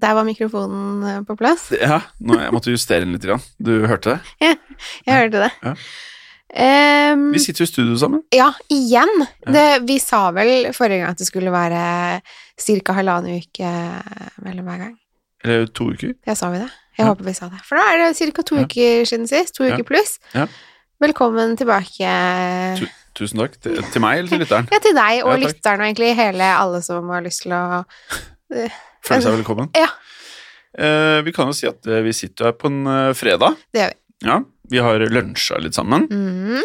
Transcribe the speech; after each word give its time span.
der 0.00 0.14
var 0.16 0.24
mikrofonen 0.28 1.02
eh, 1.10 1.18
på 1.28 1.36
plass. 1.38 1.68
Ja, 1.76 2.00
nå, 2.20 2.38
jeg 2.40 2.52
måtte 2.56 2.72
justere 2.74 3.04
den 3.04 3.12
litt. 3.16 3.24
Grann. 3.28 3.42
Du 3.60 3.72
hørte 3.86 4.16
det? 4.16 4.36
Ja, 4.46 4.54
Jeg 5.06 5.18
hørte 5.24 5.44
det. 5.46 5.50
Ja. 5.64 5.74
Um, 6.50 7.28
Vi 7.30 7.38
sitter 7.38 7.62
jo 7.62 7.68
i 7.68 7.70
studio 7.70 7.96
sammen. 8.00 8.22
ja, 8.34 8.48
igjen. 8.74 9.12
Ja. 9.46 9.52
Det, 9.54 9.66
vi 9.86 9.98
sa 10.02 10.24
vel 10.34 10.72
forrige 10.74 10.98
gang 11.04 11.12
at 11.14 11.20
det 11.20 11.28
skulle 11.28 11.52
være 11.54 11.82
ca. 12.58 12.92
halvannen 12.96 13.38
uke 13.38 13.70
mellom 14.42 14.66
hver 14.66 14.80
gang. 14.82 14.96
Eller 15.44 15.68
to 15.70 15.92
uker. 15.92 16.16
Ja, 16.26 16.34
sa 16.34 16.50
vi 16.50 16.58
det? 16.64 16.70
Jeg 16.98 17.04
Ja. 17.06 17.12
håper 17.12 17.24
vi 17.24 17.32
sa 17.38 17.46
det. 17.48 17.60
For 17.64 17.78
da 17.78 17.84
er 17.94 18.02
det 18.02 18.34
ca. 18.34 18.42
to 18.42 18.58
uker 18.64 19.04
siden 19.06 19.28
sist. 19.30 19.54
To 19.56 19.64
uker 19.68 19.84
pluss. 19.86 20.18
Ja. 20.34 20.48
Velkommen 21.00 21.54
tilbake. 21.56 22.10
Tu- 22.80 22.90
Tusen 23.14 23.38
takk. 23.40 23.54
Til, 23.62 23.78
til 23.92 24.00
meg 24.02 24.18
eller 24.18 24.28
til 24.34 24.38
lytteren? 24.42 24.68
Ja, 24.72 24.78
til 24.82 24.94
deg 24.98 25.22
og 25.24 25.38
lytteren 25.40 25.80
og 25.80 25.86
egentlig 25.86 26.14
hele 26.18 26.50
alle 26.56 26.82
som 26.82 27.08
har 27.10 27.22
lyst 27.24 27.42
til 27.46 27.52
å 27.56 27.84
Føler 29.06 29.22
seg 29.24 29.38
velkommen. 29.40 29.70
Ja. 29.78 29.88
Eh, 30.78 31.20
vi 31.26 31.32
kan 31.34 31.50
jo 31.50 31.56
si 31.56 31.66
at 31.70 31.86
eh, 31.90 32.02
vi 32.06 32.12
sitter 32.16 32.50
her 32.50 32.56
på 32.58 32.70
en 32.70 32.84
eh, 32.86 33.12
fredag. 33.18 33.56
Det 33.74 33.82
gjør 33.82 33.94
vi. 33.94 33.98
Ja, 34.28 34.40
Vi 34.70 34.78
har 34.84 35.00
lunsja 35.10 35.58
litt 35.58 35.74
sammen. 35.74 36.06
Mhm. 36.10 36.62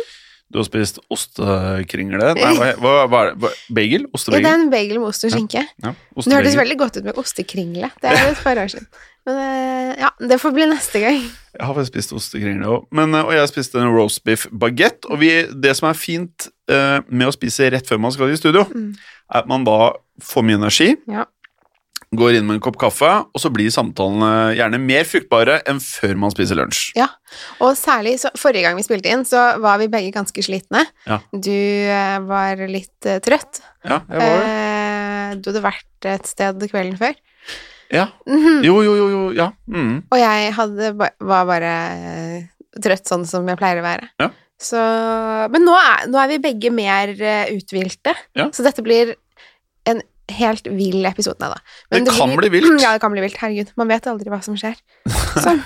Du 0.53 0.59
har 0.59 0.65
spist 0.67 0.99
ostekringle 1.09 2.27
Nei, 2.37 2.51
hva, 2.53 2.67
hva, 2.77 2.91
hva 3.09 3.21
er 3.23 3.29
det? 3.31 3.39
Hva- 3.41 3.73
Bagel? 3.75 4.03
Ja, 4.03 4.05
det 4.05 4.13
Ostebagel? 4.19 4.45
er 4.45 4.53
en 4.59 4.67
bagel 4.69 4.99
med 5.01 5.07
ost 5.09 5.25
og 5.25 5.31
skinke. 5.33 5.63
Ja, 5.81 5.93
Det 6.21 6.35
hørtes 6.35 6.55
veldig 6.59 6.77
godt 6.79 6.99
ut 6.99 7.07
med 7.07 7.17
ostekringle. 7.17 7.89
Det 7.99 8.11
er 8.11 8.19
jo 8.21 8.35
et 8.35 8.43
par 8.45 8.61
år 8.61 8.69
siden. 8.71 8.85
Men 9.25 9.39
eh, 9.41 9.95
ja, 10.03 10.11
det 10.21 10.37
får 10.39 10.53
bli 10.53 10.67
neste 10.69 11.01
gang. 11.01 11.17
Jeg 11.57 11.65
har 11.65 11.73
faktisk 11.73 11.95
spist 11.95 12.13
ostekringle 12.13 12.69
òg. 12.75 12.85
Men, 12.93 13.15
eh, 13.17 13.25
Og 13.25 13.33
jeg 13.33 13.49
spiste 13.55 13.81
en 13.81 13.89
roast 13.97 14.21
beef 14.23 14.45
baguette. 14.53 15.09
Og 15.09 15.17
vi, 15.25 15.31
det 15.49 15.73
som 15.81 15.89
er 15.89 15.97
fint 15.97 16.47
eh, 16.69 16.99
med 17.09 17.27
å 17.27 17.33
spise 17.33 17.71
rett 17.73 17.89
før 17.89 17.99
man 18.05 18.13
skal 18.13 18.29
i 18.29 18.37
studio, 18.37 18.67
Mm. 18.69 18.93
er 19.33 19.41
at 19.41 19.47
man 19.49 19.65
da 19.65 19.79
får 20.21 20.45
mye 20.45 20.61
energi, 20.61 20.91
Ja. 21.09 21.25
Går 22.19 22.37
inn 22.37 22.45
med 22.47 22.57
en 22.57 22.63
kopp 22.63 22.77
kaffe, 22.81 23.09
og 23.33 23.41
så 23.41 23.49
blir 23.53 23.71
samtalene 23.73 24.55
gjerne 24.57 24.79
mer 24.81 25.05
fruktbare 25.07 25.59
enn 25.69 25.81
før 25.83 26.15
man 26.21 26.33
spiser 26.33 26.57
lunsj. 26.59 26.91
Ja, 26.97 27.07
Og 27.59 27.75
særlig 27.79 28.17
forrige 28.39 28.63
gang 28.65 28.77
vi 28.79 28.85
spilte 28.85 29.11
inn, 29.11 29.25
så 29.27 29.57
var 29.63 29.79
vi 29.81 29.89
begge 29.91 30.13
ganske 30.15 30.43
slitne. 30.45 30.85
Ja. 31.07 31.19
Du 31.31 31.51
eh, 31.51 32.17
var 32.27 32.61
litt 32.71 33.07
uh, 33.09 33.17
trøtt. 33.23 33.61
Ja, 33.83 34.01
jeg 34.09 34.21
var 34.21 34.31
det. 34.31 34.45
Uh, 34.45 35.35
du 35.41 35.49
hadde 35.51 35.65
vært 35.65 36.09
et 36.15 36.29
sted 36.29 36.63
kvelden 36.71 36.95
før. 37.01 37.17
Ja. 37.93 38.07
Mhm. 38.29 38.63
Jo, 38.65 38.79
jo, 38.85 38.95
jo, 38.97 39.09
jo. 39.11 39.25
Ja. 39.37 39.49
Mm. 39.67 39.99
Og 40.09 40.17
jeg 40.21 40.55
hadde, 40.57 40.93
var 40.99 41.45
bare 41.51 41.75
uh, 41.99 42.39
trøtt 42.81 43.07
sånn 43.11 43.27
som 43.29 43.47
jeg 43.51 43.59
pleier 43.59 43.83
å 43.83 43.85
være. 43.85 44.09
Ja. 44.23 44.31
Så, 44.65 44.79
men 45.51 45.65
nå 45.67 45.75
er, 45.75 46.05
nå 46.07 46.17
er 46.21 46.29
vi 46.31 46.39
begge 46.45 46.71
mer 46.71 47.11
uthvilte, 47.51 48.13
Ja. 48.39 48.47
så 48.55 48.63
dette 48.63 48.81
blir 48.85 49.11
helt 50.33 50.67
vill 50.67 51.05
episode. 51.05 51.37
Nei 51.41 51.51
da. 51.51 51.59
Det 51.99 52.15
kan 52.17 52.33
bli 52.37 52.51
vilt. 52.53 52.79
Ja, 52.83 52.93
det 52.95 53.03
kan 53.03 53.13
bli 53.13 53.23
vilt. 53.23 53.37
Herregud, 53.41 53.73
man 53.79 53.91
vet 53.91 54.07
aldri 54.09 54.31
hva 54.33 54.41
som 54.45 54.57
skjer. 54.59 54.77
Sånn. 55.45 55.61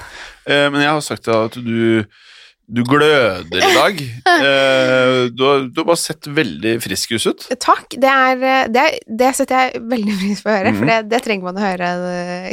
Eh, 0.50 0.68
men 0.72 0.84
jeg 0.84 0.92
har 0.92 1.06
sagt 1.06 1.26
til 1.28 1.34
deg 1.34 1.48
at 1.50 1.58
du, 1.64 2.28
du 2.70 2.84
gløder 2.88 3.64
i 3.64 3.74
dag. 3.78 4.04
Eh, 4.40 5.26
du, 5.36 5.42
har, 5.44 5.66
du 5.68 5.82
har 5.82 5.88
bare 5.90 6.00
sett 6.00 6.28
veldig 6.32 6.78
frisk 6.80 7.12
ut. 7.18 7.42
Takk. 7.60 7.98
Det, 8.00 8.08
er, 8.08 8.44
eh, 8.46 8.68
det, 8.72 8.84
det 9.20 9.34
setter 9.36 9.66
jeg 9.66 9.82
veldig 9.92 10.16
pris 10.22 10.44
på 10.46 10.52
å 10.52 10.54
høre, 10.54 10.72
mm. 10.72 10.78
for 10.80 10.92
det, 10.92 11.00
det 11.12 11.20
trenger 11.26 11.50
man 11.50 11.60
å 11.60 11.66
høre 11.66 11.90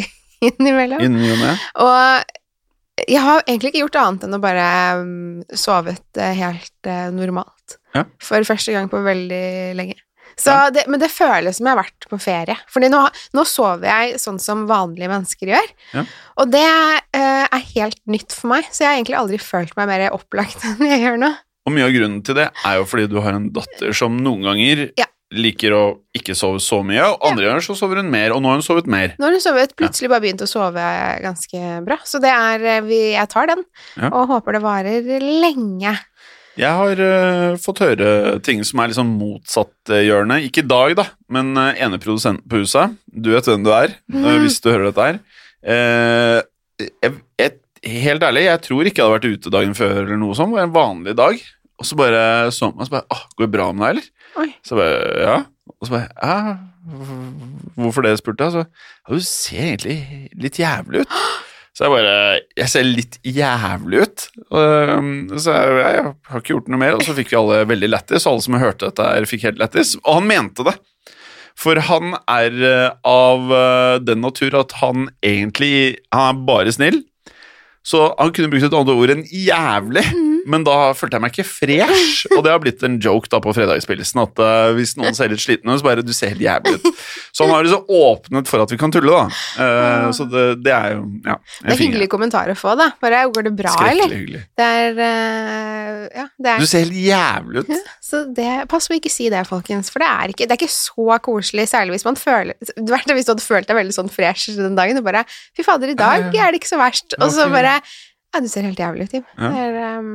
innimellom. 0.49 1.05
Inni 1.05 1.31
og 1.85 2.35
jeg 3.07 3.21
har 3.21 3.45
egentlig 3.45 3.71
ikke 3.71 3.85
gjort 3.85 3.99
annet 4.01 4.25
enn 4.25 4.35
å 4.35 4.41
bare 4.43 4.67
mm, 5.05 5.41
sovet 5.53 6.23
helt 6.41 6.91
normalt. 7.15 7.77
Ja. 7.95 8.07
For 8.25 8.49
første 8.49 8.75
gang 8.75 8.89
på 8.91 9.05
veldig 9.05 9.47
lenge. 9.79 10.01
Så 10.39 10.53
Ja. 10.53 10.69
det, 10.71 10.83
men 10.87 11.01
det 11.01 11.09
føles 11.11 11.57
som 11.57 11.67
jeg 11.67 11.77
har 11.77 11.83
vært 11.85 12.07
på 12.11 12.19
ferie. 12.21 12.57
Fordi 12.69 12.91
nå, 12.93 13.01
nå 13.35 13.45
sover 13.49 13.87
jeg 13.89 14.19
sånn 14.21 14.39
som 14.43 14.67
vanlige 14.69 15.09
mennesker 15.09 15.49
gjør. 15.55 15.71
Ja. 15.95 16.05
Og 16.37 16.51
det 16.53 16.65
eh, 17.17 17.47
er 17.49 17.65
helt 17.75 18.01
nytt 18.07 18.33
for 18.37 18.53
meg, 18.53 18.69
så 18.71 18.85
jeg 18.85 18.91
har 18.91 18.99
egentlig 19.01 19.17
aldri 19.23 19.39
følt 19.41 19.73
meg 19.81 19.89
mer 19.89 20.11
opplagt 20.13 20.63
enn 20.69 20.85
jeg 20.87 21.01
gjør 21.07 21.19
nå. 21.25 21.33
Og 21.67 21.73
mye 21.75 21.89
av 21.89 21.95
grunnen 21.97 22.21
til 22.23 22.37
det 22.39 22.51
er 22.53 22.77
jo 22.79 22.85
fordi 22.87 23.09
du 23.11 23.17
har 23.25 23.33
en 23.35 23.49
datter 23.51 23.93
som 23.97 24.17
noen 24.23 24.45
ganger 24.47 24.91
Ja. 25.01 25.07
liker 25.35 25.73
å 25.75 25.81
ikke 26.15 26.37
sove 26.39 26.61
så 26.63 26.79
mye, 26.87 27.03
og 27.03 27.25
andre 27.27 27.49
ganger 27.49 27.65
så 27.67 27.75
sover 27.75 27.99
hun 27.99 28.11
mer, 28.13 28.31
og 28.31 28.39
nå 28.45 28.53
har 28.53 28.61
hun 28.61 28.63
sovet 28.63 28.87
mer. 28.87 29.17
Nå 29.19 29.27
har 29.27 29.33
hun 29.35 29.43
sovet, 29.43 29.73
plutselig 29.75 30.09
bare 30.13 30.23
begynt 30.23 30.45
å 30.45 30.47
sove 30.47 30.85
ganske 31.25 31.63
bra. 31.89 31.97
Så 32.07 32.21
det 32.23 32.31
er 32.31 32.63
eh, 32.77 32.85
vi, 32.87 33.01
Jeg 33.17 33.29
tar 33.33 33.49
den, 33.51 33.65
Ja. 33.97 34.13
og 34.13 34.29
håper 34.31 34.53
det 34.55 34.63
varer 34.63 35.03
lenge. 35.43 35.97
Jeg 36.57 36.73
har 36.73 37.01
uh, 37.05 37.59
fått 37.61 37.83
høre 37.85 38.11
ting 38.45 38.63
som 38.65 38.81
er 38.81 38.89
liksom 38.93 39.11
motsatt 39.19 39.93
eh, 39.93 40.07
hjørne. 40.07 40.39
Ikke 40.47 40.63
i 40.65 40.69
dag, 40.69 40.95
da, 40.97 41.05
men 41.33 41.53
uh, 41.59 41.75
ene 41.77 42.01
produsenten 42.01 42.47
på 42.49 42.63
huset, 42.63 42.97
du 43.07 43.35
vet 43.35 43.49
hvem 43.51 43.67
du 43.67 43.73
er, 43.77 43.93
mm. 44.09 44.23
uh, 44.25 44.37
hvis 44.41 44.57
du 44.65 44.71
hører 44.73 44.89
dette 44.89 45.09
her. 45.11 45.19
Eh, 45.67 46.39
jeg, 46.81 47.13
jeg, 47.41 47.57
helt 48.07 48.25
ærlig, 48.25 48.47
jeg 48.47 48.63
tror 48.67 48.89
ikke 48.89 49.03
jeg 49.03 49.09
hadde 49.09 49.17
vært 49.19 49.37
ute 49.37 49.53
dagen 49.53 49.77
før 49.77 49.99
eller 50.05 50.21
noe 50.21 50.37
sånt. 50.39 50.55
Det 50.55 50.61
var 50.61 50.69
en 50.69 50.77
vanlig 50.77 51.17
dag. 51.19 51.45
Og 51.77 51.85
så 51.85 51.99
bare 51.99 52.23
så 52.57 52.71
meg, 52.73 52.89
så 52.89 52.95
bare 52.95 53.13
Åh, 53.13 53.25
går 53.37 53.45
det 53.45 53.53
bra 53.53 53.67
med 53.73 53.85
deg, 53.85 53.91
eller? 53.91 54.33
Oi. 54.41 54.49
Så 54.65 54.79
bare 54.79 54.97
Ja. 55.21 55.37
Og 55.77 55.89
så 55.89 55.93
bare 55.93 56.09
Ja, 56.23 56.57
hvorfor 57.77 58.07
det, 58.07 58.15
spurte 58.21 58.47
jeg. 58.47 58.55
Så 58.55 58.63
ja, 58.65 59.13
du 59.13 59.27
ser 59.27 59.67
egentlig 59.75 60.31
litt 60.47 60.61
jævlig 60.63 61.05
ut. 61.05 61.19
Så 61.77 61.85
jeg 61.85 61.93
bare 61.93 62.17
Jeg 62.57 62.73
ser 62.73 62.87
litt 62.89 63.19
jævlig 63.21 64.05
ut. 64.07 64.27
Og, 64.49 65.41
så 65.43 65.57
jeg, 65.57 65.81
jeg 65.99 66.05
har 66.31 66.43
ikke 66.43 66.55
gjort 66.55 66.71
noe 66.73 66.81
mer, 66.81 66.97
og 66.97 67.05
så 67.05 67.17
fikk 67.17 67.35
vi 67.35 67.41
alle 67.41 67.65
veldig 67.69 67.91
lættis. 67.93 68.29
Alle 68.29 68.45
som 68.45 68.57
hørte 68.61 68.89
dette, 68.89 69.09
her 69.13 69.29
fikk 69.29 69.45
helt 69.51 69.61
lættis. 69.61 69.97
Og 70.05 70.23
han 70.23 70.31
mente 70.31 70.65
det. 70.67 70.77
For 71.57 71.81
han 71.89 72.17
er 72.29 72.57
eh, 72.69 72.89
av 73.09 73.53
eh, 73.57 73.99
den 74.05 74.21
natur 74.25 74.59
at 74.59 74.75
han 74.83 75.07
egentlig 75.25 75.97
Han 76.13 76.27
er 76.35 76.43
bare 76.49 76.75
snill. 76.77 76.99
Så 77.87 78.09
han 78.19 78.33
kunne 78.35 78.51
brukt 78.51 78.67
et 78.67 78.75
annet 78.75 78.97
ord 78.97 79.13
enn 79.15 79.27
jævlig, 79.31 80.03
men 80.47 80.65
da 80.67 80.77
følte 80.97 81.19
jeg 81.19 81.25
meg 81.25 81.35
ikke 81.35 81.49
fresh. 81.49 82.27
Og 82.37 82.43
det 82.47 82.53
har 82.55 82.63
blitt 82.63 82.85
en 82.87 82.99
joke 83.03 83.31
da 83.33 83.41
på 83.43 83.55
fredagsspillelsen, 83.57 84.23
at 84.25 84.43
uh, 84.43 84.71
hvis 84.77 84.97
noen 84.99 85.17
ser 85.17 85.33
litt 85.33 85.43
sliten 85.43 85.71
ut, 85.73 85.81
så 85.81 85.87
bare 85.87 86.05
du 86.07 86.13
ser 86.17 86.35
helt 86.35 86.45
jævlig 86.47 86.79
ut. 86.79 87.05
Så 87.37 87.45
han 87.45 87.53
har 87.53 87.67
liksom 87.67 87.91
åpnet 87.93 88.51
for 88.51 88.65
at 88.65 88.73
vi 88.73 88.79
kan 88.81 88.95
tulle, 88.95 89.13
da. 89.13 89.27
Uh, 89.61 90.09
så 90.17 90.27
det, 90.31 90.47
det 90.65 90.73
er 90.73 90.97
jo 90.97 91.05
ja, 91.27 91.37
Det 91.61 91.75
er 91.75 91.83
hyggelig 91.83 92.09
kommentar 92.13 92.51
å 92.53 92.57
få, 92.59 92.77
da. 92.79 92.91
Bare 93.03 93.25
går 93.35 93.49
det 93.49 93.55
bra, 93.59 93.75
eller? 93.91 94.15
Hyggelig. 94.15 94.43
Det 94.57 94.71
er 94.81 95.01
uh, 95.01 96.03
Ja, 96.17 96.27
det 96.39 96.57
Du 96.63 96.67
er 96.67 96.71
ser 96.71 96.87
helt 96.87 97.01
jævlig 97.01 97.65
ut. 97.65 97.73
ja, 97.75 97.83
Så 98.05 98.25
det 98.37 98.53
Pass 98.71 98.89
på 98.89 98.97
å 98.97 99.01
ikke 99.01 99.13
si 99.13 99.29
det, 99.33 99.43
folkens, 99.49 99.91
for 99.93 100.03
det 100.03 100.09
er 100.09 100.33
ikke, 100.33 100.47
det 100.49 100.57
er 100.57 100.63
ikke 100.63 100.73
så 100.73 101.19
koselig, 101.23 101.69
særlig 101.71 101.97
hvis 101.97 102.07
man 102.07 102.19
føler 102.19 102.57
er 102.57 103.17
hvis 103.17 103.29
du 103.29 103.33
hadde 103.35 103.45
følt 103.45 103.69
deg 103.69 103.79
veldig 103.79 103.97
sånn 103.97 104.13
fresh 104.13 104.57
den 104.57 104.79
dagen, 104.79 105.01
og 105.01 105.07
bare 105.07 105.25
Fy 105.57 105.65
fader, 105.67 105.93
i 105.93 105.99
dag 105.99 106.29
er 106.31 106.53
det 106.53 106.61
ikke 106.61 106.73
så 106.73 106.81
verst. 106.81 107.17
Og 107.21 107.31
så 107.35 107.49
bare 107.53 107.79
Ja, 108.35 108.43
du 108.43 108.49
ser 108.53 108.67
helt 108.67 108.81
jævlig 108.81 109.07
ut, 109.07 109.15
Tim. 109.15 109.29
Ja. 109.39 109.53
Det 109.55 109.85
um, 110.01 110.11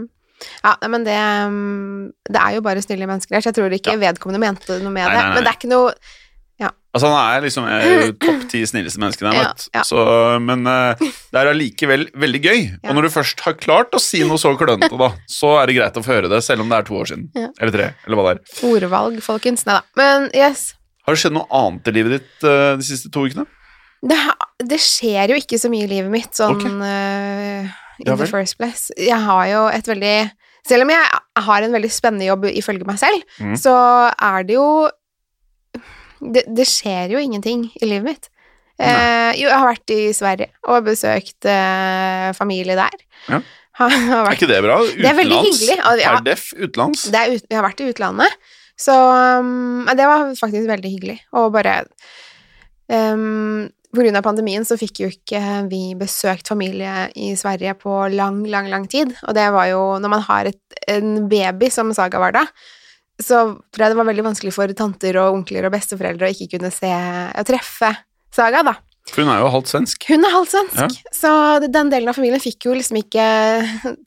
ja, 0.64 0.74
men 0.90 1.06
det 1.06 1.18
um, 1.48 2.10
Det 2.26 2.40
er 2.42 2.56
jo 2.58 2.64
bare 2.66 2.82
snille 2.84 3.08
mennesker 3.10 3.38
her, 3.38 3.44
så 3.44 3.52
jeg 3.52 3.60
tror 3.60 3.76
ikke 3.78 4.00
vedkommende 4.02 4.42
mente 4.42 4.80
noe 4.82 4.94
med 4.94 5.06
Nei, 5.06 5.14
det. 5.14 5.22
nei, 5.22 5.28
det. 5.28 5.36
Men 5.36 5.46
det 5.46 5.54
er 5.54 5.60
ikke 5.60 5.72
noe 5.72 5.94
Altså 6.92 7.08
Han 7.08 7.16
er 7.16 7.46
liksom 7.46 7.68
topp 8.24 8.48
ti 8.52 8.62
snilleste 8.68 9.00
menneskene 9.02 9.32
jeg 9.32 9.40
har 9.40 9.54
møtt. 9.54 9.68
ja. 9.72 9.84
Så, 9.88 10.02
men 10.44 10.68
eh, 10.68 11.06
det 11.32 11.40
er 11.40 11.52
allikevel 11.54 12.10
veldig 12.20 12.42
gøy. 12.44 12.60
Ja. 12.68 12.90
Og 12.90 12.98
når 12.98 13.08
du 13.08 13.14
først 13.14 13.44
har 13.46 13.56
klart 13.60 13.96
å 13.96 14.02
si 14.04 14.24
noe 14.28 14.40
så 14.42 14.52
klønete, 14.60 14.92
da, 15.00 15.12
så 15.32 15.54
er 15.62 15.72
det 15.72 15.78
greit 15.80 16.00
å 16.00 16.04
få 16.04 16.18
høre 16.18 16.32
det, 16.32 16.42
selv 16.44 16.66
om 16.66 16.72
det 16.72 16.82
er 16.82 16.90
to 16.90 17.00
år 17.00 17.12
siden. 17.14 17.30
Ja. 17.38 17.48
Eller 17.62 17.76
tre, 17.78 17.88
eller 18.04 18.20
hva 18.20 18.28
det 18.28 18.34
er. 18.36 18.60
ordvalg, 18.68 19.22
folkens. 19.24 19.64
Nei 19.70 19.80
da. 19.80 19.86
Men 20.00 20.28
yes. 20.36 20.72
Har 21.08 21.16
det 21.16 21.24
skjedd 21.24 21.38
noe 21.38 21.48
annet 21.62 21.88
i 21.88 21.96
livet 21.96 22.18
ditt 22.18 22.48
eh, 22.52 22.74
de 22.82 22.88
siste 22.92 23.12
to 23.14 23.24
ukene? 23.24 23.48
Det, 24.02 24.18
det 24.66 24.82
skjer 24.82 25.32
jo 25.32 25.40
ikke 25.40 25.62
så 25.62 25.72
mye 25.72 25.86
i 25.86 25.92
livet 25.92 26.12
mitt, 26.12 26.34
sånn 26.36 26.58
okay. 26.58 26.74
uh, 26.82 27.81
in 28.02 28.18
the 28.18 28.30
first 28.30 28.58
place. 28.60 28.94
Jeg 28.98 29.20
har 29.28 29.46
jo 29.52 29.66
et 29.72 29.88
veldig 29.88 30.16
Selv 30.68 30.86
om 30.86 30.92
jeg 30.94 31.22
har 31.42 31.64
en 31.66 31.74
veldig 31.74 31.90
spennende 31.90 32.28
jobb 32.28 32.44
ifølge 32.52 32.86
meg 32.86 33.00
selv, 33.02 33.24
mm. 33.42 33.56
så 33.58 33.72
er 34.14 34.44
det 34.46 34.54
jo 34.60 34.68
det, 36.22 36.44
det 36.54 36.68
skjer 36.70 37.16
jo 37.16 37.22
ingenting 37.22 37.64
i 37.82 37.88
livet 37.90 38.06
mitt. 38.06 38.30
Eh, 38.82 39.32
jo, 39.38 39.48
jeg 39.48 39.58
har 39.58 39.68
vært 39.68 39.94
i 39.94 40.00
Sverige 40.14 40.52
og 40.70 40.86
besøkt 40.86 41.50
eh, 41.50 42.30
familie 42.38 42.78
der. 42.78 43.04
Ja. 43.28 43.42
Har, 43.80 43.94
har 44.12 44.30
Er 44.30 44.38
ikke 44.38 44.50
det 44.52 44.62
bra? 44.66 44.80
Utenlands? 44.82 45.02
Det 45.02 45.10
er 45.10 45.20
veldig 45.20 45.42
hyggelig. 45.48 45.78
Ja, 45.80 45.92
ja. 46.02 46.16
Per 46.16 46.26
def 46.26 46.48
utenlands. 46.58 47.04
det 47.14 47.22
er 47.22 47.36
ut, 47.36 47.46
jeg 47.46 47.58
har 47.60 47.68
vært 47.68 47.84
i 47.84 47.90
utlandet, 47.92 48.40
så 48.82 48.96
um, 49.42 49.90
det 49.98 50.08
var 50.10 50.26
faktisk 50.40 50.70
veldig 50.70 50.92
hyggelig. 50.96 51.18
Og 51.38 51.52
bare 51.54 51.76
um, 52.90 53.70
Av 53.92 54.24
pandemien 54.24 54.64
så 54.64 54.78
fikk 54.80 55.02
jo 55.04 55.10
ikke 55.12 55.42
vi 55.68 55.96
besøkt 56.00 56.48
familie 56.48 57.10
i 57.20 57.34
Sverige 57.36 57.74
på 57.76 57.92
lang, 58.14 58.46
lang, 58.48 58.70
lang 58.72 58.86
tid. 58.88 59.12
Og 59.28 59.36
det 59.36 59.50
var 59.52 59.68
jo 59.68 59.82
Når 60.00 60.10
man 60.10 60.24
har 60.30 60.46
et, 60.48 60.62
en 60.88 61.28
baby, 61.28 61.70
som 61.70 61.92
Saga 61.94 62.20
var 62.20 62.32
da, 62.32 62.46
så 63.20 63.44
tror 63.70 63.84
jeg 63.84 63.92
det 63.92 64.00
var 64.00 64.08
veldig 64.08 64.26
vanskelig 64.32 64.54
for 64.56 64.72
tanter 64.74 65.20
og 65.20 65.42
onkler 65.42 65.68
og 65.68 65.76
besteforeldre 65.76 66.30
å 66.30 66.32
ikke 66.34 66.56
kunne 66.56 66.72
se 66.74 66.92
og 66.92 67.46
treffe 67.46 67.92
Saga, 68.32 68.64
da. 68.64 68.78
For 69.10 69.24
hun 69.26 69.32
er 69.34 69.40
jo 69.42 69.48
halvt 69.52 69.70
svensk. 69.72 70.06
Hun 70.12 70.24
er 70.28 70.32
halvt 70.32 70.52
svensk, 70.54 70.78
Ja. 70.78 70.88
så 71.12 71.32
den 71.66 71.90
delen 71.92 72.08
av 72.12 72.16
familien 72.16 72.40
fikk 72.40 72.68
jo 72.68 72.76
liksom 72.78 73.00
ikke 73.02 73.26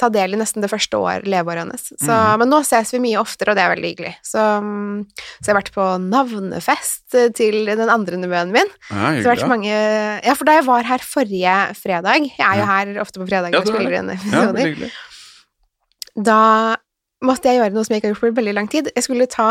ta 0.00 0.08
del 0.14 0.36
i 0.36 0.38
nesten 0.38 0.62
det 0.62 0.70
første 0.70 0.96
år, 0.96 1.26
leveåret 1.28 1.64
hennes. 1.66 1.88
Så, 1.98 2.08
mm. 2.14 2.38
Men 2.40 2.48
nå 2.52 2.60
ses 2.64 2.92
vi 2.94 3.00
mye 3.02 3.18
oftere, 3.20 3.52
og 3.52 3.58
det 3.58 3.64
er 3.66 3.72
veldig 3.74 3.90
hyggelig. 3.90 4.14
Så, 4.22 4.38
så 4.38 5.44
jeg 5.44 5.50
har 5.52 5.58
vært 5.58 5.72
på 5.74 5.88
navnefest 6.06 7.18
eh, 7.18 7.28
til 7.36 7.66
den 7.68 7.90
andre 7.92 8.16
nevøen 8.22 8.54
min. 8.54 8.70
Ja, 8.88 9.10
Så 9.18 9.34
hyggelig, 9.34 9.50
mange 9.50 9.74
Ja, 9.74 10.36
for 10.38 10.48
da 10.48 10.56
jeg 10.60 10.66
var 10.70 10.86
her 10.88 11.02
forrige 11.04 11.58
fredag 11.76 12.30
Jeg 12.30 12.46
er 12.46 12.62
jo 12.62 12.70
her 12.70 12.94
ofte 13.02 13.20
på 13.20 13.28
fredag 13.28 13.52
Ja, 13.52 13.60
og 13.60 13.66
er 13.68 13.74
spiller 13.74 13.98
inn 13.98 14.14
episoder. 14.14 14.94
da 16.14 16.40
måtte 17.26 17.50
jeg 17.50 17.60
gjøre 17.60 17.74
noe 17.74 17.86
som 17.86 17.94
jeg 17.94 18.02
ikke 18.02 18.10
har 18.10 18.14
gjort 18.14 18.24
på 18.34 18.40
veldig 18.40 18.54
lang 18.56 18.68
tid. 18.72 18.90
Jeg 18.94 19.06
skulle 19.06 19.26
ta 19.30 19.48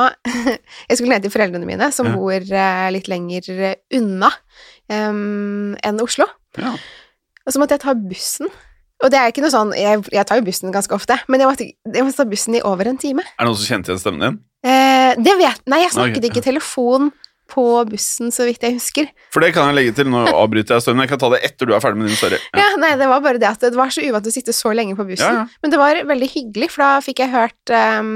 Jeg 0.89 0.99
skulle 0.99 1.13
ned 1.13 1.25
til 1.25 1.33
foreldrene 1.33 1.67
mine, 1.69 1.89
som 1.95 2.09
Ja. 2.09 2.15
bor 2.17 2.35
eh, 2.35 2.89
litt 2.95 3.09
lenger 3.11 3.49
eh, 3.53 3.75
unna 3.97 4.29
um, 4.89 5.73
enn 5.83 6.01
Oslo. 6.03 6.27
Ja. 6.59 6.75
Og 7.43 7.55
så 7.55 7.59
måtte 7.59 7.75
jeg 7.77 7.83
ta 7.83 7.95
bussen. 7.97 8.51
Og 9.03 9.11
det 9.11 9.19
er 9.19 9.33
ikke 9.33 9.41
noe 9.43 9.51
sånn 9.51 9.73
Jeg, 9.75 9.99
jeg 10.13 10.25
tar 10.29 10.39
jo 10.39 10.45
bussen 10.47 10.71
ganske 10.71 10.95
ofte, 10.95 11.17
men 11.27 11.41
jeg 11.43 11.49
måtte, 11.49 11.65
jeg 11.67 12.05
måtte 12.05 12.21
ta 12.21 12.29
bussen 12.29 12.55
i 12.55 12.63
over 12.63 12.87
en 12.87 12.99
time. 13.01 13.25
Er 13.35 13.43
det 13.43 13.49
noen 13.51 13.59
som 13.59 13.67
kjente 13.73 13.91
igjen 13.91 14.01
stemmen 14.03 14.23
din? 14.27 14.39
Eh, 14.63 15.11
det 15.19 15.33
vet 15.41 15.65
Nei, 15.67 15.81
jeg 15.83 15.91
snakket 15.97 16.21
okay. 16.21 16.29
ikke 16.31 16.45
telefon 16.45 17.09
på 17.53 17.63
bussen, 17.85 18.31
så 18.33 18.47
vidt 18.49 18.63
jeg 18.65 18.75
husker. 18.79 19.09
For 19.33 19.43
det 19.45 19.51
kan 19.53 19.69
jeg 19.69 19.77
legge 19.77 19.93
til. 19.99 20.09
Nå 20.09 20.23
avbryter 20.33 20.73
jeg 20.79 20.85
storyen. 20.87 21.03
Jeg 21.05 21.11
kan 21.13 21.21
ta 21.21 21.29
det 21.35 21.39
etter 21.45 21.69
du 21.69 21.75
er 21.77 21.83
ferdig 21.83 22.01
med 22.01 22.09
din 22.09 22.17
story. 22.17 22.39
Ja, 22.57 22.65
nei, 22.81 22.89
det 22.97 23.07
var 23.11 23.21
bare 23.21 23.37
det 23.41 23.49
at 23.51 23.61
det 23.67 23.77
var 23.77 23.93
så 23.93 24.01
uvant 24.01 24.25
å 24.29 24.33
sitte 24.33 24.55
så 24.57 24.73
lenge 24.73 24.97
på 24.97 25.05
bussen. 25.05 25.27
Ja, 25.37 25.43
ja. 25.45 25.61
Men 25.61 25.73
det 25.75 25.79
var 25.81 26.01
veldig 26.09 26.29
hyggelig, 26.33 26.71
for 26.73 26.83
da 26.87 26.89
fikk 27.05 27.21
jeg 27.23 27.31
hørt 27.33 27.73
um, 28.01 28.11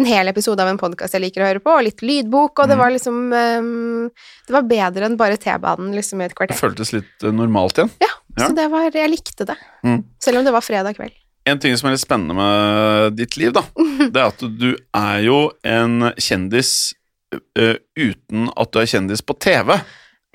en 0.00 0.08
hel 0.08 0.32
episode 0.32 0.64
av 0.64 0.72
en 0.72 0.80
podkast 0.80 1.14
jeg 1.18 1.24
liker 1.26 1.44
å 1.44 1.50
høre 1.52 1.62
på, 1.64 1.76
og 1.76 1.84
litt 1.86 2.00
lydbok, 2.02 2.58
og 2.64 2.72
det 2.72 2.78
Mm. 2.80 2.82
var 2.84 2.90
liksom 2.96 3.16
um, 3.36 4.10
Det 4.48 4.54
var 4.56 4.62
bedre 4.70 5.04
enn 5.10 5.16
bare 5.20 5.36
T-banen 5.36 5.92
liksom 5.94 6.20
i 6.22 6.28
et 6.30 6.34
kvarter. 6.34 6.56
Det 6.56 6.62
føltes 6.64 6.94
litt 6.96 7.24
eh, 7.28 7.34
normalt 7.36 7.76
igjen. 7.78 7.92
Ja, 8.00 8.08
Ja. 8.38 8.46
så 8.48 8.54
det 8.56 8.68
var 8.70 8.88
Jeg 8.94 9.10
likte 9.10 9.44
det. 9.44 9.56
Mm. 9.84 10.04
Selv 10.22 10.38
om 10.38 10.44
det 10.46 10.52
var 10.54 10.62
fredag 10.64 10.96
kveld. 10.96 11.12
En 11.48 11.58
ting 11.58 11.72
som 11.76 11.88
er 11.88 11.94
litt 11.96 12.02
spennende 12.04 12.34
med 12.36 13.16
ditt 13.16 13.36
liv, 13.40 13.52
da, 13.56 13.62
det 14.12 14.16
er 14.20 14.26
at 14.28 14.38
du 14.60 14.76
er 14.94 15.20
jo 15.24 15.50
en 15.64 16.12
kjendis 16.20 16.92
ø, 17.34 17.72
uten 17.98 18.48
at 18.56 18.72
du 18.72 18.80
er 18.82 18.90
kjendis 18.90 19.22
på 19.24 19.36
TV. 19.42 19.76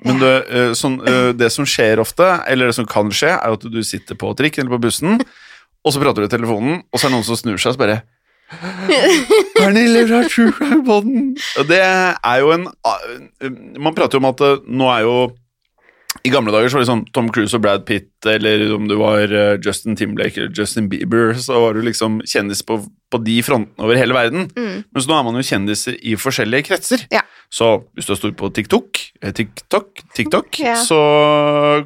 Men 0.04 0.18
du, 0.20 0.26
ø, 0.28 0.66
sånn, 0.76 0.98
det 1.38 1.48
som 1.54 1.64
skjer 1.68 2.02
ofte, 2.02 2.26
eller 2.50 2.68
det 2.68 2.76
som 2.76 2.88
kan 2.88 3.08
skje, 3.14 3.32
er 3.36 3.56
at 3.56 3.64
du 3.64 3.78
sitter 3.86 4.18
på 4.18 4.34
trikken 4.36 4.66
eller 4.66 4.76
på 4.76 4.84
bussen, 4.88 5.20
og 5.86 5.94
så 5.94 6.02
prater 6.02 6.24
du 6.24 6.28
i 6.28 6.34
telefonen, 6.34 6.82
og 6.90 6.98
så 6.98 7.06
er 7.06 7.12
det 7.12 7.16
noen 7.16 7.28
som 7.28 7.38
snur 7.38 7.60
seg 7.62 7.72
og 7.72 7.78
spør 7.78 7.94
bare 7.94 8.02
Pernille 9.56 10.04
fra 10.06 10.20
True 10.30 10.52
Crime 10.54 10.84
Poden! 10.86 11.32
Det 11.66 11.80
er 11.82 12.36
jo 12.42 12.52
en 12.54 12.68
Man 13.82 13.94
prater 13.96 14.18
jo 14.18 14.22
om 14.22 14.28
at 14.30 14.44
nå 14.66 14.90
er 14.92 15.02
jo 15.06 15.16
i 16.24 16.30
gamle 16.32 16.52
dager 16.54 16.68
så 16.70 16.78
var 16.78 16.84
det 16.84 16.88
sånn 16.90 17.04
Tom 17.12 17.28
Cruise 17.34 17.54
og 17.56 17.62
Brad 17.64 17.84
Pitt, 17.88 18.08
eller 18.26 18.62
om 18.74 18.86
du 18.88 18.94
var 18.96 19.24
eh, 19.28 19.56
Justin 19.64 19.96
Timberlake 19.98 20.38
eller 20.40 20.54
Justin 20.56 20.88
Bieber, 20.88 21.34
så 21.34 21.60
var 21.60 21.74
du 21.74 21.82
liksom 21.82 22.20
kjendis 22.26 22.62
på, 22.66 22.78
på 23.12 23.20
de 23.24 23.36
frontene 23.46 23.84
over 23.84 23.98
hele 24.00 24.14
verden. 24.16 24.48
Mm. 24.56 24.84
Mens 24.94 25.06
nå 25.06 25.14
er 25.18 25.26
man 25.28 25.36
jo 25.38 25.44
kjendiser 25.46 25.98
i 26.02 26.14
forskjellige 26.18 26.68
kretser. 26.70 27.04
Ja. 27.12 27.22
Så 27.52 27.84
hvis 27.94 28.06
du 28.08 28.14
er 28.16 28.20
stor 28.22 28.32
på 28.38 28.50
TikTok, 28.56 29.02
eh, 29.22 29.32
TikTok, 29.36 30.02
TikTok 30.16 30.58
Ja. 30.62 30.74
så 30.82 31.00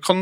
kan 0.04 0.20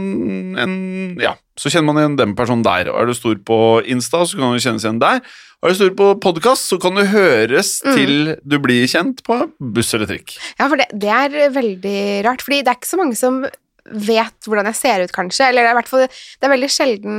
en 0.59 0.79
Ja, 1.21 1.35
så 1.59 1.71
kjenner 1.71 1.93
man 1.93 2.01
igjen 2.03 2.17
den 2.19 2.35
personen 2.39 2.63
der. 2.67 2.91
Og 2.93 3.01
er 3.03 3.07
du 3.07 3.15
stor 3.15 3.37
på 3.45 3.59
Insta, 3.87 4.25
så 4.27 4.39
kan 4.39 4.55
du 4.55 4.63
kjennes 4.63 4.85
igjen 4.85 5.01
der. 5.03 5.21
Og 5.59 5.69
er 5.71 5.75
du 5.75 5.79
stor 5.81 5.95
på 5.99 6.09
podkast, 6.23 6.69
så 6.71 6.79
kan 6.81 6.95
du 6.95 7.03
høres 7.03 7.81
Mm. 7.85 7.95
til 7.97 8.37
du 8.47 8.59
blir 8.63 8.87
kjent 8.87 9.23
på 9.27 9.51
buss 9.61 9.93
eller 9.95 10.07
trikk. 10.07 10.37
Ja, 10.59 10.69
for 10.69 10.77
det, 10.77 10.87
det 10.95 11.09
er 11.11 11.51
veldig 11.51 12.25
rart, 12.25 12.43
fordi 12.43 12.63
det 12.63 12.69
er 12.71 12.79
ikke 12.79 12.93
så 12.95 13.01
mange 13.01 13.17
som 13.19 13.45
vet 13.93 14.49
hvordan 14.49 14.69
jeg 14.71 14.79
ser 14.79 15.05
ut, 15.05 15.15
kanskje. 15.15 15.49
Eller 15.49 15.65
det 15.65 15.71
er 15.71 15.77
i 15.77 15.79
hvert 15.79 15.91
fall 15.91 16.05
Det 16.07 16.47
er 16.47 16.53
veldig 16.55 16.71
sjelden 16.73 17.19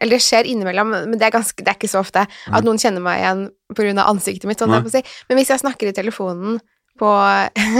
Eller 0.00 0.16
det 0.16 0.24
skjer 0.24 0.48
innimellom, 0.50 0.92
men 0.94 1.16
det 1.18 1.28
er, 1.28 1.34
ganske, 1.34 1.56
det 1.60 1.72
er 1.72 1.78
ikke 1.78 1.92
så 1.92 2.02
ofte 2.02 2.26
at 2.26 2.66
noen 2.66 2.80
kjenner 2.80 3.04
meg 3.04 3.22
igjen 3.22 4.02
av 4.02 4.10
ansiktet 4.10 4.48
mitt. 4.50 4.60
Sånn 4.60 4.90
si. 4.90 5.02
Men 5.28 5.40
hvis 5.40 5.52
jeg 5.52 5.62
snakker 5.62 5.90
i 5.90 5.96
telefonen 5.96 6.60
på, 7.00 7.10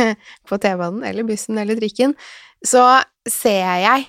på 0.48 0.60
T-banen 0.62 1.04
eller 1.06 1.26
bussen 1.28 1.60
eller 1.60 1.78
trikken, 1.80 2.16
så 2.66 3.00
ser 3.28 3.80
jeg 3.84 4.08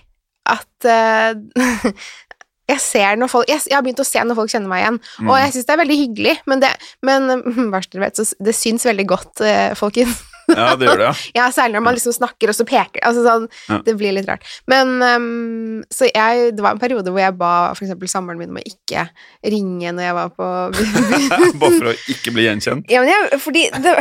at 0.51 0.87
uh, 0.87 1.91
jeg 2.71 2.81
ser 2.83 3.19
når 3.19 3.31
folk 3.31 3.51
jeg, 3.51 3.63
jeg 3.67 3.77
har 3.77 3.83
begynt 3.85 4.01
å 4.03 4.07
se 4.07 4.23
når 4.23 4.37
folk 4.39 4.51
kjenner 4.53 4.71
meg 4.71 4.83
igjen, 4.83 4.99
og 5.27 5.35
jeg 5.39 5.53
syns 5.55 5.67
det 5.67 5.75
er 5.75 5.81
veldig 5.83 5.99
hyggelig, 6.01 6.35
men 6.49 6.63
det 6.63 6.73
Men 7.05 7.29
vet, 8.05 8.19
så 8.19 8.27
det 8.39 8.57
syns 8.57 8.87
veldig 8.87 9.07
godt, 9.11 9.43
uh, 9.43 9.71
folkens. 9.79 10.21
Ja, 10.57 10.75
det 10.79 10.87
gjør 10.87 11.01
det, 11.01 11.07
ja. 11.09 11.13
Ja, 11.39 11.47
særlig 11.55 11.77
når 11.77 11.85
man 11.85 11.97
liksom 11.97 12.15
snakker 12.15 12.51
og 12.51 12.57
så 12.57 12.65
peker 12.67 13.03
altså 13.07 13.23
sånn, 13.25 13.47
Ja. 13.69 13.79
Det 13.85 13.95
blir 13.99 14.15
litt 14.15 14.29
rart. 14.29 14.45
Men 14.71 14.93
um, 15.01 15.83
Så 15.93 16.09
jeg 16.09 16.51
Det 16.57 16.63
var 16.63 16.75
en 16.75 16.81
periode 16.81 17.11
hvor 17.13 17.21
jeg 17.23 17.37
ba 17.39 17.51
eksempel 17.73 18.11
samboeren 18.11 18.41
min 18.41 18.53
om 18.53 18.59
å 18.61 18.65
ikke 18.67 19.07
ringe 19.53 19.93
når 19.95 20.07
jeg 20.07 20.17
var 20.17 20.33
på 20.37 20.49
Bare 21.61 21.73
for 21.77 21.91
å 21.91 21.95
ikke 22.13 22.35
bli 22.35 22.47
gjenkjent. 22.47 22.91
Ja, 22.91 23.03
men 23.03 23.11
jeg 23.13 23.41
Fordi 23.43 23.67
det 23.77 23.95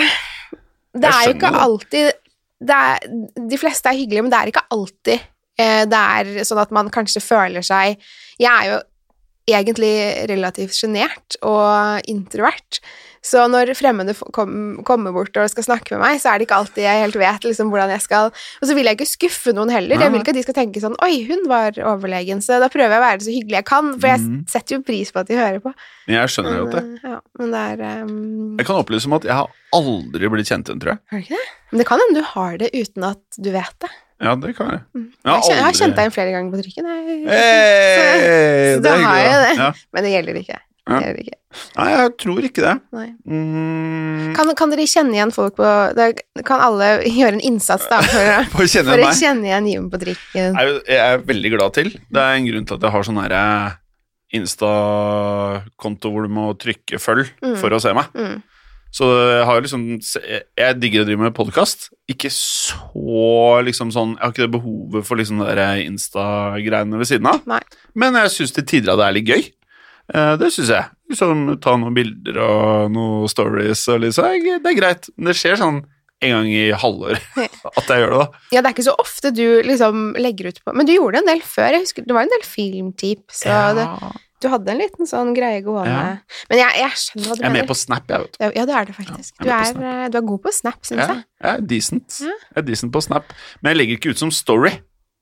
Det 0.96 1.10
er 1.10 1.28
jo 1.28 1.36
ikke 1.38 1.54
alltid 1.66 2.12
det 2.60 2.76
er, 2.76 3.10
De 3.48 3.58
fleste 3.60 3.88
er 3.88 3.96
hyggelige, 3.96 4.26
men 4.26 4.32
det 4.32 4.40
er 4.40 4.50
ikke 4.52 4.66
alltid 4.74 5.16
eh, 5.60 5.84
det 5.88 6.00
er 6.20 6.44
sånn 6.44 6.60
at 6.60 6.72
man 6.76 6.90
kanskje 6.92 7.22
føler 7.24 7.64
seg 7.64 7.96
Jeg 8.40 8.50
er 8.50 8.72
jo 8.74 8.80
egentlig 9.50 9.94
relativt 10.30 10.76
sjenert 10.76 11.34
og 11.42 12.04
introvert. 12.10 12.78
Så 13.22 13.42
når 13.52 13.74
fremmede 13.76 14.14
kom, 14.32 14.78
kommer 14.88 15.12
bort 15.12 15.36
og 15.36 15.50
skal 15.52 15.64
snakke 15.66 15.92
med 15.92 16.00
meg, 16.00 16.20
så 16.22 16.30
er 16.32 16.38
det 16.40 16.46
ikke 16.48 16.56
alltid 16.56 16.86
jeg 16.86 17.02
helt 17.02 17.18
vet 17.20 17.44
liksom, 17.44 17.68
hvordan 17.68 17.90
jeg 17.92 18.00
skal 18.00 18.30
Og 18.32 18.64
så 18.64 18.74
vil 18.74 18.88
jeg 18.88 18.96
ikke 18.96 19.08
skuffe 19.10 19.52
noen 19.52 19.68
heller. 19.68 20.00
Jeg 20.00 20.10
vil 20.14 20.22
ikke 20.22 20.32
at 20.32 20.38
de 20.40 20.44
skal 20.46 20.56
tenke 20.56 20.80
sånn 20.80 20.96
Oi, 21.04 21.26
hun 21.28 21.42
var 21.50 21.76
overlegen, 21.76 22.40
så 22.40 22.56
da 22.62 22.70
prøver 22.72 22.96
jeg 22.96 23.02
å 23.02 23.04
være 23.04 23.20
så 23.26 23.34
hyggelig 23.34 23.58
jeg 23.60 23.66
kan. 23.68 23.92
For 24.00 24.08
jeg 24.08 24.20
Mhm. 24.24 24.38
setter 24.48 24.76
jo 24.78 24.80
pris 24.88 25.12
på 25.12 25.20
at 25.20 25.28
de 25.28 25.36
hører 25.36 25.60
på. 25.60 25.74
Jeg 26.08 26.28
skjønner 26.32 26.56
jo 26.56 26.66
det. 26.72 26.82
eh, 27.04 27.10
ja, 27.10 27.20
men 27.38 27.50
det 27.52 27.60
er 27.80 28.02
um... 28.04 28.56
Jeg 28.56 28.66
kan 28.66 28.76
opplyse 28.80 29.06
om 29.06 29.12
at 29.20 29.22
jeg 29.28 29.36
har 29.36 29.48
aldri 29.76 30.28
blitt 30.32 30.48
kjent 30.48 30.64
igjen, 30.72 30.80
tror 30.80 30.92
jeg. 30.96 31.00
Har 31.10 31.18
du 31.18 31.24
ikke 31.28 31.36
det? 31.36 31.48
Men 31.72 31.78
det 31.78 31.86
kan 31.92 31.98
hende 32.00 32.16
du 32.20 32.24
har 32.32 32.56
det 32.56 32.70
uten 32.74 33.04
at 33.04 33.20
du 33.38 33.50
vet 33.52 33.76
det. 33.84 33.90
Ja, 34.20 34.34
det 34.36 34.54
kan 34.56 34.68
jeg. 34.74 34.80
Mm. 34.96 35.06
Jeg 35.24 35.32
har 35.32 35.44
Jeg, 35.50 35.62
har 35.64 35.72
kjent 35.72 35.94
deg 35.96 36.02
igjen 36.08 36.12
flere 36.16 36.32
ganger 36.34 36.50
på 36.56 36.62
trykken, 36.64 36.88
jeg. 36.88 37.20
Hey, 37.28 38.74
så 38.76 38.82
da 38.84 38.96
har 39.04 39.20
jeg 39.20 39.38
det. 39.44 39.54
Ja. 39.60 39.70
men 39.92 40.04
det 40.08 40.12
gjelder 40.16 40.40
ikke. 40.42 40.58
Det 40.90 41.06
Ja. 41.06 41.12
vi 41.16 41.22
ikke. 41.28 41.36
Nei, 41.76 41.86
jeg 41.90 42.10
tror 42.22 42.44
ikke 42.46 42.62
det. 42.62 42.74
Nei. 42.94 43.06
Mm, 43.26 44.34
Kan, 44.36 44.52
kan 44.54 44.70
dere 44.70 44.86
kjenne 44.86 45.14
igjen 45.16 45.32
folk 45.34 45.56
på 45.58 45.66
da 45.98 46.12
Kan 46.46 46.60
alle 46.62 46.90
gjøre 47.18 47.34
en 47.38 47.40
innsats 47.40 47.88
da 47.90 47.98
for, 48.06 48.44
For 48.54 48.62
å 48.66 48.70
kjenne 48.70 48.94
for 48.94 49.06
å 49.08 49.14
kjenne 49.18 49.48
igjen 49.50 49.66
Jim 49.72 49.90
på 49.90 49.98
trikken? 50.02 50.54
Jeg, 50.60 50.80
jeg 50.86 51.00
er 51.06 51.18
veldig 51.26 51.50
glad 51.56 51.74
til. 51.74 51.90
Det 52.10 52.22
er 52.22 52.36
en 52.38 52.46
grunn 52.50 52.66
til 52.70 52.78
at 52.78 52.86
jeg 52.86 52.94
har 52.96 53.02
sånn 53.08 53.22
herre 53.24 53.44
Insta-konto 54.70 56.10
hvor 56.12 56.22
du 56.26 56.30
må 56.32 56.52
trykke 56.58 56.98
'følg' 57.02 57.30
Mm. 57.42 57.56
for 57.58 57.70
å 57.74 57.80
se 57.82 57.92
meg. 57.94 58.06
Mm. 58.14 58.42
Så 58.92 59.06
jeg 59.06 59.44
har 59.46 59.60
liksom 59.62 59.82
Jeg 60.58 60.80
digger 60.80 61.02
å 61.02 61.06
drive 61.06 61.18
med 61.20 61.34
podkast. 61.34 61.90
Ikke 62.10 62.30
så 62.30 63.62
liksom 63.62 63.90
sånn 63.94 64.16
Jeg 64.16 64.22
har 64.22 64.32
ikke 64.32 64.46
det 64.46 64.54
behovet 64.60 65.04
for 65.06 65.16
liksom 65.16 65.38
de 65.38 65.84
Insta-greiene 65.86 66.98
ved 66.98 67.06
siden 67.06 67.26
av. 67.26 67.40
Nei. 67.46 67.60
Men 67.94 68.14
jeg 68.14 68.30
syns 68.30 68.52
til 68.52 68.64
tider 68.64 68.92
at 68.92 68.98
det 68.98 69.06
er 69.06 69.12
litt 69.12 69.26
gøy. 69.30 69.52
Eh, 70.14 70.34
Det 70.40 70.50
syns 70.54 70.70
jeg. 70.74 70.84
Sånn, 71.18 71.46
ta 71.62 71.76
noen 71.78 71.94
bilder 71.96 72.38
og 72.44 72.90
noen 72.94 73.28
stories 73.30 73.82
og 73.90 74.00
liksom 74.04 74.44
Det 74.62 74.70
er 74.72 74.78
greit. 74.78 75.08
Men 75.16 75.32
det 75.32 75.36
skjer 75.40 75.58
sånn 75.60 75.80
en 76.20 76.34
gang 76.34 76.48
i 76.52 76.66
halvåret 76.76 77.22
at 77.78 77.86
jeg 77.88 78.02
gjør 78.02 78.10
det, 78.12 78.18
da. 78.20 78.40
Ja, 78.52 78.60
det 78.60 78.68
er 78.68 78.74
ikke 78.74 78.84
så 78.90 78.96
ofte 79.00 79.30
du 79.32 79.62
liksom 79.64 80.10
legger 80.20 80.50
ut 80.50 80.58
på 80.62 80.74
Men 80.76 80.84
du 80.84 80.92
gjorde 80.92 81.16
det 81.16 81.22
en 81.24 81.30
del 81.32 81.40
før. 81.46 81.70
Jeg 81.72 81.86
husker 81.86 82.04
Det 82.04 82.12
var 82.12 82.26
en 82.26 82.34
del 82.34 82.44
filmtips, 82.44 83.46
Ja. 83.48 83.62
det, 83.78 83.86
du 84.40 84.48
hadde 84.48 84.70
en 84.72 84.78
liten 84.80 85.04
sånn 85.08 85.34
greie 85.36 85.60
gående. 85.60 85.92
Ja. 85.92 86.44
Men 86.48 86.58
jeg, 86.62 86.76
jeg 86.80 86.92
skjønner 86.96 87.26
hva 87.28 87.34
du 87.36 87.40
mener. 87.40 87.44
Jeg 87.44 87.50
er 87.50 87.56
med 87.60 87.68
på 87.68 87.74
Snap, 87.76 88.06
jeg, 88.08 88.20
vet 88.22 88.36
du. 88.38 88.44
Ja, 88.56 88.64
det 88.70 88.76
er 88.78 88.86
det 88.88 88.94
faktisk. 88.96 89.32
Ja, 89.36 89.42
du, 89.44 89.50
er 89.50 89.56
er, 89.56 89.64
med 89.64 89.74
på 89.80 89.90
eh, 89.90 90.04
du 90.08 90.16
er 90.20 90.24
god 90.30 90.40
på 90.46 90.52
Snap, 90.56 90.78
syns 90.88 91.00
Ja, 91.02 91.08
jeg. 91.10 91.24
jeg 91.44 91.50
er 91.50 91.66
decent. 91.72 92.16
Ja. 92.24 92.36
Jeg 92.48 92.56
er 92.62 92.66
decent 92.70 92.92
på 92.94 93.02
Snap. 93.04 93.34
Men 93.60 93.72
jeg 93.74 93.80
legger 93.82 93.98
ikke 94.00 94.14
ut 94.14 94.22
som 94.22 94.32
story. 94.32 94.72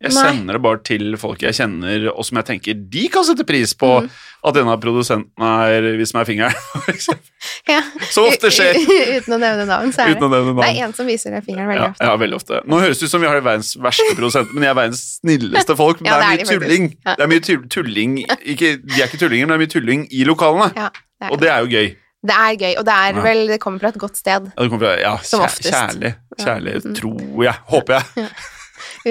Jeg 0.00 0.12
Nei. 0.14 0.22
sender 0.30 0.54
det 0.54 0.62
bare 0.62 0.78
til 0.86 1.16
folk 1.18 1.40
jeg 1.42 1.56
kjenner, 1.58 2.04
og 2.12 2.22
som 2.24 2.36
jeg 2.38 2.46
tenker 2.46 2.74
de 2.88 3.08
kan 3.10 3.24
sette 3.26 3.42
pris 3.44 3.72
på 3.74 3.88
Mm. 4.04 4.10
at 4.46 4.56
en 4.60 4.68
av 4.70 4.78
produsentene 4.80 5.48
er 5.66 5.88
Hvis 5.98 6.12
meg 6.14 6.26
fingeren. 6.28 6.54
Ja. 7.68 7.80
Så 8.10 8.22
ofte 8.30 8.46
skjer. 8.54 8.78
Uten 9.18 9.34
å 9.34 9.38
nevne 9.42 9.66
navn, 9.66 9.90
så 9.92 10.04
er 10.06 10.14
det 10.14 10.20
Navn. 10.22 10.54
Det 10.56 10.68
er 10.68 10.84
en 10.86 10.94
som 10.94 11.06
viser 11.08 11.34
deg 11.34 11.42
fingeren 11.44 11.66
veldig 11.68 11.82
Ja, 11.82 11.90
ofte. 11.90 12.06
ja, 12.06 12.16
veldig 12.22 12.36
ofte. 12.38 12.60
Nå 12.70 12.78
høres 12.80 12.98
det 13.02 13.08
ut 13.08 13.10
som 13.10 13.20
vi 13.20 13.26
har 13.26 13.40
verdens 13.42 13.72
verste 13.82 14.14
produsent, 14.14 14.54
men 14.54 14.62
jeg 14.68 14.70
er 14.70 14.78
verdens 14.78 15.02
snilleste 15.18 15.76
folk. 15.82 16.00
Men 16.00 16.12
Ja, 16.12 16.18
det 16.18 16.26
er 16.28 16.36
det 16.36 16.46
er 16.46 16.46
mye 16.46 16.58
de 16.60 16.66
tulling. 16.68 16.88
Det 17.04 17.24
er 17.26 17.32
mye 17.34 17.68
tulling 17.74 18.14
ikke, 18.54 18.70
De 18.86 19.02
er 19.02 19.08
ikke 19.10 19.20
tullinger, 19.24 19.46
men 19.50 19.54
det 19.54 19.58
er 19.58 19.64
mye 19.66 19.74
tulling 19.74 20.06
i 20.14 20.22
lokalene. 20.30 20.70
Ja, 20.78 20.88
det 20.94 21.26
er, 21.26 21.32
Og 21.34 21.40
det 21.42 21.50
er 21.50 21.58
jo 21.58 21.72
gøy. 21.74 21.88
det 22.28 22.36
er 22.38 22.54
gøy, 22.62 22.72
og 22.78 22.84
det 22.86 22.94
er 22.94 23.18
vel 23.26 23.42
Det 23.50 23.60
kommer 23.60 23.80
fra 23.82 23.88
et 23.90 23.98
godt 23.98 24.16
sted, 24.16 24.46
Ja, 24.54 24.62
det 24.62 24.70
kommer 24.70 24.86
fra, 24.86 24.94
ja 25.02 25.16
Som 25.26 25.42
kjærlig, 25.42 25.50
oftest. 25.50 25.74
kjærlig. 25.74 26.14
Kjærlig, 26.38 26.74
Mm. 26.84 26.94
tror 27.02 27.42
jeg. 27.44 27.54
Håper 27.74 27.98
jeg. 27.98 28.28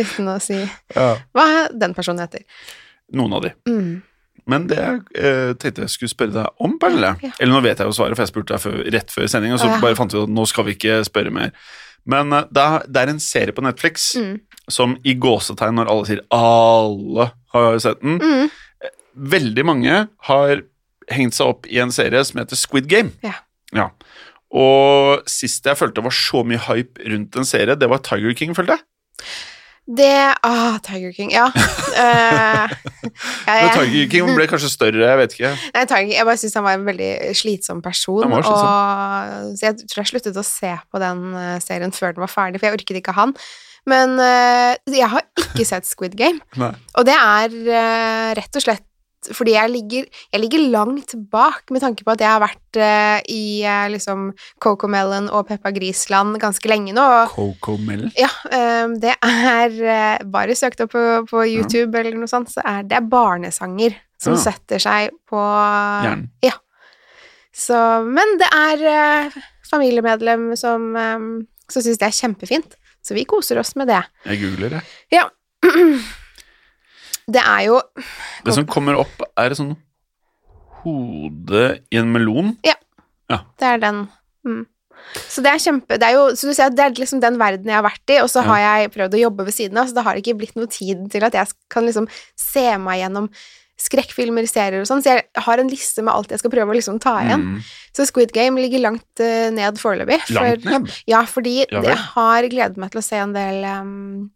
Uten 0.04 0.28
å 0.32 0.38
si 0.42 0.60
Ja. 0.96 1.16
hva 1.36 1.48
den 1.74 1.94
personen 1.98 2.20
heter. 2.26 2.44
Noen 3.14 3.34
av 3.34 3.42
de. 3.48 3.54
Mm. 3.70 4.02
Men 4.48 4.68
det 4.70 4.78
jeg 4.80 5.02
eh, 5.20 5.54
tenkte 5.60 5.82
jeg 5.84 5.90
skulle 5.92 6.10
spørre 6.14 6.34
deg 6.38 6.64
om, 6.64 6.78
Pernille 6.80 7.16
Ja. 7.24 7.32
Eller 7.40 7.54
nå 7.54 7.62
vet 7.66 7.78
jeg 7.82 7.88
jo 7.90 7.96
svaret, 7.98 8.16
for 8.16 8.24
jeg 8.24 8.32
spurte 8.32 8.54
deg 8.56 8.62
før, 8.64 8.78
rett 8.96 9.12
før 9.12 9.28
sending, 9.28 9.54
og 9.54 9.60
så 9.60 9.68
ja. 9.74 9.80
bare 9.84 9.96
fant 10.00 10.14
vi 10.14 10.20
ut 10.22 10.30
at 10.30 10.36
nå 10.38 10.46
skal 10.48 10.64
vi 10.70 10.76
ikke 10.78 11.02
spørre 11.08 11.34
mer. 11.36 11.52
Men 12.08 12.32
uh, 12.32 12.46
det 12.52 12.64
er, 12.64 12.86
det 12.88 13.02
er 13.02 13.12
en 13.12 13.20
serie 13.20 13.52
på 13.56 13.64
Netflix 13.66 14.16
Mm. 14.16 14.40
som 14.70 14.96
i 15.04 15.14
gåsetegn, 15.16 15.76
når 15.76 15.90
alle 15.92 16.06
sier 16.08 16.22
'alle 16.32 17.32
har 17.54 17.80
sett 17.80 18.02
den', 18.02 18.20
Mm. 18.22 18.50
veldig 19.18 19.66
mange 19.66 20.08
har 20.30 20.62
hengt 21.10 21.34
seg 21.34 21.48
opp 21.48 21.68
i 21.68 21.80
en 21.80 21.92
serie 21.92 22.24
som 22.24 22.40
heter 22.40 22.56
Squid 22.56 22.88
Game. 22.88 23.12
Ja. 23.24 23.34
Ja. 23.74 23.90
Og 24.52 25.24
sist 25.28 25.66
jeg 25.66 25.76
følte 25.76 25.96
det 25.96 26.04
var 26.04 26.16
så 26.16 26.44
mye 26.46 26.60
hype 26.60 27.04
rundt 27.12 27.36
en 27.36 27.44
serie, 27.48 27.76
det 27.76 27.90
var 27.90 27.98
Tiger 28.00 28.34
King, 28.34 28.54
følte 28.56 28.78
jeg. 28.78 28.80
Det 29.88 30.36
Ah, 30.44 30.80
Tiger 30.84 31.14
King. 31.16 31.32
Ja. 31.32 31.46
uh, 31.56 32.72
jeg, 33.48 33.70
Tiger 33.72 34.10
King 34.12 34.34
ble 34.36 34.48
kanskje 34.52 34.72
større, 34.72 35.00
jeg 35.00 35.20
vet 35.22 35.36
ikke. 35.38 35.52
nei, 35.76 35.84
Tiger 35.88 36.12
jeg 36.12 36.28
bare 36.28 36.42
syns 36.42 36.58
han 36.60 36.66
var 36.66 36.76
en 36.76 36.88
veldig 36.88 37.12
slitsom 37.40 37.80
person. 37.86 38.28
Var 38.28 38.50
og, 38.52 39.56
så 39.56 39.70
jeg 39.70 39.80
tror 39.86 40.04
jeg 40.04 40.12
sluttet 40.12 40.42
å 40.42 40.44
se 40.46 40.74
på 40.92 41.02
den 41.04 41.24
eh, 41.40 41.56
serien 41.64 41.96
før 41.96 42.18
den 42.18 42.26
var 42.26 42.34
ferdig, 42.34 42.60
for 42.60 42.68
jeg 42.68 42.82
orket 42.82 43.00
ikke 43.00 43.16
han. 43.16 43.32
Men 43.88 44.18
uh, 44.20 44.76
jeg 44.92 45.08
har 45.08 45.24
ikke 45.40 45.68
sett 45.68 45.88
Squid 45.88 46.18
Game. 46.20 46.44
Og 46.60 47.08
det 47.08 47.16
er 47.16 47.56
uh, 47.56 48.36
rett 48.36 48.60
og 48.60 48.68
slett 48.68 48.87
fordi 49.34 49.56
jeg 49.56 49.72
ligger, 49.74 50.06
jeg 50.34 50.42
ligger 50.42 50.66
langt 50.72 51.14
bak 51.32 51.72
med 51.74 51.82
tanke 51.84 52.06
på 52.06 52.14
at 52.14 52.22
jeg 52.22 52.30
har 52.30 52.44
vært 52.44 52.80
uh, 52.80 53.18
i 53.34 53.64
uh, 53.66 53.88
liksom 53.92 54.30
Coco 54.64 54.88
Melon 54.92 55.30
og 55.34 55.48
Peppa 55.50 55.72
Grisland 55.76 56.38
ganske 56.42 56.70
lenge 56.70 56.94
nå. 56.96 57.04
Og 57.04 57.34
Coco 57.34 57.78
Melon? 57.82 58.12
ja, 58.18 58.30
eh, 58.54 58.86
det 59.02 59.16
er 59.18 60.24
Bare 60.32 60.56
søkt 60.56 60.82
opp 60.86 60.94
på, 60.94 61.04
på 61.30 61.44
YouTube 61.50 61.98
eller 61.98 62.16
noe 62.18 62.30
sånt, 62.30 62.54
så 62.54 62.64
er 62.64 62.86
det 62.88 63.02
barnesanger 63.10 63.98
som 64.22 64.34
Ja. 64.38 64.44
setter 64.48 64.82
seg 64.82 65.12
på 65.30 65.42
Hjernen. 65.42 66.30
Så, 67.58 67.78
men 68.06 68.36
det 68.38 68.48
er 68.54 69.34
familiemedlem 69.66 70.52
som, 70.60 70.92
um, 70.94 71.30
som 71.66 71.82
syns 71.82 71.98
det 71.98 72.06
er 72.12 72.14
kjempefint. 72.20 72.76
Så 73.02 73.16
vi 73.18 73.26
koser 73.26 73.58
oss 73.58 73.74
med 73.80 73.90
det. 73.90 74.04
Jeg 74.28 74.44
googler 74.44 74.78
det. 74.78 74.84
Ja. 75.16 75.26
Det 77.28 77.42
er 77.44 77.66
jo 77.68 77.82
Det 78.46 78.54
som 78.56 78.66
kommer 78.66 78.96
opp, 79.02 79.22
er 79.38 79.52
et 79.52 79.58
sånn 79.60 79.76
hode 80.84 81.64
i 81.92 81.98
en 82.00 82.12
melon. 82.14 82.54
Ja, 82.66 82.76
Det 83.60 83.68
er 83.68 83.78
den. 83.84 84.08
Mm. 84.48 84.66
Så 85.28 85.42
det 85.44 85.52
er 85.52 85.60
kjempe 85.62 85.98
Det 86.00 86.04
er 86.08 86.14
jo 86.16 86.24
så 86.36 86.48
du 86.50 86.54
ser 86.56 86.72
det 86.74 86.84
er 86.84 86.96
liksom 86.96 87.20
den 87.22 87.38
verden 87.40 87.66
jeg 87.70 87.76
har 87.76 87.84
vært 87.86 88.10
i, 88.16 88.18
og 88.24 88.30
så 88.32 88.42
Ja. 88.44 88.48
har 88.54 88.60
jeg 88.82 88.92
prøvd 88.94 89.14
å 89.18 89.22
jobbe 89.26 89.46
ved 89.46 89.54
siden 89.54 89.78
av, 89.78 89.88
så 89.88 89.94
det 89.96 90.04
har 90.04 90.16
ikke 90.16 90.38
blitt 90.38 90.56
noe 90.56 90.68
tid 90.68 91.10
til 91.12 91.24
at 91.24 91.34
jeg 91.34 91.48
kan 91.70 91.84
liksom 91.86 92.08
se 92.36 92.78
meg 92.78 93.02
gjennom 93.02 93.30
skrekkfilmer, 93.78 94.48
serier 94.50 94.82
og 94.82 94.88
sånn, 94.88 95.04
så 95.04 95.16
jeg 95.18 95.26
har 95.36 95.60
en 95.60 95.70
liste 95.70 96.02
med 96.02 96.14
alt 96.14 96.30
jeg 96.30 96.40
skal 96.40 96.50
prøve 96.52 96.72
å 96.72 96.76
liksom 96.76 97.00
ta 97.00 97.20
igjen. 97.22 97.44
Mm. 97.44 97.64
Så 97.94 98.08
Squid 98.08 98.32
Game 98.34 98.56
ligger 98.58 98.80
langt 98.82 99.06
uh, 99.22 99.50
ned 99.54 99.76
foreløpig. 99.78 100.18
Langt 100.34 100.64
for- 100.64 100.72
ned. 100.72 101.04
Ja, 101.06 101.22
fordi 101.26 101.66
Ja 101.72 101.82
jeg 101.84 101.98
har 101.98 102.42
gledet 102.50 102.78
meg 102.78 102.92
til 102.92 103.00
å 103.02 103.04
se 103.04 103.16
en 103.18 103.34
del 103.34 103.64
um, 103.66 104.32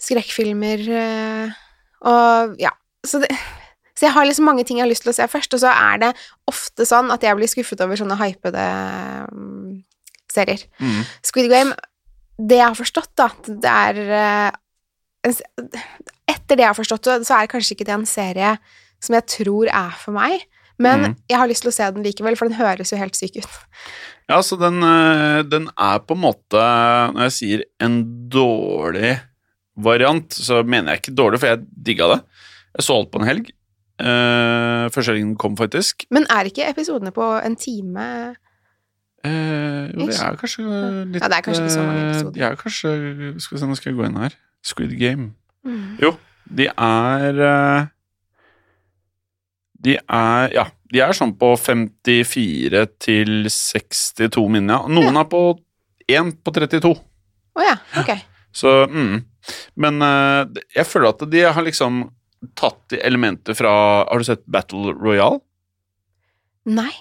skrekkfilmer 0.00 0.88
eh, 0.88 1.50
og 2.06 2.54
ja. 2.62 2.70
Så, 3.06 3.20
det, 3.22 3.28
så 3.96 4.06
jeg 4.08 4.12
har 4.14 4.26
liksom 4.26 4.44
mange 4.48 4.64
ting 4.66 4.78
jeg 4.78 4.84
har 4.86 4.90
lyst 4.90 5.02
til 5.06 5.12
å 5.12 5.16
se 5.16 5.26
først, 5.30 5.54
og 5.54 5.60
så 5.62 5.70
er 5.72 6.00
det 6.02 6.08
ofte 6.50 6.84
sånn 6.86 7.10
at 7.14 7.22
jeg 7.22 7.36
blir 7.38 7.48
skuffet 7.50 7.80
over 7.84 7.96
sånne 7.98 8.16
hypede 8.20 8.64
em, 8.64 9.84
serier. 10.30 10.64
Mm. 10.82 11.04
Squid 11.24 11.48
Game, 11.50 11.74
det 12.38 12.58
jeg 12.60 12.66
har 12.68 12.78
forstått, 12.78 13.12
da, 13.18 13.30
det 13.48 13.72
er 13.74 14.02
eh, 14.18 14.50
Etter 16.28 16.56
det 16.58 16.62
jeg 16.62 16.68
har 16.70 16.76
forstått, 16.78 17.04
så- 17.08 17.24
så 17.24 17.34
er 17.38 17.46
det 17.46 17.50
kanskje 17.54 17.74
ikke 17.74 17.86
det 17.88 17.94
en 17.96 18.06
serie 18.06 18.58
som 19.00 19.14
jeg 19.14 19.26
tror 19.26 19.68
er 19.68 19.90
for 19.98 20.12
meg, 20.12 20.44
men 20.78 21.00
mm. 21.00 21.16
jeg 21.30 21.38
har 21.38 21.48
lyst 21.48 21.62
til 21.62 21.70
å 21.70 21.74
se 21.74 21.90
den 21.90 22.04
likevel, 22.04 22.36
for 22.38 22.48
den 22.48 22.58
høres 22.58 22.92
jo 22.92 22.98
helt 23.00 23.16
syk 23.18 23.36
ut. 23.40 23.56
Ja, 24.28 24.38
så 24.42 24.58
den, 24.60 24.82
eh, 24.82 25.42
den 25.42 25.70
er 25.78 25.98
på 26.04 26.12
en 26.14 26.20
måte 26.20 26.60
Når 27.14 27.22
jeg 27.30 27.32
sier 27.32 27.62
en 27.80 28.28
dårlig 28.28 29.14
variant, 29.78 30.34
så 30.34 30.62
mener 30.66 30.94
jeg 30.94 31.02
ikke 31.02 31.16
dårlig, 31.18 31.40
for 31.42 31.52
jeg 31.52 31.62
digga 31.86 32.10
det. 32.14 32.18
Jeg 32.78 32.86
så 32.86 32.98
alt 32.98 33.12
på 33.12 33.22
en 33.22 33.28
helg. 33.28 33.54
Uh, 33.98 34.86
første 34.94 35.10
helgen 35.10 35.34
kom, 35.38 35.56
faktisk. 35.58 36.04
Men 36.14 36.28
er 36.30 36.50
ikke 36.50 36.68
episodene 36.70 37.10
på 37.14 37.32
en 37.42 37.56
time 37.58 38.04
Eh, 39.26 39.90
jo, 39.98 40.06
det 40.06 40.14
er 40.14 40.36
kanskje 40.38 40.62
litt 41.10 41.18
Ja, 41.18 41.26
det 41.26 41.38
er 41.40 41.42
kanskje 41.42 41.64
ikke 41.64 41.74
så 41.74 41.82
mange 41.82 42.02
eh, 42.04 42.10
episoder. 42.12 42.34
De 42.36 42.42
er 42.46 42.58
kanskje 42.60 42.90
Skal 43.42 43.56
vi 43.56 43.60
se, 43.60 43.66
nå 43.66 43.78
skal 43.78 43.90
jeg 43.90 43.98
gå 43.98 44.06
inn 44.06 44.18
her. 44.22 44.36
Squid 44.62 44.94
Game. 45.00 45.32
mm. 45.66 45.96
Jo, 46.02 46.12
de 46.46 46.68
er 46.70 47.40
De 49.84 49.96
er 49.98 50.54
Ja, 50.54 50.68
de 50.92 51.02
er 51.02 51.16
sånn 51.18 51.34
på 51.38 51.50
54 51.58 52.84
til 53.02 53.50
62 53.50 54.46
minner. 54.48 54.78
ja. 54.78 54.94
Noen 54.94 55.18
er 55.18 55.26
på 55.28 55.42
1 56.08 56.38
på 56.44 56.54
32. 56.54 56.94
Å 57.58 57.66
ja, 57.66 57.74
ok. 58.00 58.14
Så 58.54 58.70
mm. 58.88 59.18
Men 59.80 60.02
eh, 60.04 60.62
jeg 60.76 60.88
føler 60.88 61.12
at 61.12 61.26
de 61.32 61.44
har 61.46 61.66
liksom 61.66 62.06
tatt 62.58 62.78
de 62.92 63.00
elementer 63.02 63.56
fra 63.58 63.72
Har 64.06 64.20
du 64.20 64.26
sett 64.26 64.44
Battle 64.46 64.94
Royale? 64.94 65.40
Nei. 66.68 66.92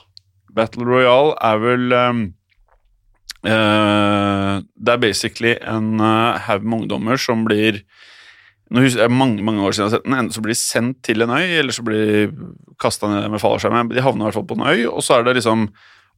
Battle 0.56 0.88
Royale 0.88 1.36
er 1.46 1.60
vel 1.62 1.94
um, 1.94 2.22
uh, 3.46 4.58
Det 4.74 4.94
er 4.94 5.02
basically 5.04 5.54
en 5.62 6.00
uh, 6.02 6.54
med 6.64 6.80
ungdommer 6.82 7.22
som 7.22 7.46
blir 7.46 7.84
nå 8.68 8.82
husker 8.84 9.06
jeg 9.06 9.16
mange 9.16 9.44
mange 9.48 9.64
år 9.64 9.76
siden 9.76 9.86
jeg 9.86 9.92
har 9.92 9.96
sett 9.96 10.08
den, 10.08 10.16
Enten 10.18 10.36
så 10.36 10.42
blir 10.44 10.52
de 10.52 10.60
sendt 10.60 10.98
til 11.08 11.24
en 11.24 11.32
øy, 11.32 11.46
eller 11.62 11.72
så 11.72 11.86
blir 11.88 12.02
de 12.04 12.48
kasta 12.82 13.08
ned 13.08 13.30
med 13.32 13.40
fallskjerm. 13.40 13.94
De 13.94 14.04
havner 14.04 14.26
i 14.26 14.28
hvert 14.28 14.36
fall 14.36 14.50
på 14.50 14.58
en 14.58 14.66
øy, 14.68 14.82
og 14.90 15.00
så 15.06 15.16
er 15.16 15.24
det 15.24 15.38
liksom 15.38 15.70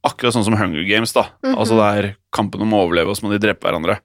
akkurat 0.07 0.33
sånn 0.33 0.47
som 0.47 0.57
Hunger 0.57 0.81
Games. 0.87 1.13
da. 1.13 1.27
Mhm. 1.43 1.53
Altså 1.53 1.77
det 1.77 1.89
er 1.93 2.07
kampen 2.33 2.63
om 2.65 2.73
å 2.73 2.81
overleve, 2.87 3.13
og 3.13 3.19
så 3.19 3.27
må 3.27 3.35
de 3.35 3.41
drepe 3.43 3.67
hverandre. 3.67 3.99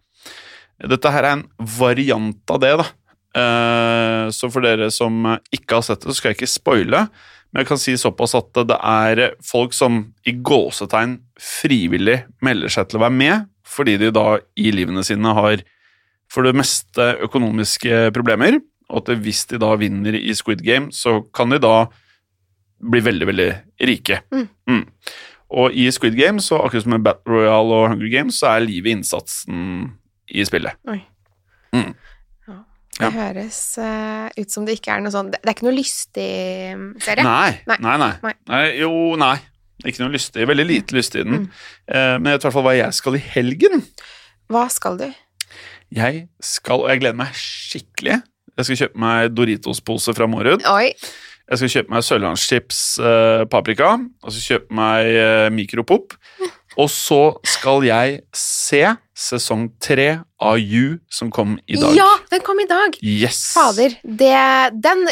Dette 0.82 1.12
her 1.14 1.26
er 1.26 1.36
en 1.38 1.46
variant 1.78 2.50
av 2.50 2.60
det, 2.62 2.74
da. 2.80 2.86
Eh, 3.34 4.26
så 4.34 4.50
for 4.52 4.64
dere 4.64 4.90
som 4.94 5.26
ikke 5.54 5.78
har 5.78 5.86
sett 5.86 6.02
det, 6.02 6.12
så 6.12 6.18
skal 6.18 6.32
jeg 6.32 6.40
ikke 6.40 6.50
spoile. 6.50 7.04
Men 7.52 7.62
jeg 7.62 7.70
kan 7.70 7.80
si 7.80 7.94
såpass 7.98 8.34
at 8.38 8.50
det 8.66 8.78
er 8.78 9.36
folk 9.46 9.74
som 9.76 10.00
i 10.26 10.34
gåsetegn 10.34 11.20
frivillig 11.38 12.24
melder 12.42 12.72
seg 12.72 12.88
til 12.90 12.98
å 12.98 13.04
være 13.06 13.18
med, 13.18 13.50
fordi 13.64 13.96
de 14.02 14.10
da 14.14 14.38
i 14.58 14.72
livene 14.74 15.04
sine 15.06 15.34
har 15.36 15.62
for 16.30 16.46
det 16.46 16.56
meste 16.58 17.12
økonomiske 17.22 18.08
problemer, 18.16 18.58
og 18.90 19.04
at 19.04 19.22
hvis 19.22 19.44
de 19.50 19.60
da 19.62 19.70
vinner 19.78 20.16
i 20.18 20.34
Squid 20.36 20.64
Game, 20.66 20.90
så 20.92 21.20
kan 21.34 21.52
de 21.54 21.60
da 21.62 21.86
bli 22.84 23.00
veldig, 23.04 23.28
veldig 23.30 23.50
rike. 23.88 24.20
Mm. 24.34 24.48
Mm. 24.68 24.82
Og 25.54 25.76
i 25.78 25.86
Squid 25.94 26.16
Game, 26.18 26.42
så 26.42 26.58
akkurat 26.58 26.84
som 26.84 26.96
med 26.96 27.04
Battle 27.06 27.38
Royale 27.38 27.78
og 27.78 27.92
Hunger 27.92 28.10
Games, 28.12 28.40
så 28.40 28.50
er 28.50 28.66
livet 28.66 28.96
innsatsen 28.98 29.94
i 30.34 30.44
spillet. 30.48 30.76
Oi. 30.90 30.98
Mm. 31.74 31.94
Ja. 32.48 32.58
Det 32.98 33.08
Ja. 33.08 33.10
høres 33.14 33.58
uh, 33.82 34.28
ut 34.38 34.50
som 34.54 34.66
det 34.68 34.76
ikke 34.78 34.92
er 34.94 35.00
noe 35.02 35.10
sånn 35.14 35.32
Det 35.34 35.40
er 35.42 35.54
ikke 35.56 35.66
noe 35.66 35.74
lystig 35.74 36.28
mm, 36.78 36.84
serie? 37.02 37.24
Nei, 37.26 37.56
Nei. 37.70 37.78
nei, 37.82 37.96
nei. 38.04 38.12
Nei. 38.22 38.34
nei. 38.52 38.62
Jo, 38.82 38.92
nei. 39.20 39.34
Ikke 39.84 40.04
noe 40.04 40.14
lystig. 40.14 40.46
Veldig 40.48 40.66
lite 40.68 40.94
lystig 40.96 41.24
i 41.24 41.26
den. 41.26 41.44
Mm. 41.44 41.48
Uh, 41.90 42.14
men 42.20 42.30
jeg 42.30 42.38
vet 42.38 42.44
i 42.44 42.48
hvert 42.48 42.56
fall 42.58 42.66
hva 42.68 42.76
jeg 42.78 42.94
skal 43.00 43.18
i 43.18 43.24
helgen. 43.34 43.82
Hva 44.52 44.66
skal 44.70 45.00
du? 45.00 45.08
Jeg 45.94 46.24
skal, 46.42 46.84
og 46.84 46.90
jeg 46.92 47.02
gleder 47.02 47.18
meg 47.18 47.34
skikkelig. 47.38 48.20
Jeg 48.54 48.66
skal 48.68 48.78
kjøpe 48.84 49.02
meg 49.02 49.32
Doritos-pose 49.34 50.14
fra 50.14 50.26
Morud. 50.30 50.62
Oi. 50.70 50.92
Jeg 51.50 51.60
skal 51.60 51.70
kjøpe 51.74 51.92
meg 51.92 52.04
Sørlandschips 52.06 52.78
eh, 53.04 53.42
paprika. 53.52 53.90
Og 54.24 54.32
så 54.32 54.40
kjøpe 54.46 54.74
meg 54.78 55.10
eh, 55.10 55.48
Mikropop. 55.52 56.14
Og 56.80 56.90
så 56.90 57.22
skal 57.46 57.84
jeg 57.86 58.20
se 58.34 58.82
sesong 59.14 59.68
tre 59.82 60.08
av 60.42 60.58
You 60.58 60.98
som 61.12 61.30
kom 61.32 61.54
i 61.70 61.76
dag. 61.78 61.94
Ja, 61.96 62.08
den 62.32 62.42
kom 62.44 62.58
i 62.60 62.66
dag! 62.68 62.96
Yes! 63.02 63.52
Fader. 63.54 63.94
Det, 64.02 64.32
den, 64.82 65.04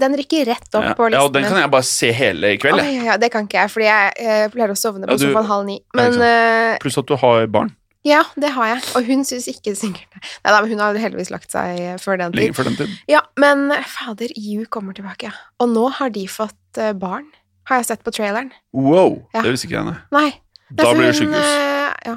den 0.00 0.16
rykker 0.20 0.50
rett 0.50 0.68
opp 0.76 0.90
Ja, 0.90 0.92
på 0.98 1.08
ja, 1.08 1.22
og 1.24 1.32
den 1.34 1.46
kan 1.48 1.56
jeg 1.62 1.72
bare 1.72 1.88
se 1.88 2.12
hele 2.14 2.52
i 2.54 2.58
kveld. 2.60 2.82
Oh, 2.82 2.90
ja, 2.90 3.06
ja, 3.12 3.16
det 3.20 3.32
kan 3.32 3.48
ikke 3.48 3.62
jeg, 3.62 3.72
fordi 3.72 3.88
jeg 3.88 4.12
eh, 4.20 4.44
pleier 4.52 4.74
å 4.74 4.76
sovne 4.78 5.08
på 5.08 5.16
Ja, 5.16 5.22
sofaen 5.24 5.48
halv 5.48 5.66
ni. 5.70 5.78
Men 5.96 6.20
uh, 6.20 6.76
Pluss 6.84 7.00
at 7.00 7.08
du 7.08 7.16
har 7.20 7.48
barn 7.52 7.74
ja, 8.04 8.18
det 8.36 8.50
har 8.52 8.66
jeg. 8.68 8.80
Og 8.98 9.06
hun 9.08 9.22
syns 9.24 9.46
ikke 9.48 9.72
sikkert 9.80 10.18
Nei 10.44 10.50
da, 10.52 10.58
men 10.58 10.74
hun 10.74 10.82
har 10.82 10.98
heldigvis 11.00 11.30
lagt 11.32 11.54
seg 11.54 11.78
eh, 11.80 11.94
før 11.96 12.18
den 12.20 12.34
tid. 12.36 12.52
før 12.52 12.68
den 12.68 12.76
tid. 12.76 12.92
Ja, 13.08 13.22
men 13.40 13.72
fader, 13.88 14.28
You 14.36 14.68
kommer 14.68 14.92
tilbake. 14.92 15.32
Og 15.56 15.72
nå 15.72 15.86
har 15.96 16.12
de 16.12 16.26
fått 16.28 16.82
barn. 17.00 17.30
Har 17.64 17.80
jeg 17.80 17.88
sett 17.88 18.04
på 18.04 18.12
traileren. 18.12 18.52
Wow! 18.76 19.22
Ja. 19.32 19.40
Det 19.40 19.54
visste 19.54 19.70
ikke 19.70 19.78
jeg. 19.78 19.88
nei. 19.88 19.96
Nei. 20.12 20.43
Da 20.74 20.92
blir 20.94 21.06
det 21.10 21.16
sykehus. 21.18 21.52
eh, 21.54 21.94
ja. 22.10 22.16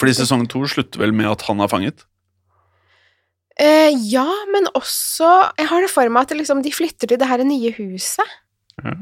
Fordi 0.00 0.14
sesong 0.16 0.46
to 0.48 0.64
slutter 0.68 0.98
vel 1.02 1.12
med 1.12 1.26
at 1.30 1.42
han 1.48 1.60
er 1.60 1.68
fanget? 1.68 2.04
Eh, 3.60 3.92
ja, 4.08 4.24
men 4.52 4.64
også 4.74 5.28
Jeg 5.58 5.68
har 5.68 5.82
det 5.84 5.90
for 5.92 6.08
meg 6.08 6.24
at 6.24 6.36
liksom, 6.38 6.62
de 6.64 6.72
flytter 6.72 7.10
til 7.12 7.18
det 7.20 7.28
her 7.28 7.42
nye 7.44 7.72
huset. 7.76 8.24
Ja, 8.82 8.94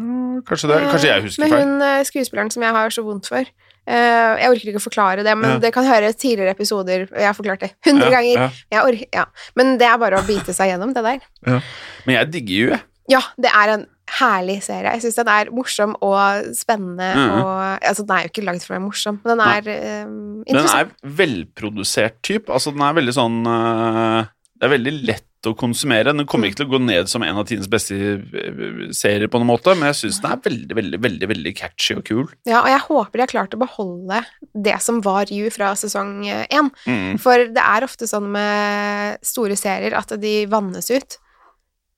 kanskje, 0.42 0.66
det, 0.68 0.78
kanskje 0.90 1.06
jeg 1.12 1.22
husker 1.22 1.44
Med 1.44 1.52
feil. 1.54 1.62
hun 1.68 1.82
eh, 1.86 2.00
skuespilleren 2.08 2.50
som 2.50 2.64
jeg 2.66 2.74
har 2.74 2.90
så 2.90 3.04
vondt 3.06 3.28
for. 3.30 3.46
Eh, 3.86 4.32
jeg 4.42 4.50
orker 4.50 4.72
ikke 4.72 4.80
å 4.82 4.88
forklare 4.88 5.22
det, 5.24 5.36
men 5.38 5.54
Ja. 5.54 5.58
det 5.62 5.70
kan 5.72 5.86
høre 5.86 6.10
tidligere 6.12 6.50
episoder. 6.56 7.06
Jeg 7.14 7.26
har 7.30 7.34
forklart 7.38 7.60
det 7.62 7.70
hundre 7.86 8.10
Ja, 8.10 8.18
ganger. 8.18 8.50
orker. 8.82 9.26
Men 9.56 9.78
det 9.78 9.86
er 9.86 9.96
bare 10.02 10.18
å 10.18 10.26
bite 10.26 10.52
seg 10.52 10.72
gjennom 10.74 10.92
det 10.94 11.04
der. 11.06 11.62
Men 12.04 12.16
jeg 12.18 12.30
digger 12.34 12.56
jo, 12.58 12.68
jeg. 12.74 12.82
Ja, 13.14 13.20
det 13.40 13.50
er 13.54 13.68
en 13.78 13.86
herlig 14.18 14.58
serie. 14.66 14.94
Jeg 14.96 15.04
syns 15.04 15.18
den 15.20 15.30
er 15.32 15.52
morsom 15.54 15.96
og 16.04 16.50
spennende. 16.56 17.08
Mhm. 17.14 17.38
Og, 17.38 17.86
altså, 17.92 18.04
den 18.06 18.16
er 18.16 18.26
jo 18.26 18.32
ikke 18.32 18.46
lagd 18.48 18.66
for 18.66 18.74
å 18.74 18.78
være 18.78 18.86
morsom, 18.88 19.22
men 19.22 19.34
den 19.34 19.46
er 19.46 19.72
eh, 19.76 20.12
Den 20.50 20.70
er 20.74 20.92
velprodusert 21.22 22.20
type. 22.26 22.52
Altså, 22.52 22.74
den 22.74 22.84
er 22.86 22.96
veldig 22.96 23.16
sånn 23.16 23.42
uh, 23.46 24.30
Det 24.56 24.66
er 24.66 24.74
veldig 24.76 24.94
lett 25.08 25.26
å 25.48 25.54
konsumere. 25.56 26.12
Den 26.12 26.28
kommer 26.28 26.50
ikke 26.50 26.60
til 26.60 26.68
å 26.68 26.72
gå 26.74 26.80
ned 26.84 27.08
som 27.08 27.22
en 27.24 27.38
av 27.40 27.46
tidens 27.48 27.70
beste 27.70 27.96
eh, 27.96 28.82
serier, 28.96 29.30
på 29.32 29.40
noen 29.40 29.48
måte, 29.48 29.72
men 29.72 29.88
jeg 29.88 30.00
syns 30.02 30.20
den 30.20 30.34
er 30.34 30.42
veldig, 30.44 30.76
veldig, 30.76 31.00
veldig 31.06 31.30
veldig 31.30 31.54
catchy 31.56 31.96
og 31.96 32.04
kul. 32.10 32.26
Ja, 32.48 32.60
og 32.60 32.68
jeg 32.68 32.82
håper 32.90 33.16
de 33.16 33.24
har 33.24 33.32
klart 33.32 33.56
å 33.56 33.62
beholde 33.62 34.20
det 34.52 34.76
som 34.84 35.00
var 35.06 35.32
You 35.32 35.48
fra 35.54 35.72
sesong 35.80 36.26
én. 36.28 36.68
Mm. 36.84 37.16
For 37.22 37.48
det 37.54 37.64
er 37.64 37.88
ofte 37.88 38.10
sånn 38.10 38.28
med 38.34 39.24
store 39.24 39.56
serier 39.56 39.96
at 39.96 40.12
de 40.20 40.34
vannes 40.50 40.92
ut. 40.92 41.20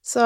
Så, 0.02 0.18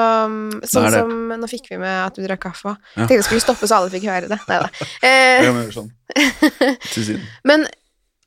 sånn 0.65 0.85
er 0.87 0.95
som 0.95 1.11
Nå 1.37 1.47
fikk 1.51 1.67
vi 1.69 1.77
med 1.77 1.99
at 2.07 2.15
du 2.17 2.23
drakk 2.25 2.41
kaffe 2.47 2.71
òg. 2.71 2.77
Ja. 2.95 3.03
Tenkte 3.05 3.19
jeg 3.19 3.25
skulle 3.27 3.43
stoppe 3.45 3.67
så 3.69 3.77
alle 3.77 3.91
fikk 3.93 4.07
høre 4.09 4.29
det. 4.31 4.39
Nei 4.49 4.61
da. 4.63 4.69
Eh, 5.05 5.67
sånn. 5.75 5.91
Til 6.93 7.03
siden. 7.11 7.27
men 7.45 7.67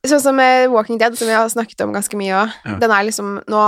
sånn 0.07 0.23
som 0.23 0.39
Walking 0.73 0.97
Dead, 0.97 1.13
som 1.19 1.29
vi 1.29 1.35
har 1.37 1.49
snakket 1.53 1.83
om 1.85 1.91
ganske 1.93 2.17
mye 2.17 2.33
òg, 2.39 2.55
Ja. 2.65 2.77
den 2.81 2.95
er 2.95 3.03
liksom 3.05 3.35
nå, 3.51 3.65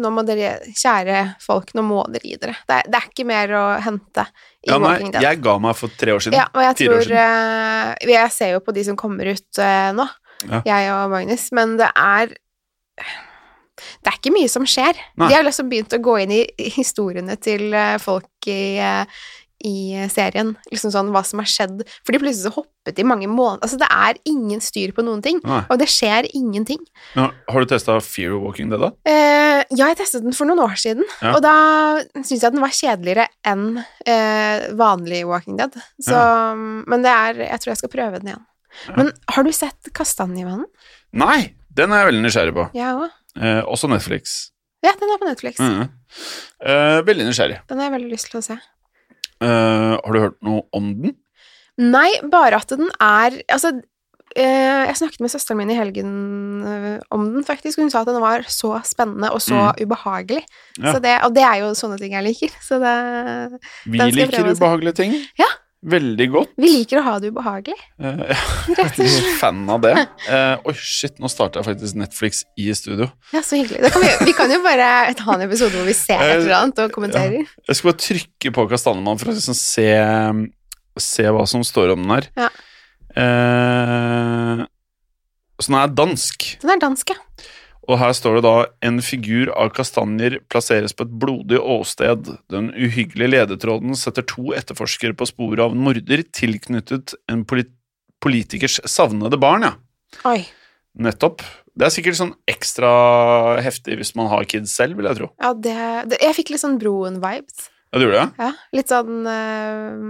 nå 0.00 0.12
må 0.14 0.22
dere, 0.24 0.54
kjære 0.72 1.34
folk, 1.42 1.74
nå 1.76 1.82
må 1.84 2.04
dere 2.14 2.30
gi 2.30 2.38
dere. 2.40 2.54
Det 2.64 2.78
er, 2.78 2.86
det 2.94 3.00
er 3.02 3.10
ikke 3.10 3.26
mer 3.28 3.52
å 3.58 3.64
hente 3.84 4.24
i 4.62 4.70
Ja, 4.70 4.78
nei, 4.78 4.86
Walking 4.94 5.12
Dead. 5.12 5.26
jeg 5.26 5.42
ga 5.44 5.58
meg 5.66 5.76
for 5.76 5.92
tre 5.98 6.14
år 6.16 6.22
siden. 6.24 6.38
Ja, 6.38 6.46
og 6.54 6.62
jeg 6.64 6.78
Fire 6.80 6.94
år 6.96 7.04
tror 7.10 7.18
eh, 7.26 8.08
Jeg 8.14 8.32
ser 8.38 8.54
jo 8.54 8.62
på 8.64 8.72
de 8.78 8.86
som 8.88 8.96
kommer 8.96 9.28
ut 9.34 9.60
eh, 9.66 9.90
nå, 9.98 10.06
Ja. 10.46 10.62
jeg 10.64 10.90
og 10.94 11.10
Magnus, 11.10 11.50
men 11.58 11.76
det 11.82 11.90
er 11.92 12.32
Det 13.76 14.12
er 14.12 14.18
ikke 14.20 14.34
mye 14.36 14.48
som 14.52 14.64
skjer. 14.68 14.96
Nei. 15.16 15.28
De 15.30 15.34
har 15.38 15.44
liksom 15.46 15.68
begynt 15.72 15.92
å 15.96 16.02
gå 16.02 16.18
inn 16.24 16.32
i 16.32 16.44
historiene 16.76 17.36
til 17.40 17.74
eh, 17.76 17.96
folk 18.02 18.48
i, 18.48 18.78
eh, 18.80 19.04
i 19.66 20.06
serien, 20.12 20.50
liksom 20.70 20.92
sånn 20.92 21.08
hva 21.14 21.22
som 21.24 21.40
har 21.40 21.48
skjedd. 21.48 21.80
Fordi 22.06 22.20
plutselig 22.22 22.44
så 22.46 22.52
hoppet 22.54 22.96
de 22.98 23.04
mange 23.08 23.26
måneder 23.26 23.64
Altså, 23.64 23.78
det 23.80 23.88
er 23.90 24.18
ingen 24.28 24.60
styr 24.62 24.92
på 24.94 25.02
noen 25.04 25.22
ting, 25.24 25.40
Nei. 25.44 25.62
og 25.72 25.78
det 25.80 25.88
skjer 25.90 26.28
ingenting. 26.36 26.82
Nå, 27.16 27.24
har 27.50 27.64
du 27.64 27.70
testa 27.72 27.96
Fear 28.04 28.36
of 28.36 28.44
Walking 28.44 28.68
Dead, 28.70 28.80
da? 28.84 28.90
Eh, 29.08 29.62
ja, 29.74 29.88
jeg 29.90 29.96
testet 30.02 30.22
den 30.26 30.36
for 30.36 30.46
noen 30.48 30.60
år 30.62 30.76
siden, 30.80 31.04
Ja. 31.22 31.32
og 31.34 31.40
da 31.42 31.54
syns 32.20 32.42
jeg 32.44 32.52
den 32.52 32.60
var 32.62 32.74
kjedeligere 32.76 33.26
enn 33.48 33.80
eh, 34.06 34.68
vanlig 34.76 35.24
Walking 35.26 35.56
Dead. 35.58 35.72
Så, 36.04 36.20
Men 36.86 37.02
det 37.02 37.10
er 37.12 37.40
Jeg 37.48 37.60
tror 37.60 37.72
jeg 37.72 37.80
skal 37.82 37.94
prøve 37.96 38.20
den 38.20 38.32
igjen. 38.34 38.44
Ja. 38.88 38.94
Men 39.00 39.12
har 39.32 39.42
du 39.42 39.52
sett 39.56 39.88
Kastanjevannen? 39.96 40.66
Nei! 41.16 41.54
Den 41.76 41.92
er 41.92 42.04
jeg 42.04 42.12
veldig 42.12 42.22
nysgjerrig 42.24 42.54
på. 42.56 42.62
Jeg 42.76 42.92
òg. 42.96 43.10
Eh, 43.36 43.62
også 43.64 43.90
Netflix. 43.90 44.36
Ja, 44.84 44.92
den 45.00 45.10
er 45.10 45.20
på 45.20 45.28
Netflix. 45.28 45.60
Mm. 45.60 45.88
Eh, 46.62 47.02
veldig 47.06 47.26
nysgjerrig. 47.28 47.60
Den 47.68 47.80
har 47.80 47.88
jeg 47.90 47.96
veldig 47.98 48.12
lyst 48.12 48.30
til 48.32 48.40
å 48.40 48.44
se. 48.44 48.56
Eh, 49.44 49.92
har 49.96 50.16
du 50.16 50.22
hørt 50.22 50.38
noe 50.46 50.64
om 50.76 50.92
den? 51.02 51.16
Nei, 51.76 52.08
bare 52.32 52.56
at 52.62 52.72
den 52.72 52.88
er 53.04 53.34
Altså, 53.52 53.74
eh, 54.32 54.86
jeg 54.88 54.96
snakket 54.96 55.20
med 55.20 55.32
søsteren 55.32 55.60
min 55.60 55.72
i 55.74 55.76
helgen 55.76 56.14
eh, 56.64 57.00
om 57.12 57.26
den, 57.34 57.44
faktisk. 57.44 57.82
Hun 57.82 57.92
sa 57.92 58.00
at 58.00 58.08
den 58.08 58.22
var 58.22 58.46
så 58.48 58.76
spennende 58.88 59.32
og 59.34 59.42
så 59.44 59.72
ubehagelig. 59.80 60.44
Mm. 60.78 60.86
Ja. 60.86 60.94
Så 60.94 61.02
det, 61.04 61.14
og 61.26 61.36
det 61.36 61.44
er 61.44 61.60
jo 61.64 61.74
sånne 61.76 62.00
ting 62.00 62.16
jeg 62.16 62.28
liker. 62.30 62.56
Så 62.64 62.80
det 62.80 62.96
Vi 63.84 64.00
liker 64.00 64.52
ubehagelige 64.52 65.00
ting. 65.02 65.16
Ja. 65.40 65.50
Veldig 65.84 66.26
godt. 66.32 66.52
Vi 66.58 66.70
liker 66.72 66.98
å 66.98 67.04
ha 67.04 67.14
det 67.20 67.30
ubehagelig. 67.34 67.76
Eh, 68.00 68.46
jeg 68.72 69.04
er 69.04 69.26
fan 69.38 69.60
av 69.70 69.82
det. 69.84 69.92
Uh, 70.24 70.70
Oi, 70.70 70.74
shit, 70.80 71.18
nå 71.22 71.28
starta 71.30 71.60
jeg 71.60 71.68
faktisk 71.68 71.98
Netflix 72.00 72.42
i 72.58 72.70
studio. 72.74 73.10
Ja, 73.34 73.42
så 73.44 73.60
hyggelig. 73.60 73.92
Kan 73.94 74.02
vi, 74.02 74.12
vi 74.30 74.34
kan 74.36 74.50
jo 74.50 74.58
bare 74.64 74.88
ta 75.18 75.36
en 75.36 75.44
episode 75.46 75.76
hvor 75.76 75.86
vi 75.86 75.94
ser 75.96 76.22
et 76.24 76.38
eller 76.40 76.56
annet 76.58 76.80
og 76.86 76.94
kommenterer. 76.96 77.44
Jeg 77.68 77.78
skal 77.78 77.92
bare 77.92 78.02
trykke 78.02 78.54
på 78.56 78.66
Kastanjemann 78.72 79.20
for 79.20 79.30
å 79.30 79.36
liksom 79.36 79.58
se, 79.58 79.90
se 81.02 81.28
hva 81.36 81.44
som 81.50 81.66
står 81.66 81.94
om 81.94 82.06
den 82.06 82.16
her. 82.16 82.30
Ja. 82.40 82.48
Uh, 83.16 84.64
så 85.60 85.70
den 85.70 85.78
er 85.80 85.94
dansk, 86.02 86.50
Den 86.64 86.74
er 86.74 86.82
dansk, 86.82 87.14
ja. 87.14 87.52
Og 87.86 87.98
her 88.00 88.12
står 88.16 88.38
det 88.38 88.44
da 88.46 88.54
en 88.88 89.00
figur 89.04 89.50
av 89.54 89.70
kastanjer 89.76 90.40
plasseres 90.50 90.94
på 90.96 91.06
et 91.06 91.14
blodig 91.22 91.60
åsted. 91.62 92.32
Den 92.52 92.72
uhyggelige 92.74 93.32
ledetråden 93.32 93.96
setter 93.98 94.26
to 94.26 94.50
etterforskere 94.56 95.16
på 95.16 95.28
sporet 95.30 95.62
av 95.64 95.74
en 95.76 95.84
morder 95.86 96.24
tilknyttet 96.36 97.14
en 97.30 97.44
polit 97.48 97.72
politikers 98.24 98.80
savnede 98.88 99.38
barn, 99.38 99.66
ja. 99.66 99.74
Oi. 100.26 100.40
Nettopp. 100.96 101.44
Det 101.76 101.86
er 101.86 101.92
sikkert 101.92 102.16
sånn 102.18 102.32
ekstra 102.48 102.90
heftig 103.60 103.98
hvis 104.00 104.14
man 104.16 104.30
har 104.32 104.46
kids 104.48 104.72
selv, 104.72 104.96
vil 104.96 105.08
jeg 105.10 105.18
tro. 105.20 105.28
Ja, 105.42 105.52
det, 105.52 105.76
det 106.10 106.20
Jeg 106.24 106.38
fikk 106.38 106.54
litt 106.54 106.62
sånn 106.62 106.78
Broen-vibes. 106.80 107.68
Ja, 107.92 108.00
du 108.00 108.06
gjorde 108.06 108.22
det? 108.24 108.46
Ja, 108.46 108.50
litt 108.74 108.92
sånn 108.92 109.28
øh, 109.30 110.00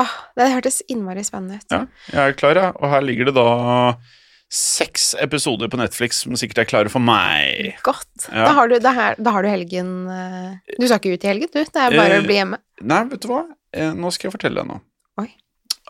Åh, 0.00 0.14
det 0.34 0.50
hørtes 0.50 0.80
innmari 0.90 1.22
spennende 1.26 1.60
ut. 1.60 1.68
Ja, 1.70 1.84
jeg 2.10 2.32
er 2.32 2.38
klar, 2.40 2.58
ja. 2.58 2.70
Og 2.80 2.90
her 2.90 3.04
ligger 3.04 3.30
det 3.30 3.36
da 3.36 3.48
seks 4.54 5.08
episoder 5.18 5.66
på 5.72 5.78
Netflix 5.80 6.20
som 6.22 6.36
sikkert 6.38 6.60
er 6.62 6.68
klare 6.70 6.90
for 6.92 7.02
meg. 7.02 7.72
Godt. 7.86 8.06
Ja. 8.28 8.44
Da, 8.46 8.52
har 8.60 8.70
du, 8.70 8.76
da, 8.82 8.92
her, 8.94 9.16
da 9.18 9.32
har 9.34 9.42
du 9.42 9.48
helgen 9.50 9.88
eh, 10.14 10.74
Du 10.78 10.86
skal 10.86 11.00
ikke 11.00 11.16
ut 11.18 11.24
i 11.26 11.30
helgen, 11.32 11.50
du? 11.50 11.58
Det 11.64 11.80
er 11.82 11.96
bare 11.96 12.20
Eh, 12.20 12.22
å 12.22 12.26
bli 12.28 12.36
hjemme. 12.38 12.60
Nei, 12.86 13.00
vet 13.10 13.24
du 13.24 13.28
hva? 13.32 13.40
Eh, 13.74 13.90
Nå 13.98 14.12
skal 14.14 14.28
jeg 14.30 14.36
fortelle 14.36 14.62
deg 14.62 14.70
noe. 14.70 14.80
Oi. 15.22 15.26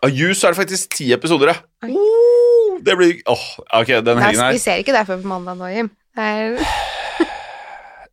Av 0.04 0.10
Jus 0.16 0.40
er 0.44 0.54
det 0.56 0.60
faktisk 0.62 0.96
ti 0.96 1.10
episoder, 1.16 1.52
ja. 1.52 1.58
Oh, 1.88 2.78
det 2.84 2.96
blir 2.98 3.20
Åh, 3.30 3.44
ok, 3.82 3.92
den 4.04 4.18
helgen 4.24 4.42
her 4.46 4.56
vi 4.56 4.62
ser 4.64 4.80
ikke 4.82 4.96
det 4.96 5.04
før 5.08 5.20
på 5.22 5.28
mandag 5.30 5.60
nå, 5.60 5.68
Jim. 5.74 5.92
Er, 6.16 6.56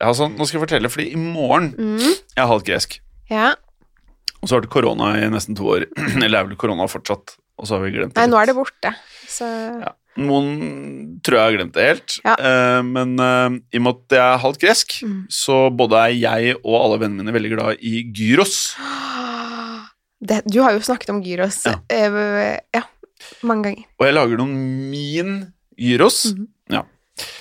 Ja, 0.02 0.12
sånn, 0.18 0.34
nå 0.36 0.48
skal 0.50 0.58
jeg 0.60 0.64
fortelle, 0.66 0.90
fordi 0.90 1.12
i 1.14 1.20
morgen 1.20 1.72
mm, 1.78 2.00
Jeg 2.02 2.42
er 2.44 2.48
halvt 2.50 2.68
gresk. 2.72 3.00
ja. 3.32 3.52
Og 4.42 4.50
så 4.50 4.56
har 4.58 4.64
det 4.66 4.72
korona 4.74 5.12
i 5.22 5.28
nesten 5.30 5.54
to 5.54 5.68
år. 5.70 5.84
Eller 6.26 6.40
er 6.40 6.48
vel 6.48 6.58
korona 6.58 6.88
fortsatt, 6.90 7.36
og 7.62 7.68
så 7.70 7.76
har 7.78 7.84
vi 7.86 7.92
glemt 7.94 8.16
det. 8.16 8.18
Nei, 8.18 8.30
nå 8.32 8.40
er 8.42 8.50
det 8.50 8.56
borte. 8.58 8.90
Så 9.30 9.46
Ja. 9.84 9.92
Noen 10.20 11.20
tror 11.24 11.38
jeg 11.38 11.46
har 11.46 11.54
glemt 11.56 11.74
det 11.78 11.86
helt, 11.88 12.16
Ja. 12.26 12.34
uh, 12.36 12.82
men 12.84 13.14
uh, 13.20 13.54
i 13.72 13.80
og 13.80 13.84
med 13.86 13.96
at 13.96 14.16
jeg 14.18 14.26
er 14.26 14.42
halvt 14.44 14.60
gresk, 14.60 14.98
Mm. 15.08 15.22
så 15.32 15.60
både 15.72 16.02
er 16.04 16.16
jeg 16.20 16.56
og 16.66 16.76
alle 16.82 17.00
vennene 17.06 17.24
mine 17.24 17.36
veldig 17.38 17.52
glad 17.56 17.78
i 17.80 18.04
gyros. 18.12 18.76
det, 20.28 20.42
Du 20.52 20.60
har 20.62 20.74
jo 20.76 20.84
snakket 20.84 21.10
om 21.14 21.22
gyros 21.24 21.62
Ja. 21.66 21.78
Uh, 21.92 22.58
ja, 22.76 22.84
mange 23.48 23.70
ganger. 23.70 23.86
Og 24.00 24.08
jeg 24.10 24.18
lager 24.18 24.42
noen 24.42 24.56
min 24.92 25.34
gyros. 25.80 26.34
Mhm. 26.36 26.48
ja. 26.76 26.84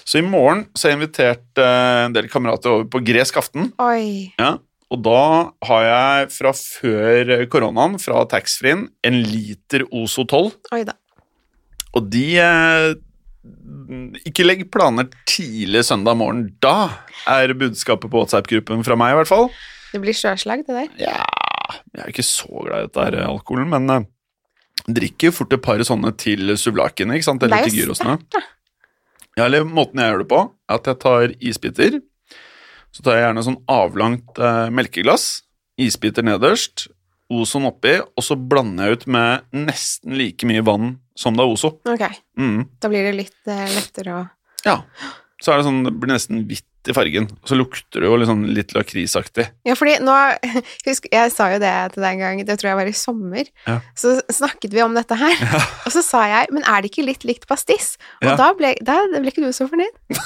Så 0.04 0.18
i 0.20 0.26
morgen 0.26 0.66
så 0.76 0.88
har 0.88 0.94
jeg 0.94 1.00
invitert 1.00 1.60
en 1.62 2.12
del 2.12 2.26
kamerater 2.28 2.70
over 2.74 2.84
på 2.90 3.00
gresk 3.06 3.36
aften. 3.40 3.70
Oi. 3.80 4.32
Ja. 4.38 4.56
Og 4.90 5.02
da 5.06 5.20
har 5.68 5.84
jeg 5.86 6.30
fra 6.34 6.50
før 6.56 7.30
koronaen, 7.52 7.94
fra 8.02 8.24
taxfree-en, 8.26 8.88
en 9.06 9.18
liter 9.22 9.84
Ozo 9.94 10.24
12. 10.26 10.50
Oi 10.74 10.82
da. 10.88 10.96
Og 11.96 12.06
de 12.12 12.24
eh, 12.38 12.92
Ikke 14.28 14.46
legg 14.46 14.66
planer 14.72 15.08
tidlig 15.28 15.82
søndag 15.88 16.18
morgen. 16.20 16.46
Da 16.62 17.02
er 17.30 17.54
budskapet 17.58 18.10
på 18.10 18.22
WhatsApp-gruppen 18.22 18.84
fra 18.86 18.98
meg, 18.98 19.14
i 19.14 19.20
hvert 19.20 19.30
fall. 19.30 19.50
Det 19.90 20.00
blir 20.02 20.14
sjøslag, 20.14 20.64
det 20.68 20.76
der. 20.76 20.90
Ja 21.00 21.18
Jeg 21.94 22.04
er 22.04 22.12
ikke 22.12 22.26
så 22.26 22.48
glad 22.50 22.84
i 22.84 22.88
dette 22.88 23.06
her 23.08 23.18
alkoholen, 23.26 23.70
men 23.72 23.90
eh, 23.96 24.06
drikker 25.00 25.34
fort 25.34 25.52
et 25.54 25.64
par 25.64 25.82
sånne 25.86 26.12
til 26.18 26.54
suvlakene, 26.58 27.18
ikke 27.18 27.28
sant? 27.28 27.42
Eller 27.46 27.64
er 27.64 27.70
til 27.70 27.82
gyrosene. 27.82 28.18
Ja, 29.38 29.46
eller 29.46 29.66
måten 29.66 30.00
jeg 30.02 30.12
gjør 30.12 30.24
det 30.24 30.30
på, 30.30 30.40
er 30.68 30.78
at 30.80 30.88
jeg 30.90 31.00
tar 31.02 31.34
isbiter. 31.38 31.98
Så 32.90 33.04
tar 33.06 33.18
jeg 33.18 33.26
gjerne 33.28 33.44
sånn 33.46 33.60
avlangt 33.70 34.40
eh, 34.42 34.70
melkeglass, 34.74 35.28
isbiter 35.80 36.26
nederst, 36.26 36.88
Ozon 37.30 37.68
oppi, 37.68 37.92
og 38.02 38.24
så 38.26 38.34
blander 38.34 38.88
jeg 38.88 38.98
ut 38.98 39.04
med 39.14 39.44
nesten 39.54 40.16
like 40.18 40.46
mye 40.50 40.64
vann 40.66 40.96
som 41.20 41.36
det 41.36 41.44
Ozo. 41.44 41.74
Ok, 41.84 42.04
Mm. 42.40 42.62
da 42.80 42.88
blir 42.88 43.04
det 43.10 43.14
litt 43.18 43.48
eh, 43.52 43.66
lettere 43.76 44.14
å 44.16 44.22
Ja. 44.64 44.78
Så 45.40 45.52
er 45.52 45.60
det 45.60 45.64
sånn, 45.68 45.84
det 45.86 45.92
blir 45.96 46.12
nesten 46.12 46.42
hvitt 46.48 46.66
i 46.88 46.94
fargen. 46.96 47.26
Og 47.42 47.50
så 47.50 47.56
lukter 47.58 48.00
det 48.00 48.08
jo 48.08 48.16
sånn 48.24 48.46
litt 48.56 48.72
lakrisaktig. 48.72 49.44
Ja, 49.68 49.74
fordi 49.76 49.98
nå 50.00 50.14
Husk, 50.86 51.08
jeg 51.12 51.32
sa 51.34 51.50
jo 51.52 51.58
det 51.60 51.72
til 51.94 52.04
deg 52.04 52.14
en 52.16 52.22
gang, 52.22 52.42
det 52.48 52.56
tror 52.60 52.70
jeg 52.70 52.78
var 52.80 52.88
i 52.90 52.94
sommer. 52.96 53.50
Ja. 53.66 53.76
Så 53.98 54.16
snakket 54.32 54.72
vi 54.72 54.82
om 54.84 54.96
dette 54.96 55.18
her, 55.20 55.36
og 55.86 55.92
så 55.92 56.02
sa 56.04 56.24
jeg 56.30 56.48
Men 56.54 56.64
er 56.64 56.80
det 56.80 56.92
ikke 56.92 57.04
litt 57.06 57.26
likt 57.28 57.46
pastiss?' 57.50 57.96
Og 58.22 58.30
Ja. 58.30 58.36
da, 58.40 58.50
ble, 58.56 58.72
da 58.84 59.00
ble 59.12 59.32
ikke 59.32 59.44
du 59.44 59.52
så 59.56 59.68
fornøyd. 59.68 59.92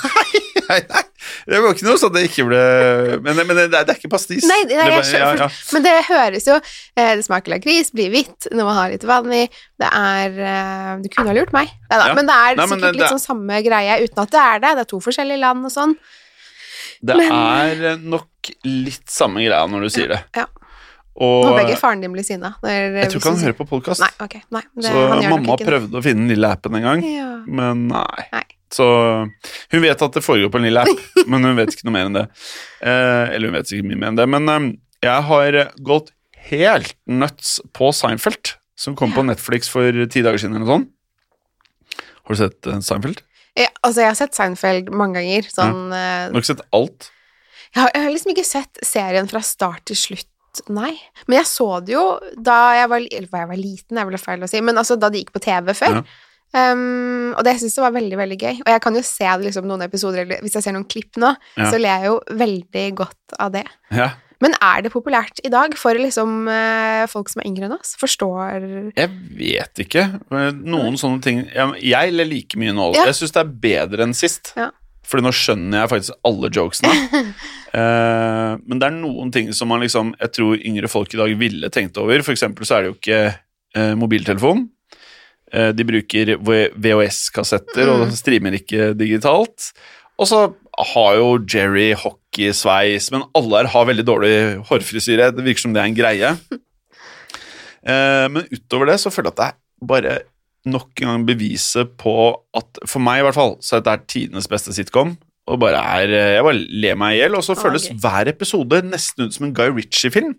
Nei, 0.64 0.80
nei, 0.80 0.80
nei. 0.88 1.02
det 1.50 1.58
var 1.60 1.74
ikke 1.74 1.84
noe 1.84 1.98
sånn 2.00 2.12
det 2.14 2.22
ikke 2.28 2.44
ble 2.48 2.60
Men, 3.24 3.36
men 3.44 3.58
det, 3.58 3.66
det 3.74 3.82
er 3.82 3.98
ikke 3.98 4.12
pastiss. 4.14 4.46
Nei, 4.48 4.62
nei, 4.70 4.86
jeg 4.94 5.04
skjønner, 5.10 5.42
ja, 5.42 5.48
ja. 5.48 5.74
Men 5.76 5.84
det 5.84 5.94
høres 6.08 6.48
jo 6.48 6.56
eh, 6.56 7.12
Det 7.18 7.26
smaker 7.26 7.52
lakris, 7.56 7.90
blir 7.92 8.12
hvitt 8.14 8.48
når 8.54 8.68
man 8.70 8.78
har 8.78 8.94
litt 8.94 9.04
vann 9.08 9.28
i. 9.34 9.44
Det 9.80 9.90
er 9.90 10.38
eh, 10.40 10.90
Du 11.04 11.10
kunne 11.12 11.34
ha 11.34 11.36
lurt 11.36 11.52
meg. 11.56 11.72
Neida, 11.90 12.04
Ja. 12.08 12.16
Men 12.16 12.28
det 12.30 12.36
er 12.38 12.58
Nei, 12.60 12.68
sikkert 12.70 12.98
litt 13.00 13.12
sånn 13.12 13.22
samme 13.26 13.60
greie 13.66 14.00
uten 14.04 14.22
at 14.24 14.32
det 14.32 14.44
er 14.44 14.62
det. 14.64 14.74
Det 14.78 14.84
er 14.86 14.92
to 14.94 15.00
forskjellige 15.04 15.42
land 15.42 15.68
og 15.68 15.72
sånn. 15.74 15.96
Det 17.04 17.16
Men- 17.18 17.32
er 17.32 17.84
eh, 17.92 17.96
nok 18.00 18.50
litt 18.64 19.10
samme 19.12 19.42
greia 19.44 19.64
når 19.68 19.82
du 19.86 19.92
sier 19.92 20.08
det. 20.14 20.20
Ja. 20.38 20.46
Og 21.14 21.44
Nå 21.46 21.50
begge 21.60 21.76
faren 21.78 22.00
din 22.02 22.10
blir 22.14 22.24
sinna. 22.26 22.54
jeg 22.64 23.10
tror 23.12 23.20
ikke 23.20 23.30
han 23.34 23.42
hører 23.44 23.56
på 23.60 23.66
podkast. 23.70 24.00
Nei, 24.02 24.10
ok. 24.24 24.34
Nei, 24.50 24.62
det, 24.74 24.90
Så 24.90 25.02
mamma 25.30 25.54
ikke 25.54 25.68
prøvde 25.68 26.00
å 26.00 26.02
finne 26.02 26.24
den 26.24 26.32
lille 26.32 26.48
appen 26.50 26.74
en 26.74 26.82
gang, 26.82 27.04
Ja. 27.06 27.28
men 27.46 27.84
nei. 27.92 28.24
Nei. 28.32 28.42
Så 28.74 28.84
hun 29.70 29.82
vet 29.84 30.02
at 30.02 30.12
det 30.16 30.24
foregår 30.24 30.50
på 30.50 30.58
en 30.58 30.64
lille 30.66 30.80
app, 30.82 31.04
men 31.30 31.44
hun 31.46 31.54
vet 31.60 31.70
ikke 31.76 31.84
noe 31.86 31.92
mer 31.94 32.08
enn 32.08 32.16
det. 32.18 32.24
Eh, 32.82 33.34
eller 33.36 33.46
hun 33.52 33.54
vet 33.60 33.70
sikkert 33.70 33.86
mye 33.92 34.00
mer 34.00 34.08
enn 34.10 34.18
det, 34.18 34.26
men 34.32 34.48
eh, 34.50 34.66
jeg 35.06 35.22
har 35.28 35.60
gått 35.86 36.10
helt 36.50 36.96
nuts 37.06 37.60
på 37.72 37.92
Seinfeld, 37.94 38.56
som 38.74 38.96
kom 38.98 39.12
på 39.14 39.22
Netflix 39.24 39.70
for 39.70 39.86
ti 40.10 40.24
dager 40.24 40.40
siden 40.42 40.56
eller 40.56 40.66
noe 40.66 40.78
sånt. 40.80 40.90
Har 42.24 42.34
du 42.34 42.40
sett 42.42 42.66
eh, 42.66 42.80
Seinfeld? 42.82 43.22
Jeg, 43.56 43.70
altså, 43.86 44.00
jeg 44.02 44.10
har 44.10 44.18
sett 44.18 44.34
Seinfeld 44.34 44.88
mange 44.90 45.20
ganger. 45.20 45.46
Sånn 45.52 45.92
eh, 45.94 46.28
Du 46.30 46.38
har 46.38 46.42
ikke 46.42 46.52
sett 46.54 46.64
alt? 46.74 47.10
jeg, 47.74 47.80
har, 47.82 47.90
jeg 47.94 48.02
har 48.06 48.12
liksom 48.14 48.32
ikke 48.34 48.46
sett 48.46 48.80
serien 48.86 49.28
fra 49.30 49.40
start 49.46 49.84
til 49.90 49.98
slutt, 49.98 50.60
nei. 50.70 50.92
Men 51.26 51.40
jeg 51.40 51.48
så 51.50 51.68
det 51.82 51.94
jo 51.96 52.04
da 52.38 52.58
jeg 52.78 52.90
var, 52.92 53.02
eller 53.18 53.40
jeg 53.42 53.50
var 53.50 53.58
liten, 53.58 53.98
er 53.98 54.06
vel 54.10 54.18
feil 54.22 54.42
å 54.46 54.50
si, 54.50 54.60
men 54.62 54.78
altså 54.78 54.94
da 54.98 55.10
det 55.10 55.24
gikk 55.24 55.32
på 55.34 55.42
TV 55.42 55.72
før. 55.74 56.00
Ja. 56.00 56.04
Um, 56.54 57.32
og 57.34 57.40
det 57.42 57.56
jeg 57.56 57.64
syns 57.64 57.74
det 57.74 57.82
var 57.82 57.94
veldig, 57.96 58.18
veldig 58.20 58.36
gøy. 58.38 58.60
Og 58.62 58.68
jeg 58.70 58.82
kan 58.84 58.94
jo 58.94 59.02
se 59.02 59.26
det 59.26 59.48
liksom 59.48 59.66
noen 59.66 59.82
episoder, 59.88 60.22
eller 60.22 60.44
hvis 60.44 60.54
jeg 60.54 60.62
ser 60.68 60.76
noen 60.76 60.86
klipp 60.86 61.18
nå, 61.18 61.32
Ja. 61.58 61.66
så 61.66 61.80
ler 61.82 62.04
jeg 62.04 62.12
jo 62.12 62.20
veldig 62.44 62.84
godt 63.00 63.34
av 63.42 63.50
det. 63.56 63.64
Ja. 63.90 64.12
Men 64.44 64.54
er 64.60 64.84
det 64.84 64.92
populært 64.92 65.40
i 65.46 65.50
dag 65.52 65.72
for 65.80 65.96
liksom 65.96 66.44
eh, 66.52 67.04
folk 67.08 67.30
som 67.32 67.40
er 67.40 67.48
yngre 67.48 67.68
enn 67.70 67.76
oss? 67.78 67.94
Forstår 68.00 68.68
Jeg 68.92 69.10
vet 69.38 69.80
ikke. 69.86 70.04
Noen 70.60 70.98
sånne 71.00 71.24
ting 71.24 71.44
Jeg, 71.48 72.12
ler 72.12 72.28
like 72.28 72.60
mye 72.60 72.74
nå. 72.76 72.90
Ja. 72.98 73.06
Jeg 73.08 73.16
syns 73.22 73.32
det 73.34 73.40
er 73.44 73.54
bedre 73.64 74.04
enn 74.06 74.16
sist. 74.16 74.52
Ja. 74.58 74.68
Fordi 75.04 75.24
nå 75.26 75.32
skjønner 75.36 75.82
jeg 75.82 75.92
faktisk 75.92 76.20
alle 76.28 76.48
jokesene. 76.52 76.92
uh, 77.74 78.52
men 78.68 78.78
det 78.80 78.86
er 78.88 78.94
noen 78.96 79.32
ting 79.34 79.50
som 79.56 79.68
man 79.72 79.82
liksom 79.84 80.14
Jeg 80.20 80.32
tror 80.36 80.60
yngre 80.60 80.88
folk 80.92 81.12
i 81.16 81.20
dag 81.20 81.34
ville 81.40 81.72
tenkt 81.72 81.98
over. 82.00 82.22
For 82.24 82.36
eksempel 82.36 82.68
så 82.68 82.78
er 82.78 82.86
det 82.86 82.92
jo 82.92 82.98
ikke 83.00 83.20
uh, 83.80 83.92
mobiltelefon. 84.00 84.66
Eh, 85.54 85.70
de 85.76 85.84
bruker 85.86 86.34
VHS-kassetter 86.42 87.90
og 87.92 88.06
Mm. 88.08 88.14
streamer 88.16 88.56
ikke 88.58 88.88
digitalt. 88.98 89.70
Og 90.18 90.26
så 90.26 90.40
har 90.78 91.14
jo 91.18 91.26
Jerry 91.46 91.92
hockeysveis, 91.94 93.10
men 93.14 93.24
alle 93.38 93.62
her 93.62 93.70
har 93.74 93.86
veldig 93.88 94.04
dårlig 94.08 94.34
hårfrisyre. 94.68 95.30
Det 95.36 95.44
virker 95.46 95.60
som 95.66 95.74
det 95.76 95.82
er 95.82 95.90
en 95.92 95.98
greie. 95.98 96.34
Eh, 97.84 98.26
men 98.32 98.46
utover 98.48 98.88
det 98.88 98.94
så 99.02 99.10
føler 99.12 99.28
jeg 99.28 99.34
at 99.34 99.40
det 99.42 99.46
er 99.50 99.88
bare 99.90 100.12
nok 100.72 101.02
en 101.02 101.10
gang 101.10 101.24
beviset 101.28 101.90
på 102.00 102.14
at 102.56 102.78
For 102.88 103.04
meg 103.04 103.20
i 103.20 103.26
hvert 103.26 103.36
fall 103.36 103.52
så 103.60 103.76
er 103.76 103.82
dette 103.84 104.08
tidenes 104.08 104.48
beste 104.48 104.72
sitcom. 104.72 105.10
Og 105.52 105.58
bare 105.60 105.82
er, 105.98 106.08
eh, 106.08 106.30
Jeg 106.38 106.46
bare 106.46 106.62
ler 106.80 106.96
meg 106.96 107.16
i 107.16 107.18
hjel. 107.20 107.36
Og 107.36 107.44
så 107.44 107.52
Ah, 107.52 107.60
føles 107.60 107.84
okay. 107.90 107.98
hver 108.00 108.30
episode 108.32 108.80
nesten 108.88 109.26
ut 109.26 109.34
som 109.36 109.44
en 109.44 109.52
Guy 109.52 109.68
Ritchie-film. 109.68 110.32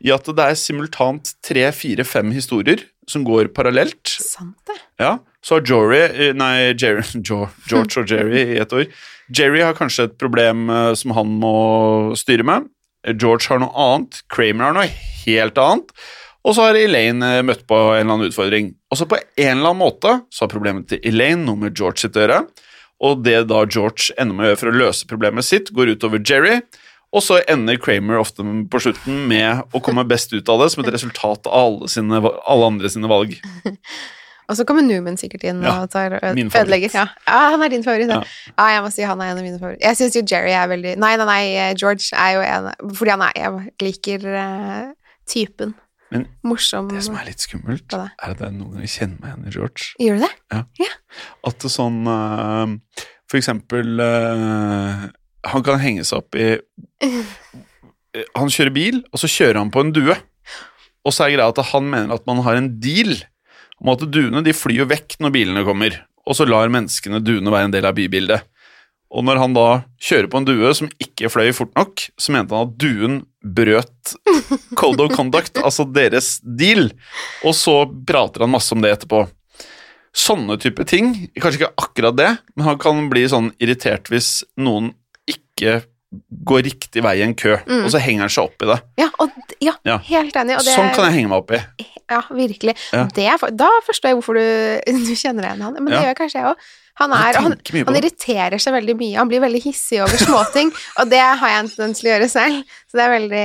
I 0.00 0.12
at 0.14 0.28
det 0.28 0.46
er 0.46 0.56
simultant 0.58 1.34
tre, 1.44 1.66
fire, 1.76 2.06
fem 2.08 2.30
historier 2.32 2.86
som 3.10 3.24
går 3.26 3.50
parallelt. 3.56 4.14
Sant 4.22 4.56
det? 4.70 4.78
Ja, 5.02 5.18
så 5.44 5.58
har 5.58 5.66
Jory 5.66 6.00
eh, 6.00 6.34
Nei, 6.36 6.72
Jerry, 6.72 7.04
George 7.28 8.02
og 8.02 8.10
Jerry 8.10 8.44
i 8.54 8.60
ett 8.62 8.72
ord. 8.76 8.92
Jerry 9.36 9.62
har 9.64 9.76
kanskje 9.78 10.08
et 10.08 10.16
problem 10.20 10.68
eh, 10.72 10.92
som 10.98 11.14
han 11.16 11.36
må 11.42 11.54
styre 12.18 12.46
med. 12.46 12.70
Eh, 13.06 13.16
George 13.16 13.50
har 13.50 13.62
noe 13.62 13.74
annet. 13.86 14.22
Kramer 14.32 14.70
har 14.70 14.78
noe 14.78 14.88
helt 15.24 15.60
annet. 15.60 15.94
Og 16.40 16.56
så 16.56 16.70
har 16.70 16.78
Elaine 16.78 17.42
møtt 17.44 17.66
på 17.68 17.76
en 17.76 17.98
eller 18.00 18.14
annen 18.14 18.30
utfordring. 18.30 18.72
Og 18.88 18.96
så 18.96 19.06
på 19.08 19.18
en 19.20 19.58
eller 19.58 19.74
annen 19.74 19.82
måte 19.82 20.14
så 20.32 20.46
har 20.46 20.52
problemet 20.52 20.88
til 20.88 21.02
Elaine 21.04 21.44
noe 21.44 21.60
med 21.66 21.76
George 21.76 22.00
sitt 22.00 22.16
å 22.16 22.24
gjøre. 22.24 22.38
Og 23.04 23.20
det 23.24 23.42
da 23.48 23.64
George 23.68 24.14
ender 24.20 24.36
med 24.36 24.46
å 24.46 24.48
gjøre 24.50 24.60
for 24.62 24.70
å 24.70 24.80
løse 24.80 25.08
problemet 25.08 25.46
sitt, 25.46 25.68
går 25.76 25.94
utover 25.96 26.20
Jerry. 26.24 26.58
Og 27.10 27.24
så 27.26 27.40
ender 27.50 27.78
Kramer 27.82 28.20
ofte 28.20 28.44
på 28.70 28.80
slutten 28.82 29.24
med 29.30 29.64
å 29.74 29.82
komme 29.82 30.04
best 30.06 30.30
ut 30.30 30.48
av 30.52 30.62
det 30.62 30.70
som 30.70 30.84
et 30.84 30.92
resultat 30.94 31.48
av 31.50 31.56
alle, 31.58 31.90
sine, 31.90 32.20
alle 32.22 32.68
andre 32.70 32.90
sine 32.92 33.10
valg. 33.10 33.34
Og 34.50 34.56
så 34.58 34.64
kommer 34.66 34.82
Newman 34.82 35.14
sikkert 35.14 35.44
inn 35.46 35.60
Ja, 35.62 35.76
og 35.84 35.92
tar 35.92 36.16
ødelegger. 36.18 36.90
Ja. 36.90 37.04
ja, 37.22 37.42
han 37.52 37.62
er 37.62 37.70
din 37.70 37.84
favoritt. 37.86 38.10
Ja. 38.10 38.24
Ja. 38.56 38.64
jeg 38.74 38.80
må 38.82 38.88
si 38.90 39.04
han 39.06 39.20
er 39.22 39.30
en 39.30 39.38
av 39.38 39.46
mine 39.46 39.60
favoritter. 39.60 39.84
Jeg 39.86 39.98
syns 40.00 40.16
jo 40.18 40.24
Jerry 40.26 40.56
er 40.58 40.66
veldig 40.72 40.96
Nei, 40.98 41.12
nei, 41.20 41.26
nei, 41.28 41.44
eh, 41.54 41.70
George 41.78 42.10
er 42.18 42.32
jo 42.34 42.42
en 42.42 42.96
Fordi 42.98 43.14
han 43.14 43.22
er 43.28 43.38
Jeg 43.38 43.70
liker 43.84 44.26
uh, 44.26 44.88
typen. 45.30 45.76
Men 46.10 46.26
Morsom. 46.42 46.90
Det 46.90 47.04
som 47.06 47.14
er 47.20 47.28
litt 47.30 47.44
skummelt, 47.44 47.94
er 47.94 48.10
at 48.18 48.40
det 48.40 48.48
er 48.48 48.56
noen 48.56 48.74
ganger 48.74 48.90
kjenner 48.90 49.20
meg 49.20 49.30
igjen 49.30 49.46
i 49.46 49.54
George. 49.54 49.88
Gjør 50.02 50.18
du 50.18 50.24
det? 50.24 50.32
Ja. 50.82 50.90
At 51.46 51.62
det 51.62 51.70
sånn 51.70 52.00
uh, 52.10 53.04
For 53.30 53.38
eksempel 53.38 54.02
eh, 54.02 55.04
Han 55.48 55.64
kan 55.64 55.80
henge 55.80 56.04
seg 56.04 56.20
opp 56.20 56.36
i 56.36 56.58
Han 58.36 58.50
kjører 58.52 58.74
bil, 58.74 59.00
og 59.08 59.22
så 59.22 59.30
kjører 59.30 59.60
han 59.62 59.70
på 59.72 59.84
en 59.84 59.92
due. 59.94 60.16
Og 61.06 61.14
så 61.14 61.24
er 61.24 61.36
greia 61.36 61.48
at 61.48 61.60
han 61.70 61.86
mener 61.88 62.12
at 62.16 62.26
man 62.28 62.42
har 62.44 62.58
en 62.58 62.68
deal 62.82 63.14
om 63.80 63.92
at 63.94 64.02
duene 64.12 64.42
de 64.44 64.52
flyr 64.52 64.82
jo 64.82 64.88
vekk 64.90 65.16
når 65.22 65.32
bilene 65.32 65.64
kommer, 65.64 65.94
og 66.28 66.36
så 66.36 66.44
lar 66.48 66.72
menneskene 66.72 67.22
duene 67.24 67.52
være 67.52 67.70
en 67.70 67.74
del 67.76 67.88
av 67.88 67.96
bybildet. 67.96 68.44
Og 69.10 69.24
når 69.26 69.40
han 69.40 69.54
da 69.56 69.66
kjører 69.98 70.28
på 70.30 70.38
en 70.38 70.46
due 70.46 70.70
som 70.76 70.90
ikke 71.02 71.30
fløy 71.32 71.50
fort 71.56 71.72
nok, 71.78 72.04
så 72.14 72.34
mente 72.34 72.54
han 72.54 72.68
at 72.68 72.76
duen 72.78 73.16
brøt 73.42 74.12
code 74.78 75.02
of 75.02 75.16
conduct, 75.16 75.58
altså 75.58 75.86
deres 75.88 76.36
deal, 76.44 76.90
og 77.42 77.56
så 77.58 77.82
prater 78.06 78.44
han 78.44 78.52
masse 78.52 78.74
om 78.76 78.84
det 78.84 78.92
etterpå. 78.94 79.24
Sånne 80.14 80.58
type 80.62 80.84
ting, 80.90 81.12
kanskje 81.38 81.62
ikke 81.62 81.74
akkurat 81.86 82.18
det, 82.18 82.30
men 82.54 82.66
han 82.66 82.78
kan 82.82 83.08
bli 83.10 83.24
sånn 83.30 83.52
irritert 83.62 84.10
hvis 84.12 84.40
noen 84.58 84.92
ikke 85.60 85.78
går 86.42 86.64
riktig 86.66 87.04
vei 87.06 87.12
i 87.20 87.22
en 87.22 87.36
kø, 87.38 87.52
Mm. 87.68 87.84
og 87.86 87.90
så 87.92 88.00
henger 88.02 88.24
han 88.26 88.32
seg 88.34 88.48
opp 88.48 88.62
i 88.64 88.66
det. 88.72 88.78
Ja, 88.98 89.08
og, 89.22 89.30
ja, 89.62 89.76
Ja. 89.86 89.98
helt 90.08 90.34
enig. 90.34 90.56
Det, 90.58 90.74
Sånn 90.74 90.90
kan 90.96 91.06
jeg 91.06 91.20
henge 91.20 91.28
meg 91.30 91.38
opp 91.44 91.52
i. 91.54 91.60
Ja, 92.10 92.22
virkelig. 92.34 92.74
Ja. 92.92 93.04
Det 93.14 93.56
da 93.56 93.68
forstår 93.86 94.10
jeg 94.10 94.16
hvorfor 94.18 94.34
du, 94.34 94.80
du 95.06 95.14
kjenner 95.14 95.44
deg 95.46 95.52
igjen 95.54 95.62
han. 95.68 95.74
Men 95.78 95.92
det 95.94 96.00
gjør 96.02 96.16
kanskje 96.18 96.40
jeg 96.42 96.48
òg. 96.50 96.56
Han, 97.00 97.12
er- 97.14 97.38
han, 97.40 97.54
han 97.86 97.96
irriterer 97.96 98.58
seg 98.60 98.74
veldig 98.74 98.96
mye. 98.98 99.14
Han 99.16 99.28
blir 99.30 99.40
veldig 99.40 99.60
hissig 99.62 100.02
over 100.02 100.18
småting, 100.20 100.72
og 101.00 101.08
det 101.08 101.20
har 101.22 101.48
jeg 101.48 101.60
en 101.62 101.68
tendens 101.70 102.00
til 102.02 102.10
å 102.10 102.12
gjøre 102.16 102.28
selv. 102.28 102.64
Så 102.90 102.98
det 102.98 103.04
er 103.06 103.12
veldig 103.14 103.44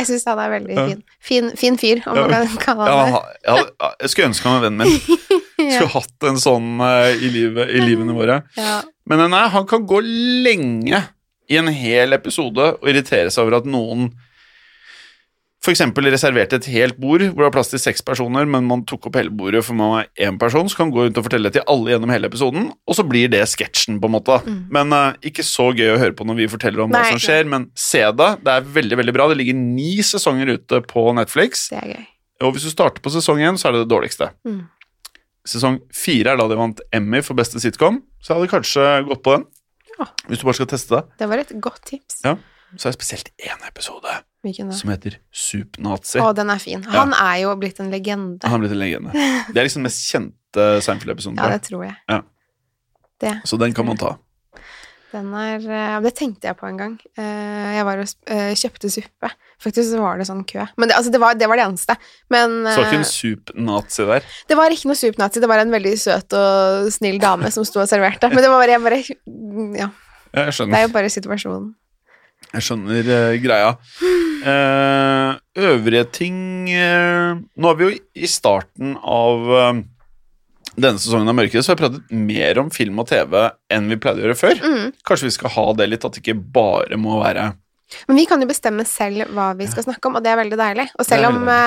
Jeg 0.00 0.06
syns 0.08 0.24
han 0.26 0.40
er 0.42 0.50
veldig 0.56 0.76
fin. 0.88 1.02
Fin, 1.28 1.50
fin 1.60 1.76
fyr, 1.78 2.00
om 2.08 2.16
man 2.16 2.48
kan 2.48 2.56
kalle 2.64 2.88
han 2.88 3.12
det. 3.12 3.20
jeg, 3.44 3.92
jeg 4.00 4.10
skulle 4.14 4.28
ønske 4.32 4.48
han 4.48 4.56
var 4.56 4.64
vennen 4.70 4.88
min. 4.88 5.20
Skulle 5.76 5.92
hatt 5.94 6.26
en 6.32 6.40
sånn 6.40 6.72
eh, 6.82 7.12
i, 7.20 7.28
livet, 7.36 7.70
i 7.70 7.84
livene 7.84 8.16
våre. 8.16 8.40
Men 9.06 9.22
nei, 9.30 9.44
han 9.52 9.68
kan 9.70 9.84
gå 9.86 10.00
lenge 10.02 11.04
i 11.50 11.58
en 11.60 11.68
hel 11.68 12.16
episode 12.16 12.70
og 12.80 12.88
irritere 12.88 13.30
seg 13.32 13.44
over 13.44 13.58
at 13.60 13.66
noen 13.68 14.12
f.eks. 15.64 15.80
reserverte 15.96 16.58
et 16.60 16.66
helt 16.74 16.98
bord 17.00 17.22
hvor 17.24 17.40
det 17.40 17.46
var 17.46 17.52
plass 17.54 17.70
til 17.72 17.80
seks 17.80 18.02
personer, 18.04 18.44
men 18.44 18.66
man 18.68 18.82
tok 18.84 19.06
opp 19.08 19.16
hele 19.16 19.32
bordet 19.32 19.62
for 19.64 19.72
man 19.78 19.94
var 19.94 20.08
én 20.20 20.36
person, 20.40 20.68
så 20.68 20.76
kan 20.76 20.90
man 20.90 20.92
gå 20.92 21.06
rundt 21.06 21.20
og 21.20 21.24
fortelle 21.24 21.48
det 21.48 21.56
til 21.56 21.64
alle 21.72 21.94
gjennom 21.94 22.12
hele 22.12 22.28
episoden, 22.28 22.66
og 22.84 22.98
så 22.98 23.04
blir 23.08 23.30
det 23.32 23.40
sketsjen, 23.48 23.96
på 24.02 24.10
en 24.10 24.14
måte. 24.18 24.36
Men 24.74 24.92
uh, 24.92 25.16
ikke 25.24 25.44
så 25.46 25.70
gøy 25.72 25.94
å 25.94 26.00
høre 26.02 26.12
på 26.18 26.26
når 26.28 26.36
vi 26.42 26.50
forteller 26.52 26.84
om 26.84 26.92
hva 26.92 27.00
Mm. 27.04 27.14
Som 27.14 27.22
skjer, 27.24 27.48
men 27.48 27.64
se 27.76 28.02
det. 28.04 28.28
Det 28.44 28.52
er 28.58 28.68
veldig, 28.76 28.98
veldig 29.00 29.14
bra. 29.16 29.30
Det 29.32 29.38
ligger 29.40 29.56
ni 29.56 29.94
sesonger 30.04 30.52
ute 30.58 30.82
på 30.88 31.06
Netflix, 31.16 31.68
Det 31.72 31.80
er 31.80 31.88
gøy. 31.94 32.04
og 32.44 32.52
hvis 32.58 32.68
du 32.68 32.72
starter 32.74 33.00
på 33.00 33.12
sesong 33.16 33.40
én, 33.40 33.56
så 33.56 33.68
er 33.68 33.72
det 33.78 33.86
det 33.86 33.92
dårligste. 33.94 34.30
Mm. 34.44 34.62
Sesong 35.48 35.80
fire 35.92 36.32
er 36.32 36.40
da 36.40 36.46
de 36.48 36.56
vant 36.60 36.80
Emmy 36.92 37.20
for 37.24 37.36
beste 37.40 37.60
sitcom, 37.60 38.02
så 38.20 38.34
jeg 38.34 38.36
hadde 38.42 38.52
kanskje 38.52 38.84
gått 39.08 39.24
på 39.24 39.38
den. 39.38 39.48
Ja. 39.98 40.06
Hvis 40.28 40.40
du 40.42 40.46
bare 40.48 40.58
skal 40.58 40.70
teste 40.70 40.96
det. 40.98 41.18
Det 41.20 41.28
var 41.30 41.42
et 41.42 41.52
godt 41.62 41.82
tips. 41.86 42.22
Ja. 42.24 42.36
Så 42.74 42.88
er 42.88 42.94
det 42.94 42.98
spesielt 42.98 43.28
én 43.38 43.66
episode 43.68 44.14
som 44.74 44.90
heter 44.90 45.18
Supnazi. 45.32 46.18
Å, 46.20 46.32
den 46.36 46.50
er 46.52 46.60
fin. 46.60 46.82
Han 46.92 47.14
er 47.16 47.38
jo 47.44 47.54
blitt 47.56 47.78
en 47.80 47.92
legende. 47.92 48.44
Han 48.44 48.58
er 48.58 48.64
blitt 48.66 48.74
en 48.74 48.82
legende. 48.82 49.14
Det 49.54 49.56
er 49.60 49.68
liksom 49.68 49.80
den 49.80 49.88
mest 49.88 50.02
kjente 50.10 50.66
Seinfeld-episoden. 50.84 51.38
Ja, 51.40 51.48
det 51.54 51.62
tror 51.68 51.84
jeg. 51.86 51.94
Ja. 52.10 52.20
Det. 53.22 53.32
Så 53.48 53.56
den 53.60 53.72
kan 53.76 53.86
man 53.88 53.98
ta. 54.00 54.16
Den 55.14 55.30
er 55.38 55.62
eh, 55.62 55.96
Det 56.04 56.14
tenkte 56.18 56.50
jeg 56.50 56.58
på 56.58 56.66
en 56.68 56.78
gang. 56.80 56.94
Eh, 57.18 57.74
Jeg 57.76 57.86
var 57.86 58.02
og 58.02 58.30
eh, 58.34 58.52
kjøpte 58.58 58.90
suppe. 58.90 59.30
Faktisk 59.62 59.92
så 59.92 60.00
var 60.02 60.18
det 60.18 60.26
sånn 60.28 60.42
kø. 60.48 60.64
Men 60.76 60.90
det, 60.90 60.96
altså, 60.98 61.12
det, 61.14 61.20
var, 61.22 61.36
det 61.38 61.48
var 61.50 61.60
det 61.60 61.66
eneste. 61.68 61.96
Men 62.32 62.56
Så 62.66 62.82
ikke 62.82 62.98
en 63.00 63.08
sup-nazi 63.08 64.08
der. 64.10 64.26
det 64.50 64.58
var 64.58 64.74
ikke 64.74 64.90
noe 64.90 64.98
sup-nazi. 64.98 65.42
Det 65.44 65.50
var 65.50 65.62
en 65.62 65.72
veldig 65.74 65.94
søt 66.02 66.36
og 66.38 66.90
snill 66.94 67.20
dame 67.22 67.52
som 67.54 67.66
sto 67.68 67.84
og 67.84 67.90
serverte. 67.90 68.32
Men 68.32 68.42
det 68.42 68.50
var 68.50 68.60
bare, 68.64 68.74
jeg 68.74 68.84
bare 68.84 69.78
Ja. 69.78 69.88
Ja, 70.34 70.48
jeg 70.50 70.66
Det 70.66 70.78
er 70.80 70.86
jo 70.88 70.94
bare 70.96 71.10
situasjonen. 71.14 71.72
Jeg 72.54 72.66
skjønner 72.66 73.06
uh, 73.08 73.36
greia. 73.42 73.70
Uh, 74.44 75.38
øvrige 75.56 76.04
ting 76.12 76.36
uh, 76.68 77.38
Nå 77.56 77.70
er 77.70 77.78
vi 77.78 77.86
jo 77.86 77.94
i 78.20 78.28
starten 78.28 78.98
av 79.00 79.46
denne 80.74 80.98
sesongen 80.98 81.30
av 81.30 81.36
Mørket, 81.38 81.64
så 81.64 81.72
har 81.72 81.78
vi 81.78 81.84
pratet 81.84 82.14
mer 82.14 82.60
om 82.62 82.70
film 82.74 82.98
og 83.02 83.08
TV 83.10 83.36
enn 83.72 83.90
vi 83.90 83.98
pleide 84.00 84.22
å 84.22 84.26
gjøre 84.26 84.38
før. 84.38 84.62
Mm. 84.62 84.94
Kanskje 85.06 85.30
vi 85.30 85.36
skal 85.36 85.54
ha 85.54 85.66
det 85.78 85.90
litt, 85.90 86.06
at 86.06 86.16
det 86.16 86.24
ikke 86.24 86.38
bare 86.54 86.98
må 87.00 87.20
være 87.22 87.52
Men 88.08 88.18
vi 88.18 88.24
kan 88.26 88.42
jo 88.42 88.48
bestemme 88.50 88.86
selv 88.88 89.28
hva 89.36 89.52
vi 89.58 89.68
skal 89.70 89.86
snakke 89.86 90.08
om, 90.08 90.18
og 90.18 90.24
det 90.24 90.32
er 90.32 90.40
veldig 90.40 90.58
deilig. 90.58 90.88
Og 90.98 91.06
selv 91.06 91.30
om 91.30 91.44
veldig 91.44 91.58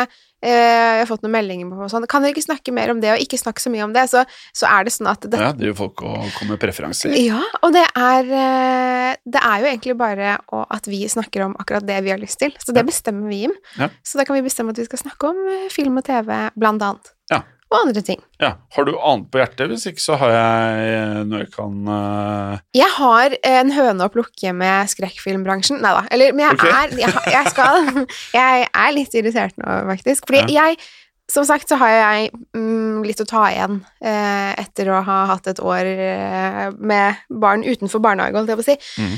eh, 0.44 0.98
jeg 0.98 1.02
har 1.02 1.10
fått 1.10 1.24
noen 1.26 1.34
meldinger 1.34 1.70
på 1.72 1.88
sånn 1.90 2.06
Kan 2.10 2.26
dere 2.26 2.36
ikke 2.36 2.46
snakke 2.46 2.74
mer 2.76 2.92
om 2.94 3.00
det, 3.02 3.14
og 3.16 3.24
ikke 3.24 3.40
snakke 3.40 3.64
så 3.64 3.72
mye 3.74 3.86
om 3.88 3.96
det? 3.96 4.04
Så, 4.12 4.22
så 4.54 4.68
er 4.70 4.86
det 4.86 4.94
sånn 4.94 5.10
at 5.10 5.24
det, 5.24 5.40
Ja, 5.40 5.54
driver 5.56 5.80
folk 5.80 6.04
å 6.06 6.14
komme 6.36 6.56
med 6.56 6.62
preferanser. 6.62 7.16
Ja, 7.22 7.42
og 7.62 7.74
det 7.78 7.86
er 7.88 8.32
eh, 8.44 9.12
Det 9.24 9.42
er 9.42 9.64
jo 9.64 9.72
egentlig 9.72 9.98
bare 10.00 10.38
at 10.68 10.90
vi 10.90 11.04
snakker 11.10 11.48
om 11.48 11.56
akkurat 11.62 11.88
det 11.88 12.02
vi 12.06 12.12
har 12.14 12.22
lyst 12.22 12.42
til. 12.44 12.54
Så 12.60 12.76
det 12.76 12.84
bestemmer 12.88 13.32
vi, 13.32 13.46
Jim. 13.46 13.56
Ja. 13.80 13.90
Så 14.06 14.20
da 14.20 14.28
kan 14.28 14.38
vi 14.38 14.46
bestemme 14.46 14.76
at 14.76 14.82
vi 14.82 14.88
skal 14.90 15.06
snakke 15.06 15.32
om 15.32 15.46
eh, 15.54 15.70
film 15.74 16.02
og 16.02 16.06
TV, 16.08 16.34
blant 16.60 16.84
annet. 16.84 17.14
Ja. 17.32 17.46
Og 17.68 17.76
andre 17.82 18.02
ting. 18.06 18.22
Ja. 18.40 18.54
Har 18.76 18.86
du 18.88 18.94
annet 18.96 19.28
på 19.32 19.42
hjertet? 19.42 19.68
Hvis 19.74 19.90
ikke 19.90 20.04
så 20.04 20.16
har 20.22 20.32
jeg 20.32 20.92
eh, 20.94 21.18
noe 21.28 21.42
jeg 21.42 21.50
kan 21.52 21.90
uh... 21.92 22.62
Jeg 22.78 22.88
har 22.96 23.36
en 23.50 23.74
høne 23.76 24.08
å 24.08 24.14
plukke 24.14 24.54
med 24.56 24.94
skrekkfilmbransjen. 24.94 25.82
Nei 25.84 25.92
da. 25.98 26.06
Eller, 26.16 26.32
men 26.38 26.46
jeg 26.46 26.56
okay. 26.62 26.78
er 26.78 26.96
jeg, 27.02 27.26
jeg 27.34 27.52
skal 27.52 27.92
Jeg 28.40 28.70
er 28.72 28.96
litt 28.96 29.20
irritert 29.20 29.60
nå, 29.60 29.82
faktisk. 29.92 30.30
Fordi 30.30 30.56
jeg 30.56 30.80
som 31.28 31.44
sagt 31.44 31.68
så 31.68 31.76
har 31.82 31.92
jeg 31.92 32.30
mm, 32.56 33.04
litt 33.04 33.20
å 33.20 33.28
ta 33.28 33.44
igjen 33.52 33.82
eh, 34.00 34.52
etter 34.62 34.94
å 34.94 35.02
ha 35.04 35.18
hatt 35.34 35.50
et 35.52 35.60
år 35.60 35.90
eh, 35.92 36.68
med 36.72 37.20
barn 37.28 37.66
utenfor 37.68 38.00
barnehage, 38.04 38.38
holdt 38.38 38.54
jeg 38.54 38.60
på 38.62 38.64
å 38.64 38.70
si. 38.70 38.78
Mm. 39.04 39.18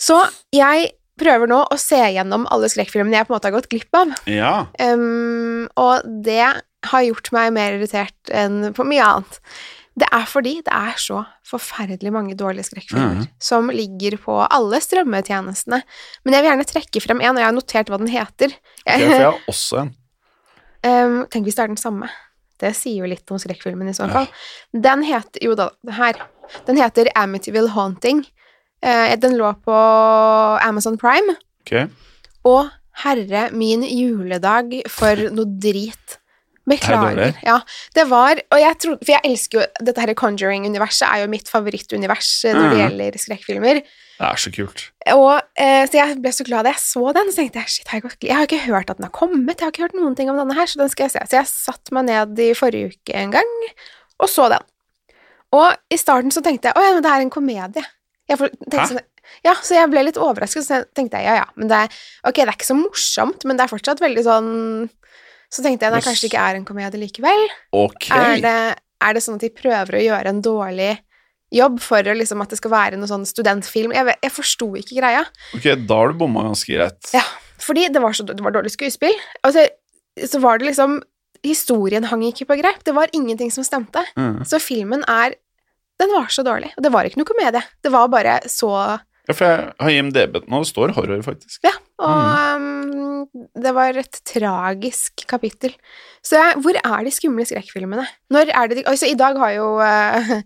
Så 0.00 0.18
jeg 0.52 0.90
prøver 1.20 1.48
nå 1.50 1.62
å 1.64 1.78
se 1.80 2.00
gjennom 2.14 2.46
alle 2.52 2.68
skrekkfilmene 2.72 3.18
jeg 3.18 3.28
på 3.28 3.32
en 3.32 3.38
måte 3.38 3.50
har 3.50 3.56
gått 3.56 3.70
glipp 3.72 3.96
av. 3.96 4.12
Ja. 4.28 4.52
Um, 4.80 5.66
og 5.80 6.04
det 6.24 6.44
har 6.86 7.04
gjort 7.04 7.30
meg 7.36 7.52
mer 7.56 7.76
irritert 7.76 8.32
enn 8.32 8.70
på 8.76 8.86
mye 8.88 9.04
annet. 9.04 9.40
Det 10.00 10.06
er 10.14 10.26
fordi 10.30 10.54
det 10.64 10.72
er 10.72 10.96
så 11.02 11.24
forferdelig 11.50 12.12
mange 12.14 12.36
dårlige 12.38 12.68
skrekkfilmer 12.70 13.20
mm. 13.20 13.28
som 13.42 13.68
ligger 13.74 14.16
på 14.22 14.36
alle 14.46 14.78
strømmetjenestene. 14.80 15.80
Men 16.24 16.36
jeg 16.36 16.44
vil 16.44 16.50
gjerne 16.52 16.68
trekke 16.70 17.02
frem 17.04 17.20
en, 17.20 17.34
og 17.34 17.42
jeg 17.42 17.48
har 17.48 17.56
notert 17.56 17.90
hva 17.92 17.98
den 18.00 18.12
heter. 18.12 18.54
Ok, 18.84 18.94
for 18.94 19.06
jeg 19.06 19.24
har 19.26 19.40
også 19.50 19.82
en. 19.84 19.96
Um, 20.80 21.26
tenk 21.28 21.44
hvis 21.44 21.58
det 21.58 21.60
er 21.60 21.68
den 21.74 21.76
samme. 21.76 22.06
Det 22.56 22.70
sier 22.72 23.02
jo 23.02 23.08
litt 23.10 23.28
om 23.28 23.36
skrekkfilmen 23.36 23.90
i 23.90 23.92
så 23.92 24.06
Ja. 24.06 24.14
fall. 24.14 24.28
Den 24.72 25.02
heter 25.04 25.44
Jo 25.44 25.52
da, 25.52 25.66
her. 25.92 26.16
Den 26.64 26.80
heter 26.80 27.10
Amityville 27.14 27.68
Haunting. 27.74 28.22
Uh, 28.80 29.12
den 29.20 29.36
lå 29.36 29.50
på 29.60 29.76
Amazon 30.64 30.96
Prime. 30.96 31.36
Ok. 31.60 31.90
Og 32.48 32.70
herre 33.04 33.50
min 33.52 33.84
juledag, 33.84 34.72
for 34.88 35.20
noe 35.36 35.44
drit. 35.60 36.16
Beklager. 36.70 37.34
Ja, 37.44 37.58
det 37.94 38.04
var 38.10 38.40
Og 38.52 38.58
jeg 38.60 38.78
tror 38.82 38.98
For 39.02 39.12
jeg 39.12 39.20
elsker 39.24 39.60
jo 39.60 39.66
Dette 39.88 40.00
her 40.04 40.14
Conjuring-universet 40.14 41.06
er 41.08 41.24
jo 41.24 41.30
mitt 41.32 41.48
favorittunivers 41.50 42.30
eh, 42.46 42.54
når 42.54 42.68
det 42.70 42.78
Mhm. 42.78 42.82
gjelder 42.84 43.18
skrekkfilmer. 43.24 43.80
Det 44.20 44.28
er 44.28 44.36
så 44.36 44.50
kult. 44.52 44.90
Og 45.16 45.40
eh, 45.56 45.86
Så 45.86 45.92
jeg 45.98 46.18
ble 46.22 46.30
så 46.36 46.44
glad 46.44 46.64
da 46.68 46.72
jeg 46.74 46.80
så 46.84 47.12
den. 47.16 47.30
Så 47.32 47.36
tenkte 47.40 47.60
jeg 47.62 47.68
shit, 47.68 47.88
har 47.88 48.00
jeg, 48.00 48.16
jeg 48.28 48.36
har 48.36 48.46
ikke 48.46 48.64
hørt 48.66 48.90
at 48.90 48.96
den 49.00 49.04
har 49.08 49.14
kommet. 49.16 49.56
Jeg 49.60 49.64
har 49.66 49.72
ikke 49.72 49.82
hørt 49.88 49.94
noen 49.98 50.14
ting 50.16 50.28
om 50.30 50.36
denne 50.36 50.54
her, 50.54 50.66
så 50.66 50.78
den 50.78 50.88
skal 50.92 51.04
jeg 51.08 51.14
se. 51.16 51.22
Så 51.30 51.38
jeg 51.40 51.46
satte 51.48 51.94
meg 51.96 52.04
ned 52.10 52.38
i 52.38 52.50
forrige 52.54 52.92
uke 52.92 53.14
en 53.16 53.30
gang 53.32 53.56
og 54.20 54.28
så 54.28 54.48
den. 54.52 54.62
Og 55.56 55.72
i 55.90 55.96
starten 55.96 56.30
så 56.30 56.42
tenkte 56.44 56.68
jeg 56.70 56.76
å 56.78 56.82
ja, 56.84 56.92
men 56.94 57.02
det 57.02 57.10
er 57.10 57.24
en 57.24 57.30
komedie. 57.32 57.84
Sånn, 58.30 59.00
ja, 59.44 59.54
så 59.58 59.74
jeg 59.74 59.90
ble 59.90 60.04
litt 60.06 60.18
overrasket. 60.20 60.62
Så 60.66 60.84
tenkte 60.94 61.18
jeg 61.18 61.26
ja, 61.26 61.40
ja, 61.40 61.46
men 61.56 61.66
det 61.70 61.78
er 61.86 61.88
ok, 62.28 62.34
det 62.42 62.48
er 62.48 62.54
ikke 62.58 62.68
så 62.70 62.76
morsomt, 62.78 63.44
men 63.48 63.56
det 63.58 63.64
er 63.64 63.72
fortsatt 63.72 64.02
veldig 64.02 64.22
sånn 64.26 64.50
Så 65.50 65.64
tenkte 65.66 65.86
jeg 65.86 65.92
nei, 65.92 65.98
Yes. 66.00 66.06
kanskje 66.06 66.22
det 66.26 66.30
ikke 66.32 66.46
er 66.48 66.58
en 66.60 66.64
komedie 66.68 67.00
likevel. 67.02 67.44
Okay. 67.74 68.16
Er, 68.16 68.42
det, 68.44 68.82
er 69.02 69.14
det 69.16 69.22
sånn 69.24 69.38
at 69.40 69.44
de 69.46 69.50
prøver 69.50 69.98
å 69.98 70.02
gjøre 70.04 70.30
en 70.30 70.42
dårlig 70.46 70.90
jobb 71.50 71.80
for 71.82 72.06
liksom 72.14 72.44
at 72.44 72.52
det 72.52 72.58
skal 72.60 72.70
være 72.70 72.98
noe 73.00 73.10
sånn 73.10 73.26
studentfilm? 73.26 73.94
Jeg, 73.96 74.14
jeg 74.22 74.34
forsto 74.34 74.68
ikke 74.78 75.00
greia. 75.00 75.24
Ok, 75.58 75.66
da 75.90 75.98
har 75.98 76.12
du 76.12 76.20
bomma 76.22 76.44
ganske 76.46 76.70
greit. 76.70 77.10
Ja, 77.16 77.24
fordi 77.58 77.88
det 77.90 78.02
var 78.04 78.14
så 78.14 78.26
det 78.28 78.38
var 78.46 78.54
dårlig 78.54 78.70
skuespill. 78.76 79.16
Og 79.42 79.56
så, 79.56 79.66
så 80.22 80.42
var 80.42 80.58
det 80.62 80.70
liksom 80.70 81.00
Historien 81.40 82.04
hang 82.04 82.20
ikke 82.26 82.44
på 82.50 82.56
greip. 82.60 82.82
Det 82.84 82.92
var 82.92 83.08
ingenting 83.16 83.48
som 83.48 83.64
stemte. 83.64 84.02
Mm. 84.12 84.42
Så 84.44 84.58
filmen 84.60 85.00
er 85.08 85.32
Den 85.96 86.10
var 86.12 86.26
så 86.28 86.42
dårlig. 86.44 86.68
Og 86.76 86.84
det 86.84 86.90
var 86.92 87.08
ikke 87.08 87.16
noe 87.16 87.28
komedie. 87.28 87.62
Det 87.80 87.92
var 87.92 88.10
bare 88.12 88.34
så 88.48 88.68
Ja, 88.76 89.32
for 89.32 89.46
jeg 89.46 89.72
har 89.80 89.90
IMDb 89.94 90.36
nå, 90.44 90.60
det 90.60 90.68
står 90.68 90.92
horror, 90.96 91.22
faktisk. 91.24 91.62
Ja. 91.64 91.72
Og 92.00 92.60
um, 92.60 93.09
det 93.32 93.72
var 93.76 93.98
et 94.00 94.20
tragisk 94.28 95.24
kapittel. 95.30 95.74
Så 96.24 96.38
jeg, 96.38 96.58
hvor 96.64 96.76
er 96.80 97.06
de 97.06 97.14
skumle 97.14 97.46
skrekkfilmene? 97.48 98.04
Når 98.32 98.52
er 98.52 98.70
det 98.70 98.80
de 98.80 98.86
Altså, 98.90 99.08
i 99.10 99.18
dag 99.18 99.38
har 99.40 99.54
jo 99.56 99.70
uh, 99.80 100.36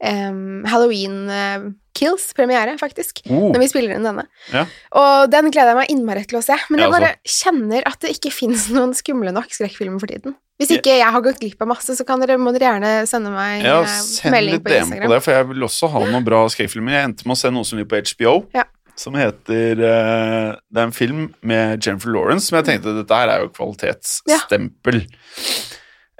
um, 0.00 0.64
Halloween 0.68 1.22
uh, 1.30 1.70
Kills 1.96 2.30
premiere, 2.36 2.76
faktisk. 2.80 3.20
Oh, 3.28 3.50
når 3.52 3.64
vi 3.64 3.68
spiller 3.68 3.96
inn 3.96 4.06
denne. 4.06 4.24
Ja. 4.54 4.64
Og 4.96 5.32
den 5.32 5.50
gleder 5.52 5.74
jeg 5.74 5.80
meg 5.82 5.90
innmari 5.92 6.22
til 6.28 6.38
å 6.38 6.44
se. 6.44 6.56
Men 6.70 6.84
jeg 6.84 6.94
bare 6.94 7.10
kjenner 7.28 7.84
at 7.88 7.98
det 8.04 8.14
ikke 8.16 8.32
finnes 8.40 8.68
noen 8.72 8.94
skumle 8.96 9.34
nok 9.36 9.50
skrekkfilmer 9.52 10.00
for 10.00 10.12
tiden. 10.12 10.36
Hvis 10.60 10.74
ikke 10.76 10.92
jeg 10.98 11.08
har 11.08 11.22
gått 11.24 11.38
glipp 11.40 11.62
av 11.64 11.70
masse, 11.70 11.94
så 11.96 12.04
kan 12.04 12.20
dere, 12.20 12.36
må 12.36 12.52
dere 12.52 12.68
gjerne 12.68 12.88
sende 13.08 13.30
meg 13.32 13.62
ja, 13.64 13.78
eh, 13.80 13.92
send 14.04 14.34
melding 14.34 14.58
på 14.60 14.68
DM 14.68 14.74
på 14.74 14.80
Instagram. 14.84 15.14
det, 15.14 15.20
for 15.24 15.32
jeg 15.32 15.46
vil 15.54 15.64
også 15.64 15.88
ha 15.94 16.02
noen 16.04 16.26
bra 16.26 16.42
skrekkfilmer. 16.52 16.96
Jeg 16.98 17.08
endte 17.08 17.28
med 17.28 17.36
å 17.36 17.40
se 17.40 17.52
noe 17.54 17.68
som 17.68 17.80
ligger 17.80 17.90
på 17.94 18.02
HBO, 18.12 18.34
Ja. 18.56 18.66
Som 18.98 19.14
heter 19.18 19.78
uh, 19.82 20.56
Det 20.70 20.80
er 20.80 20.86
en 20.88 20.92
film 20.96 21.34
med 21.46 21.84
Jennifer 21.84 22.10
Lawrence, 22.14 22.48
som 22.48 22.56
jeg 22.58 22.66
tenkte 22.68 22.94
dette 22.96 23.14
her 23.20 23.28
er 23.32 23.44
jo 23.44 23.50
kvalitetsstempel. 23.54 25.02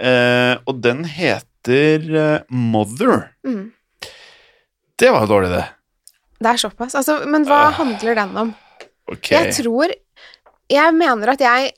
Eh, 0.01 0.55
og 0.65 0.79
den 0.81 1.03
heter 1.05 2.07
uh, 2.15 2.39
Mother. 2.49 3.27
Mm. 3.45 3.67
Det 5.01 5.11
var 5.13 5.27
jo 5.27 5.33
dårlig, 5.35 5.51
det. 5.53 5.65
Det 6.41 6.49
er 6.55 6.61
såpass. 6.63 6.95
Altså, 6.97 7.19
men 7.29 7.45
hva 7.49 7.67
Ah. 7.69 7.75
handler 7.77 8.15
den 8.17 8.37
om? 8.37 8.55
Okay. 9.11 9.37
Jeg 9.37 9.55
tror 9.65 9.93
Jeg 10.71 10.95
mener 10.95 11.33
at 11.33 11.41
jeg 11.43 11.73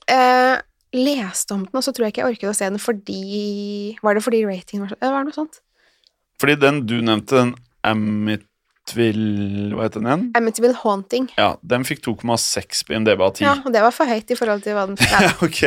leste 0.93 1.51
om 1.55 1.63
den, 1.65 1.73
og 1.75 1.81
så 1.83 1.91
tror 1.91 2.05
jeg 2.05 2.13
ikke 2.13 2.21
jeg 2.21 2.35
orket 2.35 2.49
å 2.51 2.55
se 2.55 2.67
den 2.69 2.77
fordi 2.77 3.95
Var 4.03 4.13
det 4.13 4.21
fordi 4.23 4.43
ratingen 4.45 4.83
var 4.85 4.91
sånn? 4.93 5.01
Var 5.01 5.23
det 5.23 5.31
noe 5.31 5.37
sånt? 5.39 5.59
Fordi 6.39 6.55
den 6.61 6.81
du 6.85 6.99
nevnte, 7.01 7.39
den 7.41 7.55
Amityville 8.83 9.75
Hva 9.75 9.85
heter 9.87 10.01
den 10.01 10.07
igjen? 10.09 10.23
Amityville 10.35 10.75
Haunting. 10.83 11.29
Ja, 11.37 11.55
den 11.63 11.85
fikk 11.87 12.03
2,6 12.05 12.83
på 12.87 12.93
en 12.97 13.07
av 13.07 13.33
10. 13.33 13.43
Ja, 13.45 13.55
og 13.63 13.71
det 13.73 13.81
var 13.81 13.91
for 13.95 14.05
høyt 14.09 14.29
i 14.31 14.35
forhold 14.35 14.63
til 14.63 14.75
hva 14.75 14.85
den 14.89 14.97
ja. 15.23 15.31
ok. 15.41 15.61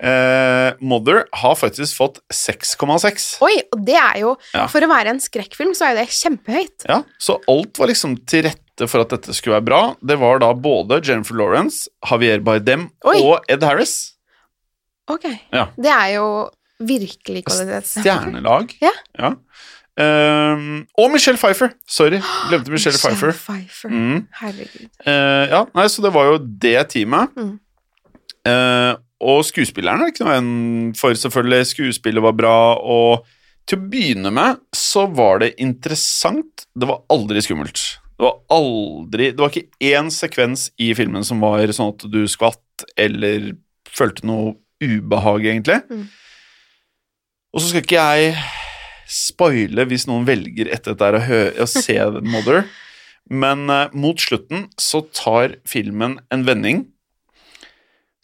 Eh, 0.00 0.70
Mother 0.80 1.26
har 1.42 1.56
faktisk 1.58 1.96
fått 1.98 2.20
6,6. 2.32 3.42
Oi, 3.44 3.56
og 3.74 3.82
det 3.84 3.98
er 3.98 4.20
jo 4.22 4.36
Ja. 4.54 4.66
For 4.70 4.80
å 4.80 4.88
være 4.88 5.10
en 5.12 5.20
skrekkfilm, 5.20 5.74
så 5.76 5.88
er 5.88 5.94
jo 5.96 6.00
det 6.04 6.14
kjempehøyt. 6.14 6.86
Ja, 6.88 7.02
så 7.18 7.40
alt 7.50 7.80
var 7.80 7.90
liksom 7.90 8.16
til 8.30 8.46
rette 8.48 8.88
for 8.88 9.04
at 9.04 9.12
dette 9.12 9.34
skulle 9.36 9.58
være 9.58 9.66
bra. 9.68 9.82
Det 10.00 10.16
var 10.20 10.40
da 10.40 10.54
både 10.54 11.02
Jennifer 11.04 11.36
Lawrence, 11.36 11.90
Javier 12.08 12.40
Bardem 12.40 12.88
Oi. 13.04 13.18
og 13.20 13.44
Ed 13.50 13.66
Harris. 13.66 14.14
Ok. 15.10 15.26
Ja. 15.52 15.66
Det 15.76 15.90
er 15.92 16.14
jo 16.14 16.26
virkelig 16.80 17.42
kvalitets... 17.44 17.98
Stjernelag. 18.00 18.72
Ja. 18.80 19.34
Ehm, 20.00 20.84
og 20.98 21.10
Michelle 21.12 21.38
Pfeiffer. 21.40 21.74
Sorry, 21.88 22.20
glemte 22.48 22.72
Michelle 22.74 22.98
Pfeiffer. 22.98 23.34
Pfeiffer. 23.36 23.92
Mm. 23.92 24.24
Herregud. 24.40 24.88
Uh, 25.04 25.44
ja, 25.50 25.64
nei, 25.76 25.86
så 25.92 26.04
det 26.04 26.14
var 26.14 26.30
jo 26.30 26.40
det 26.62 26.78
teamet. 26.94 27.36
Mm. 27.36 27.56
Uh, 28.48 28.94
og 29.20 29.42
skuespilleren 29.44 30.00
er 30.00 30.14
ikke 30.14 30.24
noe 30.24 30.36
igjen 30.38 30.94
for, 30.96 31.16
selvfølgelig. 31.22 31.72
Skuespillet 31.74 32.24
var 32.24 32.36
bra, 32.38 32.56
og 32.80 33.26
til 33.68 33.78
å 33.78 33.88
begynne 33.92 34.32
med 34.34 34.62
så 34.76 35.04
var 35.12 35.42
det 35.44 35.52
interessant. 35.62 36.64
Det 36.72 36.88
var 36.88 37.04
aldri 37.12 37.42
skummelt. 37.44 37.82
Det 38.20 38.26
var 38.26 38.40
aldri 38.52 39.30
Det 39.32 39.40
var 39.40 39.52
ikke 39.52 39.92
én 39.96 40.10
sekvens 40.12 40.66
i 40.76 40.90
filmen 40.96 41.24
som 41.24 41.40
var 41.40 41.70
sånn 41.72 41.94
at 41.94 42.02
du 42.12 42.24
skvatt 42.28 42.84
eller 43.00 43.52
følte 43.88 44.26
noe 44.28 44.56
ubehag, 44.80 45.44
egentlig. 45.44 45.78
Mm. 45.88 46.08
Og 47.52 47.60
så 47.60 47.70
skal 47.70 47.84
ikke 47.84 48.00
jeg 48.00 48.34
spoile 49.10 49.86
hvis 49.90 50.06
noen 50.08 50.26
velger 50.28 50.70
etter 50.70 50.94
dette 50.94 51.20
å, 51.20 51.42
å 51.64 51.66
se 51.68 51.98
Mother, 52.32 52.64
men 53.30 53.66
uh, 53.70 53.90
mot 53.92 54.18
slutten 54.20 54.68
så 54.80 55.02
tar 55.14 55.58
filmen 55.68 56.18
en 56.34 56.46
vending 56.46 56.86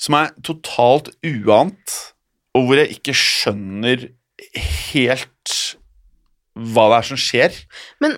som 0.01 0.16
er 0.18 0.33
totalt 0.44 1.09
uant, 1.25 1.96
og 2.57 2.68
hvor 2.68 2.81
jeg 2.81 2.99
ikke 2.99 3.14
skjønner 3.16 4.11
helt 4.92 5.55
hva 6.57 6.87
det 6.90 6.99
er 6.99 7.09
som 7.11 7.20
skjer. 7.20 7.57
Men 8.05 8.16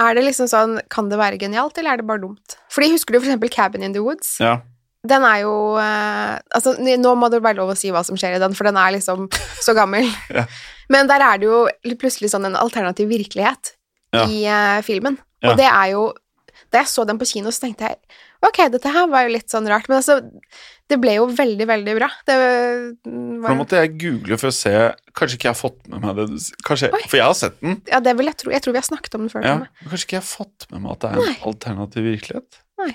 er 0.00 0.16
det 0.16 0.22
liksom 0.24 0.48
sånn 0.50 0.76
Kan 0.92 1.10
det 1.10 1.18
være 1.20 1.38
genialt, 1.40 1.78
eller 1.78 1.94
er 1.94 2.00
det 2.00 2.08
bare 2.08 2.22
dumt? 2.22 2.56
Fordi 2.72 2.92
Husker 2.94 3.14
du 3.14 3.20
eksempel 3.20 3.52
Cabin 3.52 3.86
in 3.86 3.94
the 3.96 4.02
Woods? 4.04 4.36
Ja. 4.42 4.60
Den 5.08 5.24
er 5.24 5.38
jo 5.46 5.52
eh, 5.80 6.34
Altså, 6.52 6.74
nå 6.76 7.12
må 7.16 7.30
det 7.32 7.40
være 7.40 7.56
lov 7.62 7.72
å 7.72 7.76
si 7.78 7.88
hva 7.94 8.02
som 8.04 8.18
skjer 8.20 8.36
i 8.36 8.40
den, 8.42 8.52
for 8.56 8.68
den 8.68 8.76
er 8.80 8.92
liksom 8.98 9.28
så 9.64 9.76
gammel. 9.76 10.08
Ja. 10.40 10.46
Men 10.90 11.06
der 11.06 11.22
er 11.22 11.38
det 11.38 11.46
jo 11.46 11.60
plutselig 12.00 12.32
sånn 12.32 12.48
en 12.48 12.58
alternativ 12.58 13.08
virkelighet 13.12 13.76
Ja. 14.12 14.24
i 14.26 14.40
uh, 14.50 14.80
filmen. 14.82 15.16
Ja. 15.40 15.52
Og 15.52 15.60
det 15.60 15.68
er 15.70 15.92
jo 15.94 16.08
Da 16.70 16.82
jeg 16.82 16.90
så 16.90 17.04
den 17.06 17.18
på 17.18 17.26
kino, 17.30 17.50
så 17.54 17.62
tenkte 17.64 17.88
jeg 17.88 17.96
ok, 18.44 18.58
dette 18.72 18.88
her 18.92 19.06
var 19.12 19.26
jo 19.26 19.32
litt 19.34 19.52
sånn 19.52 19.68
rart, 19.68 19.86
men 19.88 19.98
altså 20.00 20.18
Det 20.90 20.96
ble 21.00 21.14
jo 21.18 21.26
veldig, 21.28 21.66
veldig 21.68 21.94
bra. 21.98 22.08
Det 22.26 22.36
For 23.04 23.42
var 23.44 23.52
nå 23.54 23.58
måtte 23.62 23.80
jeg 23.82 23.94
google 24.00 24.38
for 24.40 24.50
å 24.50 24.54
se 24.56 24.72
Kanskje 25.16 25.36
ikke 25.38 25.48
jeg 25.48 25.54
har 25.54 25.60
fått 25.60 25.80
med 25.92 26.02
meg 26.04 26.16
det 26.18 26.26
kanskje, 26.66 26.90
For 27.06 27.18
jeg 27.20 27.26
har 27.26 27.36
sett 27.38 27.60
den. 27.60 27.78
Ja, 27.90 28.00
det 28.04 28.16
vil 28.18 28.30
jeg 28.30 28.38
tro. 28.42 28.52
Jeg 28.54 28.64
tror 28.64 28.76
vi 28.76 28.82
har 28.82 28.88
snakket 28.88 29.16
om 29.18 29.24
den 29.26 29.32
før. 29.32 29.46
Ja, 29.46 29.56
kanskje 29.86 30.06
ikke 30.08 30.18
jeg 30.18 30.24
har 30.24 30.30
fått 30.30 30.66
med 30.72 30.82
meg 30.84 30.96
at 30.96 31.04
det 31.04 31.10
er 31.12 31.20
en 31.22 31.28
Nei. 31.30 31.36
alternativ 31.52 32.06
virkelighet. 32.10 32.60
Nei. 32.82 32.92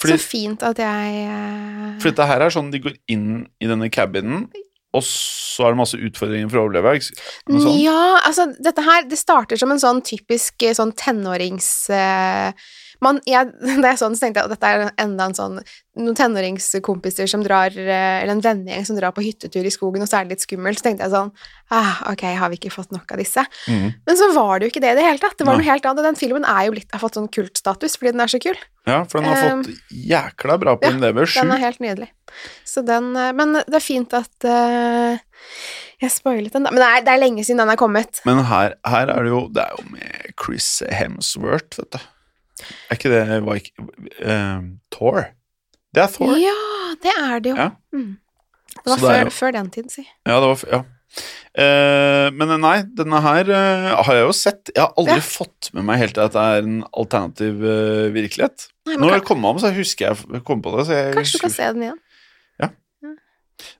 Fordi, 0.00 0.16
Så 0.18 0.26
fint 0.32 0.62
at 0.66 0.78
jeg 0.82 1.22
uh... 1.28 1.94
for 2.02 2.10
dette 2.10 2.26
her 2.28 2.44
er 2.46 2.54
sånn 2.54 2.70
de 2.72 2.80
går 2.84 2.94
inn 3.12 3.46
i 3.62 3.68
denne 3.70 3.88
cabinen, 3.92 4.48
og 4.92 5.04
så 5.08 5.64
er 5.66 5.72
det 5.72 5.80
masse 5.80 5.96
utfordringer 5.96 6.50
for 6.52 6.60
å 6.60 6.66
overleve. 6.66 6.94
ikke 6.98 7.08
s- 7.08 7.66
Ja, 7.80 8.18
altså 8.28 8.44
dette 8.60 8.82
her 8.84 9.06
Det 9.08 9.16
starter 9.18 9.56
som 9.60 9.70
en 9.72 9.80
sånn 9.80 10.02
typisk 10.04 10.62
eh, 10.62 10.74
sånn 10.76 10.92
tenårings... 10.96 11.68
Eh, 11.90 12.52
man, 13.02 13.18
jeg, 13.28 13.50
da 13.82 13.92
jeg 13.92 14.00
så 14.00 14.08
den, 14.08 14.18
så 14.18 14.26
tenkte 14.26 14.42
jeg 14.42 14.48
at 14.48 14.54
dette 14.54 14.70
er 14.70 14.92
enda 15.02 15.28
en 15.28 15.38
sånn 15.38 15.58
Noen 15.92 16.16
tenåringskompiser 16.16 17.28
som 17.28 17.42
drar 17.44 17.74
eh, 17.76 18.22
Eller 18.22 18.32
en 18.32 18.40
vennegjeng 18.40 18.86
som 18.88 18.96
drar 18.96 19.12
på 19.12 19.24
hyttetur 19.26 19.66
i 19.68 19.72
skogen, 19.74 20.00
og 20.00 20.08
så 20.08 20.18
er 20.18 20.24
det 20.24 20.38
litt 20.38 20.44
skummelt. 20.46 20.80
Så 20.80 20.86
tenkte 20.86 21.04
jeg 21.04 21.12
sånn 21.12 21.28
ah, 21.68 21.98
Ok, 22.08 22.24
har 22.38 22.48
vi 22.48 22.56
ikke 22.56 22.72
fått 22.72 22.94
nok 22.96 23.12
av 23.12 23.20
disse? 23.20 23.44
Mm. 23.68 23.90
Men 24.08 24.18
så 24.20 24.30
var 24.32 24.54
det 24.56 24.66
jo 24.68 24.72
ikke 24.72 24.84
det 24.86 24.94
i 24.94 24.96
det 24.96 25.04
hele 25.04 25.20
tatt. 25.20 25.36
Det 25.36 25.44
var 25.44 25.58
Nei. 25.58 25.66
noe 25.66 25.68
helt 25.68 25.90
annet. 25.90 26.08
Den 26.08 26.20
filmen 26.22 26.48
er 26.48 26.64
jo 26.64 26.72
blitt, 26.78 26.88
har 26.94 27.02
fått 27.02 27.20
sånn 27.20 27.28
kultstatus 27.32 27.98
fordi 28.00 28.14
den 28.14 28.24
er 28.24 28.32
så 28.32 28.40
kul. 28.40 28.56
Ja, 28.88 29.02
for 29.04 29.20
den 29.20 29.28
har 29.28 29.44
Um, 29.52 29.62
fått 29.66 29.92
jækla 29.92 30.56
bra 30.62 30.74
på 30.80 30.88
ja, 30.88 30.94
IMDb. 30.94 31.22
Den 31.34 31.52
er 31.52 31.60
helt 31.62 31.84
nydelig. 31.84 32.08
Så 32.64 32.80
den 32.86 33.12
eh, 33.18 33.34
Men 33.36 33.58
det 33.60 33.76
er 33.76 33.84
fint 33.84 34.14
at 34.16 34.46
uh, 34.48 35.20
jeg 36.02 36.14
spoilet 36.14 36.56
den, 36.56 36.66
da. 36.66 36.72
Men 36.72 36.82
det 36.82 36.88
er, 36.88 37.04
det 37.06 37.12
er 37.12 37.22
lenge 37.22 37.44
siden 37.46 37.62
den 37.62 37.74
er 37.74 37.78
kommet. 37.80 38.22
Men 38.28 38.42
her, 38.48 38.78
her 38.88 39.12
er 39.12 39.26
det 39.26 39.34
jo 39.34 39.44
Det 39.54 39.66
er 39.66 39.76
jo 39.76 39.86
med 39.92 40.32
Chris 40.40 40.70
Hemsworth, 40.88 41.78
vet 41.78 41.98
du. 41.98 42.08
Er 42.90 42.96
ikke 42.98 43.10
det 43.12 43.22
Vik 43.46 43.70
ikke, 43.70 43.86
eh, 44.24 44.60
Thor? 44.94 45.22
Det 45.94 46.02
er 46.02 46.10
Thor. 46.14 46.34
Ja, 46.40 46.56
det 47.02 47.14
er 47.18 47.40
det 47.44 47.50
jo. 47.52 47.56
Ja. 47.56 47.70
Mm. 47.94 48.10
Det 48.72 48.88
var 48.88 48.96
det 48.96 49.04
før, 49.04 49.22
jo- 49.24 49.36
før 49.36 49.52
den 49.58 49.70
tid, 49.70 49.90
si. 49.92 50.06
Ja, 50.26 50.40
det 50.40 50.48
var 50.52 50.68
Ja. 50.72 50.82
Uh, 51.52 52.30
men 52.32 52.48
nei, 52.62 52.78
denne 52.96 53.18
her 53.20 53.44
uh, 53.52 53.88
har 54.06 54.14
jeg 54.16 54.22
jo 54.24 54.32
sett. 54.32 54.70
Jeg 54.72 54.80
har 54.80 54.94
aldri 54.96 55.18
Ja. 55.18 55.24
fått 55.26 55.68
med 55.76 55.84
meg 55.84 55.98
helt 56.00 56.16
at 56.22 56.32
det 56.32 56.40
er 56.40 56.62
en 56.64 56.78
alternativ 56.96 57.58
uh, 57.60 58.06
virkelighet. 58.14 58.64
Nei, 58.88 58.96
Når 58.96 59.12
jeg 59.18 59.24
kom 59.28 59.44
om, 59.44 59.58
så 59.60 59.68
husker 59.76 60.06
jeg 60.08 60.16
å 60.16 60.40
kom 60.48 60.62
på 60.64 60.72
det. 60.78 60.86
Så 60.88 60.96
jeg, 60.96 61.12
kanskje 61.18 61.36
du 61.36 61.42
kan 61.44 61.52
se 61.52 61.68
den 61.74 61.82
igjen. 61.84 61.98
Ja 62.62 62.70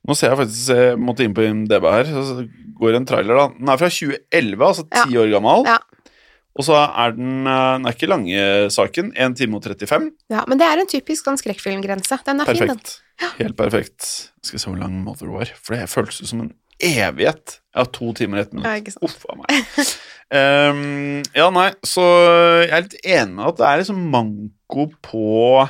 Nå 0.07 0.15
ser 0.15 0.31
jeg 0.31 0.39
faktisk 0.43 0.69
Jeg 0.77 0.99
måtte 1.01 1.25
inn 1.25 1.33
på 1.35 1.43
IMDb 1.47 1.89
her, 1.91 2.05
så 2.13 2.45
går 2.79 2.99
en 3.01 3.07
trailer, 3.09 3.35
da. 3.41 3.49
Den 3.57 3.73
er 3.73 3.81
fra 3.81 3.89
2011, 3.89 4.67
altså 4.69 4.85
Ja. 4.93 5.05
ti 5.09 5.17
år 5.25 5.33
gammel. 5.33 5.65
Ja. 5.73 5.79
Og 6.59 6.67
så 6.67 6.75
er 6.77 7.15
den 7.17 7.47
eh, 7.49 7.69
Den 7.79 7.87
er 7.89 7.95
ikke 7.97 8.11
lange 8.11 8.43
saken. 8.75 9.13
1 9.17 9.37
time 9.39 9.57
og 9.57 9.65
35. 9.65 10.11
Ja, 10.35 10.43
men 10.49 10.61
det 10.61 10.67
er 10.69 10.83
en 10.83 10.91
typisk 10.91 11.25
sånn 11.29 11.39
skrekkfilmgrense. 11.41 12.19
Den 12.27 12.43
er 12.45 12.51
fin, 12.51 12.67
den. 12.75 12.83
Ja. 13.23 13.31
Helt 13.39 13.57
perfekt. 13.57 14.09
Skal 14.43 14.59
vi 14.59 14.63
se 14.65 14.69
hvor 14.73 14.81
lang 14.83 14.99
Mother 15.05 15.31
var. 15.33 15.53
For 15.63 15.77
det 15.79 15.89
føles 15.93 16.21
jo 16.21 16.29
som 16.29 16.43
en 16.45 16.53
evighet. 16.83 17.61
Ja, 17.77 17.85
to 17.89 18.11
timer 18.19 18.43
og 18.43 18.47
ett 18.49 18.57
minutt. 18.57 18.97
Uff 19.07 19.23
a 19.31 19.37
meg. 19.39 19.53
um, 20.35 21.23
ja, 21.41 21.47
nei, 21.55 21.69
så 21.87 22.03
jeg 22.67 22.73
er 22.75 22.85
litt 22.89 22.99
enig 23.05 23.37
med 23.39 23.47
at 23.53 23.61
det 23.61 23.69
er 23.69 23.81
liksom 23.83 24.03
manko 24.13 24.89
på, 25.05 25.69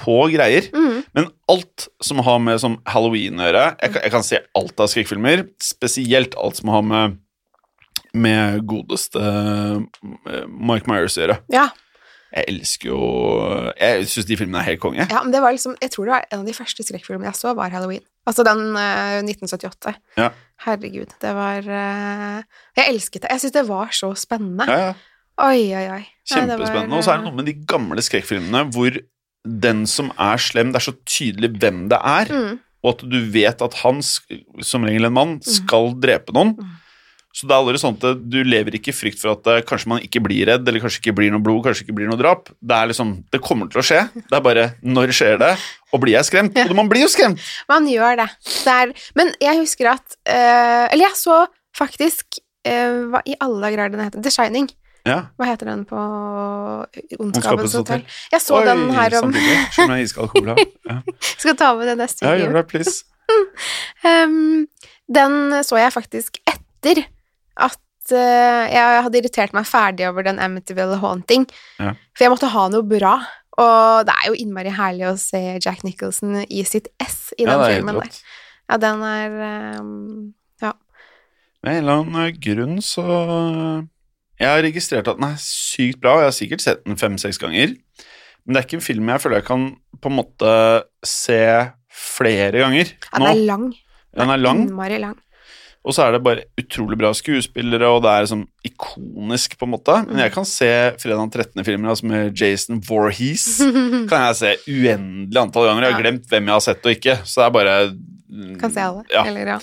på 0.00 0.16
greier. 0.32 0.68
Mm. 0.72 1.02
Men 1.18 1.28
alt 1.52 1.88
som 2.04 2.22
har 2.24 2.38
med 2.44 2.62
som 2.62 2.78
halloween 2.88 3.40
å 3.42 3.48
gjøre 3.48 3.66
jeg, 3.82 3.92
kan- 3.96 4.02
jeg 4.06 4.14
kan 4.14 4.26
se 4.30 4.40
alt 4.60 4.80
av 4.80 4.88
skrekkfilmer, 4.92 5.44
spesielt 5.62 6.36
alt 6.40 6.60
som 6.62 6.72
har 6.72 6.86
med 6.86 7.18
med 8.14 8.62
godeste 8.70 9.20
eh, 9.20 10.44
Mike 10.48 10.90
Myers 10.90 11.18
å 11.18 11.24
gjøre. 11.24 11.38
Ja, 11.54 11.68
Jeg 12.34 12.48
elsker 12.50 12.88
jo 12.88 13.00
Jeg 13.78 14.06
syns 14.10 14.26
de 14.26 14.36
filmene 14.38 14.58
er 14.58 14.72
helt 14.72 14.82
konge. 14.82 15.06
ja, 15.06 15.20
men 15.22 15.30
det 15.30 15.42
var 15.42 15.54
liksom 15.54 15.76
Jeg 15.78 15.92
tror 15.94 16.08
det 16.08 16.14
var 16.16 16.24
en 16.30 16.40
av 16.42 16.48
de 16.48 16.56
første 16.56 16.82
skrekkfilmene 16.82 17.30
jeg 17.30 17.38
så, 17.38 17.54
var 17.54 17.70
Halloween. 17.74 18.02
Altså 18.26 18.42
den 18.46 18.62
uh, 18.74 19.20
1978. 19.20 19.94
Ja. 20.18 20.30
Herregud, 20.64 21.14
det 21.20 21.34
var 21.36 21.66
uh, 21.66 22.42
Jeg 22.78 22.88
elsket 22.88 23.22
det. 23.22 23.34
Jeg 23.34 23.44
syns 23.44 23.56
det 23.58 23.66
var 23.68 23.92
så 23.94 24.14
spennende. 24.18 24.66
Ja, 24.70 24.90
ja. 24.90 24.94
Oi, 25.44 25.66
oi, 25.74 25.86
oi. 25.90 26.02
Nei, 26.04 26.06
var, 26.06 26.54
Kjempespennende. 26.54 26.98
Og 26.98 27.04
så 27.04 27.12
er 27.12 27.20
det 27.20 27.26
noe 27.26 27.38
med 27.40 27.48
de 27.50 27.56
gamle 27.68 28.02
skrekkfilmene 28.06 28.68
hvor 28.74 28.98
den 29.44 29.82
som 29.90 30.12
er 30.16 30.40
slem, 30.40 30.70
det 30.72 30.80
er 30.80 30.86
så 30.86 30.94
tydelig 31.04 31.50
hvem 31.60 31.82
det 31.90 31.98
er, 31.98 32.30
mm, 32.32 32.54
og 32.84 32.90
at 32.94 33.02
du 33.12 33.18
vet 33.32 33.60
at 33.64 33.76
han, 33.82 34.00
som 34.04 34.86
regel 34.86 35.08
en 35.08 35.16
mann, 35.16 35.34
skal 35.44 35.92
drepe 36.00 36.32
noen. 36.36 36.54
Mm. 36.56 36.72
Så 37.34 37.48
det 37.50 37.54
er 37.54 37.64
aldri 37.64 37.80
sånn 37.82 37.96
at 37.98 38.20
du 38.30 38.36
lever 38.46 38.76
ikke 38.78 38.92
i 38.92 38.94
frykt 38.94 39.18
for 39.18 39.32
at 39.32 39.48
eh, 39.50 39.62
kanskje 39.66 39.90
man 39.90 40.02
ikke 40.06 40.22
blir 40.22 40.46
redd, 40.46 40.68
eller 40.70 40.82
kanskje 40.84 41.00
ikke 41.02 41.16
blir 41.18 41.32
noe 41.34 41.42
blod, 41.42 41.64
kanskje 41.64 41.82
ikke 41.82 41.96
blir 41.98 42.06
noe 42.06 42.18
drap. 42.20 42.52
Det 42.62 42.76
er 42.76 42.92
liksom, 42.92 43.10
det 43.34 43.40
kommer 43.42 43.70
til 43.72 43.82
å 43.82 43.86
skje. 43.86 44.04
Det 44.14 44.38
er 44.38 44.44
bare 44.44 44.68
når 44.86 45.14
skjer 45.18 45.40
det, 45.42 45.50
og 45.90 46.02
blir 46.04 46.14
jeg 46.14 46.28
skremt? 46.30 46.60
Og 46.62 46.76
man 46.78 46.90
blir 46.90 47.02
jo 47.02 47.10
skremt! 47.10 47.42
Man 47.72 47.88
gjør 47.90 48.20
det. 48.22 48.28
det 48.46 48.74
er, 48.74 48.94
men 49.18 49.32
jeg 49.42 49.58
husker 49.58 49.88
at 49.94 50.16
øh, 50.30 50.84
Eller 50.92 51.04
jeg 51.06 51.16
så 51.18 51.36
faktisk 51.76 52.38
øh, 52.68 53.10
Hva 53.12 53.22
i 53.26 53.36
alle 53.42 53.60
dager 53.64 53.82
er 53.82 53.90
det 53.90 53.98
den 53.98 54.04
heter? 54.06 54.24
The 54.24 54.32
Shining. 54.34 54.68
Ja. 55.04 55.18
Hva 55.36 55.48
heter 55.50 55.68
den 55.68 55.82
på 55.88 56.00
Ondskapens 57.20 57.74
hotell? 57.76 58.04
Jeg 58.32 58.40
så 58.40 58.60
den 58.64 58.86
her 58.94 59.18
om 59.20 59.34
samtidig. 59.34 59.98
Iskald 60.06 60.30
cola. 60.32 60.56
Ja, 60.90 61.00
Skal 61.34 61.58
ta 61.60 61.74
med 61.78 61.90
det 61.90 61.98
neste 62.00 62.24
ja 62.24 62.38
gjør 62.40 62.60
det, 62.60 62.64
please. 62.70 63.04
um, 64.08 64.64
den 65.18 65.36
så 65.66 65.80
jeg 65.80 65.92
faktisk 65.92 66.40
etter 66.48 67.04
at 67.56 68.14
eh, 68.14 68.64
jeg 68.72 69.02
hadde 69.06 69.20
irritert 69.20 69.54
meg 69.56 69.68
ferdig 69.68 70.08
over 70.08 70.26
den 70.26 70.40
Amityville 70.42 70.98
Haunting. 71.02 71.46
Ja. 71.78 71.94
For 72.14 72.26
jeg 72.26 72.34
måtte 72.34 72.52
ha 72.52 72.68
noe 72.72 72.86
bra. 72.86 73.16
Og 73.54 74.06
det 74.08 74.14
er 74.16 74.30
jo 74.30 74.38
innmari 74.42 74.72
herlig 74.74 75.06
å 75.06 75.18
se 75.20 75.40
Jack 75.62 75.84
Nicholson 75.86 76.40
i 76.42 76.64
sitt 76.66 76.88
ess 77.02 77.28
i 77.38 77.44
Ja, 77.44 77.54
den 77.54 77.62
er 77.62 77.76
filmen 77.76 78.00
der. 78.00 78.16
Ja, 78.64 78.78
den 78.82 79.04
er 79.06 79.36
ja 80.64 80.72
Med 81.62 81.76
en 81.76 81.82
eller 81.84 82.00
annen 82.00 82.16
eh, 82.24 82.38
grunn 82.40 82.80
så 82.82 83.04
Jeg 84.40 84.48
har 84.48 84.64
registrert 84.64 85.10
at 85.10 85.20
den 85.20 85.28
er 85.28 85.38
sykt 85.38 86.00
bra, 86.02 86.16
og 86.16 86.24
jeg 86.24 86.30
har 86.32 86.36
sikkert 86.40 86.64
sett 86.64 86.82
den 86.82 86.98
fem-seks 86.98 87.38
ganger. 87.38 87.76
Men 88.44 88.56
det 88.56 88.60
er 88.60 88.66
ikke 88.66 88.80
en 88.80 88.88
film 88.88 89.12
jeg 89.12 89.22
føler 89.22 89.40
jeg 89.40 89.48
kan 89.52 89.68
på 90.02 90.10
en 90.10 90.18
måte 90.18 90.54
se 91.06 91.40
flere 91.94 92.64
ganger 92.64 92.90
Ja, 92.90 93.20
den 93.20 93.28
er 93.30 93.42
lang. 93.52 93.68
Den 94.14 94.30
er 94.30 94.38
lang, 94.38 94.60
Innmari 94.66 94.98
lang. 95.02 95.16
Og 95.84 95.92
så 95.94 96.06
er 96.06 96.14
det 96.16 96.22
bare 96.24 96.44
utrolig 96.60 96.96
bra 97.00 97.10
skuespillere, 97.16 97.88
og 97.92 98.02
det 98.06 98.12
er 98.16 98.28
sånn 98.30 98.46
ikonisk, 98.64 99.58
på 99.60 99.66
en 99.68 99.72
måte. 99.74 99.96
Men 100.08 100.22
jeg 100.24 100.32
kan 100.32 100.46
se 100.48 100.70
fredag 101.02 101.34
13.-filmer 101.36 101.92
altså 101.92 102.08
med 102.08 102.32
Jason 102.40 102.80
Voorhees. 102.88 103.44
kan 104.10 104.26
jeg 104.30 104.38
se 104.40 104.52
uendelig 104.72 105.40
antall 105.42 105.68
ganger. 105.68 105.86
Jeg 105.90 105.96
har 105.98 106.04
glemt 106.06 106.26
hvem 106.32 106.48
jeg 106.48 106.56
har 106.56 106.64
sett 106.64 106.88
og 106.88 106.94
ikke. 106.96 107.18
Så 107.28 107.40
det 107.42 107.46
er 107.50 107.56
bare 107.58 107.76
Kan 108.62 108.72
se 108.74 108.80
alle. 108.82 109.04
Ja. 109.12 109.26
Eller, 109.28 109.52
ja. 109.54 109.58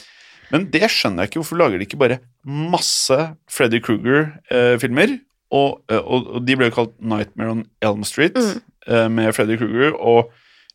Men 0.51 0.65
det 0.71 0.83
skjønner 0.91 1.23
jeg 1.25 1.31
ikke. 1.31 1.41
Hvorfor 1.41 1.59
lager 1.59 1.79
de 1.81 1.85
ikke 1.89 1.99
bare 2.01 2.19
masse 2.45 3.17
Freddy 3.51 3.81
Kruger-filmer? 3.83 5.17
og, 5.51 5.81
eh, 5.91 5.99
og, 5.99 6.29
og 6.37 6.45
de 6.47 6.55
ble 6.55 6.69
jo 6.69 6.75
kalt 6.77 6.93
Nightmare 7.03 7.51
on 7.57 7.65
Elm 7.83 8.05
Street 8.07 8.37
Mm. 8.39 8.61
eh, 8.87 9.07
med 9.11 9.33
Freddy 9.35 9.57
Kruger 9.59 9.91
og 9.99 10.29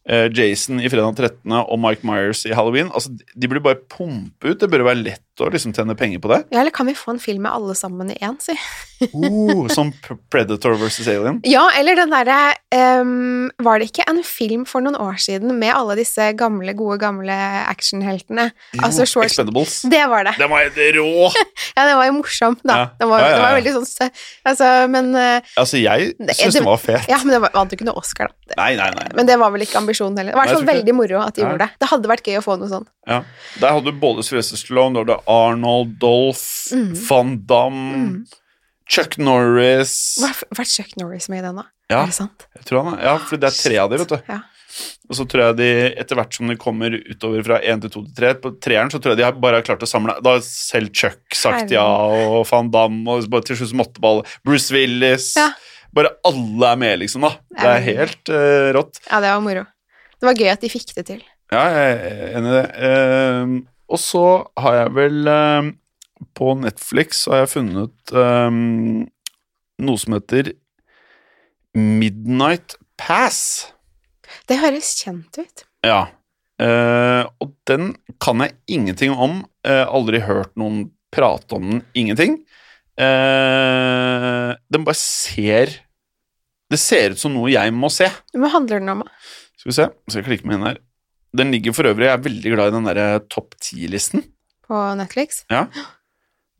eh, 0.09 0.26
Jason 0.37 0.82
i 0.85 0.90
Fredag 0.92 1.16
13. 1.16 1.54
og 1.62 1.78
Mike 1.80 2.04
Myers 2.06 2.42
i 2.46 2.52
Halloween. 2.54 2.90
Altså, 2.94 3.11
De 3.35 3.48
burde 3.48 3.62
bare 3.64 3.80
pumpe 3.88 4.50
ut. 4.52 4.59
Det 4.61 4.68
burde 4.70 4.85
være 4.85 5.00
lett 5.02 5.24
å 5.44 5.51
liksom 5.53 5.75
tjene 5.77 5.96
penger 5.99 6.22
på 6.25 6.31
det. 6.33 6.42
ja, 6.55 6.62
eller 6.62 6.72
kan 6.75 6.88
vi 6.88 6.94
få 6.96 7.12
en 7.14 7.20
film 7.22 7.42
med 7.44 7.53
alle 7.53 7.75
sammen 7.77 8.11
i 8.14 8.16
én, 8.25 8.38
si? 8.40 8.55
oh, 9.12 9.66
som 9.68 9.90
Predator 10.33 10.77
versus 10.81 11.09
Alien. 11.09 11.40
Ja, 11.44 11.66
eller 11.77 11.99
den 11.99 12.12
derre 12.14 12.55
um, 13.03 13.51
Var 13.61 13.81
det 13.83 13.90
ikke 13.90 14.07
en 14.09 14.22
film 14.25 14.62
for 14.68 14.81
noen 14.81 14.96
år 14.96 15.18
siden 15.20 15.53
med 15.61 15.75
alle 15.75 15.99
disse 15.99 16.31
gamle, 16.38 16.72
gode, 16.79 16.96
gamle 17.03 17.37
actionheltene? 17.68 18.49
Altså 18.81 19.05
Short 19.05 19.29
Expendables. 19.29 19.83
Det 19.92 20.01
var 20.09 20.25
det. 20.31 20.37
Den 20.40 20.49
var 20.53 20.64
helt 20.64 20.81
rå! 20.96 21.29
Ja, 21.77 21.85
den 21.85 21.96
var 21.99 22.07
jo 22.09 22.14
morsom, 22.16 22.57
da. 22.64 22.77
Ja. 22.77 22.87
Den 23.01 23.11
var, 23.11 23.20
Ja, 23.20 23.29
ja, 23.29 23.37
Den 23.37 23.44
var 23.44 23.57
veldig 23.59 23.72
sånn 23.75 24.11
Altså, 24.49 24.68
men 24.92 25.11
eh, 25.18 25.55
Altså, 25.61 25.81
jeg 25.83 26.14
syns 26.38 26.57
den 26.57 26.66
var 26.66 26.81
fet. 26.81 27.05
Ja, 27.11 27.18
men 27.25 27.35
det 27.37 27.40
var, 27.44 27.53
vant 27.57 27.72
jo 27.72 27.79
ikke 27.79 27.88
noe 27.88 28.01
Oscar, 28.01 28.33
da. 28.33 28.57
Nei, 28.57 28.72
nei, 28.79 28.88
nei. 28.96 29.07
Men 29.18 29.29
det 29.29 29.37
var 29.40 29.53
vel 29.53 29.66
ikke 29.66 29.81
ambisjonen 29.83 30.16
heller. 30.20 30.33
Det 30.33 30.38
var 30.38 30.49
i 30.49 30.55
hvert 30.55 30.62
fall 30.62 30.70
veldig 30.70 30.94
moro 30.96 31.20
at 31.25 31.37
de 31.37 31.44
gjorde 31.44 31.66
det. 31.66 31.81
Det 31.83 31.90
hadde 31.92 32.11
vært 32.12 32.31
gøy 32.31 32.40
å 32.40 32.44
få 32.44 32.57
noe 32.61 32.70
sånn. 32.70 32.87
Ja. 33.11 33.20
Der 33.61 33.77
hadde 33.77 33.92
du 33.92 34.01
både 34.01 34.25
Sylvester 34.27 34.61
Stallone, 34.61 35.05
du 35.07 35.12
Arnold, 35.26 35.96
Dolph, 36.02 36.72
Mm. 36.72 36.92
Van 37.08 37.28
Damme, 37.46 38.24
Chuck 38.90 39.16
Norris 39.18 39.92
Hva 40.22 40.32
Vært 40.58 40.70
Chuck 40.72 40.96
Norris 40.98 41.28
med 41.30 41.38
i 41.40 41.46
den, 41.46 41.56
da? 41.60 41.64
Ja, 41.90 42.00
Er 42.02 42.10
det 42.10 42.16
sant? 42.16 42.46
jeg 42.56 42.64
tror 42.66 42.84
han 42.88 42.98
ja, 43.02 43.16
for 43.22 43.38
det 43.38 43.48
er 43.52 43.56
tre 43.62 43.76
av 43.82 43.90
de, 43.92 43.98
vet 44.02 44.08
du. 44.16 44.18
Ja. 44.28 44.40
Og 45.08 45.14
så 45.16 45.24
tror 45.30 45.42
jeg 45.44 45.56
de, 45.60 45.68
etter 46.02 46.18
hvert 46.18 46.34
som 46.34 46.50
de 46.50 46.56
kommer 46.60 46.92
utover 46.98 47.44
fra 47.46 47.60
én 47.62 47.80
til 47.80 47.92
to 47.94 48.02
til 48.08 48.16
tre, 48.18 48.32
på 48.42 48.50
treeren 48.60 48.90
så 48.90 48.98
tror 49.00 49.14
jeg 49.14 49.22
de 49.22 49.30
bare 49.40 49.60
har 49.60 49.66
klart 49.68 49.84
å 49.86 49.88
samle 49.88 50.16
Da 50.26 50.34
har 50.36 50.42
selv 50.44 50.90
Chuck 50.92 51.38
sagt 51.38 51.70
ja, 51.72 51.84
og 51.86 52.42
Van 52.50 52.68
Damme, 52.74 53.06
og 53.22 53.46
til 53.46 53.56
slutt 53.62 53.72
måtte 53.78 54.02
bare 54.02 54.26
Bruce 54.44 54.74
Willis 54.74 55.30
Ja. 55.38 55.52
Bare 55.96 56.10
alle 56.28 56.72
er 56.74 56.76
med, 56.82 56.98
liksom, 57.00 57.22
da. 57.24 57.30
Det 57.56 57.70
er 57.70 57.84
helt 57.86 58.28
uh, 58.34 58.68
rått. 58.76 58.98
Ja, 59.06 59.20
det 59.24 59.30
var 59.32 59.40
moro. 59.40 59.62
Det 60.20 60.26
var 60.28 60.34
gøy 60.36 60.50
at 60.52 60.60
de 60.66 60.68
fikk 60.68 60.90
det 60.98 61.06
til. 61.08 61.22
Ja, 61.54 61.62
jeg 61.72 61.94
er 61.94 62.34
enig 62.36 62.50
i 62.50 62.56
det. 62.58 62.66
Ehm, 62.90 63.54
og 63.88 64.01
så 64.03 64.25
har 64.59 64.81
jeg 64.81 64.94
vel 64.96 65.29
ehm, 65.31 65.68
På 66.37 66.55
Netflix 66.59 67.27
har 67.31 67.44
jeg 67.44 67.53
funnet 67.53 68.12
ehm, 68.16 69.07
noe 69.85 70.01
som 70.01 70.16
heter 70.16 70.55
Midnight 71.77 72.79
Pass. 72.96 73.72
Det 74.49 74.57
høres 74.62 74.94
kjent 75.03 75.37
ut. 75.37 75.64
Ja. 75.85 76.07
Eh, 76.57 77.29
og 77.44 77.53
den 77.68 77.90
kan 78.22 78.40
jeg 78.40 78.57
ingenting 78.79 79.12
om. 79.12 79.42
Eh, 79.66 79.85
aldri 79.85 80.22
hørt 80.25 80.55
noen 80.57 80.87
prate 81.12 81.59
om 81.59 81.66
den. 81.68 81.83
Ingenting. 81.92 82.38
Eh, 82.96 84.55
den 84.72 84.87
bare 84.87 84.96
ser 84.96 85.83
Det 86.72 86.79
ser 86.81 87.12
ut 87.12 87.20
som 87.20 87.31
noe 87.37 87.53
jeg 87.53 87.70
må 87.77 87.87
se. 87.92 88.09
Hva 88.35 88.49
handler 88.51 88.81
den 88.81 88.90
om? 88.90 89.05
da? 89.05 89.12
Skal 89.61 89.68
vi 89.70 89.75
se, 89.77 89.85
skal 90.09 90.18
jeg 90.18 90.27
klikke 90.27 90.49
meg 90.49 90.57
inn 90.57 90.64
her. 90.66 90.81
Den 91.37 91.51
ligger 91.55 91.75
for 91.77 91.88
øvrig, 91.90 92.07
jeg 92.09 92.16
er 92.18 92.25
veldig 92.25 92.53
glad 92.55 92.70
i 92.72 92.75
den 92.77 92.88
derre 92.88 93.07
topp 93.33 93.55
ti-listen. 93.62 94.25
På 94.66 94.81
Netflix? 94.99 95.44
Ja. 95.53 95.66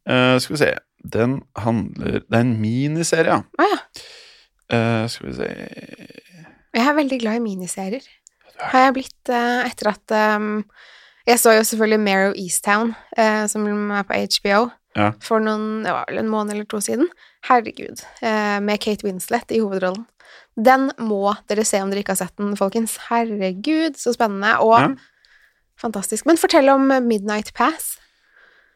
Uh, 0.07 0.37
skal 0.39 0.53
vi 0.55 0.59
se 0.61 0.69
Den 1.03 1.41
handler 1.59 2.21
Det 2.23 2.37
er 2.39 2.45
en 2.45 2.53
miniserie, 2.63 3.27
ja. 3.27 3.41
Ah, 3.59 3.73
ja. 3.73 3.79
Uh, 4.71 5.07
skal 5.11 5.27
vi 5.27 5.35
se 5.35 5.49
Jeg 6.77 6.85
er 6.87 6.95
veldig 6.95 7.19
glad 7.25 7.41
i 7.41 7.43
miniserier. 7.43 8.07
Har 8.71 8.87
jeg 8.87 8.95
blitt 9.01 9.33
uh, 9.35 9.67
etter 9.67 9.91
at 9.91 10.15
um, 10.39 10.61
Jeg 11.27 11.41
så 11.43 11.57
jo 11.57 11.65
selvfølgelig 11.67 12.01
Mare 12.05 12.29
of 12.31 12.39
Easttown, 12.39 12.95
som 13.51 13.67
er 13.91 14.05
på 14.07 14.15
HBO, 14.39 14.69
Ja. 14.97 15.11
for 15.21 15.43
noen 15.43 15.83
Det 15.85 15.91
var 15.93 16.07
vel 16.09 16.23
en 16.23 16.31
måned 16.31 16.55
eller 16.55 16.69
to 16.71 16.79
siden. 16.81 17.09
Herregud. 17.49 18.05
med 18.63 18.79
Kate 18.81 19.05
Winslet 19.05 19.51
i 19.51 19.59
hovedrollen. 19.59 20.07
Den 20.57 20.89
må 20.99 21.35
dere 21.51 21.65
se 21.69 21.83
om 21.85 21.91
dere 21.93 22.01
ikke 22.01 22.15
har 22.15 22.23
sett 22.25 22.37
den, 22.41 22.55
folkens. 22.57 22.97
Herregud, 23.11 23.97
så 24.01 24.15
spennende. 24.17 24.55
Og 24.65 24.79
Ja. 24.81 24.89
fantastisk. 25.79 26.25
Men 26.27 26.37
fortell 26.41 26.69
om 26.73 26.87
Midnight 27.07 27.53
Pass. 27.55 27.99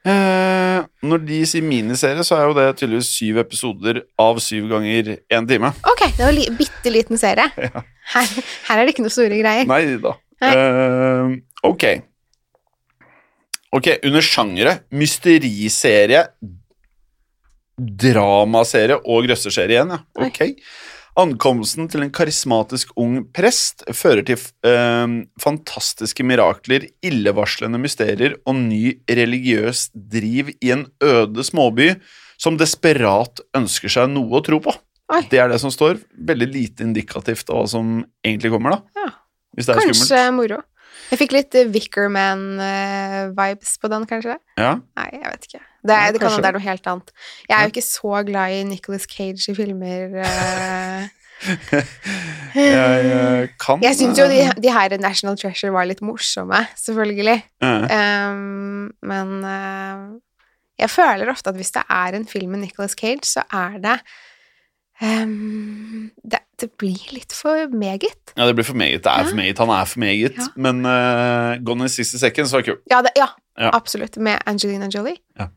Eh, 0.05 0.81
Når 1.05 1.27
de 1.27 1.39
sier 1.47 1.63
miniserie, 1.63 2.23
så 2.25 2.37
er 2.39 2.47
jo 2.49 2.55
det 2.57 2.77
tydeligvis 2.79 3.09
syv 3.13 3.39
episoder 3.43 4.03
av 4.19 4.39
syv 4.41 4.69
ganger 4.71 5.19
én 5.31 5.49
time. 5.49 5.73
Ok, 5.85 6.07
det 6.17 6.25
var 6.25 6.33
en 6.33 6.57
bitte 6.57 6.91
liten 6.93 7.19
serie. 7.19 7.51
Ja. 7.61 7.83
Her, 8.11 8.27
her 8.67 8.79
er 8.81 8.87
det 8.87 8.95
ikke 8.95 9.05
noe 9.05 9.13
store 9.13 9.37
greier. 9.39 9.67
Nei 9.69 9.97
da. 10.03 10.15
Nei. 10.41 10.55
Eh, 10.57 11.37
ok. 11.69 11.85
Ok, 13.73 13.87
under 14.03 14.21
sjangere 14.21 14.81
mysteriserie, 14.91 16.25
dramaserie 17.79 18.97
og 19.05 19.25
grøsserserie 19.29 19.77
igjen, 19.79 19.93
ja. 19.95 20.01
Ok. 20.27 20.41
Ankomsten 21.19 21.89
til 21.91 22.05
en 22.05 22.13
karismatisk 22.15 22.93
ung 23.01 23.25
prest 23.35 23.83
fører 23.97 24.23
til 24.27 24.39
eh, 24.67 25.17
fantastiske 25.43 26.25
mirakler, 26.27 26.87
illevarslende 27.03 27.81
mysterier 27.83 28.37
og 28.45 28.61
ny 28.61 29.01
religiøs 29.11 29.89
driv 29.95 30.53
i 30.61 30.71
en 30.77 30.87
øde 31.03 31.45
småby 31.47 31.97
som 32.41 32.57
desperat 32.61 33.43
ønsker 33.57 33.93
seg 33.93 34.13
noe 34.15 34.39
å 34.39 34.45
tro 34.45 34.61
på. 34.65 34.75
Oi. 35.11 35.25
Det 35.31 35.41
er 35.43 35.51
det 35.51 35.59
som 35.61 35.73
står. 35.75 35.99
Veldig 36.15 36.49
lite 36.53 36.87
indikativt 36.87 37.51
av 37.51 37.65
hva 37.65 37.67
som 37.69 37.99
egentlig 38.23 38.53
kommer, 38.55 38.79
da. 38.79 39.03
Ja. 39.03 39.11
Kanskje 39.59 40.23
moro. 40.33 40.61
Jeg 41.11 41.19
fikk 41.19 41.33
litt 41.35 41.55
eh, 41.59 41.71
Wickerman-vibes 41.75 43.73
på 43.83 43.91
den, 43.93 44.07
kanskje. 44.11 44.37
Ja. 44.61 44.73
Nei, 44.99 45.09
jeg 45.17 45.27
vet 45.27 45.49
ikke. 45.49 45.63
Det, 45.81 45.95
er, 45.97 46.13
det 46.13 46.21
kan 46.21 46.31
hende 46.35 46.45
det 46.45 46.51
er 46.51 46.59
noe 46.59 46.67
helt 46.67 46.87
annet. 46.93 47.09
Jeg 47.49 47.57
er 47.57 47.63
jo 47.65 47.73
ikke 47.73 47.87
så 47.87 48.13
glad 48.29 48.47
i 48.53 48.61
Nicholas 48.69 49.07
Cage 49.11 49.49
i 49.51 49.55
filmer. 49.57 50.21
eh. 50.27 51.09
Jeg 52.55 53.07
eh, 53.09 53.49
kan 53.61 53.81
Jeg 53.81 53.97
syns 53.97 54.19
jo 54.21 54.27
de, 54.29 54.43
eh, 54.45 54.51
de 54.61 54.73
her 54.75 54.93
National 55.01 55.39
Treasure 55.41 55.73
var 55.73 55.87
litt 55.89 56.03
morsomme, 56.05 56.67
selvfølgelig. 56.77 57.39
eh, 57.65 57.87
Um, 58.31 58.91
men 59.03 59.33
uh, 59.45 60.19
jeg 60.81 60.91
føler 60.93 61.31
ofte 61.33 61.49
at 61.53 61.57
hvis 61.57 61.73
det 61.73 61.83
er 61.89 62.17
en 62.17 62.27
film 62.29 62.51
med 62.55 62.61
Nicholas 62.65 62.93
Cage, 62.99 63.25
så 63.25 63.43
er 63.53 63.79
det 63.81 63.97
um, 65.01 66.11
det, 66.25 66.41
det 66.61 66.71
blir 66.81 66.99
litt 67.15 67.33
for 67.37 67.69
meget. 67.73 68.35
Ja, 68.37 68.47
det 68.47 68.55
blir 68.59 68.67
for 68.69 68.77
meget. 68.79 69.03
Det 69.05 69.11
er 69.13 69.29
for 69.31 69.39
meget. 69.39 69.59
Han 69.63 69.73
er 69.75 69.85
for 69.89 70.01
meget. 70.05 70.37
Ja. 70.39 70.49
Men 70.57 70.83
uh, 70.87 71.57
Gone 71.65 71.87
in 71.89 71.93
60 71.93 72.21
Seconds 72.21 72.53
var 72.57 72.63
kul. 72.67 72.79
Ja, 72.91 73.01
det, 73.07 73.13
ja, 73.17 73.29
Ja. 73.61 73.71
absolutt. 73.77 74.17
Med 74.17 74.39
Angelina 74.47 74.89
Jolie. 74.93 75.17
Ja. 75.39 75.49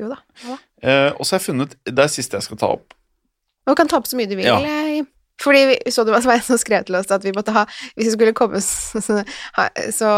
Jo 0.00 0.08
da. 0.10 0.16
Da. 0.42 0.54
Eh, 0.82 1.10
og 1.14 1.22
så 1.26 1.36
har 1.36 1.38
jeg 1.40 1.44
funnet 1.46 1.74
Det 1.86 1.98
er 2.02 2.08
siste 2.10 2.34
jeg 2.38 2.42
skal 2.48 2.58
ta 2.58 2.66
opp. 2.74 2.94
Du 3.68 3.74
kan 3.78 3.86
ta 3.88 3.96
opp 4.00 4.06
så 4.10 4.16
mye 4.18 4.26
du 4.26 4.34
vil. 4.36 4.44
Ja. 4.48 4.56
eh, 4.60 5.04
Fordi 5.42 5.60
vi, 5.70 5.76
så 5.90 6.04
du 6.06 6.10
var 6.14 6.22
en 6.30 6.42
som 6.46 6.58
skrev 6.58 6.84
til 6.86 6.94
oss 6.98 7.10
at 7.14 7.24
vi 7.26 7.32
måtte 7.34 7.52
ha 7.54 7.64
Hvis 7.96 8.06
det 8.06 8.12
skulle 8.14 8.32
komme 8.38 8.60
så, 8.62 9.00
så, 9.02 9.20
så 9.94 10.10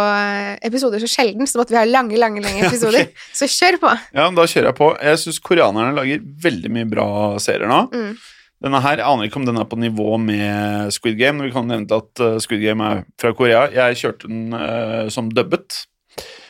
episoder 0.65 1.01
så 1.01 1.09
sjelden, 1.09 1.47
så 1.49 1.59
måtte 1.61 1.73
vi 1.75 1.79
ha 1.81 1.85
lange, 1.89 2.17
lange, 2.21 2.41
lange 2.45 2.65
episoder. 2.69 3.07
okay. 3.09 3.29
Så 3.37 3.49
kjør 3.49 3.79
på! 3.83 3.93
Ja, 4.17 4.27
da 4.31 4.45
kjører 4.49 4.71
jeg 4.73 4.79
på. 4.81 4.91
Jeg 5.03 5.19
syns 5.23 5.39
koreanerne 5.45 5.95
lager 5.97 6.21
veldig 6.45 6.73
mye 6.73 6.89
bra 6.91 7.07
serier 7.43 7.69
nå. 7.71 7.83
Mm. 7.93 8.17
Denne 8.65 8.81
her, 8.81 9.03
Jeg 9.03 9.05
aner 9.05 9.29
ikke 9.29 9.37
om 9.41 9.45
den 9.45 9.61
er 9.61 9.69
på 9.69 9.77
nivå 9.77 10.17
med 10.21 10.93
Squid 10.95 11.19
Game. 11.21 11.45
Vi 11.45 11.53
kan 11.53 11.69
nevne 11.69 11.99
at 11.99 12.23
eh, 12.25 12.39
Squid 12.41 12.63
Game 12.65 12.85
er 12.85 13.03
fra 13.21 13.35
Korea. 13.37 13.67
Jeg 13.73 13.99
kjørte 14.01 14.31
den 14.31 14.55
uh, 14.57 15.11
som 15.13 15.29
dubbet. 15.29 15.83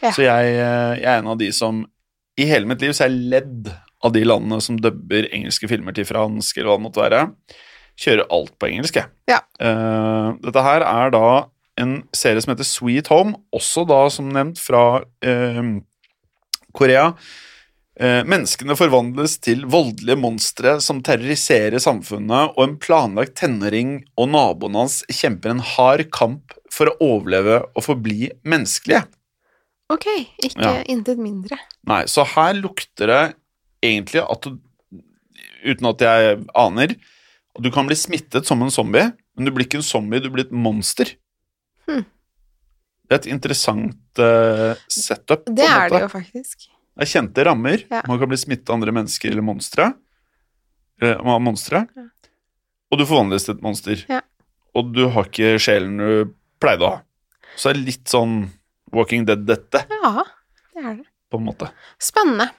Ja. 0.05 0.13
Så 0.13 0.23
jeg, 0.23 0.53
eh, 0.55 0.93
jeg 1.01 1.09
er 1.11 1.19
en 1.19 1.33
av 1.33 1.41
de 1.41 1.51
som 1.55 1.83
I 2.39 2.47
hele 2.47 2.69
mitt 2.71 2.83
liv 2.85 2.93
så 2.95 3.07
er 3.07 3.11
jeg 3.11 3.31
ledd 3.33 3.71
av 4.05 4.13
de 4.15 4.23
landene 4.23 4.61
som 4.63 4.77
dubber 4.79 5.27
engelske 5.35 5.67
filmer 5.71 5.97
til 5.97 6.07
fransk, 6.07 6.59
eller 6.59 6.71
hva 6.71 6.77
det 6.79 6.85
måtte 6.85 7.03
være. 7.03 7.21
Kjører 7.99 8.31
alt 8.37 8.55
på 8.61 8.69
engelsk, 8.69 9.01
jeg. 9.01 9.11
Ja. 9.33 9.41
Uh, 9.59 10.37
dette 10.45 10.63
her 10.63 10.85
er 10.87 11.15
da 11.17 11.27
en 11.81 11.97
serie 12.15 12.45
som 12.45 12.53
heter 12.53 12.69
Sweet 12.69 13.11
Home, 13.11 13.35
også 13.57 13.87
da 13.89 14.05
som 14.13 14.31
nevnt 14.31 14.61
fra 14.63 14.85
uh, 15.03 15.73
Korea. 16.77 17.11
Eh, 17.97 18.23
menneskene 18.29 18.75
forvandles 18.77 19.39
til 19.41 19.63
voldelige 19.73 20.19
monstre 20.21 20.75
som 20.85 20.99
terroriserer 21.05 21.81
samfunnet, 21.81 22.53
og 22.53 22.61
en 22.61 22.75
planlagt 22.77 23.39
tenåring 23.41 24.03
og 24.21 24.29
naboen 24.35 24.77
hans 24.77 24.99
kjemper 25.09 25.55
en 25.55 25.63
hard 25.65 26.05
kamp 26.13 26.53
for 26.73 26.91
å 26.93 26.99
overleve 27.01 27.63
og 27.73 27.87
forbli 27.87 28.29
menneskelige. 28.45 29.07
Ok, 29.89 30.07
ikke 30.43 30.61
Ja. 30.61 30.83
intet 30.85 31.17
mindre. 31.17 31.59
Nei, 31.87 32.03
så 32.05 32.27
her 32.27 32.55
lukter 32.55 33.07
det 33.07 33.35
egentlig 33.83 34.21
at 34.29 34.43
du, 34.43 34.59
uten 35.65 35.87
at 35.87 35.99
jeg 35.99 36.45
aner, 36.55 36.97
at 37.57 37.63
du 37.63 37.71
kan 37.71 37.87
bli 37.87 37.97
smittet 37.97 38.45
som 38.45 38.61
en 38.63 38.71
zombie, 38.71 39.13
men 39.37 39.45
du 39.47 39.53
blir 39.53 39.65
ikke 39.65 39.79
en 39.79 39.83
zombie, 39.83 40.21
du 40.21 40.29
blir 40.29 40.45
et 40.45 40.53
monster. 40.53 41.17
Hm. 41.89 42.05
Det 43.09 43.15
er 43.15 43.21
et 43.21 43.33
interessant 43.33 44.19
uh, 44.19 44.75
setup. 44.91 45.47
Det 45.47 45.65
er 45.65 45.89
det 45.89 46.03
jo 46.03 46.09
faktisk. 46.09 46.69
Det 46.97 47.05
er 47.05 47.11
kjente 47.13 47.45
rammer. 47.45 47.83
Ja. 47.93 48.03
Man 48.09 48.19
kan 48.21 48.31
bli 48.31 48.39
smittet 48.41 48.71
av 48.71 48.79
andre 48.79 48.95
mennesker 48.97 49.31
eller 49.35 49.45
monstre. 49.45 49.91
Eller, 51.01 51.21
monstre. 51.45 51.83
Ja. 51.97 52.07
Og 52.93 53.01
du 53.01 53.05
forvandles 53.05 53.45
til 53.45 53.57
et 53.57 53.65
monster. 53.65 54.05
Ja. 54.09 54.23
Og 54.77 54.93
du 54.97 55.03
har 55.13 55.29
ikke 55.29 55.57
sjelen 55.61 55.99
du 56.01 56.33
pleide 56.63 56.87
å 56.87 56.95
ha. 56.95 57.03
Så 57.57 57.69
det 57.73 57.77
er 57.81 57.87
litt 57.91 58.09
sånn 58.13 58.37
Walking 58.97 59.27
Dead-dette, 59.29 59.83
Ja, 59.91 60.25
det 60.77 60.83
er 60.85 60.95
det. 61.03 61.07
på 61.33 61.41
en 61.41 61.47
måte. 61.49 61.69
Spennende. 62.01 62.51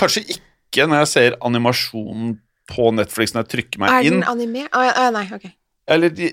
Kanskje 0.00 0.22
ikke 0.32 0.86
når 0.88 1.02
jeg 1.04 1.10
ser 1.12 1.36
animasjonen 1.44 2.38
på 2.70 2.90
Netflix 2.94 3.34
når 3.34 3.44
jeg 3.44 3.50
trykker 3.54 3.82
meg 3.82 3.90
inn. 3.90 3.98
Er 3.98 4.10
den 4.10 4.18
inn. 4.22 4.28
animert? 4.30 4.70
Å 4.74 4.84
ja, 4.86 5.10
nei, 5.14 5.26
ok. 5.34 5.46
Eller 5.90 6.12
de, 6.14 6.28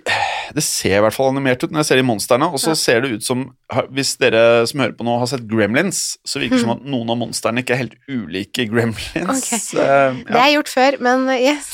det 0.54 0.64
ser 0.64 1.00
i 1.00 1.02
hvert 1.02 1.16
fall 1.16 1.32
animert 1.32 1.64
ut 1.66 1.72
når 1.74 1.82
jeg 1.82 1.90
ser 1.90 2.00
de 2.00 2.06
monstrene, 2.06 2.48
og 2.54 2.62
så 2.62 2.72
Ja. 2.76 2.78
ser 2.78 3.02
det 3.02 3.12
ut 3.18 3.24
som 3.26 3.44
Hvis 3.92 4.16
dere 4.22 4.66
som 4.70 4.84
hører 4.84 4.96
på 4.98 5.06
nå, 5.08 5.18
har 5.20 5.30
sett 5.32 5.48
Gremlins, 5.50 6.18
så 6.26 6.40
virker 6.40 6.58
det 6.58 6.62
som 6.62 6.76
at 6.76 6.86
noen 6.86 7.10
av 7.10 7.18
monstrene 7.18 7.64
ikke 7.64 7.74
er 7.76 7.82
helt 7.84 7.96
ulike 8.08 8.68
Gremlins. 8.70 9.18
Ok. 9.18 9.50
ja. 9.80 10.14
Det 10.14 10.36
har 10.38 10.44
er 10.46 10.54
gjort 10.56 10.70
før, 10.72 11.00
men 11.02 11.28
eh, 11.34 11.42
yes. 11.50 11.72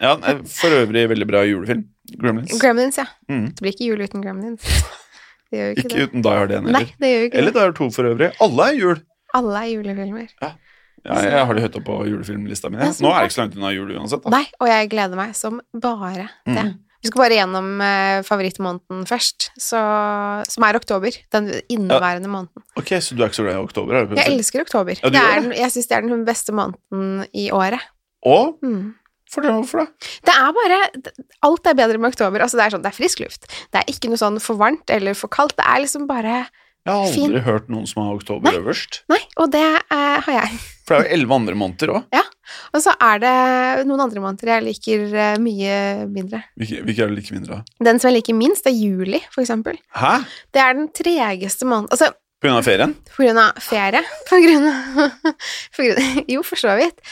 ja, 0.00 0.14
eh, 0.16 0.40
for 0.48 0.74
øvrig 0.80 1.08
veldig 1.12 1.28
bra 1.28 1.44
julefilm. 1.46 1.84
Gremlins. 2.16 2.56
Gremlins, 2.62 2.98
ja. 2.98 3.06
Mm. 3.30 3.50
Det 3.52 3.62
blir 3.62 3.74
ikke 3.76 3.90
jul 3.90 4.06
uten 4.06 4.24
Gremlins. 4.24 4.64
Ikke, 5.56 5.84
Ikke 5.84 6.08
uten 6.08 6.24
Die 6.26 6.30
Hard 6.34 6.50
1 6.50 6.64
det. 6.66 6.72
Nei, 6.74 6.80
heller. 6.98 7.28
Eller. 7.38 7.52
Die 7.54 7.60
Hard 7.62 7.76
2 7.78 7.86
for 7.94 8.08
øvrig. 8.08 8.32
Alle 8.42 8.64
er 8.66 8.74
jul. 8.80 8.96
Alle 9.38 9.60
er 9.62 9.68
julefilmer. 9.70 10.26
Ja, 10.42 10.50
jeg 11.22 11.44
har 11.46 11.54
det 11.54 11.62
høyt 11.62 11.76
opp 11.78 11.84
på 11.86 11.98
julefilmlista 12.10 12.70
mi. 12.72 12.80
Ja, 12.82 12.88
Nå 12.98 13.12
er 13.12 13.20
det 13.22 13.28
ikke 13.30 13.36
så 13.36 13.42
langt 13.44 13.54
unna 13.54 13.70
jul 13.70 13.92
uansett. 13.94 14.24
Da. 14.24 14.32
Nei, 14.34 14.42
og 14.58 14.66
jeg 14.72 14.90
gleder 14.90 15.20
meg 15.20 15.36
som 15.38 15.60
bare 15.70 16.24
det. 16.24 16.26
Mm. 16.50 16.72
Vi 17.06 17.10
skal 17.12 17.22
bare 17.22 17.36
gjennom 17.38 17.68
eh, 17.86 18.20
favorittmåneden 18.26 19.06
først, 19.06 19.50
så, 19.62 19.78
som 20.50 20.64
er 20.66 20.74
oktober. 20.80 21.14
Den 21.30 21.48
inneværende 21.70 22.26
måneden. 22.32 22.64
Ok, 22.76 22.90
Så 22.98 23.14
du 23.14 23.22
er 23.22 23.30
ikke 23.30 23.38
så 23.38 23.46
glad 23.46 23.54
i 23.60 23.62
oktober? 23.62 23.94
Er 24.00 24.14
Jeg 24.18 24.34
elsker 24.34 24.64
oktober. 24.66 24.98
Ja, 25.06 25.22
er, 25.36 25.40
den- 25.46 25.54
jeg 25.54 25.70
syns 25.70 25.86
det 25.86 25.96
er 26.00 26.06
den 26.10 26.24
beste 26.26 26.52
måneden 26.56 27.26
i 27.32 27.46
året. 27.54 27.78
Og 28.26 28.58
Mm. 28.62 28.94
fortell 29.30 29.52
hvorfor 29.60 29.84
det. 29.84 29.88
Det 30.26 30.34
er 30.34 30.52
bare 30.56 30.78
Alt 31.46 31.66
er 31.66 31.74
bedre 31.78 31.98
med 31.98 32.10
oktober. 32.10 32.40
Altså, 32.42 32.56
det 32.58 32.66
er 32.66 32.70
sånn, 32.76 32.82
det 32.82 32.90
er 32.92 32.98
frisk 32.98 33.20
luft. 33.22 33.46
Det 33.70 33.80
er 33.82 33.92
ikke 33.92 34.08
noe 34.10 34.18
sånn 34.18 34.40
for 34.42 34.56
varmt 34.58 34.90
eller 34.90 35.14
for 35.14 35.28
kaldt. 35.28 35.54
Det 35.56 35.66
er 35.66 35.82
liksom 35.86 36.06
bare 36.10 36.46
Jeg 36.86 36.94
har 36.94 37.02
aldri 37.02 37.26
Fin. 37.34 37.40
hørt 37.42 37.68
noen 37.72 37.86
som 37.90 38.02
har 38.04 38.14
oktober 38.14 38.46
Nei. 38.46 38.58
øverst. 38.62 39.00
Nei, 39.10 39.18
og 39.42 39.50
det 39.50 39.62
eh, 39.66 40.18
har 40.22 40.36
jeg. 40.38 40.58
For 40.86 40.94
det 40.94 40.98
er 41.00 41.08
jo 41.08 41.14
elleve 41.16 41.34
andre 41.40 41.54
måneder 41.58 41.92
òg. 41.98 42.20
Og 42.76 42.78
så 42.84 42.92
er 43.02 43.18
det 43.24 43.86
noen 43.88 44.04
andre 44.04 44.20
måneder 44.22 44.52
jeg 44.54 44.64
liker 44.68 45.00
eh, 45.18 45.32
mye 45.42 45.78
mindre. 46.06 46.44
Hvilke, 46.60 46.84
hvilke 46.86 47.02
er 47.02 47.10
det 47.10 47.16
like 47.18 47.34
mindre 47.34 47.56
av? 47.58 47.72
Den 47.88 47.98
som 47.98 48.12
jeg 48.12 48.20
liker 48.20 48.36
minst, 48.38 48.68
er 48.70 48.76
juli, 48.76 49.18
for 49.34 49.42
eksempel. 49.42 49.80
Hæ? 49.98 50.12
Det 50.54 50.62
er 50.62 50.78
den 50.78 50.86
tregeste 50.94 51.66
måneden 51.66 51.90
Altså, 51.90 52.12
På 52.38 52.46
grunn 52.46 52.60
av 52.60 52.66
ferien? 52.68 52.94
på 53.16 53.24
grunn 53.24 53.40
av 53.42 53.58
ferie. 53.66 54.04
På 54.30 54.38
grunn 54.44 54.68
av, 54.70 55.26
på 55.74 55.82
grunn 55.88 56.00
av 56.04 56.30
Jo, 56.30 56.42
for 56.46 56.60
så 56.60 56.76
vidt. 56.78 57.02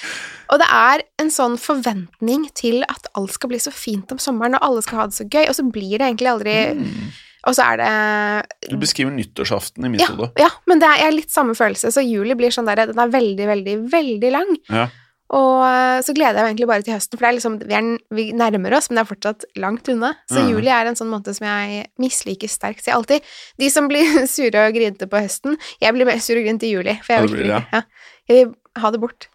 Og 0.54 0.60
det 0.62 0.70
er 0.70 1.02
en 1.18 1.30
sånn 1.34 1.58
forventning 1.58 2.46
til 2.54 2.84
at 2.86 3.08
alt 3.18 3.32
skal 3.34 3.50
bli 3.50 3.58
så 3.58 3.72
fint 3.74 4.12
om 4.14 4.20
sommeren, 4.22 4.54
og 4.54 4.62
alle 4.68 4.82
skal 4.86 5.00
ha 5.02 5.06
det 5.10 5.16
så 5.18 5.26
gøy, 5.26 5.48
og 5.50 5.56
så 5.58 5.64
blir 5.66 5.96
det 5.98 6.06
egentlig 6.12 6.30
aldri 6.30 6.58
Mm. 6.78 7.06
Og 7.44 7.56
så 7.56 7.68
er 7.74 7.80
det 7.80 8.72
Du 8.72 8.76
beskriver 8.80 9.12
nyttårsaften 9.14 9.84
i 9.84 9.92
mitt 9.92 10.04
ja, 10.04 10.10
hode. 10.12 10.30
ja, 10.40 10.50
men 10.70 10.80
det 10.82 10.90
er, 10.90 11.14
litt 11.14 11.32
samme 11.32 11.56
følelse. 11.58 11.92
Så 11.92 12.04
juli 12.04 12.36
blir 12.38 12.54
sånn 12.54 12.68
der 12.68 12.86
Den 12.88 13.00
er 13.00 13.12
veldig, 13.12 13.48
veldig, 13.50 13.78
veldig 13.92 14.30
lang. 14.34 14.54
Ja. 14.72 14.86
Og 15.34 15.64
eh, 15.64 15.98
så 16.04 16.14
gleder 16.14 16.38
jeg 16.38 16.44
meg 16.44 16.50
egentlig 16.52 16.68
bare 16.68 16.84
til 16.84 16.94
høsten, 16.94 17.18
for 17.18 17.26
det 17.26 17.32
liksom, 17.38 17.56
vi, 17.64 17.76
er, 17.78 17.90
vi 18.14 18.24
nærmer 18.36 18.76
oss, 18.76 18.90
men 18.90 18.98
det 18.98 19.04
er 19.04 19.10
fortsatt 19.10 19.46
langt 19.60 19.88
unna. 19.90 20.12
Så 20.30 20.42
mm. 20.42 20.50
juli 20.52 20.72
er 20.72 20.90
en 20.90 20.98
sånn 20.98 21.10
måned 21.10 21.36
som 21.36 21.46
jeg 21.48 21.86
misliker 22.02 22.52
sterkt. 22.52 22.84
Så 22.84 22.92
jeg 22.92 22.98
alltid 22.98 23.30
De 23.60 23.70
som 23.72 23.88
blir 23.90 24.18
sure 24.36 24.66
og 24.68 24.76
grinete 24.76 25.08
på 25.10 25.22
høsten, 25.24 25.58
jeg 25.82 25.96
blir 25.96 26.08
mer 26.08 26.20
sur 26.24 26.38
og 26.38 26.44
grinete 26.44 26.68
i 26.68 26.74
juli, 26.74 26.98
for 27.04 27.16
jeg 27.16 27.24
Ja, 27.24 27.30
blir 27.32 27.48
det. 27.50 27.62
Ja. 27.72 27.84
Jeg 28.30 28.40
vil 28.40 28.82
ha 28.82 28.92
det 28.92 29.00
bort. 29.04 29.30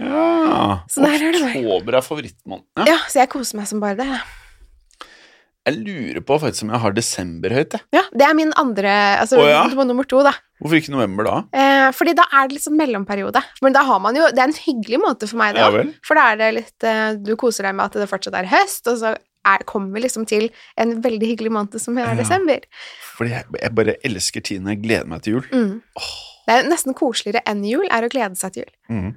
Ja. 0.00 0.80
Så 0.90 1.04
der 1.04 1.28
er. 1.28 1.38
Oktober 1.38 2.00
er 2.00 2.04
favorittmåneden. 2.04 2.66
Ja. 2.80 2.96
Ja, 2.96 3.02
så 3.06 3.22
jeg 3.22 3.30
koser 3.32 3.60
meg 3.60 3.70
som 3.70 3.84
bare 3.84 4.00
det. 4.00 4.22
Jeg 5.64 5.78
lurer 5.80 6.20
på 6.20 6.36
faktisk 6.42 6.66
om 6.66 6.72
jeg 6.74 6.80
har 6.82 6.92
desember 6.96 7.52
høyt. 7.56 7.72
Jeg. 7.78 7.84
Ja, 7.96 8.02
det 8.12 8.26
er 8.26 8.34
min 8.36 8.50
andre 8.60 8.90
Altså 9.22 9.38
Å, 9.40 9.46
ja? 9.48 9.62
nummer 9.88 10.04
to, 10.04 10.20
da. 10.26 10.34
Hvorfor 10.60 10.76
ikke 10.76 10.92
november 10.92 11.24
da? 11.24 11.36
Eh, 11.56 11.86
fordi 11.96 12.12
da 12.18 12.26
er 12.36 12.50
det 12.52 12.60
sånn 12.60 12.76
mellomperiode. 12.76 13.40
Men 13.64 13.72
da 13.72 13.82
har 13.88 14.00
man 14.04 14.16
jo 14.16 14.28
Det 14.28 14.42
er 14.44 14.50
en 14.50 14.58
hyggelig 14.66 15.00
måte 15.00 15.28
for 15.30 15.40
meg, 15.40 15.54
det 15.56 15.64
òg. 15.64 15.78
Ja, 15.80 15.94
For 16.04 16.20
da 16.20 16.26
er 16.32 16.36
det 16.42 16.50
litt 16.58 16.84
eh, 16.88 17.14
Du 17.16 17.32
koser 17.40 17.64
deg 17.68 17.78
med 17.78 17.86
at 17.88 17.96
det 18.04 18.10
fortsatt 18.12 18.36
er 18.42 18.50
høst, 18.52 18.84
og 18.92 19.00
så 19.00 19.14
er, 19.44 19.64
kommer 19.68 19.92
vi 19.96 20.04
liksom 20.04 20.24
til 20.28 20.46
en 20.80 20.98
veldig 21.04 21.32
hyggelig 21.32 21.50
måned 21.52 21.80
som 21.80 21.96
er 22.00 22.12
Ja. 22.12 22.14
desember. 22.20 22.60
Fordi 23.16 23.30
jeg, 23.34 23.44
jeg 23.60 23.74
bare 23.76 23.96
elsker 24.04 24.40
tiden. 24.44 24.68
Jeg 24.72 24.82
gleder 24.84 25.08
meg 25.08 25.22
til 25.24 25.38
jul. 25.38 25.48
Mm. 25.52 25.82
Det 26.44 26.54
er 26.54 26.66
nesten 26.68 26.96
koseligere 26.96 27.40
enn 27.48 27.62
jul, 27.64 27.86
er 27.88 28.04
å 28.04 28.10
glede 28.12 28.36
seg 28.36 28.52
til 28.54 28.64
jul. 28.66 28.74
Mm. 28.92 29.12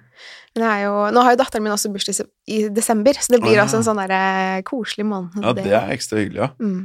Men 0.58 0.64
det 0.64 0.70
jo, 0.86 0.94
nå 1.14 1.24
har 1.26 1.36
jo 1.36 1.40
datteren 1.42 1.66
min 1.66 1.74
også 1.76 1.92
bursdag 1.94 2.22
i 2.50 2.62
desember, 2.74 3.20
så 3.20 3.36
det 3.36 3.42
blir 3.44 3.54
Å, 3.54 3.60
ja. 3.60 3.66
også 3.68 3.82
en 3.82 3.86
sånn 3.86 4.00
der, 4.02 4.14
eh, 4.16 4.62
koselig 4.66 5.06
måned. 5.06 5.36
Ja, 5.44 5.54
det 5.58 5.68
er 5.70 5.92
ekstra 5.94 6.22
hyggelig, 6.22 6.40
ja. 6.46 6.50
mm. 6.58 6.80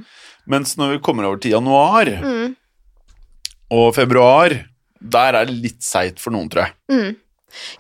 Mens 0.53 0.75
når 0.77 0.97
vi 0.97 1.03
kommer 1.07 1.29
over 1.29 1.39
til 1.41 1.55
januar 1.55 2.11
Mm. 2.19 2.57
og 3.73 3.95
februar, 3.97 4.53
der 5.01 5.39
er 5.39 5.47
det 5.49 5.55
litt 5.63 5.83
seigt 5.87 6.21
for 6.21 6.35
noen, 6.35 6.51
tror 6.53 6.67
jeg. 6.67 6.75
Mm. 6.93 7.15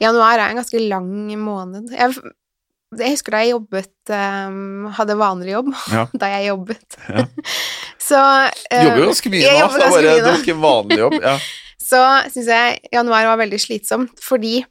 Januar 0.00 0.38
er 0.38 0.48
en 0.52 0.60
ganske 0.62 0.80
lang 0.88 1.10
måned. 1.40 1.90
Jeg, 1.92 2.16
jeg 2.98 3.14
husker 3.16 3.34
da 3.34 3.40
jeg 3.40 3.54
jobbet 3.54 4.12
um, 4.12 4.88
Hadde 4.92 5.16
vanlig 5.16 5.54
jobb, 5.54 5.72
Ja. 5.92 6.06
da 6.22 6.30
jeg 6.34 6.48
jobbet. 6.50 6.98
Ja. 7.08 7.26
så 8.08 8.22
Du 8.70 8.76
eh, 8.76 8.86
jobber 8.86 9.02
jo 9.02 9.10
ganske 9.12 9.32
mye 9.32 9.42
nå, 9.42 9.68
det 9.76 9.86
er 9.88 10.24
bare, 10.28 10.56
vanlig 10.66 11.02
jobb. 11.04 11.18
Ja. 11.20 11.36
Så 11.92 12.02
syns 12.32 12.48
jeg 12.52 12.80
januar 12.94 13.28
var 13.34 13.40
veldig 13.44 13.60
slitsomt, 13.60 14.16
fordi 14.24 14.62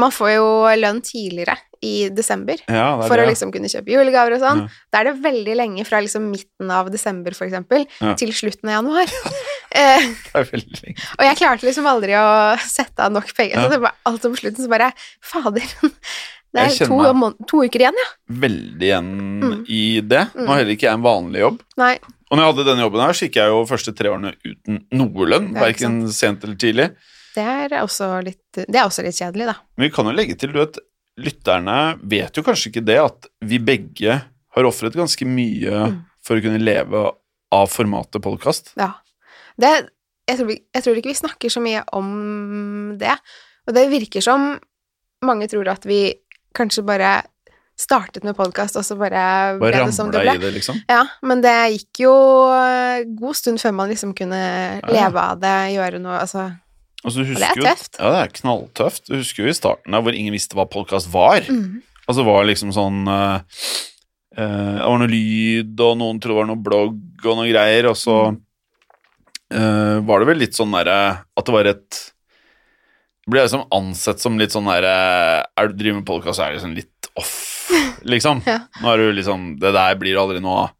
man 0.00 0.10
får 0.10 0.32
jo 0.36 0.46
lønn 0.80 1.00
tidligere 1.06 1.54
i 1.84 2.08
desember. 2.10 2.56
Ja, 2.66 2.86
For 3.04 3.14
det, 3.20 3.26
å 3.26 3.30
liksom 3.30 3.50
kunne 3.54 3.68
kjøpe 3.70 3.92
julegaver 3.92 4.34
og 4.34 4.40
sånn. 4.42 4.62
Ja. 4.64 4.84
Da 4.90 5.02
er 5.02 5.10
det 5.10 5.18
veldig 5.22 5.54
lenge 5.58 5.84
fra 5.86 6.00
liksom 6.02 6.30
midten 6.32 6.70
av 6.72 6.88
desember, 6.90 7.34
for 7.36 7.46
eksempel, 7.46 7.84
Ja. 8.00 8.14
til 8.18 8.32
slutten 8.34 8.70
av 8.72 8.78
januar. 8.80 9.12
eh, 9.82 10.06
Det 10.24 10.40
er 10.40 10.48
veldig 10.50 10.80
lenge. 10.80 10.96
og 11.18 11.24
jeg 11.28 11.38
klarte 11.42 11.68
liksom 11.68 11.86
aldri 11.90 12.16
å 12.18 12.24
sette 12.64 13.04
av 13.06 13.12
nok 13.14 13.30
penger. 13.36 13.60
Så 13.60 13.70
det 13.74 13.80
var 13.84 13.94
alt 14.10 14.24
om 14.30 14.34
slutten 14.40 14.64
så 14.64 14.72
bare 14.72 14.90
Fader, 15.20 15.68
det 16.54 16.64
er 16.64 16.74
to, 16.88 17.30
to 17.50 17.62
uker 17.68 17.84
igjen, 17.86 18.00
ja. 18.02 18.10
Veldig 18.46 18.88
igjen 18.90 19.12
Mm. 19.44 19.56
i 19.68 19.82
det. 20.00 20.24
Nå 20.38 20.46
har 20.48 20.62
heller 20.62 20.72
ikke 20.74 20.88
jeg 20.88 20.96
en 20.96 21.04
vanlig 21.04 21.40
jobb. 21.44 21.60
Nei. 21.76 21.98
Og 22.34 22.38
når 22.40 22.48
jeg 22.48 22.50
hadde 22.50 22.64
denne 22.66 22.82
jobben 22.82 23.02
her, 23.04 23.14
så 23.14 23.28
gikk 23.28 23.36
jeg 23.38 23.52
jo 23.52 23.60
første 23.70 23.92
tre 23.94 24.10
årene 24.10 24.32
uten 24.42 24.80
noe 24.98 25.26
lønn. 25.30 25.52
Verken 25.54 26.00
sent 26.10 26.42
eller 26.42 26.56
tidlig. 26.58 26.88
Det 27.36 27.44
er 27.46 27.76
også 27.78 28.08
litt, 28.26 28.42
det 28.58 28.74
er 28.74 28.88
også 28.88 29.04
litt 29.06 29.14
kjedelig, 29.14 29.46
da. 29.52 29.54
Men 29.78 29.86
vi 29.86 29.92
kan 29.94 30.10
jo 30.10 30.14
legge 30.18 30.34
til, 30.38 30.50
du 30.50 30.58
vet, 30.58 30.80
lytterne 31.22 31.76
vet 32.10 32.34
jo 32.34 32.42
kanskje 32.42 32.72
ikke 32.72 32.82
det, 32.90 32.98
at 32.98 33.28
vi 33.46 33.60
begge 33.62 34.16
har 34.54 34.66
ofret 34.66 34.98
ganske 34.98 35.26
mye 35.26 35.84
Mm. 35.92 36.00
for 36.26 36.38
å 36.38 36.42
kunne 36.42 36.58
leve 36.62 37.04
av 37.54 37.66
formatet 37.70 38.22
podkast. 38.24 38.72
Ja. 38.80 38.90
Det, 39.60 39.70
jeg, 40.26 40.38
tror 40.40 40.50
jeg 40.50 40.82
tror 40.82 40.98
ikke 40.98 41.12
vi 41.12 41.18
snakker 41.22 41.52
så 41.54 41.62
mye 41.62 41.84
om 41.94 42.96
det. 42.98 43.14
Og 43.68 43.74
det 43.78 43.86
virker 43.92 44.24
som 44.24 44.56
mange 45.22 45.46
tror 45.52 45.68
at 45.70 45.86
vi 45.86 46.00
kanskje 46.54 46.82
bare 46.86 47.22
startet 47.78 48.22
med 48.26 48.36
podkast, 48.38 48.76
og 48.78 48.84
så 48.86 48.96
bare 48.98 49.22
ble 49.58 49.66
Bare 49.66 49.86
det 49.88 49.94
som 49.96 50.10
det 50.14 50.22
ble. 50.22 50.36
i 50.36 50.42
det, 50.42 50.52
liksom. 50.58 50.76
Ja, 50.90 51.02
men 51.26 51.42
det 51.42 51.54
gikk 51.74 52.04
jo 52.04 52.12
god 53.18 53.38
stund 53.38 53.62
før 53.62 53.74
man 53.80 53.90
liksom 53.90 54.14
kunne 54.16 54.38
ja. 54.38 54.84
leve 54.86 55.24
av 55.24 55.40
det, 55.42 55.56
gjøre 55.74 56.02
noe 56.02 56.20
Altså 56.22 56.52
Altså, 57.04 57.20
du 57.20 57.34
det 57.36 57.44
er 57.44 57.58
tøft. 57.60 57.98
jo-. 57.98 58.04
Ja, 58.06 58.12
det 58.14 58.20
er 58.22 58.30
knalltøft. 58.38 59.10
Du 59.10 59.18
husker 59.18 59.44
jo 59.44 59.52
i 59.52 59.56
starten 59.56 59.92
der 59.92 60.04
hvor 60.04 60.16
ingen 60.16 60.32
visste 60.32 60.56
hva 60.56 60.64
podkast 60.70 61.10
var. 61.12 61.44
mm, 61.44 61.82
Altså 62.08 62.24
var 62.24 62.46
liksom 62.48 62.72
sånn 62.72 63.04
uh, 63.08 63.40
uh, 64.38 64.72
Det 64.78 64.88
var 64.88 64.98
noe 65.02 65.12
lyd, 65.12 65.76
og 65.84 65.98
noen 66.00 66.20
trodde 66.20 66.34
det 66.34 66.40
var 66.40 66.48
noe 66.48 66.64
blogg 66.64 67.28
og 67.28 67.38
noe 67.38 67.50
greier, 67.50 67.90
og 67.90 67.96
så 68.00 68.16
uh, 68.32 69.96
var 70.04 70.20
det 70.20 70.30
vel 70.32 70.42
litt 70.46 70.56
sånn 70.56 70.72
derre 70.76 70.98
At 71.36 71.44
det 71.44 71.56
var 71.56 71.70
et 71.74 72.02
det 73.24 73.32
ble 73.32 73.40
liksom 73.40 73.62
ansett 73.72 74.20
som 74.20 74.34
litt 74.36 74.52
sånn 74.52 74.66
derre 74.68 74.96
Er 75.56 75.70
du 75.70 75.78
driver 75.78 75.96
med 75.96 76.08
podkast, 76.08 76.36
så 76.36 76.44
er 76.44 76.52
det 76.52 76.58
liksom 76.58 76.74
litt 76.76 77.08
off, 77.16 77.38
liksom. 78.04 78.42
Ja. 78.46 78.60
Nå 78.82 78.90
er 78.92 79.02
du 79.02 79.12
liksom 79.16 79.54
Det 79.60 79.72
der 79.74 79.94
blir 80.00 80.18
aldri 80.20 80.42
noe 80.44 80.66
av. 80.66 80.72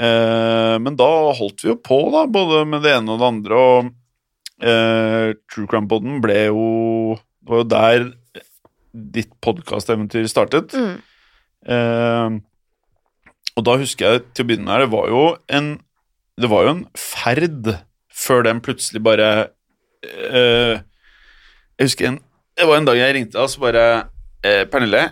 Eh, 0.00 0.76
men 0.80 0.96
da 0.96 1.08
holdt 1.36 1.64
vi 1.64 1.72
jo 1.72 1.76
på, 1.76 1.98
da, 2.14 2.24
både 2.30 2.62
med 2.68 2.84
det 2.86 2.94
ene 2.96 3.12
og 3.12 3.20
det 3.20 3.28
andre, 3.28 3.58
og 3.60 3.90
eh, 4.64 5.34
True 5.52 5.68
Crime 5.68 5.90
Podden 5.90 6.22
ble 6.24 6.38
jo 6.46 6.64
Det 7.18 7.52
var 7.52 7.62
jo 7.62 7.68
der 7.74 8.06
ditt 8.90 9.30
podkasteventyr 9.44 10.26
startet. 10.30 10.74
mm, 10.74 10.98
Eh, 11.60 12.30
og 13.58 13.64
da 13.66 13.74
husker 13.76 14.06
jeg 14.14 14.20
til 14.32 14.46
å 14.46 14.48
begynne 14.48 14.64
med 14.64 14.80
det 14.80 14.92
var 14.94 15.10
jo 15.12 15.24
en 15.52 15.66
Det 16.40 16.48
var 16.48 16.62
jo 16.64 16.70
en 16.72 16.86
ferd 16.96 17.68
før 18.08 18.46
den 18.46 18.62
plutselig 18.64 19.02
bare 19.04 19.26
eh, 20.00 20.80
Jeg 20.80 21.84
husker 21.90 22.08
en 22.08 22.16
Det 22.56 22.64
var 22.64 22.80
en 22.80 22.88
dag 22.88 22.96
jeg 22.96 23.16
ringte 23.18 23.36
deg 23.36 23.44
og 23.44 23.52
så 23.52 23.60
bare 23.60 23.84
eh, 24.40 24.64
Pernille, 24.72 25.02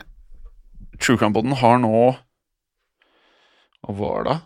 True 0.98 1.16
Crime-poden 1.20 1.54
har 1.60 1.78
nå 1.82 1.92
Hva 3.86 3.94
var 3.98 4.24
det? 4.26 4.36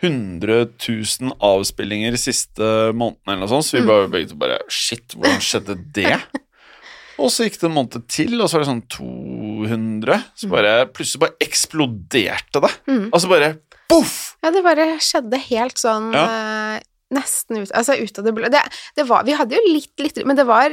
100 0.00 0.68
000 0.88 1.32
avspillinger 1.42 2.14
de 2.14 2.20
siste 2.22 2.66
månedene 2.94 3.32
eller 3.34 3.42
noe 3.42 3.50
sånt, 3.50 3.66
så 3.66 3.76
vi 3.76 3.82
Mm. 3.82 3.88
bare 3.90 4.08
begge 4.12 4.28
to 4.30 4.36
bare 4.38 4.58
Shit, 4.70 5.14
hvordan 5.16 5.40
skjedde 5.42 5.74
det? 5.92 6.12
Og 7.18 7.32
så 7.34 7.48
gikk 7.48 7.58
det 7.58 7.66
en 7.66 7.74
måned 7.74 8.04
til, 8.06 8.36
og 8.40 8.46
så 8.46 8.54
var 8.58 8.62
det 8.62 8.68
sånn 8.70 8.84
200. 8.94 10.18
Så 10.38 10.46
bare 10.52 10.86
plutselig 10.86 11.18
bare 11.24 11.34
eksploderte 11.42 12.60
det. 12.62 12.70
mm. 12.86 13.08
Altså 13.10 13.26
bare 13.32 13.48
boff! 13.90 14.36
Ja, 14.44 14.52
det 14.54 14.62
bare 14.62 14.86
skjedde 15.02 15.40
helt 15.48 15.80
sånn 15.82 16.12
eh, 16.14 16.78
Nesten 17.10 17.58
ut 17.64 17.72
Altså 17.74 17.96
ut 17.98 18.18
av 18.20 18.24
det 18.28 18.34
blå. 18.36 18.46
Det, 18.52 18.60
det 18.94 19.06
var 19.08 19.24
Vi 19.26 19.32
hadde 19.34 19.56
jo 19.56 19.62
litt, 19.72 19.94
litt 19.98 20.20
Men 20.28 20.36
det 20.38 20.44
var 20.46 20.70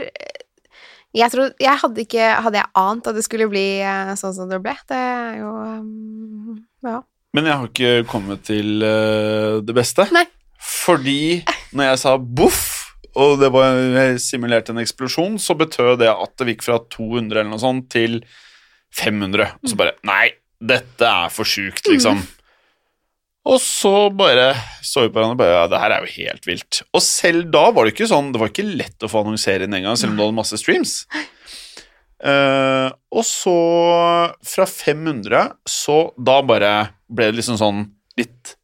Jeg 1.15 1.31
tror 1.31 1.51
Jeg 1.61 1.79
hadde 1.81 2.03
ikke 2.03 2.29
Hadde 2.45 2.59
jeg 2.59 2.71
ant 2.79 3.09
at 3.09 3.17
det 3.17 3.25
skulle 3.25 3.47
bli 3.51 3.65
eh, 3.79 4.13
sånn 4.19 4.35
som 4.35 4.49
det 4.51 4.61
ble? 4.63 4.75
Det 4.89 4.99
er 4.99 5.37
jo 5.41 5.51
um, 5.51 6.63
Ja. 6.85 7.01
Men 7.35 7.49
jeg 7.49 7.59
har 7.59 7.69
ikke 7.69 8.07
kommet 8.07 8.45
til 8.47 8.83
eh, 8.85 9.57
det 9.65 9.73
beste. 9.75 10.05
Nei. 10.15 10.23
Fordi 10.55 11.43
når 11.75 11.89
jeg 11.89 11.99
sa 11.99 12.13
boff, 12.15 12.61
og 13.19 13.41
det 13.41 13.49
var 13.51 13.75
simulert 14.23 14.71
en 14.71 14.79
eksplosjon, 14.79 15.35
så 15.43 15.57
betød 15.59 15.99
det 15.99 16.07
at 16.13 16.31
det 16.39 16.53
gikk 16.53 16.63
fra 16.63 16.77
200 16.79 17.35
eller 17.35 17.51
noe 17.51 17.59
sånt 17.59 17.89
til 17.91 18.21
500. 18.95 19.51
Og 19.59 19.71
så 19.71 19.79
bare 19.79 19.97
Nei, 20.07 20.29
dette 20.63 21.11
er 21.11 21.33
for 21.35 21.47
sjukt, 21.47 21.83
liksom. 21.91 22.23
Og 23.45 23.59
så 23.61 24.09
bare 24.17 24.47
så 24.81 25.03
vi 25.05 25.11
på 25.13 25.19
hverandre 25.19 25.35
og 25.35 25.41
bare 25.43 25.53
Ja, 25.53 25.65
det 25.69 25.79
her 25.83 25.93
er 25.93 26.05
jo 26.05 26.13
helt 26.15 26.47
vilt. 26.49 26.79
Og 26.97 27.01
selv 27.05 27.45
da 27.53 27.67
var 27.75 27.85
det 27.85 27.93
ikke 27.93 28.07
sånn 28.09 28.31
Det 28.33 28.39
var 28.41 28.49
ikke 28.49 28.65
lett 28.65 29.05
å 29.05 29.09
få 29.11 29.21
annonsere 29.21 29.67
inn 29.67 29.75
en 29.77 29.85
gang, 29.85 29.97
selv 29.99 30.13
om 30.13 30.17
du 30.17 30.23
hadde 30.25 30.37
masse 30.39 30.57
streams. 30.61 30.95
Uh, 32.25 32.89
og 33.13 33.25
så, 33.27 33.53
fra 34.47 34.65
500, 34.65 35.49
så 35.67 35.97
da 36.17 36.39
bare 36.47 36.71
ble 37.11 37.27
det 37.29 37.37
liksom 37.41 37.57
sånn 37.59 37.81
litt 38.17 38.55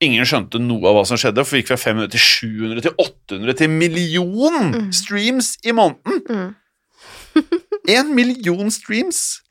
Ingen 0.00 0.24
skjønte 0.24 0.56
noe 0.64 0.88
av 0.88 0.94
hva 0.96 1.02
som 1.04 1.18
skjedde, 1.20 1.42
for 1.44 1.54
vi 1.54 1.60
gikk 1.60 1.74
fra 1.74 1.76
500 1.76 2.08
til 2.14 2.22
700 2.24 2.86
til 2.86 2.94
800 3.04 3.56
til 3.60 3.68
million 3.68 4.70
Mm. 4.72 4.86
streams 4.96 5.50
i 5.60 5.74
måneden! 5.76 6.22
Mm. 6.24 6.54
En 8.00 8.14
million 8.16 8.72
streams! 8.72 9.42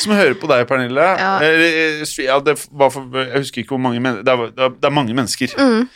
Som 0.00 0.14
hører 0.16 0.34
på 0.40 0.48
deg, 0.50 0.64
Pernille. 0.68 1.04
Ja. 1.20 1.32
Eh, 1.44 2.02
ja, 2.24 2.38
det 2.40 2.56
var 2.72 2.90
for, 2.94 3.06
jeg 3.20 3.42
husker 3.44 3.62
ikke 3.62 3.76
hvor 3.76 3.82
mange 3.84 4.00
det, 4.24 4.32
er, 4.32 4.52
det 4.72 4.88
er 4.88 4.94
mange 4.94 5.14
mennesker. 5.16 5.52
Mm. 5.58 5.88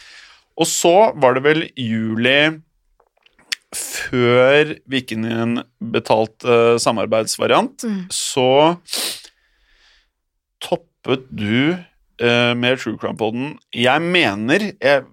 Og 0.59 0.67
så 0.69 0.95
var 1.17 1.37
det 1.39 1.45
vel 1.45 1.61
juli 1.79 2.39
Før 3.77 4.75
vi 4.89 5.01
gikk 5.03 5.13
inn 5.17 5.27
i 5.29 5.35
en 5.37 5.59
betalt 5.93 6.45
uh, 6.49 6.77
samarbeidsvariant, 6.81 7.85
Mm. 7.85 8.07
så 8.13 8.77
toppet 10.65 11.27
du 11.31 11.75
uh, 11.77 12.55
med 12.59 12.79
True 12.81 12.97
Crime-poden 13.01 13.53
Jeg 13.77 14.03
mener 14.05 14.71
jeg, 14.73 15.05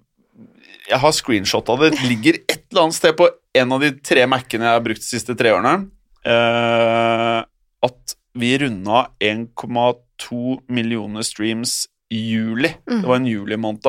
jeg 0.88 1.00
har 1.02 1.12
screenshot 1.14 1.68
av 1.72 1.82
det. 1.84 1.92
Det 1.98 2.08
ligger 2.08 2.40
et 2.46 2.62
eller 2.70 2.86
annet 2.86 2.96
sted 2.98 3.16
på 3.18 3.28
en 3.56 3.72
av 3.76 3.84
de 3.84 3.92
tre 4.04 4.24
Mac-ene 4.30 4.66
jeg 4.68 4.76
har 4.78 4.84
brukt 4.84 5.04
de 5.04 5.10
siste 5.14 5.36
tre 5.38 5.54
årene, 5.56 5.90
Uh, 6.26 7.44
at 7.86 8.16
vi 8.36 8.52
runda 8.60 9.06
1,2 9.20 10.60
millioner 10.68 11.26
streams 11.26 11.86
i 12.12 12.20
juli. 12.32 12.70
Mm. 12.86 13.00
Det 13.00 13.08
var 13.08 13.16
en 13.16 13.28
julimåned. 13.30 13.86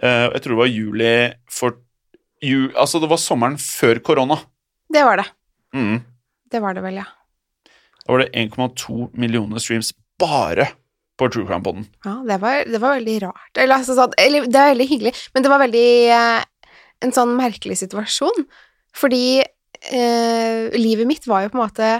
Uh, 0.00 0.26
jeg 0.32 0.42
tror 0.42 0.54
det 0.54 0.60
var 0.62 0.70
juli 0.70 1.14
for 1.50 1.78
ju, 2.40 2.70
Altså, 2.72 3.00
det 3.02 3.10
var 3.10 3.20
sommeren 3.20 3.58
før 3.60 4.00
korona. 4.00 4.38
Det 4.88 5.02
var 5.04 5.20
det. 5.20 5.26
Mm. 5.76 6.00
Det 6.50 6.60
var 6.64 6.74
det 6.74 6.84
vel, 6.84 7.02
ja. 7.02 7.08
Da 8.06 8.14
var 8.14 8.24
det 8.24 8.30
1,2 8.32 9.10
millioner 9.12 9.60
streams 9.62 9.92
bare 10.18 10.70
på 11.20 11.28
True 11.28 11.46
Crime-poden. 11.46 11.84
Ja, 12.04 12.16
det 12.26 12.38
var, 12.40 12.64
det 12.64 12.80
var 12.80 12.96
veldig 12.96 13.16
rart. 13.26 13.52
Eller, 13.58 13.76
altså, 13.76 13.94
sånn, 13.98 14.16
eller 14.18 14.48
det 14.48 14.60
er 14.60 14.72
veldig 14.72 14.88
hyggelig, 14.88 15.12
men 15.34 15.44
det 15.44 15.52
var 15.52 15.60
veldig 15.62 15.90
eh, 16.16 16.72
en 17.04 17.12
sånn 17.14 17.34
merkelig 17.36 17.76
situasjon. 17.82 18.46
Fordi 18.96 19.24
eh, 19.44 20.78
livet 20.80 21.08
mitt 21.08 21.28
var 21.28 21.44
jo 21.44 21.52
på 21.52 21.60
en 21.60 21.64
måte 21.66 21.90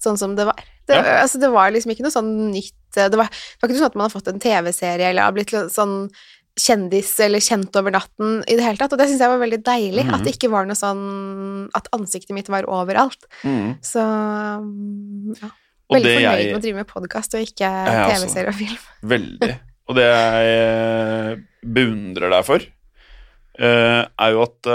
sånn 0.00 0.20
som 0.20 0.36
det 0.36 0.46
var. 0.50 0.60
Det, 0.90 0.98
Ja. 1.00 1.16
altså, 1.22 1.40
det 1.42 1.50
var 1.54 1.70
liksom 1.74 1.94
ikke 1.94 2.04
noe 2.06 2.14
sånn 2.14 2.30
nytt 2.50 2.98
eh, 2.98 3.08
Det 3.12 3.18
var, 3.20 3.30
det 3.30 3.62
var 3.62 3.70
ikke 3.70 3.78
sånn 3.80 3.90
at 3.92 3.96
man 4.00 4.06
har 4.08 4.12
fått 4.16 4.28
en 4.32 4.42
TV-serie 4.42 5.08
eller 5.12 5.22
har 5.28 5.34
blitt 5.36 5.54
sånn 5.72 5.96
kjendis 6.60 7.12
eller 7.24 7.40
kjent 7.40 7.76
over 7.78 7.94
natten 7.94 8.40
i 8.50 8.56
det 8.58 8.64
hele 8.66 8.76
tatt, 8.76 8.92
og 8.92 8.98
det 9.00 9.06
syns 9.08 9.22
jeg 9.22 9.30
var 9.32 9.38
veldig 9.40 9.60
deilig. 9.64 10.02
Mm. 10.04 10.10
At 10.16 10.24
det 10.26 10.32
ikke 10.34 10.50
var 10.52 10.66
noe 10.68 10.76
sånn 10.76 11.70
At 11.78 11.86
ansiktet 11.96 12.34
mitt 12.36 12.50
var 12.52 12.66
overalt. 12.68 13.22
Mm. 13.46 13.78
Så 13.86 14.02
ja. 15.40 15.50
Veldig 15.90 16.10
fornøyd 16.16 16.26
jeg- 16.26 16.50
med 16.52 16.58
å 16.58 16.62
drive 16.66 16.76
med 16.82 16.86
podkast 16.90 17.34
og 17.34 17.46
ikke 17.46 17.70
TV-serie 18.10 18.48
og 18.52 18.58
film. 18.58 18.82
Veldig. 19.14 19.52
Og 19.90 19.96
det 19.98 20.04
jeg 20.06 20.50
eh, 20.58 21.30
beundrer 21.66 22.30
deg 22.30 22.44
for, 22.46 22.66
eh, 23.58 24.02
er 24.06 24.30
jo 24.36 24.42
at 24.44 24.70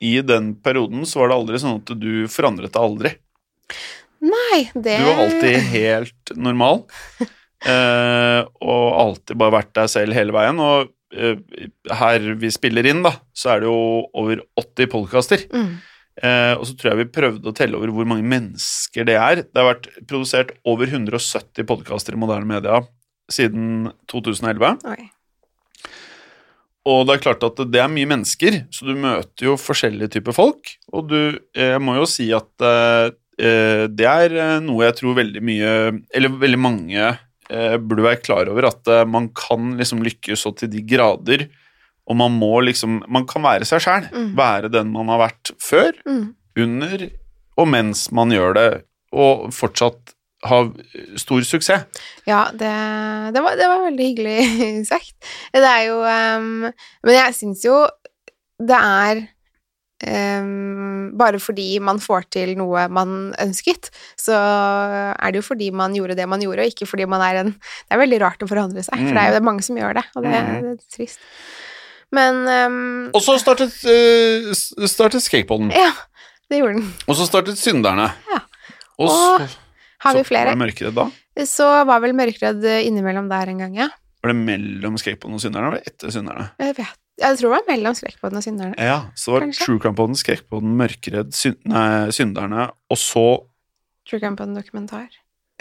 i 0.00 0.14
den 0.24 0.54
perioden 0.64 1.04
så 1.06 1.20
var 1.20 1.28
det 1.30 1.36
aldri 1.36 1.60
sånn 1.60 1.76
at 1.82 1.92
du 2.00 2.26
forandret 2.32 2.72
deg 2.72 2.82
aldri. 2.82 3.12
Nei, 4.20 4.68
det 4.74 4.98
Du 5.00 5.06
var 5.06 5.22
alltid 5.24 5.68
helt 5.72 6.32
normal. 6.36 6.82
Uh, 7.64 8.44
og 8.72 8.86
alltid 9.04 9.38
bare 9.40 9.56
vært 9.60 9.72
deg 9.78 9.92
selv 9.92 10.16
hele 10.16 10.34
veien. 10.36 10.60
Og 10.60 10.90
uh, 11.16 11.70
her 12.02 12.32
vi 12.40 12.50
spiller 12.52 12.88
inn, 12.90 13.00
da, 13.06 13.14
så 13.32 13.54
er 13.54 13.62
det 13.62 13.70
jo 13.70 13.78
over 14.20 14.44
80 14.60 14.92
podkaster. 14.96 15.46
mm. 15.52 15.78
Uh, 16.20 16.58
og 16.58 16.66
så 16.68 16.74
tror 16.76 16.90
jeg 16.90 16.98
vi 16.98 17.12
prøvde 17.14 17.48
å 17.48 17.54
telle 17.56 17.78
over 17.78 17.92
hvor 17.96 18.08
mange 18.10 18.26
mennesker 18.28 19.06
det 19.08 19.14
er. 19.16 19.40
Det 19.46 19.56
har 19.56 19.70
vært 19.70 19.86
produsert 20.10 20.50
over 20.68 20.90
170 20.90 21.64
podkaster 21.64 22.12
i 22.12 22.20
moderne 22.20 22.50
media 22.50 22.82
siden 23.32 23.88
2011. 24.10 24.82
Oi. 24.90 25.06
Og 26.90 27.06
det 27.06 27.14
er 27.14 27.22
klart 27.24 27.46
at 27.46 27.62
det 27.72 27.80
er 27.80 27.88
mye 27.92 28.10
mennesker, 28.10 28.58
så 28.74 28.90
du 28.90 28.98
møter 29.00 29.46
jo 29.46 29.56
forskjellige 29.60 30.18
typer 30.18 30.36
folk. 30.36 30.74
Og 30.92 31.08
du 31.08 31.18
jeg 31.56 31.80
må 31.80 31.96
jo 31.96 32.04
si 32.10 32.28
at 32.36 32.66
det 33.40 34.06
er 34.06 34.34
eh, 34.36 34.56
noe 34.64 34.84
jeg 34.88 34.96
tror 35.00 35.14
veldig 35.16 35.40
mye 35.46 35.70
Eller 36.14 36.32
veldig 36.42 36.58
mange 36.60 37.00
eh, 37.06 37.76
burde 37.80 38.04
være 38.04 38.20
klar 38.24 38.50
over, 38.52 38.66
at 38.68 38.90
eh, 38.90 39.04
man 39.08 39.30
kan 39.36 39.72
liksom 39.78 40.02
lykkes 40.06 40.44
så 40.44 40.52
til 40.58 40.70
de 40.72 40.82
grader. 40.84 41.46
Og 42.10 42.16
man 42.18 42.34
må 42.36 42.56
liksom 42.66 43.00
Man 43.08 43.26
kan 43.30 43.44
være 43.46 43.64
seg 43.68 43.82
sjæl. 43.84 44.08
Mm. 44.12 44.30
Være 44.38 44.70
den 44.72 44.92
man 44.92 45.08
har 45.12 45.22
vært 45.28 45.52
før, 45.62 45.92
Mm. 46.06 46.34
under 46.58 47.08
og 47.60 47.68
mens 47.68 48.06
man 48.16 48.30
gjør 48.32 48.54
det, 48.56 48.68
og 49.12 49.50
fortsatt 49.52 50.14
ha 50.48 50.62
stor 51.20 51.42
suksess. 51.44 51.84
Ja, 52.24 52.46
det, 52.56 52.70
det, 53.34 53.42
var, 53.44 53.58
det 53.60 53.66
var 53.68 53.82
veldig 53.84 54.06
hyggelig 54.06 54.86
sagt. 54.92 55.12
Det 55.52 55.60
er 55.68 55.82
jo 55.90 55.98
um, 56.00 56.70
Men 57.04 57.12
jeg 57.18 57.36
syns 57.36 57.64
jo 57.66 57.82
det 58.60 58.76
er 58.78 59.20
ehm, 60.06 61.10
Bare 61.18 61.40
fordi 61.42 61.78
man 61.82 61.98
får 62.02 62.28
til 62.30 62.52
noe 62.58 62.86
man 62.92 63.32
ønsket, 63.42 63.90
så 64.18 64.36
er 64.36 65.32
det 65.32 65.40
jo 65.42 65.46
fordi 65.48 65.70
man 65.74 65.94
gjorde 65.96 66.16
det 66.18 66.26
man 66.30 66.40
gjorde, 66.44 66.62
og 66.64 66.70
ikke 66.72 66.86
fordi 66.88 67.06
man 67.10 67.20
er 67.26 67.40
en 67.42 67.50
Det 67.56 67.96
er 67.96 68.02
veldig 68.04 68.20
rart 68.22 68.44
å 68.44 68.48
forandre 68.50 68.84
seg, 68.86 68.94
for 68.98 69.16
det 69.16 69.24
er 69.24 69.34
jo 69.34 69.44
mange 69.48 69.62
som 69.66 69.76
gjør 69.80 69.94
det, 70.00 70.04
og 70.16 70.22
det, 70.22 70.30
Mm. 70.30 70.60
det 70.62 70.70
er 70.70 70.96
trist. 70.96 71.18
Men 72.12 72.40
um, 72.48 73.10
Og 73.14 73.22
så 73.22 73.36
startet, 73.38 73.74
uh, 73.86 74.86
startet 74.86 75.22
Skateboarden. 75.22 75.70
Ja, 75.74 75.92
det 76.50 76.58
gjorde 76.62 76.80
den. 76.80 76.88
Og 77.06 77.14
så 77.18 77.26
startet 77.28 77.58
Synderne. 77.58 78.08
Ja. 78.30 78.40
Og 78.98 79.08
så, 79.10 79.48
Har 80.02 80.14
vi 80.16 80.24
flere? 80.26 80.50
var 80.50 80.56
det 80.58 80.62
Mørkeredd 80.64 80.94
da. 80.96 81.08
Så 81.46 81.66
var 81.86 82.00
vel 82.02 82.12
Mørkredd 82.18 82.64
innimellom 82.84 83.28
der 83.30 83.52
en 83.52 83.58
gang, 83.62 83.76
ja. 83.78 83.88
Var 84.20 84.32
det 84.34 84.36
mellom 84.36 84.98
Skateboarden 85.00 85.38
og 85.38 85.40
Synderne, 85.40 85.70
eller 85.70 85.86
etter 85.86 86.10
Synderne? 86.12 86.50
Jeg, 86.60 86.74
vet, 86.76 86.98
jeg 87.20 87.38
tror 87.38 87.46
det 87.48 87.52
var 87.58 87.66
mellom 87.68 87.94
Skrekkpodden 87.98 88.40
og 88.40 88.44
Synderne. 88.44 88.74
Ja, 88.78 88.98
så 89.16 89.34
var 89.34 89.44
Kanskje. 89.44 89.66
True 89.66 89.80
Crime-podden, 89.82 90.16
Skrekkpodden, 90.18 90.76
Mørkeredd, 90.80 91.32
Synderne, 91.36 92.70
og 92.90 92.98
så 92.98 93.26
True 94.08 94.20
Crime 94.20 94.36
Podden 94.36 94.56
dokumentar. 94.56 95.06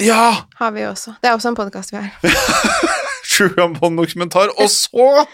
Ja! 0.01 0.45
Har 0.55 0.71
vi 0.71 0.87
også. 0.87 1.13
Det 1.21 1.29
er 1.29 1.35
også 1.35 1.51
en 1.51 1.59
podkast 1.59 1.91
vi 1.93 1.97
har. 2.01 2.09
True 3.33 3.51
Crime-podden 3.53 3.99
dokumentar, 3.99 4.55
og 4.57 4.69
så 4.71 5.11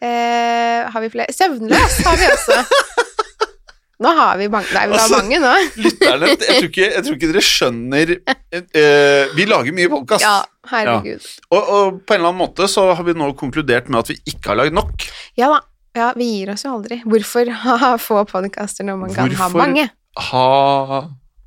Eh, 0.00 0.86
har 0.92 1.00
vi 1.00 1.10
flere? 1.12 1.32
Søvnløs 1.32 1.98
har 2.06 2.16
vi 2.16 2.24
også. 2.32 2.54
Nå 4.00 4.12
har 4.16 4.38
vi 4.40 4.48
mange 4.48 4.70
Nei, 4.72 4.86
vi 4.88 4.96
har 4.96 5.02
Altså, 5.04 5.18
mange 5.20 5.40
nå. 5.42 5.52
Lytterne, 5.84 6.30
jeg 6.32 6.40
tror 6.40 6.68
ikke, 6.70 6.86
jeg 6.86 7.04
tror 7.04 7.16
ikke 7.18 7.30
dere 7.34 7.42
skjønner 7.44 8.12
eh, 8.16 9.32
Vi 9.36 9.46
lager 9.48 9.76
mye 9.76 9.90
podkast. 9.92 10.24
Ja, 10.24 10.38
herregud. 10.70 11.26
Og, 11.52 11.58
og 11.60 11.98
på 12.08 12.16
en 12.16 12.22
eller 12.22 12.32
annen 12.32 12.40
måte 12.40 12.68
så 12.70 12.86
har 12.94 13.04
vi 13.06 13.16
nå 13.18 13.32
konkludert 13.40 13.90
med 13.92 14.00
at 14.00 14.12
vi 14.12 14.16
ikke 14.32 14.54
har 14.54 14.60
lagd 14.62 14.76
nok. 14.78 15.04
Ja 15.40 15.50
da. 15.52 15.60
Ja, 15.98 16.12
vi 16.14 16.28
gir 16.36 16.52
oss 16.52 16.62
jo 16.62 16.76
aldri. 16.76 17.00
Hvorfor 17.02 17.48
ha 17.64 17.94
få 17.98 18.20
podkaster 18.30 18.86
når 18.86 19.00
man 19.00 19.14
kan 19.14 19.32
ha 19.40 19.48
mange? 19.50 19.88
Ha 20.30 20.44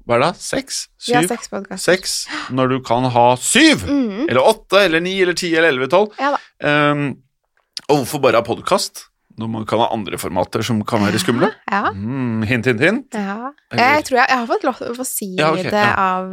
Hva 0.04 0.18
er 0.18 0.24
det? 0.26 0.32
Seks? 0.44 0.82
Syv? 1.00 1.14
Ja, 1.14 1.22
seks. 1.32 1.48
Seks? 1.80 2.16
Når 2.52 2.74
du 2.74 2.78
kan 2.84 3.08
ha 3.16 3.24
syv? 3.40 3.86
Mm, 3.88 4.26
Eller 4.28 4.44
åtte? 4.44 4.84
Eller 4.84 5.04
ni? 5.04 5.16
Eller 5.24 5.38
ti? 5.40 5.54
Eller 5.56 5.72
elleve? 5.72 5.88
Tolv? 5.94 6.12
ja 6.20 6.34
da. 6.36 6.42
Um, 6.92 7.06
og 7.88 8.04
hvorfor 8.04 8.22
bare 8.24 8.40
ha 8.44 8.46
podkast 8.46 9.08
når 9.38 9.50
man 9.50 9.66
kan 9.66 9.80
ha 9.82 9.88
andre 9.96 10.18
formater 10.22 10.62
som 10.66 10.82
kan 10.86 11.02
være 11.06 11.20
skumle? 11.22 11.50
Ja. 11.74 11.90
Mm, 11.92 12.44
hint, 12.46 12.66
hint, 12.70 12.80
hint. 12.84 13.16
ja. 13.18 13.50
Jeg 13.74 14.04
tror 14.06 14.20
jeg, 14.20 14.28
jeg 14.30 14.38
har 14.38 14.48
fått 14.48 14.64
lov 14.68 14.78
til 14.78 15.00
å 15.02 15.06
si 15.08 15.28
Ja, 15.40 15.48
okay, 15.52 15.64
det 15.74 15.74
ja. 15.74 15.94
av 15.98 16.28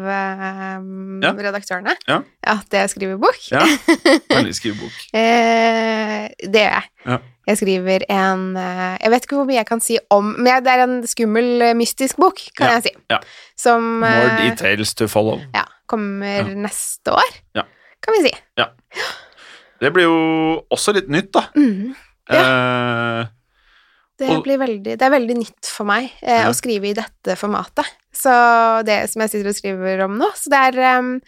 um, 0.83 1.21
Ja. 1.25 1.31
redaktørene. 1.33 1.95
Ja. 2.09 2.19
At 2.45 2.69
jeg 2.77 2.91
skriver 2.93 3.17
bok. 3.23 3.39
Ja. 3.51 3.63
Veldig 4.37 4.55
skriver 4.59 4.83
bok. 4.83 4.99
det 5.15 6.61
gjør 6.61 6.75
jeg. 6.77 6.89
Ja. 7.07 7.19
Jeg 7.49 7.57
skriver 7.59 8.05
en 8.13 8.43
eh, 8.61 8.97
Jeg 9.01 9.11
vet 9.15 9.25
ikke 9.27 9.39
hvor 9.41 9.47
mye 9.49 9.57
jeg 9.57 9.67
kan 9.67 9.81
si 9.83 9.97
om 10.13 10.29
Men 10.37 10.61
det 10.63 10.71
er 10.71 10.83
en 10.85 10.99
skummel, 11.09 11.49
eh, 11.65 11.73
mystisk 11.75 12.21
bok, 12.21 12.39
kan 12.55 12.69
Ja, 12.69 12.77
jeg 12.79 12.91
si. 12.91 12.93
ja. 13.11 13.19
Som 13.59 13.89
More 14.05 14.29
eh, 14.37 14.45
details 14.51 14.93
to 14.95 15.09
follow. 15.11 15.41
ja, 15.57 15.65
kommer 15.91 16.37
Ja. 16.45 16.45
neste 16.69 17.17
år, 17.17 17.33
Ja. 17.57 17.65
kan 18.05 18.15
vi 18.19 18.29
si. 18.29 18.35
Det 19.81 19.89
blir 19.95 20.05
jo 20.05 20.17
også 20.71 20.93
litt 20.93 21.09
nytt, 21.09 21.31
da. 21.33 21.47
Mm. 21.57 21.95
Eh, 22.29 23.27
Det, 24.21 24.29
Og- 24.29 24.45
blir 24.45 24.59
veldig, 24.61 24.99
det 24.99 25.03
er 25.03 25.11
veldig 25.15 25.37
nytt 25.39 25.65
for 25.65 25.85
meg 25.89 26.11
eh, 26.21 26.43
Ja. 26.43 26.49
å 26.51 26.53
skrive 26.53 26.91
i 26.91 26.93
dette 26.93 27.37
formatet. 27.41 27.87
Så 28.13 28.85
det 28.85 29.09
som 29.09 29.23
jeg 29.23 29.31
sitter 29.31 29.49
og 29.49 29.57
skriver 29.57 30.05
om 30.05 30.19
nå. 30.19 30.29
Så 30.37 30.51
det 30.53 30.61
er 30.77 30.99
um, 30.99 31.21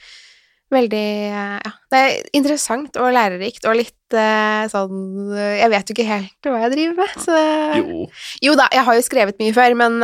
veldig 0.70 1.08
eh, 1.32 1.60
Ja, 1.64 1.72
det 1.90 1.98
er 2.02 2.22
interessant 2.34 2.96
og 3.00 3.12
lærerikt 3.14 3.64
og 3.64 3.76
litt 3.76 3.96
uh, 4.12 4.68
sånn 4.68 5.32
Jeg 5.32 5.70
vet 5.72 5.88
jo 5.88 5.94
ikke 5.96 6.08
helt 6.10 6.42
hva 6.44 6.60
jeg 6.66 6.72
driver 6.74 6.96
med, 7.00 7.16
så 7.16 7.40
jo. 7.80 8.06
Jo 8.42 8.54
da, 8.60 8.68
jeg 8.72 8.84
har 8.84 8.94
jo 8.94 9.08
skrevet 9.08 9.38
mye 9.40 9.54
før, 9.56 9.74
men 9.74 9.98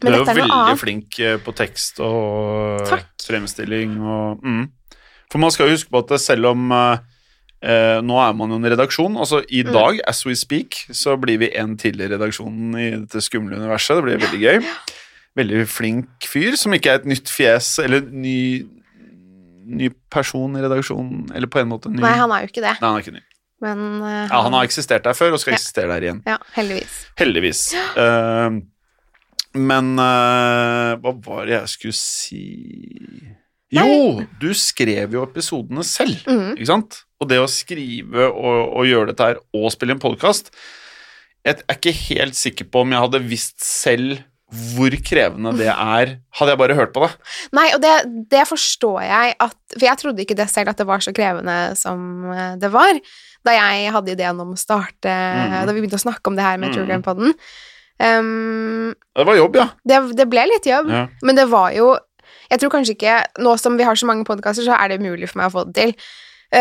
Du 0.00 0.06
men 0.06 0.14
er 0.14 0.16
jo 0.16 0.24
dette 0.24 0.38
er 0.38 0.46
noe 0.46 0.64
veldig 0.72 0.80
flink 0.80 1.20
på 1.44 1.52
tekst 1.54 2.00
og 2.00 2.86
Takk. 2.88 3.10
fremstilling 3.28 3.98
og 4.00 4.40
mm. 4.40 4.70
For 5.30 5.38
man 5.40 5.50
skal 5.52 5.68
jo 5.68 5.76
huske 5.76 5.92
på 5.92 6.00
at 6.00 6.20
selv 6.20 6.46
om 6.46 6.72
eh, 6.72 6.98
eh, 7.62 8.00
nå 8.02 8.16
er 8.18 8.32
man 8.34 8.50
jo 8.50 8.56
en 8.60 8.70
redaksjon, 8.72 9.16
altså 9.16 9.42
i 9.48 9.62
Mm. 9.62 9.72
dag, 9.72 10.00
as 10.08 10.24
we 10.26 10.34
speak, 10.34 10.74
så 10.90 11.16
blir 11.20 11.38
vi 11.38 11.48
en 11.56 11.76
til 11.76 12.00
i 12.00 12.08
redaksjonen 12.10 12.74
i 12.78 12.90
dette 13.04 13.22
skumle 13.22 13.56
universet. 13.56 13.96
Det 13.96 14.04
blir 14.04 14.18
veldig 14.26 14.40
gøy. 14.42 14.70
Veldig 15.36 15.66
flink 15.68 16.26
fyr 16.28 16.56
som 16.60 16.72
ikke 16.76 16.90
er 16.90 16.94
et 17.00 17.06
nytt 17.08 17.30
fjes 17.32 17.78
eller 17.80 18.02
ny, 18.10 18.64
ny 19.64 19.88
person 20.10 20.56
i 20.58 20.60
redaksjonen, 20.64 21.30
eller 21.34 21.46
på 21.48 21.60
en 21.62 21.68
måte 21.70 21.88
ny 21.88 22.02
Nei, 22.02 22.16
han 22.18 22.30
er 22.34 22.42
jo 22.44 22.50
ikke 22.50 22.60
det, 22.66 22.74
Nei, 22.82 22.88
han 22.88 22.98
er 22.98 23.04
ikke 23.06 23.14
ny. 23.14 23.22
men 23.62 24.02
uh, 24.02 24.26
Ja, 24.28 24.42
han 24.42 24.52
har 24.52 24.66
eksistert 24.66 25.04
der 25.06 25.14
før 25.16 25.32
og 25.32 25.40
skal 25.40 25.54
Ja. 25.54 25.56
eksistere 25.56 25.88
der 25.94 26.02
igjen. 26.08 26.22
Ja, 26.26 26.36
heldigvis. 26.58 26.98
Heldigvis. 27.16 27.62
Uh, 27.96 28.60
men 29.54 29.94
hva 29.96 31.12
var 31.24 31.44
det 31.46 31.52
jeg 31.58 31.68
skulle 31.68 31.96
si 31.96 32.42
Jo, 33.72 34.22
du 34.40 34.50
skrev 34.56 35.12
jo 35.16 35.22
episodene 35.24 35.84
selv, 35.84 36.18
mm. 36.28 36.54
ikke 36.58 36.68
sant? 36.68 37.02
Og 37.22 37.30
det 37.30 37.38
å 37.38 37.48
skrive 37.50 38.26
og, 38.28 38.60
og 38.80 38.88
gjøre 38.88 39.12
dette 39.12 39.30
her 39.30 39.40
og 39.54 39.70
spille 39.74 39.94
en 39.94 40.02
podkast 40.02 40.50
Jeg 41.46 41.62
er 41.62 41.78
ikke 41.78 41.94
helt 42.10 42.38
sikker 42.38 42.68
på 42.70 42.82
om 42.84 42.94
jeg 42.94 43.06
hadde 43.06 43.24
visst 43.30 43.62
selv 43.64 44.20
hvor 44.52 44.92
krevende 45.00 45.54
det 45.56 45.70
er, 45.70 46.10
hadde 46.36 46.52
jeg 46.52 46.60
bare 46.60 46.74
hørt 46.76 46.90
på 46.92 47.06
det. 47.06 47.08
Nei, 47.56 47.70
og 47.72 47.80
det, 47.80 47.92
det 48.28 48.42
forstår 48.44 48.98
jeg 49.06 49.34
at 49.40 49.54
For 49.72 49.86
jeg 49.86 50.00
trodde 50.02 50.24
ikke 50.24 50.36
det 50.36 50.48
selv 50.52 50.74
at 50.74 50.82
det 50.82 50.84
var 50.88 51.00
så 51.00 51.14
krevende 51.16 51.54
som 51.78 52.26
eh, 52.28 52.58
det 52.60 52.68
var. 52.74 53.00
Da 53.48 53.54
jeg 53.56 53.94
hadde 53.94 54.12
ideen 54.12 54.42
om 54.44 54.52
å 54.52 54.60
starte 54.60 55.08
mm. 55.08 55.54
Da 55.64 55.72
vi 55.72 55.80
begynte 55.80 55.96
å 55.96 56.04
snakke 56.04 56.28
om 56.28 56.36
det 56.36 56.44
her 56.44 56.60
med 56.60 56.68
mm. 56.68 56.76
True 56.76 56.84
Crime 56.84 57.06
Podden. 57.06 57.32
Um, 58.02 58.92
Det 59.16 59.24
var 59.28 59.36
jobb, 59.38 59.56
ja. 59.60 59.66
det, 59.86 59.98
det 60.18 60.24
ble 60.26 60.42
litt 60.50 60.64
jobb, 60.66 60.88
ja. 60.90 61.02
men 61.22 61.36
det 61.38 61.44
var 61.52 61.70
jo 61.76 61.92
Jeg 62.50 62.58
tror 62.58 62.72
kanskje 62.72 62.96
ikke 62.96 63.18
Nå 63.44 63.52
som 63.60 63.76
vi 63.78 63.84
har 63.86 64.00
så 64.00 64.08
mange 64.08 64.24
podkaster, 64.26 64.64
så 64.66 64.74
er 64.74 64.90
det 64.90 64.98
umulig 64.98 65.28
for 65.30 65.38
meg 65.38 65.52
å 65.52 65.54
få 65.54 65.64
det 65.68 65.76
til. 65.76 65.94
Ja, 66.52 66.58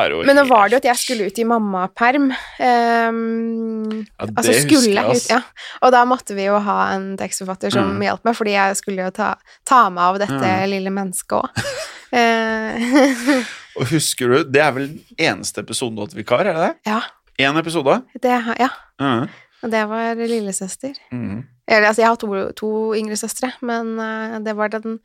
Eh, 0.00 0.08
jo 0.08 0.22
men 0.24 0.36
nå 0.38 0.46
var 0.48 0.68
det 0.68 0.72
jo 0.72 0.78
at 0.80 0.86
jeg 0.88 0.96
skulle 1.02 1.26
ut 1.28 1.38
i 1.38 1.44
mammaperm. 1.44 2.30
Um, 2.58 3.90
ja 4.00 4.26
altså 4.38 4.54
skulle 4.62 4.94
jeg, 4.94 5.16
ut, 5.18 5.26
ja. 5.28 5.40
Og 5.84 5.92
da 5.92 6.00
måtte 6.08 6.32
vi 6.36 6.46
jo 6.46 6.56
ha 6.64 6.76
en 6.94 7.10
tekstforfatter 7.20 7.70
som 7.74 7.90
Mm. 7.92 8.02
hjalp 8.06 8.24
meg, 8.24 8.36
fordi 8.38 8.54
jeg 8.56 8.76
skulle 8.80 9.04
jo 9.04 9.10
ta, 9.10 9.34
ta 9.68 9.82
meg 9.90 10.02
av 10.02 10.18
dette 10.22 10.40
Mm. 10.40 10.70
lille 10.70 10.90
mennesket 10.90 11.42
òg. 11.42 11.50
Eh, 12.14 13.44
Og 13.74 13.88
husker 13.90 14.28
du, 14.30 14.44
det 14.54 14.60
er 14.62 14.70
vel 14.76 14.84
eneste 15.18 15.64
episoden 15.64 15.96
du 15.96 16.02
har 16.04 16.06
hatt 16.06 16.14
vikar, 16.14 16.46
er 16.46 16.54
det 16.54 16.62
det? 16.68 16.74
ja, 16.86 17.00
Én 17.42 17.58
episode? 17.58 17.96
det, 18.22 18.36
ja. 18.60 18.68
Mm. 19.02 19.24
Og 19.64 19.70
det 19.72 19.80
var 19.90 20.14
lillesøster. 20.14 20.94
Mm. 21.10 21.42
Eller, 21.66 21.88
altså, 21.88 22.02
jeg 22.04 22.08
har 22.12 22.16
to, 22.22 22.52
to 22.54 22.70
yngre 22.94 23.16
søstre, 23.18 23.50
men 23.66 23.98
uh, 23.98 24.38
det 24.44 24.54
var 24.54 24.68
den, 24.76 25.00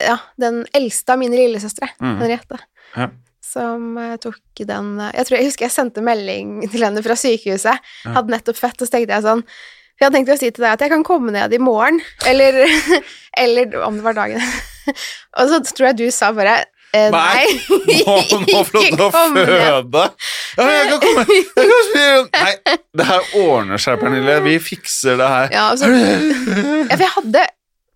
ja, 0.00 0.16
den 0.40 0.62
eldste 0.72 1.12
av 1.12 1.18
mine 1.20 1.36
lillesøstre, 1.36 1.90
mm. 2.00 2.16
Henriette, 2.22 2.58
Ja. 2.96 3.10
Som 3.56 3.96
eh, 4.00 4.18
tok 4.22 4.66
den 4.68 4.92
eh, 5.00 5.14
Jeg 5.16 5.28
tror 5.28 5.38
jeg 5.38 5.48
husker 5.48 5.68
jeg 5.68 5.74
sendte 5.74 6.04
melding 6.04 6.60
til 6.68 6.84
henne 6.86 7.02
fra 7.04 7.16
sykehuset. 7.18 7.88
Ja. 8.04 8.14
Hadde 8.18 8.34
nettopp 8.34 8.60
født, 8.60 8.80
og 8.80 8.88
så 8.88 8.96
tenkte 8.96 9.16
jeg 9.16 9.26
sånn 9.26 9.42
for 9.96 10.04
Jeg 10.04 10.10
hadde 10.10 10.18
tenkt 10.18 10.32
å 10.34 10.36
si 10.36 10.48
til 10.52 10.60
deg 10.66 10.72
at 10.74 10.82
jeg 10.84 10.92
kan 10.92 11.04
komme 11.06 11.32
ned 11.32 11.54
i 11.56 11.60
morgen, 11.62 12.02
eller, 12.28 12.58
eller 13.44 13.76
om 13.86 13.96
det 13.96 14.04
var 14.04 14.16
dagen. 14.18 14.42
og 15.40 15.52
så 15.52 15.60
tror 15.70 15.88
jeg 15.90 15.98
du 16.02 16.06
sa 16.12 16.28
bare 16.36 16.58
eh, 16.92 17.08
Nei, 17.14 17.46
nei, 17.72 18.20
Nå, 18.44 18.60
får 18.68 18.76
du 18.76 18.82
til 18.84 19.04
å 19.06 19.10
føde. 19.14 20.04
Ja, 20.58 20.68
jeg 20.68 20.90
kan 20.90 21.00
komme. 21.06 21.26
Jeg 21.32 21.70
kan 21.72 21.86
spille. 21.88 22.22
Nei, 22.36 22.78
det 23.00 23.08
her 23.08 23.30
ordner 23.40 23.80
seg, 23.80 23.96
Pernille. 24.02 24.36
Vi 24.44 24.58
fikser 24.68 25.16
det 25.20 25.30
her. 25.32 25.48
Ja, 25.56 25.68
altså, 25.72 25.88
ja, 25.88 26.92
for 26.92 27.06
jeg 27.08 27.14
hadde 27.16 27.46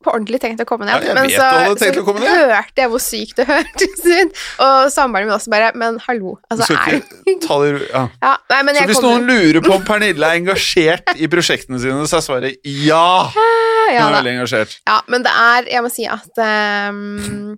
på 0.00 0.12
ordentlig 0.14 0.38
tenkt 0.40 0.62
å 0.62 0.66
komme 0.68 0.86
ned, 0.88 1.02
Ja, 1.04 1.12
men 1.14 1.28
så, 1.28 1.44
så 1.76 1.90
ned. 2.24 2.28
hørte 2.54 2.80
jeg 2.80 2.88
hvor 2.92 3.02
sykt 3.04 3.36
det 3.36 3.44
hørtes 3.50 4.04
ut, 4.06 4.38
og 4.64 4.86
samboeren 4.94 5.28
min 5.28 5.34
også 5.36 5.52
bare 5.52 5.72
Men 5.76 5.98
hallo, 6.06 6.38
altså 6.48 6.64
er 6.72 6.94
det 6.96 7.82
ja. 7.90 8.04
ja, 8.24 8.32
Så 8.48 8.86
hvis 8.88 9.00
kommer- 9.02 9.20
noen 9.20 9.28
lurer 9.28 9.60
på 9.66 9.74
om 9.76 9.84
Pernille 9.90 10.30
er 10.30 10.40
engasjert 10.40 11.12
i 11.20 11.28
prosjektene 11.32 11.80
sine, 11.82 12.06
så 12.08 12.16
er 12.20 12.24
svaret 12.24 12.56
ja. 12.64 13.04
Hun 13.34 13.92
ja, 13.92 14.06
er 14.06 14.16
veldig 14.20 14.32
engasjert. 14.38 14.78
ja, 14.88 15.00
men 15.10 15.24
det 15.26 15.32
er 15.36 15.68
Jeg 15.74 15.84
må 15.84 15.92
si 15.92 16.08
at 16.08 16.42
um, 16.90 17.54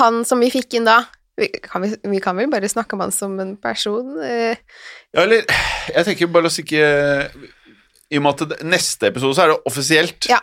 han 0.00 0.20
som 0.26 0.40
vi 0.42 0.50
fikk 0.54 0.74
inn 0.80 0.86
da 0.90 1.02
vi 1.40 1.46
kan, 1.62 1.80
vi, 1.86 1.94
vi 2.10 2.18
kan 2.20 2.36
vel 2.36 2.50
bare 2.52 2.68
snakke 2.68 2.96
om 2.98 3.00
han 3.06 3.12
som 3.14 3.38
en 3.40 3.54
person? 3.62 4.10
Uh, 4.18 4.58
Ja, 5.14 5.22
eller 5.24 5.46
Jeg 5.94 6.04
tenker 6.10 6.28
bare 6.34 6.44
la 6.44 6.50
oss 6.50 6.58
ikke 6.60 6.82
I 8.10 8.18
og 8.18 8.22
med 8.26 8.34
at 8.42 8.50
det, 8.52 8.58
neste 8.66 9.08
episode 9.08 9.38
så 9.38 9.44
er 9.46 9.52
det 9.54 9.60
offisielt. 9.70 10.26
Ja. 10.28 10.40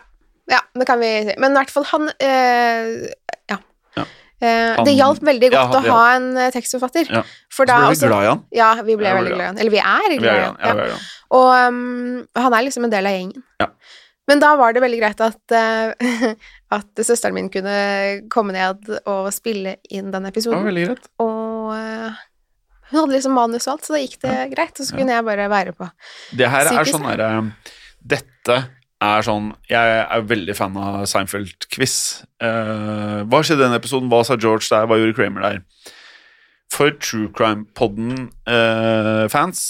Ja, 0.48 0.60
det 0.74 0.86
kan 0.88 1.00
vi 1.00 1.10
si. 1.28 1.34
Men 1.40 1.52
i 1.52 1.60
hvert 1.60 1.72
fall 1.72 1.86
han 1.92 2.08
eh, 2.18 3.08
Ja. 3.50 3.58
Ja. 3.98 4.04
Eh, 4.40 4.74
Han- 4.78 4.86
det 4.86 4.94
hjalp 4.96 5.22
veldig 5.26 5.50
godt 5.52 5.76
ja, 5.76 5.80
å 5.80 5.94
ha 5.94 6.02
en 6.16 6.28
eh, 6.36 6.50
tekstforfatter. 6.54 7.10
Ja. 7.12 7.22
For 7.52 7.68
da 7.68 7.80
ble 7.84 7.94
vi 7.96 8.06
glad 8.06 8.24
i 8.24 8.30
han. 8.30 8.44
Ja, 8.54 8.72
vi 8.86 8.96
ble 8.96 9.14
veldig 9.18 9.34
glad 9.34 9.44
i 9.44 9.48
han. 9.52 9.58
Eller 9.58 9.74
vi 9.74 9.82
er 9.82 10.18
glad 10.18 10.36
i 10.36 10.44
han. 10.44 10.60
han. 10.62 10.84
Ja. 10.92 11.00
Og 11.38 11.48
um, 11.68 12.28
han 12.38 12.54
er 12.56 12.64
liksom 12.68 12.86
en 12.88 12.94
del 12.94 13.08
av 13.08 13.16
gjengen. 13.16 13.42
Ja. 13.60 13.72
Men 14.28 14.42
da 14.44 14.54
var 14.60 14.74
det 14.76 14.82
veldig 14.84 15.00
greit 15.00 15.20
at, 15.24 15.40
uh, 15.56 16.32
at 16.78 17.04
søsteren 17.04 17.36
min 17.36 17.48
kunne 17.52 17.76
komme 18.32 18.52
ned 18.56 18.88
og 19.08 19.30
spille 19.32 19.78
inn 19.90 20.10
den 20.12 20.28
Det 20.28 20.46
var 20.46 20.66
veldig 20.68 20.86
greit. 20.86 21.10
Og 21.24 21.72
uh, 21.74 22.24
hun 22.88 23.02
hadde 23.02 23.16
liksom 23.18 23.34
manus 23.36 23.66
og 23.68 23.74
alt, 23.76 23.84
så 23.88 23.96
da 23.96 24.00
gikk 24.00 24.20
det 24.24 24.36
greit. 24.54 24.78
Og 24.78 24.86
så 24.86 24.96
kunne 24.96 25.12
jeg 25.12 25.26
bare 25.26 25.48
være 25.52 25.74
på. 25.76 25.90
Det 26.38 26.48
her 26.48 26.72
er 26.72 26.88
sånn 26.88 27.04
derre 27.10 27.32
Dette 27.98 28.62
er 29.00 29.22
sånn 29.22 29.52
Jeg 29.70 29.78
er 30.02 30.22
veldig 30.26 30.56
fan 30.58 30.76
av 30.80 31.04
Seinfeld-quiz. 31.06 31.94
Uh, 32.42 33.22
hva 33.30 33.42
skjedde 33.44 33.62
i 33.62 33.66
den 33.68 33.76
episoden? 33.78 34.08
Hva 34.10 34.24
sa 34.26 34.34
George 34.40 34.66
der? 34.70 34.86
Hva 34.90 34.96
gjorde 34.98 35.14
Kramer 35.18 35.42
der? 35.44 35.58
For 36.74 36.88
True 37.00 37.28
Crime-podden-fans 37.32 39.60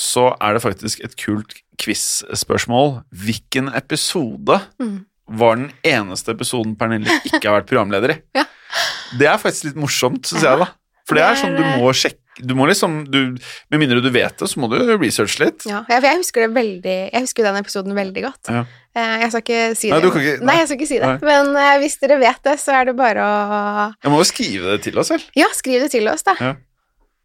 så 0.00 0.24
er 0.40 0.50
det 0.56 0.62
faktisk 0.64 1.02
et 1.04 1.12
kult 1.20 1.52
quiz-spørsmål. 1.82 3.02
Hvilken 3.12 3.66
episode 3.76 4.56
Mm. 4.80 5.04
var 5.28 5.54
den 5.56 5.70
eneste 5.84 6.32
episoden 6.32 6.76
Pernille 6.76 7.10
ikke 7.28 7.44
har 7.48 7.60
vært 7.60 7.68
programleder 7.70 8.10
i? 8.14 8.16
Ja. 8.38 8.44
Det 9.18 9.26
er 9.28 9.36
faktisk 9.36 9.64
litt 9.68 9.76
morsomt, 9.76 10.24
syns 10.24 10.42
jeg, 10.46 10.56
da. 10.62 10.66
For 11.04 11.14
det 11.18 11.22
er 11.26 11.30
er, 11.34 11.40
sånn 11.42 11.56
du 11.58 11.62
må 11.76 11.92
sjekke 11.92 12.21
Du 12.40 12.54
må 12.56 12.64
liksom 12.64 13.02
du, 13.12 13.36
Med 13.68 13.80
mindre 13.82 14.00
du 14.00 14.08
vet 14.12 14.38
det, 14.40 14.48
så 14.48 14.60
må 14.62 14.70
du 14.72 14.78
researche 14.96 15.42
litt. 15.44 15.66
Ja, 15.68 15.82
for 15.88 16.06
jeg 16.08 16.20
husker 16.22 16.46
det 16.46 16.54
veldig 16.56 16.94
Jeg 17.12 17.20
husker 17.26 17.44
den 17.44 17.58
episoden 17.60 17.96
veldig 17.98 18.22
godt. 18.24 18.48
Ja. 18.48 18.62
Eh, 18.96 19.14
Jeg 19.24 19.32
skal 19.34 19.42
ikke 19.44 19.60
si 19.76 19.90
Nei, 19.92 20.00
det. 20.00 20.12
kan 20.12 20.22
ikke- 20.24 20.38
nei. 20.40 20.46
nei. 20.48 20.56
jeg 20.62 20.68
skal 20.70 20.78
ikke 20.80 20.88
si 20.88 20.98
det. 20.98 21.10
Nei. 21.12 21.18
Men 21.28 21.52
uh, 21.56 21.78
hvis 21.82 21.98
dere 22.00 22.18
vet 22.22 22.42
det, 22.48 22.56
så 22.60 22.72
er 22.80 22.84
det 22.88 22.96
bare 22.96 23.20
å 23.20 23.94
Jeg 24.02 24.14
må 24.14 24.22
jo 24.22 24.28
skrive 24.28 24.76
det 24.76 24.82
til 24.88 24.98
oss 24.98 25.12
selv. 25.12 25.28
Ja, 25.36 25.48
skriv 25.52 25.84
det 25.84 25.90
til 25.92 26.08
oss, 26.08 26.22
da. 26.24 26.36
Ja. 26.40 26.54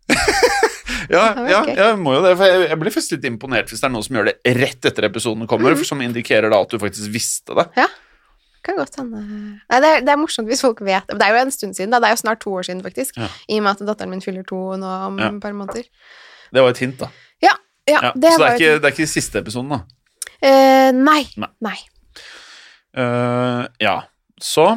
Ja, 1.07 1.23
ja, 1.47 1.61
jeg 1.67 1.99
må 2.01 2.17
jo 2.17 2.23
det. 2.23 2.33
For 2.39 2.49
jeg, 2.49 2.67
jeg 2.67 2.79
blir 2.81 2.91
først 2.91 3.13
litt 3.15 3.25
imponert 3.29 3.69
hvis 3.71 3.79
det 3.79 3.87
er 3.87 3.93
noen 3.93 4.03
som 4.03 4.17
gjør 4.17 4.27
det 4.27 4.55
rett 4.57 4.87
etter 4.89 5.07
episoden 5.07 5.47
kommer, 5.47 5.75
mm 5.75 5.85
som 5.87 6.01
indikerer 6.03 6.51
da 6.51 6.59
at 6.59 6.73
du 6.73 6.79
faktisk 6.81 7.11
visste 7.13 7.55
det. 7.55 7.67
Kan 8.67 8.75
godt 8.75 8.97
hende 8.99 9.21
Nei, 9.23 9.77
det 9.79 9.89
er, 9.89 10.01
det 10.03 10.11
er 10.11 10.19
morsomt 10.19 10.49
hvis 10.51 10.61
folk 10.65 10.81
vet 10.83 11.07
Det 11.07 11.23
er 11.23 11.31
jo 11.31 11.41
en 11.45 11.53
stund 11.55 11.77
siden, 11.77 11.93
da. 11.95 12.01
Det 12.03 12.09
er 12.11 12.15
jo 12.17 12.21
snart 12.25 12.41
to 12.43 12.51
år 12.59 12.67
siden, 12.67 12.81
faktisk. 12.83 13.15
Ja. 13.17 13.29
I 13.47 13.59
og 13.61 13.63
med 13.63 13.77
at 13.77 13.85
datteren 13.87 14.11
min 14.11 14.23
fyller 14.25 14.43
to 14.47 14.59
nå 14.81 14.93
om 15.07 15.19
et 15.23 15.37
par 15.43 15.55
måneder. 15.55 15.87
Det 16.51 16.63
var 16.65 16.75
et 16.75 16.81
hint, 16.83 16.99
da. 16.99 17.07
Ja, 17.43 17.55
Ja, 17.87 18.11
det 18.11 18.33
så 18.35 18.41
det 18.43 18.47
er, 18.49 18.57
ikke, 18.59 18.71
det 18.83 18.89
er 18.89 18.95
ikke 18.97 19.07
siste 19.07 19.39
episoden, 19.39 19.71
da. 19.71 19.79
Uh, 20.43 20.91
nei. 20.99 21.21
Nei. 21.39 21.49
Nei. 21.63 21.77
Uh, 22.97 23.65
ja, 23.81 24.01
så 24.41 24.67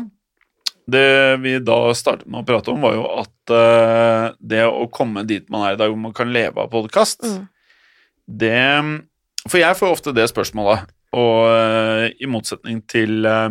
Det 0.91 1.05
vi 1.43 1.53
da 1.63 1.79
startet 1.95 2.27
med 2.27 2.43
å 2.43 2.47
prate 2.49 2.73
om, 2.73 2.81
var 2.83 2.95
jo 2.97 3.05
at 3.21 3.53
uh, 3.55 4.33
det 4.43 4.65
å 4.67 4.87
komme 4.91 5.23
dit 5.29 5.47
man 5.53 5.67
er 5.69 5.77
i 5.77 5.79
dag, 5.81 5.91
hvor 5.93 6.01
man 6.03 6.15
kan 6.17 6.33
leve 6.35 6.59
av 6.65 6.71
podkast, 6.73 7.23
Mm. 7.27 7.45
det 8.27 8.63
For 9.49 9.59
jeg 9.63 9.77
får 9.79 9.93
ofte 9.95 10.13
det 10.17 10.27
spørsmålet, 10.31 10.91
og 11.17 11.39
uh, 11.49 12.07
i 12.21 12.27
motsetning 12.31 12.83
til 12.87 13.25
eh, 13.27 13.51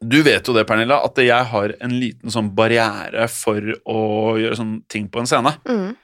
Du 0.00 0.22
vet 0.24 0.46
jo 0.48 0.54
det, 0.56 0.64
Pernilla, 0.68 1.02
at 1.04 1.18
jeg 1.20 1.46
har 1.52 1.74
en 1.84 1.94
liten 2.00 2.32
sånn 2.32 2.50
barriere 2.56 3.26
for 3.28 3.60
å 3.84 4.02
gjøre 4.40 4.56
sånne 4.56 4.82
ting 4.88 5.10
på 5.12 5.20
en 5.20 5.28
scene. 5.28 5.52
Mm. 5.68 5.96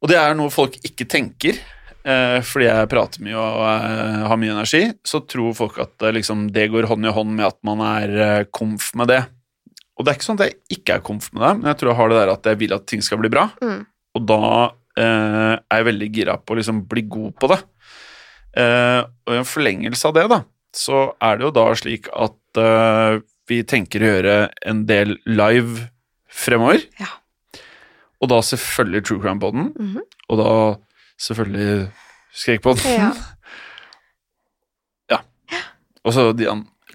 Og 0.00 0.10
det 0.12 0.18
er 0.20 0.36
noe 0.36 0.52
folk 0.52 0.76
ikke 0.84 1.08
tenker, 1.08 1.56
eh, 2.04 2.38
fordi 2.44 2.68
jeg 2.68 2.90
prater 2.92 3.24
mye 3.24 3.40
og 3.40 3.64
eh, 3.64 4.26
har 4.28 4.40
mye 4.40 4.54
energi. 4.58 4.82
Så 5.08 5.22
tror 5.24 5.56
folk 5.56 5.80
at 5.80 6.04
eh, 6.04 6.14
liksom, 6.18 6.50
det 6.52 6.68
går 6.72 6.88
hånd 6.90 7.08
i 7.08 7.14
hånd 7.16 7.32
med 7.32 7.48
at 7.48 7.58
man 7.64 7.80
er 7.84 8.44
komf 8.52 8.92
med 8.96 9.08
det. 9.12 9.22
Og 10.00 10.04
det 10.04 10.12
er 10.12 10.16
ikke 10.16 10.28
sånn 10.30 10.38
at 10.40 10.46
jeg 10.48 10.78
ikke 10.78 10.96
er 10.96 11.02
komf 11.04 11.28
med 11.34 11.42
det, 11.44 11.54
men 11.58 11.68
jeg 11.68 11.80
tror 11.80 11.90
jeg 11.90 11.98
har 11.98 12.12
det 12.12 12.20
der 12.20 12.30
at 12.32 12.46
jeg 12.48 12.60
vil 12.62 12.76
at 12.76 12.86
ting 12.88 13.02
skal 13.04 13.20
bli 13.20 13.32
bra. 13.32 13.50
Mm. 13.60 13.82
Og 14.16 14.22
da 14.28 14.44
eh, 14.96 15.56
er 15.60 15.82
jeg 15.82 15.88
veldig 15.90 16.08
gira 16.16 16.36
på 16.40 16.54
å 16.54 16.60
liksom 16.60 16.84
bli 16.88 17.04
god 17.08 17.34
på 17.36 17.50
det. 17.52 17.60
Eh, 18.60 19.00
og 19.04 19.34
i 19.34 19.40
en 19.42 19.48
forlengelse 19.48 20.08
av 20.08 20.16
det, 20.16 20.24
da, 20.32 20.40
så 20.76 21.02
er 21.20 21.36
det 21.36 21.46
jo 21.46 21.52
da 21.54 21.66
slik 21.76 22.08
at 22.16 22.39
eh, 22.58 23.20
vi 23.50 23.62
tenker 23.62 24.02
å 24.02 24.12
gjøre 24.14 24.36
en 24.66 24.84
del 24.88 25.18
live 25.26 25.88
fremover. 26.30 26.82
Ja. 27.00 27.10
Og 28.20 28.28
da 28.28 28.40
selvfølgelig 28.44 29.04
True 29.06 29.20
Crime 29.20 29.40
Poden, 29.40 29.72
mm 29.76 29.94
-hmm. 29.94 30.06
og 30.28 30.38
da 30.38 30.52
selvfølgelig 31.18 31.90
Skrekkpoden. 32.32 32.82
Ja. 35.10 35.18
Og 36.04 36.14
så 36.16 36.32
de, 36.32 36.48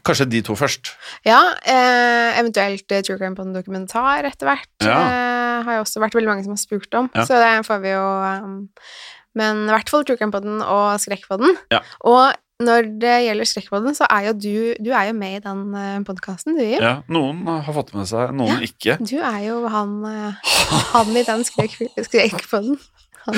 kanskje 0.06 0.26
de 0.26 0.42
to 0.42 0.56
først. 0.56 0.94
ja 1.26 1.40
eh, 1.66 2.40
eventuelt 2.40 2.92
eh, 2.92 3.04
True 3.06 3.18
Crime 3.18 3.36
på 3.36 3.42
en 3.46 3.54
dokumentar 3.54 4.26
etter 4.26 4.50
hvert. 4.50 4.72
Ja. 4.82 5.00
Eh, 5.02 5.66
har 5.66 5.78
jo 5.78 5.84
også 5.84 6.02
vært 6.04 6.16
veldig 6.18 6.32
mange 6.32 6.44
som 6.44 6.56
har 6.56 6.62
spurt 6.62 6.94
om, 6.94 7.10
Ja. 7.16 7.26
så 7.26 7.34
det 7.42 7.66
får 7.66 7.82
vi 7.82 7.90
jo 7.90 8.02
um, 8.46 8.70
Men 9.36 9.66
i 9.68 9.74
hvert 9.74 9.90
fall 9.90 10.06
True 10.06 10.18
Crime 10.18 10.32
Podden 10.32 10.62
og 10.62 11.00
Skrekkpodden. 11.00 11.58
Ja. 11.70 11.82
Og 12.08 12.34
når 12.64 12.88
det 13.02 13.16
gjelder 13.26 13.48
Skrekkpodden, 13.50 13.96
så 13.98 14.08
er 14.10 14.30
jo 14.30 14.34
du 14.34 14.86
Du 14.86 14.92
er 14.96 15.10
jo 15.10 15.14
med 15.14 15.38
i 15.38 15.44
den 15.44 15.76
uh, 15.76 16.04
podkasten, 16.08 16.56
du, 16.56 16.64
Jim. 16.64 16.80
Ja, 16.80 17.02
Noen 17.12 17.44
har 17.48 17.74
fått 17.76 17.92
med 17.94 18.08
seg, 18.08 18.32
noen 18.32 18.64
ikke. 18.64 18.96
Du 19.04 19.18
er 19.20 19.42
jo 19.50 19.58
han, 19.72 19.98
eh, 20.08 20.54
han 20.94 21.12
i 21.12 21.26
den 21.28 21.44
skrek, 21.48 21.76
Skrekkpodden. 22.00 22.80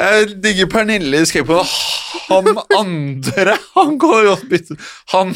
Jeg 0.00 0.36
digger 0.44 0.68
Pernille 0.70 1.22
i 1.22 1.26
Skrekkpodden. 1.26 1.72
Han 2.30 2.60
andre, 2.76 3.56
han 3.74 3.96
går 3.98 4.20
jo 4.26 4.30
og 4.36 4.46
bytter 4.50 4.78
Han 5.12 5.32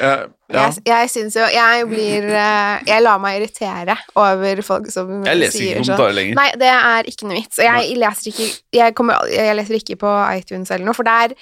eh, 0.00 0.26
Ja. 0.50 0.64
Jeg, 0.66 0.82
jeg 0.86 1.10
syns 1.12 1.36
jo 1.36 1.44
Jeg 1.52 1.84
blir 1.88 2.24
eh, 2.26 2.80
Jeg 2.88 3.04
lar 3.04 3.20
meg 3.22 3.38
irritere 3.38 3.94
over 4.18 4.62
folk 4.66 4.88
som 4.90 5.06
sier 5.06 5.20
sånn. 5.20 5.28
Jeg 5.28 5.38
leser 5.38 5.62
ikke 5.62 5.70
sånn 5.70 5.84
kommentarer 5.84 6.16
lenger. 6.18 6.38
Nei, 6.40 6.48
det 6.60 6.70
er 6.74 7.10
ikke 7.12 7.28
noe 7.28 7.38
vits. 7.38 7.60
Og 7.60 7.68
jeg 7.68 7.98
leser 8.02 8.30
ikke 8.32 8.48
jeg, 8.80 8.96
kommer, 8.98 9.32
jeg 9.32 9.56
leser 9.60 9.78
ikke 9.78 9.98
på 10.02 10.14
iTunes 10.34 10.74
eller 10.74 10.90
noe, 10.90 10.98
for 10.98 11.08
der 11.08 11.36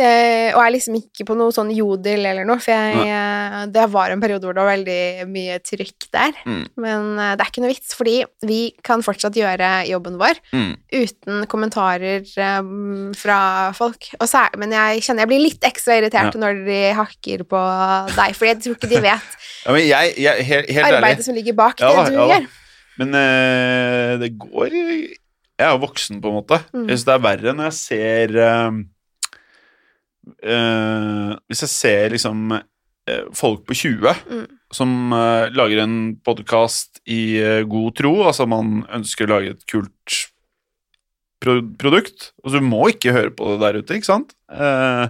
eh, 0.00 0.48
Og 0.54 0.58
jeg 0.60 0.66
er 0.68 0.74
liksom 0.74 0.96
ikke 0.98 1.24
på 1.28 1.34
noe 1.38 1.52
sånn 1.54 1.70
jodel 1.74 2.26
eller 2.30 2.46
noe, 2.48 2.60
for 2.62 2.72
jeg, 2.72 3.02
eh, 3.08 3.56
det 3.74 3.84
var 3.92 4.12
en 4.14 4.22
periode 4.22 4.46
hvor 4.46 4.56
det 4.56 4.62
var 4.64 4.72
veldig 4.76 5.26
mye 5.32 5.58
trykk 5.64 6.08
der. 6.14 6.38
Mm. 6.46 6.62
Men 6.84 7.08
eh, 7.18 7.32
det 7.38 7.44
er 7.44 7.50
ikke 7.52 7.64
noe 7.64 7.72
vits, 7.72 7.94
fordi 7.98 8.16
vi 8.48 8.60
kan 8.86 9.04
fortsatt 9.06 9.36
gjøre 9.38 9.72
jobben 9.90 10.18
vår 10.20 10.40
Mm. 10.54 10.74
uten 10.94 11.44
kommentarer 11.50 12.22
um, 12.62 13.10
fra 13.18 13.38
folk. 13.76 14.08
Sær, 14.24 14.54
men 14.60 14.72
jeg 14.72 15.02
kjenner 15.04 15.24
jeg 15.26 15.30
blir 15.32 15.42
litt 15.44 15.66
ekstra 15.66 15.98
irritert 15.98 16.36
når 16.38 16.62
de 16.66 16.78
hakker 16.96 17.42
på 17.48 17.60
deg, 18.14 18.36
for 18.38 18.48
jeg 18.48 18.60
tror 18.64 18.76
ikke 18.78 18.90
de 18.90 19.00
vet 19.04 19.36
Ja, 19.66 19.72
men 19.74 19.82
jeg, 19.84 20.14
jeg 20.22 20.44
helt, 20.48 20.70
helt 20.70 20.86
ærlig 20.86 20.98
arbeidet 21.00 21.26
som 21.26 21.36
ligger 21.36 21.56
bak 21.58 21.80
Ja 21.82 21.90
det 21.98 22.12
du 22.14 22.18
ja 22.20 22.26
gjør. 22.32 22.46
Men 22.98 23.14
uh, 23.14 24.12
det 24.22 24.30
går 24.40 24.72
Jeg 24.74 25.66
er 25.66 25.72
jo 25.74 25.80
voksen, 25.82 26.20
på 26.22 26.30
en 26.30 26.36
måte. 26.38 26.60
Mm. 26.72 26.86
Jeg 26.88 26.98
syns 26.98 27.04
det 27.08 27.14
er 27.16 27.22
verre 27.26 27.54
når 27.58 27.68
jeg 27.68 27.76
ser 27.78 28.36
eh, 28.46 28.78
eh, 30.42 31.36
Hvis 31.48 31.62
jeg 31.64 31.72
ser 31.72 32.10
liksom 32.14 32.52
eh, 32.56 33.24
folk 33.36 33.64
på 33.68 33.74
20 33.74 34.14
Mm. 34.28 34.46
som 34.72 35.12
eh, 35.16 35.48
lager 35.56 35.80
en 35.84 35.98
podkast 36.24 37.00
i 37.08 37.38
eh, 37.40 37.62
god 37.64 37.94
tro, 37.96 38.14
altså 38.28 38.46
man 38.48 38.82
ønsker 38.92 39.24
å 39.28 39.38
lage 39.38 39.54
et 39.56 39.66
kult 39.70 40.18
pro 41.40 41.60
produkt. 41.78 42.32
Altså, 42.44 42.58
du 42.58 42.66
må 42.66 42.88
ikke 42.92 43.12
høre 43.14 43.30
på 43.32 43.52
det 43.54 43.60
der 43.62 43.78
ute, 43.80 43.94
ikke 43.98 44.10
sant? 44.10 44.34
Eh, 44.50 45.06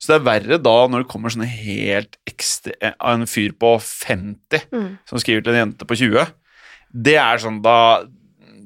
så 0.00 0.12
det 0.12 0.16
er 0.18 0.24
verre 0.26 0.58
da 0.64 0.76
når 0.88 1.04
det 1.04 1.10
kommer 1.12 1.30
sånne 1.32 1.46
helt 1.50 2.16
ekstra 2.28 2.94
av 2.98 3.18
en 3.20 3.26
fyr 3.28 3.52
på 3.60 3.74
50 3.80 4.64
Mm. 4.72 4.98
som 5.06 5.18
skriver 5.20 5.44
til 5.44 5.52
en 5.54 5.60
jente 5.70 5.86
på 5.86 5.96
20. 6.00 6.26
Det 6.92 7.16
er 7.20 7.38
sånn 7.38 7.60
da 7.62 8.04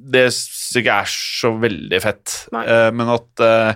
Det 0.07 0.27
syns 0.33 0.75
jeg 0.77 0.83
ikke 0.85 0.97
er 1.01 1.09
så 1.09 1.51
veldig 1.59 1.99
fett. 2.03 2.33
Nei. 2.53 2.65
Eh, 2.69 2.91
men 2.93 3.09
at 3.09 3.41
eh, 3.41 3.75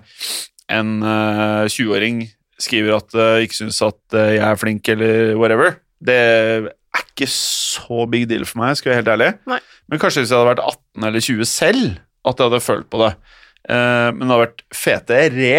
en 0.73 0.99
uh, 1.05 1.65
20-åring 1.71 2.27
skriver 2.61 2.97
at 2.99 3.15
uh, 3.17 3.39
ikke 3.45 3.61
syns 3.61 3.81
at 3.87 4.01
uh, 4.17 4.29
jeg 4.35 4.45
er 4.45 4.61
flink 4.61 4.89
eller 4.93 5.35
whatever, 5.39 5.79
det 6.05 6.17
er 6.19 6.69
ikke 6.99 7.29
så 7.31 8.05
big 8.11 8.29
deal 8.31 8.47
for 8.49 8.63
meg, 8.63 8.77
skal 8.79 8.93
jeg 8.93 8.97
være 8.97 9.03
helt 9.03 9.13
ærlig. 9.15 9.31
Nei. 9.51 9.61
Men 9.89 10.03
kanskje 10.03 10.23
hvis 10.23 10.33
jeg 10.33 10.39
hadde 10.39 10.53
vært 10.53 10.65
18 10.65 11.09
eller 11.09 11.27
20 11.29 11.51
selv, 11.51 11.85
at 12.29 12.41
jeg 12.41 12.51
hadde 12.51 12.65
følt 12.65 12.89
på 12.93 13.03
det. 13.05 13.13
Uh, 13.69 14.09
men 14.15 14.25
det 14.25 14.33
hadde 14.33 14.45
vært 14.47 14.67
fete 14.75 15.23
re 15.35 15.55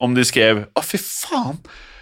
om 0.00 0.14
de 0.16 0.24
skrev 0.24 0.64
Å, 0.64 0.82
fy 0.84 1.00
faen! 1.02 1.58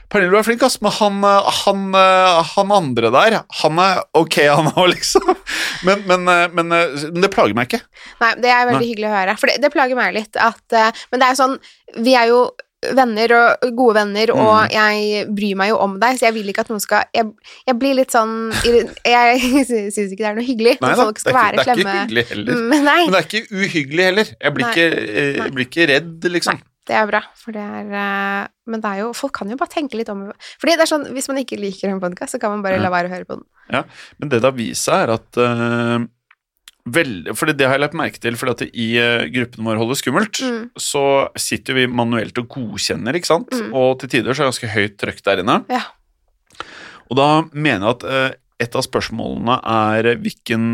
Pernille, 0.09 0.33
du 0.33 0.39
er 0.41 0.47
flink, 0.47 0.63
ass, 0.65 0.79
men 0.81 0.95
han, 0.97 1.19
eh, 1.29 1.49
han, 1.65 1.83
eh, 1.95 2.39
han 2.55 2.71
andre 2.73 3.11
der, 3.13 3.39
han 3.63 3.81
er 3.85 3.99
ok, 4.17 4.39
han 4.49 4.71
òg, 4.73 4.87
liksom. 4.95 5.27
Men, 5.85 6.07
men, 6.09 6.25
eh, 6.33 6.47
men, 6.57 6.73
men 6.73 7.21
det 7.25 7.33
plager 7.35 7.57
meg 7.59 7.69
ikke. 7.69 7.83
Nei, 8.23 8.31
det 8.41 8.49
er 8.55 8.65
veldig 8.71 8.81
Nei. 8.81 8.89
hyggelig 8.95 9.11
å 9.11 9.17
høre. 9.19 9.37
For 9.43 9.53
det, 9.53 9.59
det 9.67 9.73
plager 9.75 9.99
meg 9.99 10.17
litt 10.17 10.41
at 10.41 10.79
Men 11.13 11.21
det 11.21 11.29
er 11.29 11.37
sånn 11.39 11.59
Vi 12.05 12.15
er 12.19 12.31
jo 12.33 12.41
venner 12.95 13.33
og 13.35 13.73
gode 13.75 13.97
venner, 13.97 14.31
Mm. 14.31 14.41
og 14.47 14.71
jeg 14.71 15.25
bryr 15.35 15.57
meg 15.59 15.73
jo 15.73 15.79
om 15.83 15.97
deg, 15.99 16.15
så 16.21 16.29
jeg 16.29 16.35
vil 16.37 16.51
ikke 16.53 16.63
at 16.63 16.69
noen 16.71 16.83
skal 16.85 17.09
Jeg, 17.17 17.27
jeg 17.67 17.75
blir 17.81 17.97
litt 17.99 18.15
sånn 18.15 18.37
Jeg 18.63 19.41
syns 19.67 19.99
ikke 19.99 20.23
det 20.23 20.29
er 20.31 20.37
noe 20.39 20.47
hyggelig 20.47 20.77
Nei 20.85 20.93
da, 20.95 21.01
folk 21.09 21.19
skal 21.19 21.35
være 21.35 21.59
ikke, 21.59 21.75
være 21.75 21.75
det 21.75 21.75
er 21.75 21.83
ikke 21.83 21.99
hyggelig 22.05 22.25
heller. 22.31 22.61
Men 22.71 22.85
nei, 22.87 22.99
Men 23.03 23.17
det 23.17 23.21
er 23.21 23.27
ikke 23.29 23.63
uhyggelig 23.65 24.07
heller. 24.13 24.31
Jeg 24.39 24.55
blir, 24.55 24.67
Nei. 24.69 24.73
ikke, 24.73 25.07
jeg 25.43 25.55
blir 25.59 25.67
ikke 25.69 25.89
redd, 25.91 26.29
liksom. 26.39 26.61
Det 26.89 26.97
er 26.97 27.07
bra, 27.11 27.21
for 27.37 27.53
det 27.55 27.63
er 27.63 27.89
eh, 27.93 28.45
Men 28.69 28.81
det 28.85 28.91
er 28.91 29.01
jo 29.03 29.13
Folk 29.17 29.35
kan 29.37 29.51
jo 29.53 29.57
bare 29.61 29.71
tenke 29.73 29.99
litt 30.01 30.09
om 30.13 30.27
Fordi 30.59 30.75
det 30.77 30.85
er 30.87 30.91
sånn 30.91 31.05
Hvis 31.15 31.29
man 31.31 31.41
ikke 31.43 31.59
liker 31.61 31.93
en 31.93 32.01
podkast, 32.03 32.35
så 32.35 32.41
kan 32.43 32.55
man 32.55 32.65
bare 32.65 32.81
la 32.81 32.91
være 32.93 33.11
å 33.11 33.13
høre 33.13 33.29
på 33.29 33.37
den. 33.39 33.45
Ja, 33.73 33.83
Men 34.19 34.31
det 34.33 34.41
det 34.41 34.49
har 34.49 34.57
vist 34.57 34.89
seg, 34.89 35.05
er 35.05 35.13
at 35.19 35.41
uh, 35.41 36.07
veldig, 36.89 37.35
fordi 37.37 37.55
Det 37.61 37.67
har 37.69 37.77
jeg 37.77 37.85
lagt 37.85 37.99
merke 38.01 38.23
til, 38.25 38.39
fordi 38.41 38.55
at 38.57 38.65
i 38.73 38.89
uh, 38.97 39.27
gruppen 39.35 39.69
vår 39.69 39.81
Holder 39.83 40.01
skummelt, 40.01 40.41
Mm. 40.41 40.71
så 40.81 41.05
sitter 41.37 41.77
vi 41.77 41.87
manuelt 41.91 42.39
og 42.41 42.49
godkjenner, 42.57 43.17
ikke 43.19 43.29
sant? 43.29 43.53
Mm. 43.53 43.75
Og 43.77 43.99
til 44.01 44.09
tider 44.17 44.33
så 44.33 44.43
er 44.43 44.49
det 44.49 44.53
ganske 44.55 44.73
høyt 44.75 44.97
trøkk 45.01 45.21
der 45.29 45.43
inne. 45.45 45.59
Ja. 45.69 45.83
Og 47.11 47.17
da 47.21 47.29
mener 47.53 47.85
jeg 47.85 47.97
at 47.99 48.07
uh, 48.09 48.31
et 48.65 48.75
av 48.75 48.83
spørsmålene 48.87 49.59
er 49.63 50.15
hvilken 50.25 50.65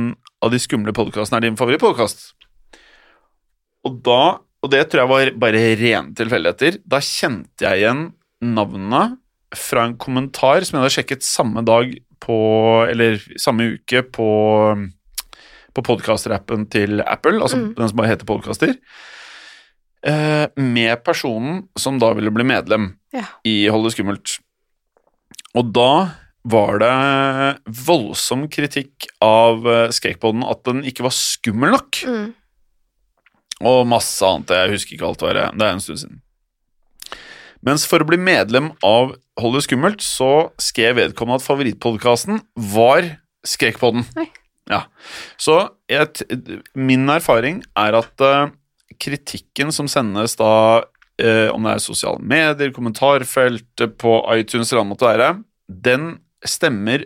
av 0.45 0.53
de 0.55 0.61
skumle 0.63 0.95
podkastene 0.97 1.41
er 1.41 1.49
din 1.49 1.59
favorittpodkast? 1.59 2.31
Og 3.85 3.99
da, 4.07 4.21
og 4.65 4.71
det 4.73 4.87
tror 4.89 5.03
jeg 5.05 5.13
var 5.13 5.31
bare 5.45 5.63
rene 5.77 6.15
tilfeldigheter, 6.17 6.79
da 6.89 6.99
kjente 7.05 7.67
jeg 7.67 7.83
igjen 7.83 8.07
navnet 8.45 9.19
fra 9.55 9.85
en 9.87 9.97
kommentar 10.01 10.65
som 10.67 10.79
jeg 10.79 10.83
hadde 10.87 10.95
sjekket 10.97 11.27
samme 11.27 11.63
dag 11.69 11.93
på, 12.25 12.37
eller 12.89 13.21
samme 13.39 13.67
uke 13.77 14.01
på, 14.17 14.29
på 15.77 15.85
podkastrappen 15.85 16.65
til 16.73 17.03
Apple, 17.05 17.39
altså 17.45 17.61
Mm. 17.61 17.75
den 17.77 17.89
som 17.93 17.99
bare 18.01 18.11
heter 18.15 18.27
podkaster, 18.27 18.75
eh, 20.03 20.47
med 20.57 21.05
personen 21.05 21.69
som 21.79 21.99
da 22.01 22.13
ville 22.17 22.33
bli 22.35 22.45
medlem 22.49 22.95
Ja. 23.15 23.27
i 23.45 23.69
Hold 23.69 23.85
det 23.91 23.95
skummelt. 23.95 24.39
Og 25.55 25.73
da 25.73 26.15
var 26.45 26.79
det 26.83 27.61
voldsom 27.87 28.49
kritikk 28.53 29.07
av 29.23 29.63
Skateboarden 29.95 30.43
at 30.51 30.65
den 30.65 30.83
ikke 30.85 31.05
var 31.07 31.15
skummel 31.15 31.71
nok. 31.77 32.01
Mm. 32.05 32.35
Og 33.65 33.83
masse 33.89 34.25
annet. 34.27 34.53
Jeg 34.53 34.75
husker 34.75 34.97
ikke 34.97 35.09
alt 35.09 35.25
hva 35.25 35.35
det 35.35 35.43
er. 35.47 35.59
Det 35.59 35.67
er 35.67 35.77
en 35.77 35.83
stund 35.83 36.03
siden. 36.03 36.21
Mens 37.65 37.87
for 37.89 38.05
å 38.05 38.09
bli 38.09 38.21
medlem 38.21 38.75
av 38.85 39.15
Hold 39.41 39.57
det 39.57 39.65
skummelt, 39.65 40.03
så 40.05 40.53
skrev 40.63 40.95
vedkommende 40.95 41.41
at 41.41 41.43
favorittpodkasten 41.43 42.37
var 42.71 43.09
Skrekkpodden. 43.45 44.05
Ja. 44.71 44.85
Så 45.37 45.57
jeg, 45.91 46.23
min 46.79 47.11
erfaring 47.11 47.59
er 47.77 47.97
at 47.99 48.23
uh, 48.23 48.53
kritikken 49.03 49.75
som 49.75 49.91
sendes 49.91 50.39
da, 50.39 50.53
uh, 50.87 51.49
om 51.51 51.67
det 51.67 51.75
er 51.75 51.83
sosiale 51.83 52.23
medier, 52.23 52.71
kommentarfelt, 52.73 53.85
på 53.99 54.15
iTunes 54.37 54.71
eller 54.71 54.85
annet 54.85 54.95
måte 54.95 55.03
måtte 55.03 55.11
være, 55.11 55.29
den 55.91 56.07
stemmer 56.47 57.05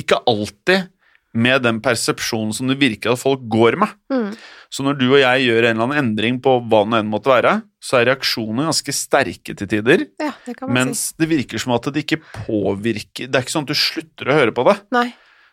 ikke 0.00 0.20
alltid 0.28 0.90
med 1.32 1.62
den 1.62 1.78
persepsjonen 1.84 2.52
som 2.56 2.70
det 2.70 2.80
virker 2.80 3.14
at 3.14 3.22
folk 3.22 3.46
går 3.52 3.78
med. 3.80 3.94
Mm. 4.12 4.32
Så 4.70 4.84
når 4.86 4.98
du 5.00 5.06
og 5.10 5.18
jeg 5.18 5.48
gjør 5.48 5.64
en 5.66 5.72
eller 5.74 5.86
annen 5.88 5.98
endring 6.04 6.36
på 6.44 6.52
hva 6.70 6.84
det 6.86 7.00
enn 7.00 7.08
måtte 7.10 7.32
være, 7.32 7.56
så 7.82 7.98
er 7.98 8.04
reaksjonene 8.12 8.68
ganske 8.68 8.92
sterke 8.94 9.56
til 9.58 9.66
tider, 9.66 10.04
Ja, 10.20 10.30
det 10.46 10.54
kan 10.58 10.68
man 10.70 10.76
mens 10.90 11.08
si. 11.10 11.14
det 11.18 11.28
virker 11.32 11.58
som 11.58 11.72
at 11.74 11.88
det 11.90 12.04
ikke 12.04 12.20
påvirker 12.46 13.26
Det 13.26 13.34
er 13.34 13.42
ikke 13.46 13.54
sånn 13.56 13.66
at 13.66 13.72
du 13.72 13.78
slutter 13.80 14.30
å 14.30 14.36
høre 14.38 14.54
på 14.54 14.64
det. 14.68 14.76
Nei. 14.94 15.08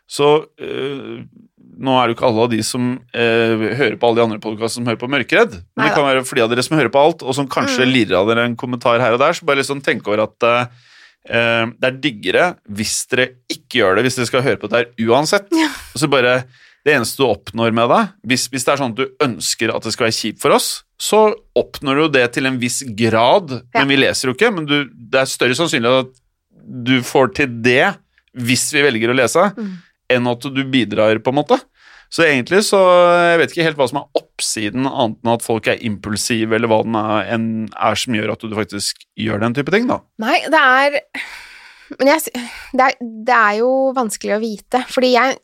Så 0.08 0.28
øh, 0.62 1.24
nå 1.78 1.96
er 2.00 2.08
det 2.08 2.14
jo 2.14 2.18
ikke 2.18 2.28
alle 2.30 2.44
av 2.46 2.52
de 2.54 2.60
som 2.64 2.86
øh, 2.96 3.64
hører 3.80 3.98
på 4.00 4.08
alle 4.08 4.20
de 4.22 4.26
andre 4.28 4.40
podkastene 4.44 4.84
som 4.84 4.92
hører 4.92 5.02
på 5.02 5.10
Mørkeredd, 5.12 5.58
men 5.76 5.88
det 5.88 5.96
kan 5.98 6.06
være 6.08 6.22
for 6.30 6.38
de 6.40 6.46
av 6.46 6.54
dere 6.54 6.64
som 6.66 6.78
hører 6.78 6.94
på 6.94 7.02
alt, 7.08 7.26
og 7.26 7.36
som 7.36 7.50
kanskje 7.52 7.84
Mm. 7.88 7.92
lirer 7.94 8.16
av 8.22 8.30
dere 8.30 8.46
en 8.48 8.56
kommentar 8.60 9.02
her 9.04 9.18
og 9.18 9.20
der, 9.20 9.34
så 9.36 9.46
bare 9.50 9.60
liksom 9.64 9.82
tenk 9.84 10.08
over 10.08 10.24
at 10.28 10.48
øh, 10.48 11.74
det 11.76 11.90
er 11.90 11.98
diggere 12.06 12.46
hvis 12.70 12.96
dere 13.12 13.28
ikke 13.52 13.82
gjør 13.82 13.96
det, 14.00 14.06
hvis 14.08 14.16
dere 14.22 14.30
skal 14.32 14.46
høre 14.46 14.62
på 14.62 14.70
det 14.72 14.80
her 14.86 15.10
uansett. 15.10 15.50
Ja. 15.52 15.68
Og 15.94 16.00
så 16.06 16.08
bare 16.12 16.38
Det 16.88 16.94
eneste 16.96 17.20
du 17.20 17.26
oppnår 17.28 17.74
med 17.76 17.90
det, 17.92 18.02
hvis, 18.32 18.46
hvis 18.54 18.64
det 18.64 18.72
er 18.74 18.80
sånn 18.80 18.94
at 18.96 19.00
du 19.02 19.24
ønsker 19.26 19.74
at 19.76 19.84
det 19.84 19.92
skal 19.92 20.08
være 20.08 20.16
kjipt 20.16 20.40
for 20.44 20.56
oss, 20.56 20.70
så 20.98 21.20
oppnår 21.60 22.00
du 22.00 22.06
det 22.16 22.26
til 22.38 22.48
en 22.48 22.60
viss 22.62 22.80
grad, 22.98 23.52
Ja. 23.60 23.82
men 23.82 23.92
vi 23.92 23.98
leser 24.00 24.30
jo 24.32 24.36
ikke, 24.38 24.54
men 24.56 24.66
du, 24.70 24.78
det 24.96 25.20
er 25.26 25.28
større 25.30 25.58
sannsynlighet 25.60 26.08
at 26.08 26.22
du 26.88 26.96
får 27.06 27.34
til 27.42 27.58
det 27.66 27.90
hvis 28.38 28.70
vi 28.76 28.86
velger 28.88 29.12
å 29.12 29.18
lese, 29.20 29.50
Mm. 29.58 29.74
enn 30.16 30.28
at 30.32 30.48
du 30.56 30.62
bidrar, 30.64 31.20
på 31.20 31.34
en 31.34 31.38
måte. 31.42 31.58
Så 32.10 32.24
egentlig 32.24 32.62
så 32.64 32.80
Jeg 33.34 33.40
vet 33.42 33.52
ikke 33.52 33.64
helt 33.68 33.78
hva 33.82 33.88
som 33.92 33.98
er 34.00 34.22
oppsiden, 34.22 34.86
annet 34.88 35.18
enn 35.26 35.34
at 35.34 35.44
folk 35.44 35.68
er 35.68 35.82
impulsive, 35.84 36.56
eller 36.56 36.70
hva 36.72 36.84
den 36.88 36.96
er, 36.96 37.68
er 37.76 37.96
som 38.00 38.16
gjør 38.16 38.32
at 38.32 38.46
du 38.48 38.56
faktisk 38.56 39.04
gjør 39.20 39.42
den 39.44 39.58
type 39.58 39.74
ting, 39.76 39.88
da. 39.92 40.00
Nei, 40.24 40.38
det 40.48 40.62
er 40.62 41.02
Men 42.00 42.08
jeg, 42.14 42.32
det, 42.76 42.80
er, 42.86 42.96
det 43.28 43.36
er 43.36 43.58
jo 43.60 43.74
vanskelig 43.96 44.38
å 44.38 44.40
vite, 44.44 44.86
fordi 44.88 45.12
jeg 45.18 45.36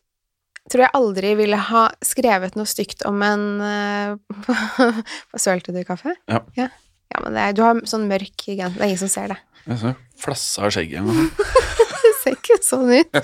tror 0.71 0.85
jeg 0.85 0.95
aldri 0.97 1.33
ville 1.39 1.59
ha 1.69 1.83
skrevet 2.05 2.55
noe 2.55 2.69
stygt 2.69 3.03
om 3.09 3.19
en 3.25 3.45
uh, 3.67 5.01
sølte 5.35 5.75
du 5.75 5.83
kaffe? 5.87 6.15
Ja. 6.31 6.43
ja. 6.59 6.69
Ja, 7.13 7.21
men 7.21 7.35
er, 7.37 7.53
du 7.53 7.61
har 7.61 7.77
sånn 7.89 8.07
mørk 8.09 8.47
genser, 8.47 8.77
det 8.79 8.85
er 8.85 8.89
ingen 8.89 9.01
som 9.03 9.11
ser 9.11 9.33
det. 9.33 9.39
Jeg 9.67 9.79
så 9.79 9.91
flassa 10.23 10.65
av 10.67 10.73
skjegget. 10.75 11.03
Det 12.03 12.11
ser 12.19 12.35
ikke 12.35 12.57
sånn 12.63 12.89
ut. 12.91 13.19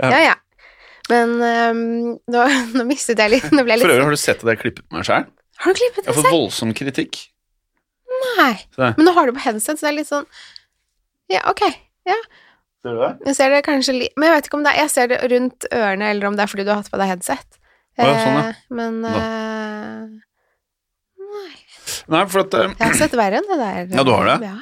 ja, 0.00 0.18
ja. 0.28 0.34
Men 1.10 1.34
um, 1.36 1.80
nå, 2.32 2.44
nå 2.72 2.84
mistet 2.88 3.20
jeg 3.20 3.28
litt 3.28 3.50
Nå 3.52 3.60
ble 3.66 3.74
jeg 3.76 3.82
For 3.84 3.92
øvrig, 3.92 4.06
har 4.06 4.14
du 4.16 4.20
sett 4.20 4.38
at 4.40 4.46
jeg 4.46 4.54
har 4.54 4.60
klippet 4.62 4.86
meg 4.94 5.04
sjøl? 5.04 5.26
Har 5.60 5.74
du 5.74 5.80
klippet 5.80 6.00
Jeg 6.00 6.08
har 6.08 6.16
fått 6.16 6.32
voldsom 6.32 6.72
kritikk. 6.76 7.18
Nei. 8.38 8.54
Men 8.80 9.02
nå 9.04 9.12
har 9.16 9.28
du 9.28 9.34
på 9.36 9.44
headset, 9.44 9.76
så 9.76 9.84
det 9.84 9.90
er 9.90 9.98
litt 9.98 10.08
sånn 10.08 10.24
Ja, 11.32 11.42
ok. 11.52 11.66
Ser 12.84 12.92
du 12.92 13.00
det? 13.00 13.10
Jeg 13.30 13.36
ser 13.38 13.54
det 13.54 13.62
kanskje 13.64 13.94
litt 13.96 14.12
Men 14.20 14.28
jeg 14.28 14.36
vet 14.36 14.48
ikke 14.50 14.58
om 14.58 14.64
det 14.66 14.72
er 14.74 14.80
Jeg 14.84 14.90
ser 14.92 15.08
det 15.08 15.18
rundt 15.32 15.66
ørene, 15.72 16.10
eller 16.12 16.28
om 16.28 16.34
det 16.36 16.44
er 16.44 16.50
fordi 16.52 16.66
du 16.68 16.72
har 16.74 16.82
hatt 16.82 16.90
på 16.92 17.00
deg 17.00 17.08
headset. 17.14 17.56
Ja, 17.96 18.10
sånn, 18.12 18.36
ja. 18.36 18.44
Eh, 18.50 18.60
Men 18.76 18.98
eh, 19.08 20.04
Nei. 21.24 21.50
Nei, 22.12 22.22
for 22.30 22.44
at, 22.44 22.54
eh, 22.60 22.70
Jeg 22.78 22.86
har 22.90 22.96
sett 23.00 23.16
verre 23.18 23.40
enn 23.40 23.48
det 23.50 23.58
der. 23.60 23.82
Ja, 23.96 24.04
du 24.06 24.12
har 24.14 24.28
det? 24.34 24.38
Ja. 24.50 24.56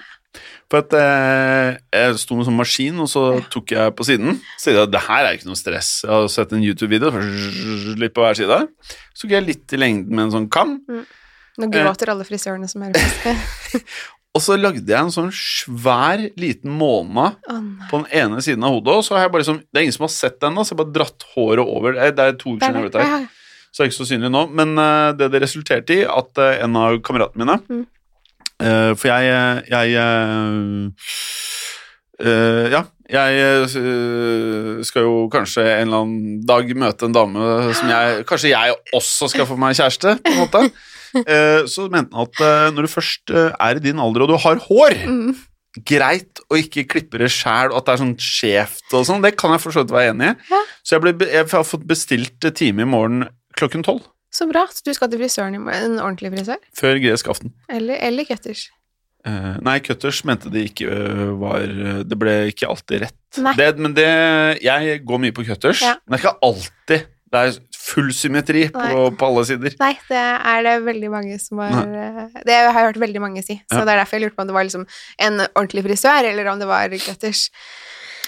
for 0.73 0.81
at 0.87 0.95
eh, 0.97 1.75
jeg 1.93 2.15
sto 2.23 2.37
med 2.39 2.47
sånn 2.49 2.57
maskin, 2.57 3.01
og 3.05 3.09
så 3.13 3.23
Ja. 3.37 3.41
tok 3.53 3.75
jeg 3.75 3.93
på 3.99 4.07
siden. 4.09 4.39
Så 4.57 4.65
sier 4.71 4.79
jeg 4.79 4.87
at 4.87 4.93
det 4.95 5.03
her 5.05 5.27
er 5.27 5.35
ikke 5.37 5.51
noe 5.51 5.59
stress. 5.61 5.91
Jeg 6.07 6.11
har 6.15 6.29
sett 6.33 6.55
en 6.57 6.63
YouTube-video, 6.65 7.11
litt 8.01 8.15
på 8.17 8.23
hver 8.25 8.39
side. 8.39 8.57
Så 9.13 9.27
tok 9.27 9.35
jeg 9.37 9.45
litt 9.51 9.75
i 9.77 9.81
lengden 9.83 10.15
med 10.17 10.25
en 10.31 10.33
sånn 10.39 10.49
kam, 10.49 10.79
Nå 11.61 11.69
gråter 11.69 12.09
alle 12.09 12.25
frisørene 12.25 12.65
som 12.71 12.81
hører 12.81 12.97
på. 12.97 13.35
og 14.33 14.41
så 14.41 14.57
lagde 14.57 14.89
jeg 14.89 14.97
en 14.97 15.13
sånn 15.13 15.33
svær, 15.37 16.23
liten 16.41 16.73
måne 16.73 17.27
oh, 17.53 17.65
på 17.91 18.01
den 18.01 18.07
ene 18.17 18.41
siden 18.45 18.65
av 18.65 18.79
hodet, 18.79 18.95
og 18.97 19.05
så 19.05 19.19
har 19.19 19.27
jeg 19.27 19.33
bare 19.35 19.45
liksom 19.45 19.59
Det 19.67 19.81
er 19.81 19.85
ingen 19.85 19.97
som 19.99 20.07
har 20.07 20.13
sett 20.15 20.39
den 20.41 20.57
så 20.57 20.65
jeg 20.65 20.73
har 20.73 20.81
bare 20.81 20.95
dratt 20.97 21.27
håret 21.35 21.65
over. 21.65 21.99
Det 22.01 22.25
er 22.25 22.39
to 22.41 22.55
uker 22.55 22.65
siden 22.65 22.79
jeg 22.81 22.87
ble 22.87 22.95
der. 22.97 23.27
så 23.69 23.83
er 23.83 23.85
det 23.85 23.93
ikke 23.93 23.99
så 23.99 24.09
synlig 24.09 24.31
nå. 24.33 24.47
Men 24.57 24.73
uh, 24.81 25.11
det 25.17 25.29
det 25.35 25.43
resulterte 25.45 25.99
i, 25.99 26.07
at 26.09 26.41
uh, 26.41 26.49
en 26.65 26.81
av 26.81 26.97
kameratene 27.05 27.45
mine 27.45 27.59
Mm. 27.69 27.85
uh, 28.63 28.93
For 28.97 29.11
jeg, 29.11 29.65
jeg 29.69 30.01
Ja, 32.73 32.83
jeg 33.13 33.69
skal 34.87 35.05
jo 35.05 35.29
kanskje 35.29 35.65
en 35.67 35.89
eller 35.91 36.05
annen 36.07 36.41
dag 36.47 36.71
møte 36.79 37.09
en 37.09 37.17
dame 37.17 37.49
som 37.75 37.91
jeg 37.91 38.23
Kanskje 38.29 38.53
jeg 38.55 38.77
også 38.95 39.29
skal 39.33 39.49
få 39.51 39.57
meg 39.61 39.77
kjæreste, 39.77 40.15
på 40.23 40.33
en 40.33 40.41
måte. 40.47 40.63
Eh, 41.21 41.63
så 41.69 41.89
mente 41.93 42.15
han 42.17 42.27
at 42.29 42.41
eh, 42.41 42.69
når 42.73 42.87
du 42.87 42.91
først 42.93 43.33
eh, 43.37 43.51
er 43.61 43.77
i 43.81 43.83
din 43.85 43.99
alder 44.01 44.25
og 44.25 44.31
du 44.33 44.37
har 44.41 44.61
hår 44.69 44.95
Mm. 45.07 45.35
greit 45.89 46.41
å 46.53 46.57
ikke 46.61 46.85
klippe 46.89 47.19
det 47.21 47.31
sjæl, 47.33 47.71
og 47.73 47.79
at 47.81 47.87
det 47.89 47.93
er 47.95 48.01
sånn 48.03 48.17
skjevt 48.21 48.93
og 48.99 49.07
sånn. 49.09 49.23
Det 49.25 49.35
kan 49.41 49.55
jeg 49.55 49.63
for 49.63 49.73
så 49.73 49.83
vidt 49.85 49.95
være 49.95 50.11
enig 50.13 50.31
i. 50.33 50.35
Ja. 50.53 50.61
Så 50.85 50.97
jeg, 50.99 51.05
ble, 51.07 51.15
jeg 51.33 51.49
har 51.49 51.65
fått 51.65 51.87
bestilt 51.89 52.45
time 52.59 52.85
i 52.85 52.89
morgen 52.89 53.25
klokken 53.57 53.85
tolv. 53.87 54.05
Så 54.33 54.47
bra. 54.49 54.67
Så 54.73 54.85
du 54.85 54.93
skal 54.97 55.11
til 55.13 55.21
frisøren 55.21 55.57
i 55.57 55.61
morgen? 55.61 55.97
En 55.97 56.05
ordentlig 56.05 56.33
frisør? 56.35 56.61
Før 56.77 57.01
gresk 57.01 57.29
aften. 57.33 57.53
Eller, 57.73 58.01
eller 58.05 58.25
cutters? 58.29 58.67
Uh, 59.23 59.55
nei, 59.63 59.77
Cutters 59.87 60.25
mente 60.27 60.51
det 60.51 60.65
ikke 60.73 60.89
uh, 60.91 61.29
var 61.39 61.63
Det 62.03 62.17
ble 62.19 62.33
ikke 62.51 62.67
alltid 62.67 63.05
rett. 63.05 63.19
Det, 63.55 63.69
men 63.79 63.93
det 63.95 64.09
Jeg 64.65 64.97
går 65.07 65.21
mye 65.23 65.35
på 65.37 65.45
Cutters, 65.47 65.79
Ja. 65.85 65.93
men 66.09 66.17
det 66.17 66.19
er 66.19 66.25
ikke 66.27 66.41
alltid 66.49 67.05
det 67.33 67.41
er 67.47 67.53
full 67.93 68.09
symmetri 68.17 68.65
på, 68.73 68.99
på 69.21 69.29
alle 69.29 69.45
sider. 69.49 69.77
Nei, 69.83 69.93
det 70.09 70.21
er 70.25 70.67
det 70.67 70.75
veldig 70.87 71.11
mange 71.13 71.39
som 71.43 71.61
har 71.61 71.81
eh, 71.93 72.21
Det 72.47 72.57
har 72.57 72.69
jeg 72.71 72.77
hørt 72.89 73.01
veldig 73.03 73.23
mange 73.25 73.45
si. 73.45 73.59
Så 73.69 73.81
Ja. 73.81 73.85
det 73.85 73.95
er 73.95 74.03
derfor 74.03 74.19
jeg 74.19 74.25
lurte 74.27 74.39
på 74.39 74.45
om 74.47 74.51
det 74.53 74.57
var 74.57 74.69
liksom 74.69 74.87
en 75.29 75.41
ordentlig 75.53 75.85
frisør, 75.91 76.29
eller 76.33 76.53
om 76.53 76.63
det 76.63 76.69
var 76.71 76.95
gutters. 76.97 77.47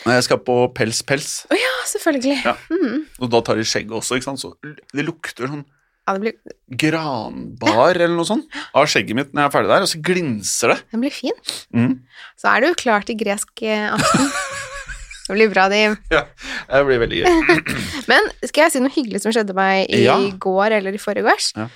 Jeg 0.04 0.24
skal 0.26 0.40
på 0.44 0.56
Pels 0.76 1.00
Pels, 1.08 1.30
Å 1.48 1.56
ja, 1.56 1.72
selvfølgelig. 1.88 2.42
Ja. 2.44 2.52
Mm. 2.68 3.06
og 3.24 3.30
da 3.32 3.40
tar 3.46 3.56
de 3.56 3.64
skjegget 3.64 3.94
også, 3.96 4.18
ikke 4.20 4.28
sant. 4.34 4.42
Så 4.44 4.52
det 4.92 5.06
lukter 5.06 5.48
sånn 5.48 5.64
Ja, 6.04 6.12
det 6.18 6.20
blir, 6.20 6.34
granbar 6.76 7.96
eller 7.96 8.12
noe 8.12 8.28
sånt 8.28 8.44
av 8.76 8.84
skjegget 8.92 9.16
mitt 9.16 9.30
når 9.32 9.46
jeg 9.46 9.48
er 9.48 9.54
ferdig 9.54 9.70
der, 9.72 9.86
og 9.86 9.88
så 9.94 10.00
glinser 10.04 10.74
det. 10.74 10.78
den 10.92 11.00
blir 11.06 11.14
fin. 11.16 11.38
Mm. 11.72 11.94
Så 12.36 12.50
er 12.52 12.66
du 12.66 12.74
klar 12.76 13.06
til 13.08 13.16
gresk 13.16 13.64
eh, 13.64 13.88
aften. 13.96 14.28
Det 15.24 15.34
blir 15.38 15.48
bra, 15.54 15.68
Dim. 15.72 15.96
Ja, 16.12 16.22
det 16.68 16.84
blir 16.88 16.98
veldig 17.04 17.20
gøy. 17.22 17.58
Men 18.12 18.26
skal 18.44 18.66
jeg 18.66 18.74
si 18.74 18.82
noe 18.84 18.92
hyggelig 18.92 19.22
som 19.24 19.32
skjedde 19.32 19.54
meg 19.56 19.88
i 19.88 20.02
Ja. 20.04 20.18
går 20.40 20.78
eller 20.80 20.96
i 20.96 21.00
forgårs? 21.00 21.52
Ja. 21.56 21.68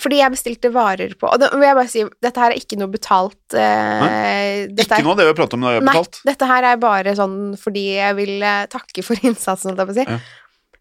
Fordi 0.00 0.16
jeg 0.22 0.32
bestilte 0.32 0.70
varer 0.72 1.10
på 1.20 1.28
Og 1.28 1.36
da 1.42 1.50
vil 1.52 1.66
jeg 1.66 1.76
bare 1.76 1.90
si, 1.92 2.02
dette 2.24 2.40
her 2.40 2.54
er 2.54 2.56
ikke 2.62 2.78
noe 2.80 2.88
betalt 2.88 3.52
eh, 3.60 4.62
Ikke 4.72 4.86
er- 4.96 5.04
noe 5.04 5.12
av 5.12 5.18
det 5.20 5.26
vi 5.26 5.32
har 5.34 5.36
pratet 5.36 5.58
om 5.58 5.66
det 5.66 5.68
er 5.68 5.76
har 5.76 5.84
Nei, 5.84 5.92
betalt. 5.98 6.20
dette 6.30 6.48
her 6.48 6.66
er 6.70 6.78
bare 6.80 7.12
sånn 7.18 7.34
fordi 7.60 7.82
jeg 7.98 8.16
vil 8.16 8.32
eh, 8.48 8.62
takke 8.72 9.04
for 9.04 9.20
innsatsen, 9.28 9.68
holdt 9.74 9.82
jeg 9.82 9.90
på 9.90 9.92
å 9.92 9.98
si. 9.98 10.06
Ja. 10.08 10.16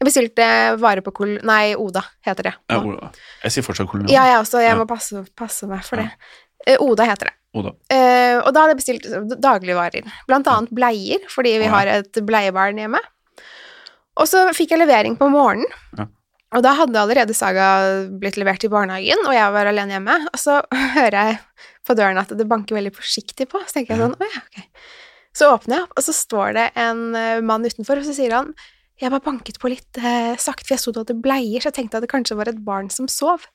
Jeg 0.02 0.08
bestilte 0.08 0.46
varer 0.82 1.04
på 1.06 1.12
Kol... 1.14 1.36
Nei, 1.46 1.76
Oda 1.78 2.02
heter 2.26 2.48
det. 2.50 2.54
Ja. 2.72 2.80
Oda. 2.82 3.12
Jeg 3.44 3.54
sier 3.58 3.66
fortsatt 3.68 3.92
kolonial. 3.92 4.10
Ja, 4.16 4.24
jeg 4.32 4.40
også. 4.42 4.64
Jeg 4.64 4.80
må 4.80 4.88
passe, 4.90 5.22
passe 5.38 5.68
meg 5.70 5.84
for 5.86 6.02
det. 6.02 6.08
Eh, 6.66 6.80
Oda 6.82 7.06
heter 7.06 7.30
det. 7.30 7.36
Oda. 7.58 7.74
Eh, 7.92 8.38
og 8.40 8.54
da 8.56 8.64
hadde 8.64 8.76
jeg 8.78 8.80
bestilt 8.80 9.40
dagligvarer. 9.44 10.06
Blant 10.30 10.48
annet 10.48 10.72
bleier, 10.72 11.20
fordi 11.32 11.58
vi 11.60 11.66
Ja. 11.68 11.72
har 11.76 11.88
et 11.98 12.14
bleiebarn 12.26 12.80
hjemme. 12.80 13.00
Og 14.18 14.28
så 14.28 14.46
fikk 14.56 14.72
jeg 14.72 14.80
levering 14.84 15.18
på 15.20 15.28
morgenen. 15.32 15.68
Ja. 15.98 16.06
Og 16.56 16.64
da 16.64 16.74
hadde 16.76 17.00
allerede 17.00 17.34
Saga 17.36 17.68
blitt 18.20 18.36
levert 18.40 18.64
i 18.64 18.72
barnehagen, 18.72 19.22
og 19.26 19.32
jeg 19.36 19.52
var 19.56 19.66
alene 19.70 19.96
hjemme. 19.96 20.18
Og 20.34 20.40
så 20.40 20.58
hører 20.98 21.12
jeg 21.32 21.40
på 21.88 21.96
døren 21.96 22.20
at 22.20 22.28
det 22.36 22.48
banker 22.48 22.76
veldig 22.76 22.92
forsiktig 22.96 23.48
på. 23.52 23.62
Så 23.68 23.80
tenker 23.80 23.96
jeg 23.96 24.04
sånn, 24.04 24.16
å 24.20 24.28
ja, 24.28 24.42
ok. 24.44 24.68
Så 25.34 25.48
åpner 25.48 25.78
jeg 25.78 25.84
opp, 25.88 25.94
og 25.96 26.04
så 26.04 26.14
står 26.16 26.54
det 26.58 26.66
en 26.76 27.16
eh, 27.16 27.40
mann 27.42 27.64
utenfor, 27.64 28.02
og 28.02 28.08
så 28.08 28.14
sier 28.18 28.36
han 28.36 28.54
jeg 29.02 29.10
bare 29.10 29.24
banket 29.26 29.58
på 29.58 29.70
litt 29.72 29.98
eh, 29.98 30.36
sakte, 30.38 30.68
for 30.68 30.76
jeg 30.76 30.82
så 30.84 30.92
du 30.94 31.00
hadde 31.02 31.16
bleier, 31.24 31.60
så 31.64 31.72
jeg 31.72 31.78
tenkte 31.80 31.98
at 31.98 32.04
det 32.06 32.12
kanskje 32.12 32.36
var 32.38 32.52
et 32.52 32.60
barn 32.64 32.92
som 32.94 33.08
sov. 33.10 33.48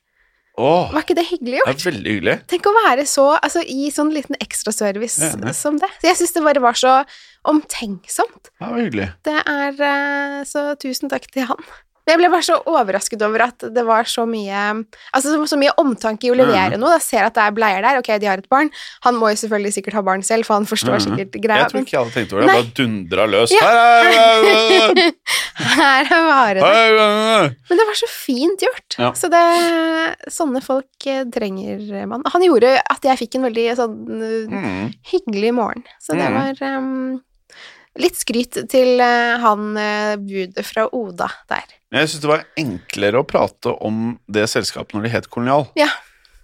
Åh, 0.57 0.89
Var 0.93 1.03
ikke 1.05 1.15
det 1.19 1.27
hyggelig 1.29 1.59
gjort? 1.59 1.67
det 1.69 1.75
er 1.85 1.91
veldig 1.91 2.13
hyggelig. 2.15 2.35
Tenk 2.49 2.65
å 2.65 2.71
være 2.79 3.03
så 3.05 3.25
Altså 3.37 3.61
i 3.61 3.91
sånn 3.93 4.09
liten 4.15 4.37
ekstraservice 4.41 5.21
er 5.21 5.53
som 5.53 5.77
det. 5.77 5.89
Så 6.01 6.09
jeg 6.09 6.17
syns 6.17 6.33
det 6.33 6.43
bare 6.47 6.63
var 6.63 6.73
så 6.79 6.93
omtenksomt. 7.47 8.49
Det 8.57 8.65
var 8.65 8.79
hyggelig. 8.81 9.09
Det 9.27 9.35
er 9.43 9.83
eh, 9.89 10.39
Så 10.49 10.63
tusen 10.81 11.11
takk 11.13 11.29
til 11.33 11.45
han. 11.49 11.61
Men 12.07 12.13
jeg 12.15 12.21
ble 12.21 12.29
bare 12.31 12.45
så 12.47 12.55
overrasket 12.71 13.21
over 13.27 13.43
at 13.49 13.65
det 13.75 13.83
var 13.83 14.07
så 14.07 14.23
mye 14.29 14.61
Altså 15.11 15.33
så, 15.33 15.41
så 15.51 15.57
mye 15.59 15.73
omtanke 15.81 16.29
i 16.29 16.31
å 16.31 16.37
levere 16.39 16.77
mm. 16.77 16.81
noe. 16.81 16.95
Da 16.95 17.03
ser 17.03 17.19
jeg 17.19 17.27
at 17.33 17.35
det 17.35 17.43
er 17.43 17.55
bleier 17.57 17.83
der. 17.83 17.99
Ok, 17.99 18.09
de 18.23 18.29
har 18.31 18.39
et 18.39 18.47
barn. 18.49 18.71
Han 19.03 19.19
må 19.19 19.33
jo 19.33 19.41
selvfølgelig 19.43 19.73
sikkert 19.75 19.97
ha 19.99 20.03
barn 20.07 20.23
selv, 20.23 20.47
for 20.47 20.55
han 20.55 20.67
forstår 20.69 20.95
mm. 20.97 21.03
sikkert 21.03 21.35
greia. 21.43 21.65
Jeg 21.65 21.73
tror 21.73 21.83
ikke 21.83 21.97
jeg 21.97 22.03
hadde 22.05 22.15
tenkt 22.15 22.31
over 22.33 22.41
det. 22.41 22.47
Jeg 22.47 22.63
bare 22.63 22.77
dundra 22.79 23.27
løs. 23.27 23.51
Ja. 23.51 23.67
Her 25.57 26.05
var 26.27 26.53
det. 26.55 26.61
hei, 26.63 26.87
hei, 26.95 27.11
hei. 27.27 27.45
Men 27.69 27.79
det 27.81 27.87
var 27.89 27.97
så 27.99 28.09
fint 28.11 28.63
gjort. 28.63 28.97
Ja. 29.01 29.11
Så 29.17 29.29
det, 29.33 29.43
sånne 30.33 30.61
folk 30.63 31.07
eh, 31.09 31.23
trenger 31.33 32.07
man. 32.09 32.23
Han 32.33 32.45
gjorde 32.45 32.75
at 32.79 33.07
jeg 33.11 33.19
fikk 33.25 33.39
en 33.39 33.47
veldig 33.49 33.67
sånn 33.79 33.97
eh, 34.21 34.35
Mm. 34.47 34.91
hyggelig 35.11 35.51
morgen. 35.53 35.83
Så 36.01 36.15
det 36.15 36.27
Mm. 36.29 36.35
var 36.37 36.61
ehm, 36.67 37.19
litt 38.01 38.17
skryt 38.19 38.59
til 38.71 38.99
eh, 39.03 39.37
han 39.43 39.69
uh, 39.77 40.15
budet 40.21 40.65
fra 40.67 40.87
Oda 40.95 41.29
der. 41.49 41.65
Jeg 41.95 42.09
syns 42.11 42.23
det 42.25 42.29
var 42.31 42.45
enklere 42.59 43.21
å 43.21 43.27
prate 43.27 43.71
om 43.85 44.17
det 44.27 44.47
selskapet 44.51 44.93
når 44.97 45.07
det 45.07 45.13
het 45.15 45.29
Kolonial. 45.33 45.67
Ja. 45.79 45.89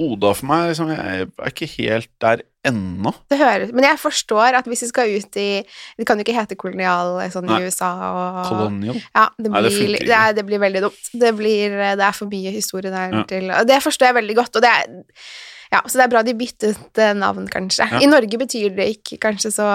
Oda 0.02 0.32
for 0.34 0.50
meg, 0.50 0.72
liksom, 0.72 0.90
jeg 0.90 1.28
er 1.30 1.52
ikke 1.52 1.68
helt 1.78 2.10
der 2.24 2.42
ennå. 2.66 3.12
Det 3.30 3.38
høres, 3.38 3.74
men 3.76 3.86
jeg 3.86 4.00
forstår 4.02 4.56
at 4.58 4.68
hvis 4.72 4.82
vi 4.86 4.88
skal 4.90 5.12
ut 5.20 5.38
i 5.38 5.48
Det 6.00 6.06
kan 6.08 6.18
jo 6.18 6.24
ikke 6.24 6.36
hete 6.38 6.56
kolonial 6.58 7.18
eh, 7.22 7.30
sånn 7.34 7.46
Nei. 7.46 7.60
i 7.60 7.68
USA 7.68 7.90
og 8.08 8.38
Kolonial? 8.48 8.98
Ja, 9.12 9.26
det 9.38 9.52
Nei, 9.52 9.60
blir, 9.60 9.68
det 9.68 9.74
funker 9.76 9.98
ikke. 10.00 10.08
det, 10.10 10.20
er, 10.20 10.38
det 10.40 10.46
blir 10.48 10.62
veldig 10.64 10.82
dumt. 10.88 11.10
Det, 11.12 11.34
blir, 11.38 11.76
eh, 11.76 11.96
det 12.00 12.06
er 12.08 12.16
for 12.18 12.32
mye 12.32 12.54
historie 12.56 12.94
der 12.94 13.18
Ja. 13.20 13.24
til 13.30 13.52
og 13.52 13.68
Det 13.70 13.82
forstår 13.84 14.10
jeg 14.10 14.18
veldig 14.22 14.38
godt, 14.40 14.56
og 14.56 14.66
det 14.66 14.72
er 14.72 14.88
ja, 15.74 15.82
så 15.88 15.98
det 15.98 16.06
er 16.06 16.12
bra 16.12 16.22
de 16.26 16.36
byttet 16.38 17.00
eh, 17.02 17.16
navn, 17.18 17.48
kanskje. 17.50 17.88
Ja. 17.90 18.02
I 18.04 18.10
Norge 18.10 18.38
betyr 18.38 18.76
det 18.78 18.86
ikke 18.96 19.18
kanskje 19.24 19.50
så 19.56 19.66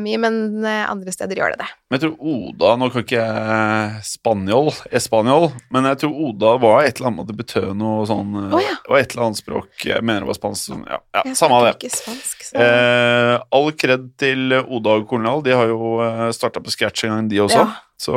mye, 0.00 0.20
men 0.22 0.64
eh, 0.64 0.84
andre 0.88 1.12
steder 1.12 1.36
gjør 1.36 1.54
det 1.54 1.60
det. 1.60 1.68
Men 1.92 1.98
jeg 1.98 2.04
tror 2.06 2.32
Oda 2.32 2.70
Nå 2.80 2.88
kan 2.92 3.04
ikke 3.04 3.18
jeg 3.20 4.04
spanjol, 4.08 4.70
espanjol, 4.96 5.50
men 5.74 5.90
jeg 5.90 6.00
tror 6.02 6.22
Oda 6.28 6.54
var 6.62 6.86
et 6.86 6.96
eller 6.96 7.10
annet 7.10 7.20
med 7.20 7.28
det 7.28 7.36
betød 7.42 7.68
noe 7.76 8.06
sånn 8.08 8.32
oh, 8.48 8.58
ja. 8.62 8.78
Det 8.80 8.94
var 8.94 9.02
et 9.02 9.12
eller 9.12 9.26
annet 9.26 9.40
språk 9.42 9.84
Jeg 9.90 10.06
mener 10.06 10.24
det 10.24 10.30
var 10.30 10.38
spansk. 10.40 10.70
sånn, 10.70 10.86
Ja, 10.88 11.00
ja 11.18 11.24
Jeg 11.28 11.38
samme 11.38 11.60
det. 11.66 11.74
ikke 11.76 11.92
spansk, 11.98 12.48
så 12.48 12.62
Eh, 12.62 13.36
all 13.56 13.70
kred 13.78 14.10
til 14.20 14.54
Oda 14.60 14.96
og 15.00 15.08
Kornal. 15.10 15.42
De 15.44 15.54
har 15.56 15.70
jo 15.70 15.96
eh, 16.04 16.28
starta 16.36 16.62
på 16.62 16.72
scratch 16.72 17.06
en 17.06 17.14
gang, 17.14 17.30
de 17.30 17.40
også. 17.44 17.62
Ja. 17.64 17.92
Så 18.02 18.14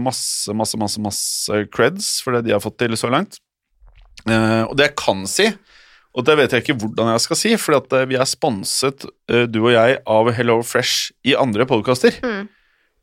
masse, 0.00 0.54
masse, 0.56 0.78
masse 0.80 1.02
masse 1.02 1.62
creds 1.74 2.16
for 2.24 2.36
det 2.36 2.46
de 2.46 2.54
har 2.54 2.62
fått 2.64 2.78
til 2.82 2.96
så 2.98 3.10
langt. 3.12 3.40
Eh, 4.26 4.62
og 4.64 4.74
det 4.78 4.90
jeg 4.90 4.96
kan 4.98 5.24
si, 5.30 5.50
og 6.16 6.24
det 6.24 6.36
vet 6.40 6.54
jeg 6.54 6.64
ikke 6.64 6.78
hvordan 6.80 7.12
jeg 7.12 7.24
skal 7.26 7.38
si, 7.38 7.54
for 7.60 7.78
at 7.78 7.92
eh, 7.96 8.06
vi 8.08 8.18
er 8.18 8.28
sponset, 8.28 9.04
eh, 9.30 9.44
du 9.50 9.60
og 9.66 9.72
jeg, 9.74 9.98
av 10.08 10.30
Hello 10.36 10.60
Fresh 10.64 11.12
i 11.28 11.36
andre 11.36 11.68
podkaster. 11.68 12.16
Mm. 12.24 12.46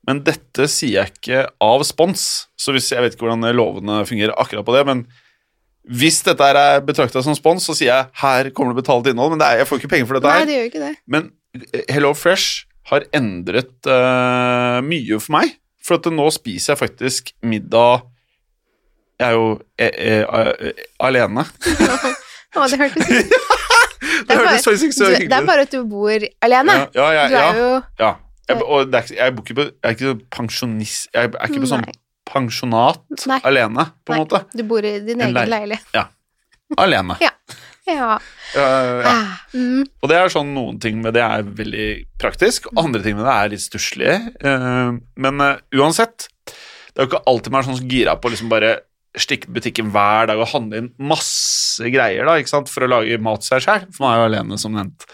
Men 0.10 0.24
dette 0.26 0.68
sier 0.72 0.98
jeg 0.98 1.14
ikke 1.14 1.44
av 1.64 1.84
spons, 1.88 2.24
så 2.60 2.74
hvis, 2.76 2.90
jeg 2.92 3.04
vet 3.04 3.16
ikke 3.16 3.28
hvordan 3.28 3.54
lovene 3.56 4.02
fungerer 4.10 4.36
akkurat 4.36 4.68
på 4.68 4.76
det. 4.76 4.88
men 4.90 5.06
hvis 5.84 6.22
dette 6.24 6.48
er 6.48 6.80
betrakta 6.86 7.20
som 7.24 7.36
spons, 7.36 7.66
så 7.68 7.76
sier 7.76 7.90
jeg 7.90 8.22
her 8.22 8.50
kommer 8.56 8.72
det 8.72 8.84
betalt 8.86 9.08
innhold, 9.12 9.34
men 9.34 9.42
det 9.42 9.50
er, 9.50 9.62
jeg 9.62 9.68
får 9.68 9.82
ikke 9.82 9.92
penger 9.92 10.08
for 10.08 10.18
dette 10.18 10.32
her. 10.32 10.44
Nei, 10.44 10.48
det 10.48 10.56
gjør 10.56 10.70
ikke 10.70 10.84
det. 10.86 10.94
Men 11.12 11.28
eh, 11.60 11.84
Hello 11.92 12.14
Fresh 12.16 12.70
har 12.88 13.06
endret 13.16 13.76
uh, 13.88 14.80
mye 14.84 15.20
for 15.20 15.36
meg. 15.36 15.54
For 15.84 16.00
at 16.00 16.08
nå 16.16 16.30
spiser 16.32 16.74
jeg 16.74 16.80
faktisk 16.80 17.34
middag 17.44 18.06
Jeg 19.20 19.26
er 19.28 19.34
jo 19.36 19.48
e 19.76 19.88
e 19.92 20.14
eh, 20.24 20.84
alene. 21.04 21.44
Å, 22.56 22.68
det 22.70 22.80
hørtes 22.82 23.10
ut 23.18 23.34
Det 24.28 24.36
er 24.36 24.44
bare- 24.46 24.60
så 24.62 24.74
hyggelig 24.78 25.24
ut. 25.24 25.30
Det 25.32 25.38
er 25.40 25.46
bare 25.48 25.66
at 25.66 25.72
du 25.74 25.80
bor 25.90 26.26
alene. 26.46 26.76
Ja, 26.94 27.08
ja, 27.16 27.24
ja, 27.24 27.28
Du 27.28 27.36
er 27.40 27.60
jo 27.62 27.70
ja. 28.04 28.12
Jeg, 28.50 28.60
og 28.62 28.90
det 28.92 28.98
er, 29.00 29.04
ikke- 29.08 29.18
jeg, 29.22 29.36
bor 29.36 29.44
ikke 29.48 29.56
på, 29.60 29.64
jeg 29.70 29.90
er 29.90 29.94
ikke 29.96 30.10
sånn 30.12 30.24
pensjonist 30.36 31.06
Jeg 31.16 31.30
er 31.32 31.48
ikke 31.48 31.62
på 31.64 31.70
sånn 31.72 31.86
Nei. 31.88 31.94
pensjonat 32.28 33.26
Nei. 33.32 33.40
alene, 33.48 33.86
på 34.06 34.14
en 34.14 34.20
Nei. 34.20 34.24
måte. 34.26 34.42
Du 34.54 34.64
bor 34.68 34.84
i 34.86 34.98
din 35.00 35.22
En 35.22 35.30
egen 35.30 35.38
leil- 35.38 35.54
leilighet. 35.58 36.04
Alene. 36.78 37.18
Ja. 37.24 37.32
Ja. 37.86 38.18
Ja, 38.56 38.66
ja. 38.80 39.10
Ah, 39.12 39.32
mm. 39.52 39.82
Og 40.04 40.08
det 40.08 40.16
er 40.16 40.30
sånn 40.32 40.54
noen 40.56 40.78
ting 40.80 41.02
med 41.04 41.18
det 41.18 41.24
er 41.26 41.42
veldig 41.44 41.88
praktisk, 42.22 42.70
og 42.72 42.78
andre 42.86 43.02
ting 43.04 43.18
med 43.18 43.26
det 43.28 43.34
er 43.34 43.50
litt 43.52 43.64
stusslige. 43.66 44.14
Eh, 44.40 44.92
men 45.20 45.42
eh, 45.44 45.58
uansett, 45.76 46.30
det 46.48 46.96
er 46.96 47.04
jo 47.04 47.10
ikke 47.12 47.24
alltid 47.28 47.52
man 47.52 47.60
er 47.60 47.68
sånn 47.68 47.80
så 47.82 47.90
gira 47.92 48.14
på 48.16 48.30
å 48.30 48.32
liksom 48.32 48.48
bare 48.54 48.72
stikke 49.20 49.52
butikken 49.52 49.92
hver 49.92 50.30
dag 50.32 50.40
og 50.40 50.48
handle 50.54 50.80
inn 50.80 50.88
masse 51.12 51.63
greier 51.82 52.28
da, 52.28 52.38
ikke 52.40 52.54
sant, 52.54 52.72
for 52.72 52.86
å 52.86 52.92
lage 52.92 53.20
mat 53.24 53.46
seg 53.46 53.64
sjøl, 53.66 53.88
for 53.94 54.06
man 54.06 54.14
er 54.14 54.22
jo 54.22 54.30
alene, 54.30 54.60
som 54.62 54.76
nevnt. 54.76 55.08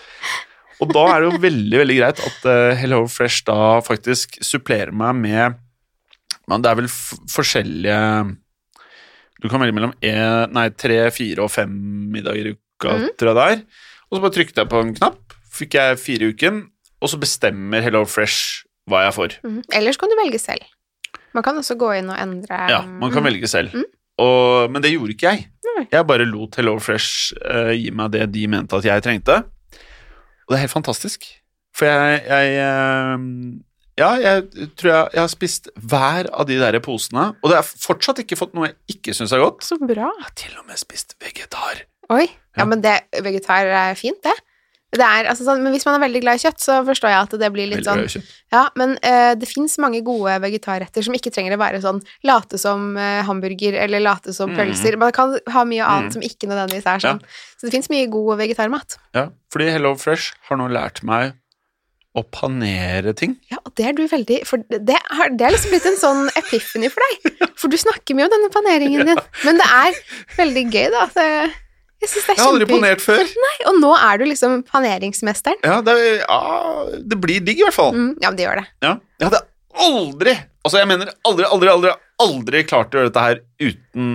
Og 0.79 0.91
da 0.95 1.05
er 1.11 1.21
det 1.21 1.31
jo 1.31 1.41
veldig 1.43 1.81
veldig 1.81 1.97
greit 1.97 2.21
at 2.23 2.45
eh, 2.47 2.77
Hello 2.79 3.01
Fresh 3.11 3.43
da 3.47 3.79
faktisk 3.83 4.37
supplerer 4.45 4.95
meg 4.95 5.17
med 5.19 5.57
men 6.49 6.63
Det 6.63 6.71
er 6.71 6.79
vel 6.81 6.89
forskjellige 6.89 7.99
Du 9.43 9.47
kan 9.51 9.61
velge 9.61 9.75
mellom 9.77 9.93
en, 10.03 10.55
nei, 10.55 10.67
tre, 10.75 11.03
fire 11.15 11.45
og 11.45 11.53
fem 11.53 11.71
middager 12.13 12.51
i 12.51 12.55
uka, 12.57 12.95
mm. 12.95 13.05
tror 13.19 13.31
jeg 13.31 13.37
det 13.37 13.45
er. 13.53 13.61
Og 14.09 14.17
så 14.17 14.23
bare 14.25 14.35
trykket 14.35 14.59
jeg 14.59 14.69
på 14.73 14.81
en 14.83 14.91
knapp, 14.97 15.35
fikk 15.55 15.77
jeg 15.77 15.99
fire 16.01 16.25
i 16.25 16.33
uken, 16.33 16.57
og 16.99 17.11
så 17.11 17.19
bestemmer 17.21 17.85
Hello 17.85 18.01
Fresh 18.09 18.65
hva 18.89 19.05
jeg 19.05 19.15
får. 19.15 19.37
Mm. 19.45 19.61
Ellers 19.79 19.99
kan 20.01 20.11
du 20.11 20.17
velge 20.19 20.41
selv. 20.43 20.65
Man 21.37 21.45
kan 21.45 21.61
også 21.61 21.77
gå 21.79 21.93
inn 22.01 22.11
og 22.11 22.19
endre 22.19 22.59
Ja, 22.67 22.81
man 22.83 23.13
kan 23.13 23.23
mm. 23.23 23.29
velge 23.29 23.51
selv. 23.51 23.71
Mm. 23.71 23.87
Og, 24.19 24.73
men 24.73 24.83
det 24.83 24.91
gjorde 24.91 25.15
ikke 25.15 25.31
jeg. 25.31 25.47
Jeg 25.93 26.07
bare 26.09 26.25
lot 26.27 26.55
Hello 26.59 26.77
Fresh 26.83 27.33
uh, 27.43 27.71
gi 27.75 27.89
meg 27.95 28.11
det 28.15 28.27
de 28.35 28.45
mente 28.51 28.77
at 28.77 28.85
jeg 28.87 29.03
trengte. 29.05 29.39
Og 30.45 30.53
det 30.53 30.57
er 30.59 30.63
helt 30.65 30.73
fantastisk. 30.73 31.25
For 31.77 31.85
jeg, 31.85 32.21
jeg 32.25 32.55
uh, 32.65 33.59
Ja, 33.99 34.09
jeg 34.15 34.45
tror 34.79 34.89
jeg, 34.93 35.07
jeg 35.13 35.21
har 35.21 35.31
spist 35.31 35.69
hver 35.91 36.29
av 36.31 36.45
de 36.47 36.55
der 36.61 36.77
posene, 36.83 37.33
og 37.43 37.51
det 37.51 37.57
har 37.59 37.67
fortsatt 37.67 38.21
ikke 38.23 38.37
fått 38.39 38.53
noe 38.55 38.69
jeg 38.69 38.95
ikke 38.95 39.13
syns 39.17 39.33
er 39.35 39.41
godt. 39.43 39.65
Så 39.67 39.75
bra. 39.81 40.07
Jeg 40.07 40.23
har 40.27 40.35
til 40.39 40.53
og 40.61 40.65
med 40.69 40.79
spist 40.79 41.17
vegetar. 41.23 41.83
Oi. 42.09 42.25
Ja, 42.57 42.63
Ja. 42.63 42.65
men 42.65 42.81
det, 42.81 42.95
vegetar 43.23 43.67
er 43.69 43.93
fint, 43.99 44.21
det. 44.25 44.33
Det 44.91 45.05
er, 45.05 45.27
altså, 45.29 45.45
sånn, 45.45 45.59
men 45.61 45.69
hvis 45.75 45.83
man 45.85 45.99
er 45.99 46.01
veldig 46.07 46.21
glad 46.23 46.39
i 46.39 46.41
kjøtt, 46.41 46.61
så 46.65 46.79
forstår 46.87 47.11
jeg 47.13 47.19
at 47.27 47.33
det 47.43 47.49
blir 47.53 47.67
litt 47.69 47.85
Veldig 47.85 48.09
sånn. 48.09 48.23
Ja, 48.51 48.63
men 48.79 48.95
uh, 49.05 49.35
det 49.37 49.45
fins 49.47 49.77
mange 49.77 49.99
gode 50.01 50.33
vegetarretter 50.41 51.05
som 51.05 51.13
ikke 51.13 51.29
trenger 51.35 51.53
å 51.53 51.59
være 51.61 51.81
sånn 51.83 51.99
late 52.25 52.57
som 52.57 52.95
uh, 52.97 53.21
hamburger 53.27 53.77
eller 53.83 54.01
late 54.01 54.33
som 54.33 54.49
Mm. 54.49 54.57
pølser. 54.57 54.97
Man 54.97 55.11
kan 55.13 55.35
ha 55.53 55.63
mye 55.69 55.85
annet 55.85 56.09
Mm. 56.09 56.13
som 56.17 56.25
ikke 56.25 56.49
nødvendigvis 56.49 56.87
er 56.89 57.03
sånn. 57.05 57.21
Så 57.59 57.67
det 57.69 57.75
fins 57.77 57.89
mye 57.93 58.09
god 58.09 58.39
vegetarmat. 58.41 58.97
Ja, 59.13 59.27
fordi 59.53 59.69
Hello 59.75 59.93
Fresh 59.95 60.33
har 60.49 60.57
nå 60.57 60.65
lært 60.73 61.03
meg 61.05 61.35
å 62.17 62.23
panere 62.33 63.13
ting. 63.13 63.37
Ja, 63.51 63.59
og 63.63 63.75
det 63.77 63.85
er 63.85 63.93
du 63.93 64.07
veldig 64.09 64.39
For 64.49 64.57
det, 64.73 64.97
har, 65.13 65.29
det 65.29 65.45
er 65.45 65.53
liksom 65.53 65.69
blitt 65.69 65.85
en 65.85 65.99
sånn 66.01 66.29
epiphany 66.35 66.89
for 66.89 67.05
deg. 67.05 67.47
For 67.61 67.69
du 67.69 67.77
snakker 67.77 68.17
mye 68.17 68.25
om 68.25 68.33
denne 68.33 68.49
paneringen 68.49 69.05
din. 69.13 69.21
Men 69.45 69.61
det 69.61 69.67
er 69.69 69.99
veldig 70.39 70.63
gøy, 70.73 70.87
da. 70.97 71.05
Det, 71.13 71.27
jeg 72.01 72.09
syns 72.13 72.25
det 72.25 72.35
Jeg 72.35 72.37
er 72.37 72.43
har 72.43 72.51
aldri 72.53 72.67
kjempe... 72.69 73.03
før. 73.03 73.33
Nei, 73.45 73.55
Og 73.71 73.79
nå 73.83 73.91
er 73.97 74.21
du 74.21 74.25
liksom 74.29 74.59
paneringsmesteren. 74.69 75.59
Ja, 75.65 75.81
det, 75.85 75.95
er- 75.97 76.23
ja, 76.23 76.99
det 77.11 77.19
blir 77.21 77.43
digg 77.43 77.59
i 77.59 77.65
hvert 77.67 77.75
fall. 77.75 77.91
Mm, 77.95 78.11
ja, 78.23 78.29
men 78.31 78.37
det 78.39 78.45
gjør 78.47 78.61
det. 78.61 78.67
Ja. 78.85 78.93
Jeg 79.19 79.29
hadde 79.31 79.43
aldri, 79.89 80.37
altså 80.65 80.79
jeg 80.81 80.87
mener 80.89 81.11
aldri, 81.27 81.45
aldri, 81.45 81.69
aldri, 81.75 81.93
aldri 82.23 82.63
klart 82.67 82.95
å 82.95 82.99
gjøre 83.03 83.11
dette 83.11 83.25
her 83.27 83.41
uten 83.61 84.09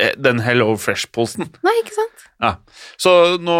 eh, 0.00 0.14
den 0.18 0.40
Hello 0.42 0.72
Fresh-posen. 0.80 1.50
Nei, 1.66 1.74
ikke 1.82 1.94
sant? 1.98 2.24
Ja. 2.40 2.54
Så 2.96 3.12
nå, 3.42 3.56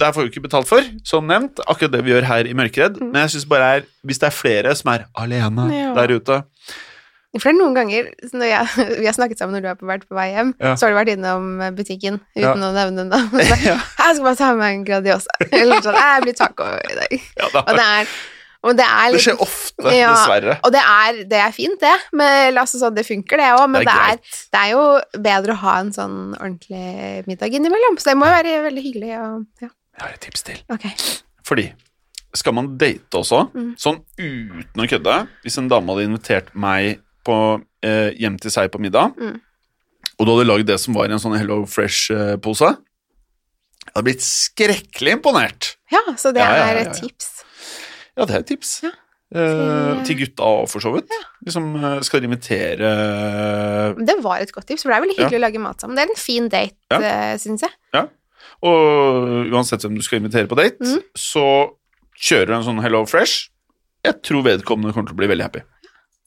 der 0.00 0.14
får 0.16 0.24
vi 0.24 0.30
ikke 0.32 0.44
betalt 0.46 0.70
for, 0.70 0.86
som 1.04 1.26
nevnt, 1.28 1.60
akkurat 1.68 1.92
det 1.92 2.00
vi 2.06 2.14
gjør 2.14 2.24
her 2.30 2.48
i 2.48 2.54
Mørkeredd. 2.56 2.96
Mm. 3.02 3.10
Men 3.12 3.26
jeg 3.26 3.34
synes 3.36 3.48
bare 3.50 3.68
er, 3.76 3.84
hvis 4.08 4.22
det 4.22 4.30
er 4.30 4.36
flere 4.38 4.72
som 4.78 4.94
er 4.94 5.04
alene 5.20 5.66
Ja. 5.74 5.90
der 5.98 6.14
ute 6.16 6.38
For 7.38 7.46
det 7.46 7.52
er 7.54 7.58
noen 7.60 7.76
ganger 7.78 8.08
når 8.34 8.48
jeg, 8.50 8.66
vi 9.02 9.06
har 9.06 9.14
snakket 9.14 9.38
sammen 9.38 9.54
når 9.54 9.62
du 9.62 9.68
har 9.70 9.78
vært 9.92 10.08
på 10.08 10.16
vei 10.18 10.30
hjem, 10.32 10.48
Ja. 10.58 10.72
så 10.74 10.86
har 10.88 10.90
du 10.90 10.98
vært 10.98 11.12
innom 11.14 11.60
butikken 11.78 12.18
uten 12.34 12.42
Ja. 12.42 12.54
å 12.56 12.72
nevne 12.74 13.04
den. 13.04 13.08
da. 13.12 13.20
Så 13.30 13.56
ja, 13.70 13.76
Jeg 13.78 14.16
skal 14.18 14.24
bare 14.26 14.36
ta 14.40 14.48
med 14.50 14.58
meg 14.64 14.74
en 14.80 14.84
Gradiosa.' 14.88 15.38
Eller 15.60 15.80
sånn, 15.84 15.94
jeg 16.00 16.22
blir 16.26 16.34
taco 16.40 16.66
i 16.74 16.96
dag. 16.98 17.14
Og 17.62 17.70
det 17.78 17.84
er, 17.86 18.06
og 18.66 18.74
det 18.76 18.84
er 18.84 19.12
Det 19.14 19.20
skjer 19.24 19.38
ofte, 19.40 19.84
dessverre. 19.86 20.56
Og 20.66 20.72
det 20.74 20.80
er, 20.84 21.20
det 21.30 21.38
er 21.40 21.52
fint, 21.56 21.78
det. 21.80 21.92
Men, 22.12 22.58
altså, 22.60 22.80
sånn, 22.82 22.96
det 22.98 23.06
funker, 23.06 23.38
det 23.40 23.46
òg. 23.56 23.62
Men 23.72 23.86
Det 23.86 23.94
er 23.94 24.18
det 24.52 24.60
er 24.64 24.72
jo 24.74 24.82
bedre 25.28 25.54
å 25.54 25.60
ha 25.62 25.76
en 25.84 25.92
sånn 25.94 26.16
ordentlig 26.34 27.22
middag 27.30 27.54
innimellom. 27.56 27.96
Så 28.02 28.10
det 28.10 28.16
må 28.20 28.26
jo 28.26 28.34
være 28.36 28.56
veldig 28.66 28.82
hyggelig. 28.84 29.12
Og, 29.22 29.46
ja. 29.62 29.70
Jeg 29.96 30.02
har 30.02 30.10
et 30.18 30.20
tips 30.26 30.42
til. 30.50 30.58
Okay. 30.76 30.92
Fordi 31.46 31.68
skal 32.34 32.52
man 32.58 32.74
date 32.78 33.16
også, 33.22 33.46
Mm. 33.54 33.70
sånn 33.80 34.02
uten 34.18 34.82
å 34.82 34.86
kødde 34.90 35.14
Hvis 35.44 35.56
en 35.58 35.68
dame 35.68 35.88
hadde 35.94 36.04
invitert 36.10 36.52
meg 36.54 37.00
på, 37.24 37.62
eh, 37.82 38.10
hjem 38.18 38.38
til 38.40 38.50
seg 38.50 38.70
på 38.70 38.80
middag, 38.80 39.14
Mm. 39.18 39.40
og 40.18 40.26
du 40.26 40.32
hadde 40.36 40.46
lagd 40.48 40.66
det 40.66 40.78
som 40.80 40.94
var 40.94 41.08
i 41.08 41.12
en 41.12 41.18
sånn 41.18 41.36
Hello 41.38 41.64
Fresh-pose 41.66 42.76
Jeg 43.86 43.94
hadde 43.96 44.04
blitt 44.04 44.20
skrekkelig 44.22 45.12
imponert. 45.16 45.76
Ja, 45.90 46.00
så 46.16 46.32
det 46.32 46.40
Ja, 46.44 46.50
ja, 46.54 46.66
ja, 46.66 46.72
er 46.74 46.88
et 46.90 47.00
tips. 47.00 47.42
Ja, 48.16 48.24
det 48.26 48.34
er 48.36 48.38
et 48.40 48.46
tips. 48.46 48.82
Ja. 48.84 48.90
Eh, 49.32 50.02
Til- 50.04 50.16
gutta 50.18 50.42
òg, 50.44 50.68
for 50.68 50.80
så 50.80 50.92
vidt. 50.92 51.08
Liksom, 51.46 51.76
eh, 51.82 52.00
skal 52.02 52.20
invitere 52.24 53.96
Det 53.96 54.16
var 54.22 54.38
et 54.40 54.52
godt 54.52 54.66
tips, 54.66 54.82
for 54.82 54.90
det 54.90 54.96
er 54.98 55.06
veldig 55.06 55.16
hyggelig 55.18 55.38
å 55.38 55.44
lage 55.46 55.60
mat 55.60 55.80
sammen. 55.80 55.96
Det 55.96 56.04
er 56.04 56.10
en 56.10 56.16
fin 56.16 56.48
date, 56.48 56.76
Ja. 56.90 56.98
ja. 57.00 57.36
syns 57.36 57.60
jeg. 57.62 58.08
Og 58.62 59.46
uansett 59.50 59.80
hvem 59.80 59.96
du 59.96 60.02
skal 60.02 60.20
invitere 60.20 60.46
på 60.48 60.56
date, 60.56 60.78
Mm. 60.80 61.02
så 61.16 61.70
kjører 62.20 62.46
du 62.46 62.52
en 62.54 62.62
sånn 62.64 62.82
Hello 62.82 63.04
Fresh. 63.06 63.48
Jeg 64.04 64.22
tror 64.22 64.42
vedkommende 64.44 64.92
kommer 64.92 65.08
til 65.08 65.14
å 65.16 65.16
bli 65.16 65.26
veldig 65.28 65.42
happy. 65.42 65.60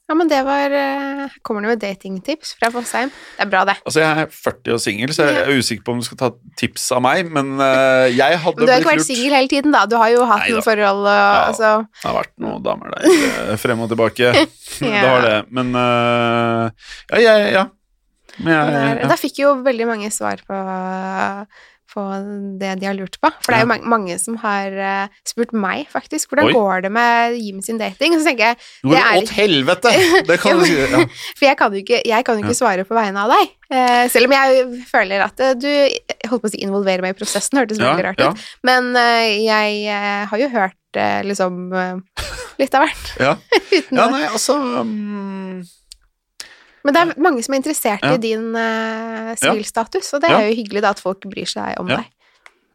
Ja, 0.04 0.12
men 0.12 0.28
det 0.28 0.42
var 0.44 0.68
eh, 0.76 1.32
Kommer 1.40 1.62
det 1.64 1.68
med 1.70 1.80
datingtips 1.80 2.50
fra 2.58 2.68
Fossheim? 2.74 3.08
Det 3.38 3.44
er 3.46 3.48
bra, 3.48 3.62
det. 3.64 3.76
Altså, 3.88 4.02
jeg 4.02 4.24
er 4.24 4.26
40 4.36 4.74
og 4.76 4.80
singel, 4.84 5.14
så 5.16 5.24
jeg 5.30 5.38
er 5.46 5.52
usikker 5.56 5.84
på 5.86 5.94
om 5.94 6.02
du 6.02 6.04
skal 6.04 6.18
ta 6.20 6.28
tips 6.60 6.84
av 6.92 7.00
meg, 7.06 7.30
men 7.32 7.54
eh, 7.56 8.10
jeg 8.12 8.36
hadde 8.42 8.58
blitt 8.58 8.60
Men 8.60 8.68
du 8.68 8.72
har 8.74 8.82
ikke 8.82 8.90
vært 8.92 9.00
lurt. 9.00 9.08
singel 9.08 9.36
hele 9.38 9.48
tiden, 9.54 9.72
da. 9.72 9.84
Du 9.88 9.96
har 9.96 10.12
jo 10.12 10.26
hatt 10.28 10.44
noen 10.52 10.66
forhold 10.66 11.00
og 11.06 11.08
Ja. 11.08 11.30
altså 11.48 11.70
Det 11.88 12.04
har 12.10 12.18
vært 12.20 12.34
noen 12.44 12.66
damer 12.68 12.92
der 12.98 13.08
eh, 13.14 13.56
frem 13.64 13.80
og 13.86 13.88
tilbake. 13.94 14.34
Det 14.84 14.92
har 15.08 15.24
det. 15.24 15.38
Men 15.56 15.72
ja, 15.72 17.18
jeg, 17.24 17.48
ja. 17.56 17.64
Men 18.42 18.52
jeg, 18.52 18.98
ja. 19.00 19.08
Da 19.08 19.16
fikk 19.20 19.40
jo 19.40 19.54
veldig 19.64 19.86
mange 19.88 20.08
svar 20.12 20.40
på, 20.44 20.60
på 21.94 22.02
det 22.60 22.72
de 22.80 22.88
har 22.88 22.96
lurt 22.98 23.16
på. 23.22 23.30
For 23.44 23.52
det 23.54 23.60
er 23.60 23.64
jo 23.64 23.70
mange, 23.70 23.90
mange 23.92 24.16
som 24.20 24.36
har 24.42 24.74
uh, 24.74 25.20
spurt 25.26 25.54
meg, 25.54 25.86
faktisk, 25.92 26.32
hvordan 26.32 26.50
Oi. 26.50 26.54
går 26.56 26.84
det 26.86 26.90
med 26.94 27.36
Jim 27.38 27.60
sin 27.64 27.78
dating? 27.80 28.16
Og 28.16 28.18
så 28.22 28.30
tenker 28.30 28.52
jeg, 28.52 28.58
Nå 28.82 28.94
det 28.94 28.98
går 28.98 29.10
er 29.10 29.22
åt 29.22 29.34
helvete! 29.38 29.92
Det 30.30 30.38
kan 30.42 30.58
du 30.60 30.66
si. 30.66 30.78
Ja. 30.80 31.02
For 31.38 31.48
jeg 31.48 31.60
kan 31.60 31.76
jo 31.76 31.84
ikke, 31.84 32.00
jeg 32.10 32.26
kan 32.26 32.40
jo 32.40 32.46
ikke 32.46 32.58
svare 32.58 32.86
på 32.88 32.98
vegne 32.98 33.24
av 33.26 33.34
deg. 33.34 33.54
Uh, 33.74 34.04
selv 34.12 34.28
om 34.28 34.34
jeg 34.36 34.66
føler 34.90 35.24
at 35.24 35.44
uh, 35.44 35.52
du 35.56 35.70
holdt 36.30 36.44
på 36.44 36.50
å 36.50 36.54
si 36.54 36.62
involverer 36.66 37.04
meg 37.04 37.14
i 37.14 37.18
prosessen, 37.18 37.62
hørtes 37.62 37.80
Ja, 37.80 37.92
veldig 37.92 38.08
rart 38.10 38.24
ja, 38.24 38.32
ut. 38.34 38.48
Men 38.66 38.92
jeg 38.94 40.00
har 40.30 40.40
jo 40.40 40.50
hørt 40.52 40.98
liksom 41.26 41.72
litt 42.60 42.76
av 42.76 42.84
hvert. 42.86 43.08
ja. 43.18 43.32
Ja, 43.74 44.06
nei, 44.10 44.22
altså 44.28 44.54
mm, 44.86 45.64
Men 46.84 46.92
det 46.94 47.00
er 47.00 47.14
mange 47.24 47.42
som 47.44 47.54
er 47.54 47.58
interessert 47.62 48.02
Ja. 48.04 48.12
i 48.14 48.18
din 48.20 48.50
uh, 48.54 49.32
sivilstatus, 49.40 50.12
og 50.14 50.20
det 50.20 50.30
Ja. 50.30 50.36
er 50.40 50.48
jo 50.50 50.56
hyggelig 50.62 50.82
da 50.84 50.90
at 50.90 51.00
folk 51.00 51.20
bryr 51.24 51.46
seg 51.48 51.78
om 51.80 51.88
Ja. 51.88 51.96
deg. 51.96 52.04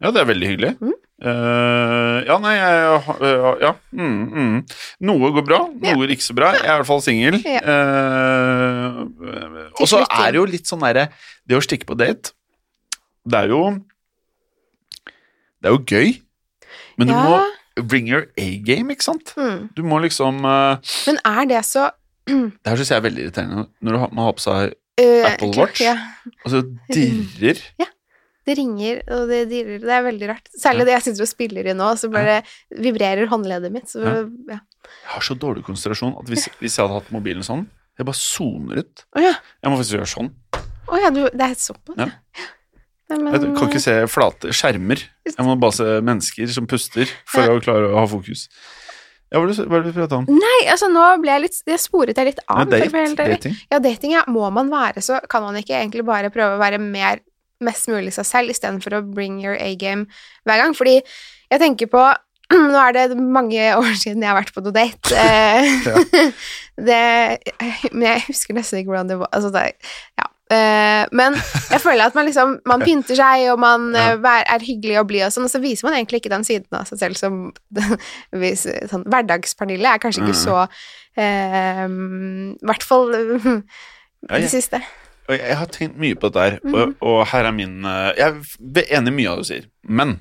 Ja, 0.01 0.11
det 0.15 0.21
er 0.21 0.25
veldig 0.33 0.47
hyggelig. 0.47 0.73
Mm. 0.79 0.93
Uh, 1.19 2.23
ja, 2.23 2.37
nei, 2.39 2.53
jeg 2.55 3.03
uh, 3.19 3.59
Ja. 3.59 3.73
Mm, 3.91 4.31
mm. 4.31 4.63
Noe 5.01 5.31
går 5.35 5.43
bra, 5.45 5.57
noe 5.67 6.07
Ja. 6.07 6.13
ikke 6.15 6.23
så 6.23 6.33
bra. 6.33 6.53
Jeg 6.55 6.63
er 6.63 6.73
i 6.73 6.77
hvert 6.79 6.87
fall 6.87 7.01
singel. 7.03 7.35
Ja. 7.43 7.59
Uh, 7.59 9.03
og 9.79 9.87
så 9.91 9.99
er 10.07 10.31
det 10.31 10.39
jo 10.39 10.45
litt 10.47 10.65
sånn 10.69 10.79
derre 10.79 11.09
Det 11.47 11.57
å 11.57 11.61
stikke 11.61 11.85
på 11.89 11.97
date, 11.99 12.31
det 13.27 13.35
er 13.43 13.47
jo 13.51 13.75
Det 15.61 15.67
er 15.67 15.71
jo 15.75 15.83
gøy, 15.83 16.21
men 16.97 17.07
du 17.07 17.13
må 17.13 17.43
bring 17.87 18.07
your 18.07 18.25
A-game, 18.37 18.89
ikke 18.91 19.03
sant? 19.03 19.33
Mm. 19.37 19.69
Du 19.75 19.83
må 19.83 19.99
liksom 20.01 20.39
Men 20.41 21.17
er 21.25 21.45
det 21.45 21.63
så 21.67 21.91
Det 22.27 22.67
her 22.69 22.75
syns 22.81 22.91
jeg 22.91 22.97
er 22.99 23.05
veldig 23.07 23.23
irriterende 23.25 23.63
når 23.81 23.91
du 23.95 23.99
har, 24.03 24.11
man 24.13 24.25
har 24.27 24.35
på 24.37 24.43
seg 24.43 24.73
eh, 25.01 25.23
Apple 25.31 25.49
Watch? 25.57 25.81
Ja. 25.81 25.95
Og 26.45 26.51
så 26.53 26.63
dirrer. 26.93 27.61
Ja. 27.81 27.87
Det 28.49 28.55
ringer, 28.57 29.01
og 29.13 29.27
det 29.29 29.43
dirrer. 29.51 29.77
Det 29.83 29.91
er 29.93 30.01
veldig 30.07 30.27
rart. 30.31 30.47
Særlig 30.57 30.85
det 30.87 30.93
jeg 30.95 31.03
sitter 31.05 31.21
og 31.21 31.29
spiller 31.29 31.67
i 31.69 31.73
nå, 31.77 31.89
så 32.01 32.07
bare 32.09 32.39
vibrerer 32.73 33.27
håndleddet 33.29 33.69
mitt. 33.75 33.85
Så, 33.91 34.01
Ja. 34.01 34.23
ja. 34.49 34.57
Jeg 34.89 35.11
har 35.13 35.21
så 35.27 35.35
dårlig 35.37 35.61
konsentrasjon 35.67 36.15
at 36.17 36.31
hvis, 36.31 36.47
hvis 36.57 36.77
jeg 36.79 36.81
hadde 36.87 36.95
hatt 36.97 37.11
mobilen 37.13 37.45
sånn, 37.45 37.67
jeg 37.99 38.07
bare 38.07 38.17
soner 38.17 38.79
ut. 38.81 39.03
Oh, 39.13 39.21
ja. 39.21 39.35
Jeg 39.61 39.69
må 39.69 39.77
faktisk 39.77 39.97
gjøre 39.99 40.09
sånn. 40.09 40.31
Å 40.89 40.97
ja, 41.03 41.11
du, 41.13 41.19
det 41.29 41.45
er 41.45 41.53
såpass, 41.61 41.99
Ja. 41.99 42.09
Men, 43.09 43.25
Jeg 43.33 43.53
kan 43.57 43.69
ikke 43.69 43.81
se 43.81 43.93
flate 44.09 44.51
skjermer. 44.53 45.01
Jeg 45.29 45.45
må 45.45 45.55
bare 45.61 45.73
se 45.77 45.85
mennesker 46.05 46.49
som 46.53 46.65
puster 46.69 47.09
for 47.29 47.45
Ja. 47.45 47.53
å 47.57 47.61
klare 47.61 47.89
å 47.91 47.99
ha 47.99 48.07
fokus. 48.09 48.47
Ja, 49.29 49.41
hva 49.41 49.65
var 49.69 49.83
det 49.83 49.91
du 49.91 49.97
prater 49.97 50.17
om? 50.17 50.29
Nei, 50.29 50.59
altså 50.73 50.87
nå 50.89 51.03
ble 51.21 51.33
jeg 51.35 51.43
litt 51.43 51.57
Jeg 51.69 51.81
sporet 51.83 52.17
jeg 52.17 52.31
litt 52.31 52.39
av. 52.47 52.63
Ja, 52.63 52.69
date, 52.71 53.15
dating. 53.19 53.57
Ja, 53.69 53.81
dating, 53.83 54.13
ja. 54.15 54.23
Må 54.31 54.47
man 54.53 54.71
være, 54.73 55.03
så 55.05 55.19
kan 55.29 55.45
man 55.45 55.59
ikke 55.59 55.75
egentlig 55.77 56.05
bare 56.07 56.31
prøve 56.33 56.57
å 56.57 56.61
være 56.61 56.79
mer, 56.81 57.21
mest 57.61 57.91
mulig 57.91 58.15
seg 58.15 58.25
selv, 58.25 58.55
istedenfor 58.55 58.97
å 58.97 59.03
bring 59.05 59.37
your 59.43 59.59
A-game 59.59 60.07
hver 60.49 60.63
gang. 60.63 60.73
Fordi 60.77 60.97
jeg 60.99 61.61
tenker 61.61 61.91
på 61.93 62.07
Nå 62.73 62.79
er 62.81 62.95
det 62.97 63.19
mange 63.21 63.67
år 63.81 63.93
siden 63.99 64.25
jeg 64.25 64.31
har 64.31 64.39
vært 64.39 64.55
på 64.55 64.65
noe 64.65 64.75
date. 64.75 65.13
Eh, 65.19 66.33
det, 66.89 67.03
men 67.91 68.05
jeg 68.07 68.25
husker 68.29 68.55
nesten 68.57 68.81
ikke 68.81 68.93
hvordan 68.95 69.09
det 69.11 69.19
var. 69.21 69.29
Altså, 69.35 69.53
det, 69.53 69.67
ja. 70.17 70.29
Eh, 70.49 71.05
men 71.13 71.35
jeg 71.73 71.81
føler 71.83 72.07
at 72.07 72.15
man 72.17 72.25
liksom 72.25 72.55
Man 72.65 72.81
pynter 72.81 73.13
seg, 73.19 73.43
og 73.53 73.59
man 73.61 73.83
eh, 73.95 74.17
er 74.49 74.63
hyggelig 74.65 74.95
og 74.99 75.07
blid 75.11 75.27
og 75.27 75.33
sånn, 75.35 75.45
og 75.45 75.51
så 75.53 75.61
viser 75.61 75.85
man 75.85 75.97
egentlig 75.99 76.23
ikke 76.23 76.31
den 76.33 76.43
siden 76.47 76.73
av 76.79 76.87
seg 76.89 76.97
selv 77.03 77.19
som 77.19 77.35
sånn, 78.89 79.05
Hverdagspernille 79.05 79.91
er 79.93 80.01
kanskje 80.01 80.23
ikke 80.23 80.33
Mm. 80.33 80.41
så 80.41 80.63
I 81.19 81.27
I 82.59 82.65
hvert 82.65 82.83
fall 82.83 83.11
det 84.29 84.49
siste. 84.51 84.81
Og 85.29 85.35
jeg 85.37 85.57
har 85.59 85.67
tenkt 85.69 85.97
mye 86.01 86.15
på 86.17 86.29
dette 86.31 86.41
her, 86.47 86.55
Mhm. 86.63 86.73
og, 86.75 86.95
og 87.05 87.27
her 87.29 87.45
er 87.45 87.51
min 87.53 87.85
eh, 87.85 88.13
Jeg 88.17 88.41
er 88.89 88.97
enig 88.97 89.13
i 89.13 89.17
mye 89.19 89.29
av 89.29 89.37
det 89.37 89.45
du 89.45 89.49
sier, 89.53 89.65
men 89.85 90.15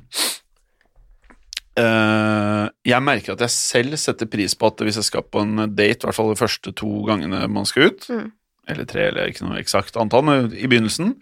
uh, 1.79 2.67
jeg 2.87 3.03
merker 3.07 3.33
at 3.37 3.41
jeg 3.45 3.55
selv 3.55 3.97
setter 4.01 4.27
pris 4.31 4.55
på 4.59 4.67
at 4.71 4.83
hvis 4.85 4.99
jeg 5.01 5.05
skal 5.09 5.23
på 5.23 5.43
en 5.45 5.69
date, 5.77 6.03
i 6.03 6.07
hvert 6.09 6.17
fall 6.17 6.33
de 6.33 6.41
første 6.41 6.73
to 6.77 6.91
gangene 7.07 7.45
man 7.49 7.65
skal 7.69 7.91
ut, 7.93 8.09
Mm. 8.11 8.33
Eller 8.69 8.89
tre, 8.89 9.09
eller 9.11 9.31
ikke 9.31 9.47
noe 9.47 9.61
eksakt 9.61 9.99
antall, 10.01 10.25
men 10.27 10.51
i 10.53 10.69
begynnelsen, 10.69 11.15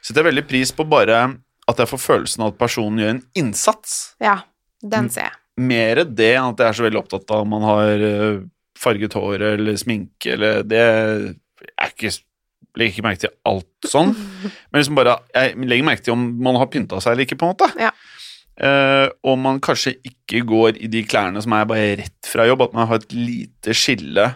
setter 0.00 0.22
jeg 0.22 0.30
veldig 0.30 0.46
pris 0.48 0.72
på 0.74 0.86
bare 0.88 1.22
at 1.66 1.82
jeg 1.82 1.90
får 1.90 2.02
følelsen 2.02 2.44
av 2.44 2.52
at 2.52 2.60
personen 2.60 3.02
gjør 3.02 3.14
en 3.14 3.24
innsats. 3.38 3.96
Ja, 4.22 4.38
den 4.82 5.10
ser 5.12 5.28
jeg. 5.28 5.40
Mer 5.56 6.02
det 6.04 6.34
enn 6.36 6.52
at 6.52 6.60
jeg 6.60 6.68
er 6.68 6.78
så 6.78 6.84
veldig 6.84 7.00
opptatt 7.00 7.32
av 7.32 7.42
om 7.46 7.52
man 7.56 7.64
har 7.64 8.06
eh, 8.06 8.42
farget 8.78 9.16
hår 9.16 9.44
eller 9.54 9.78
sminke 9.80 10.34
eller 10.34 10.60
det 10.68 10.82
er 10.84 11.88
ikke 11.88 12.12
legger 12.76 12.92
ikke 12.92 13.04
merke 13.06 13.22
til 13.22 13.32
alt 13.48 13.88
sånn, 13.88 14.12
men 14.68 14.78
liksom 14.78 14.98
bare 14.98 15.16
jeg 15.32 15.56
legger 15.64 15.88
merke 15.88 16.04
til 16.04 16.16
om 16.16 16.26
man 16.44 16.58
har 16.60 16.68
pynta 16.72 17.00
seg 17.00 17.14
eller 17.14 17.24
ikke, 17.24 17.38
på 17.40 17.48
en 17.48 17.54
måte. 17.54 17.70
Ja. 17.80 17.92
Eh, 18.56 19.06
og 19.28 19.36
man 19.40 19.60
kanskje 19.64 19.96
ikke 20.06 20.40
går 20.48 20.80
i 20.80 20.88
de 20.92 21.02
klærne 21.08 21.42
som 21.44 21.52
er 21.56 21.68
bare 21.68 21.96
rett 22.00 22.28
fra 22.30 22.46
jobb, 22.48 22.66
at 22.68 22.76
man 22.76 22.88
har 22.90 23.02
et 23.02 23.16
lite 23.16 23.76
skille. 23.76 24.30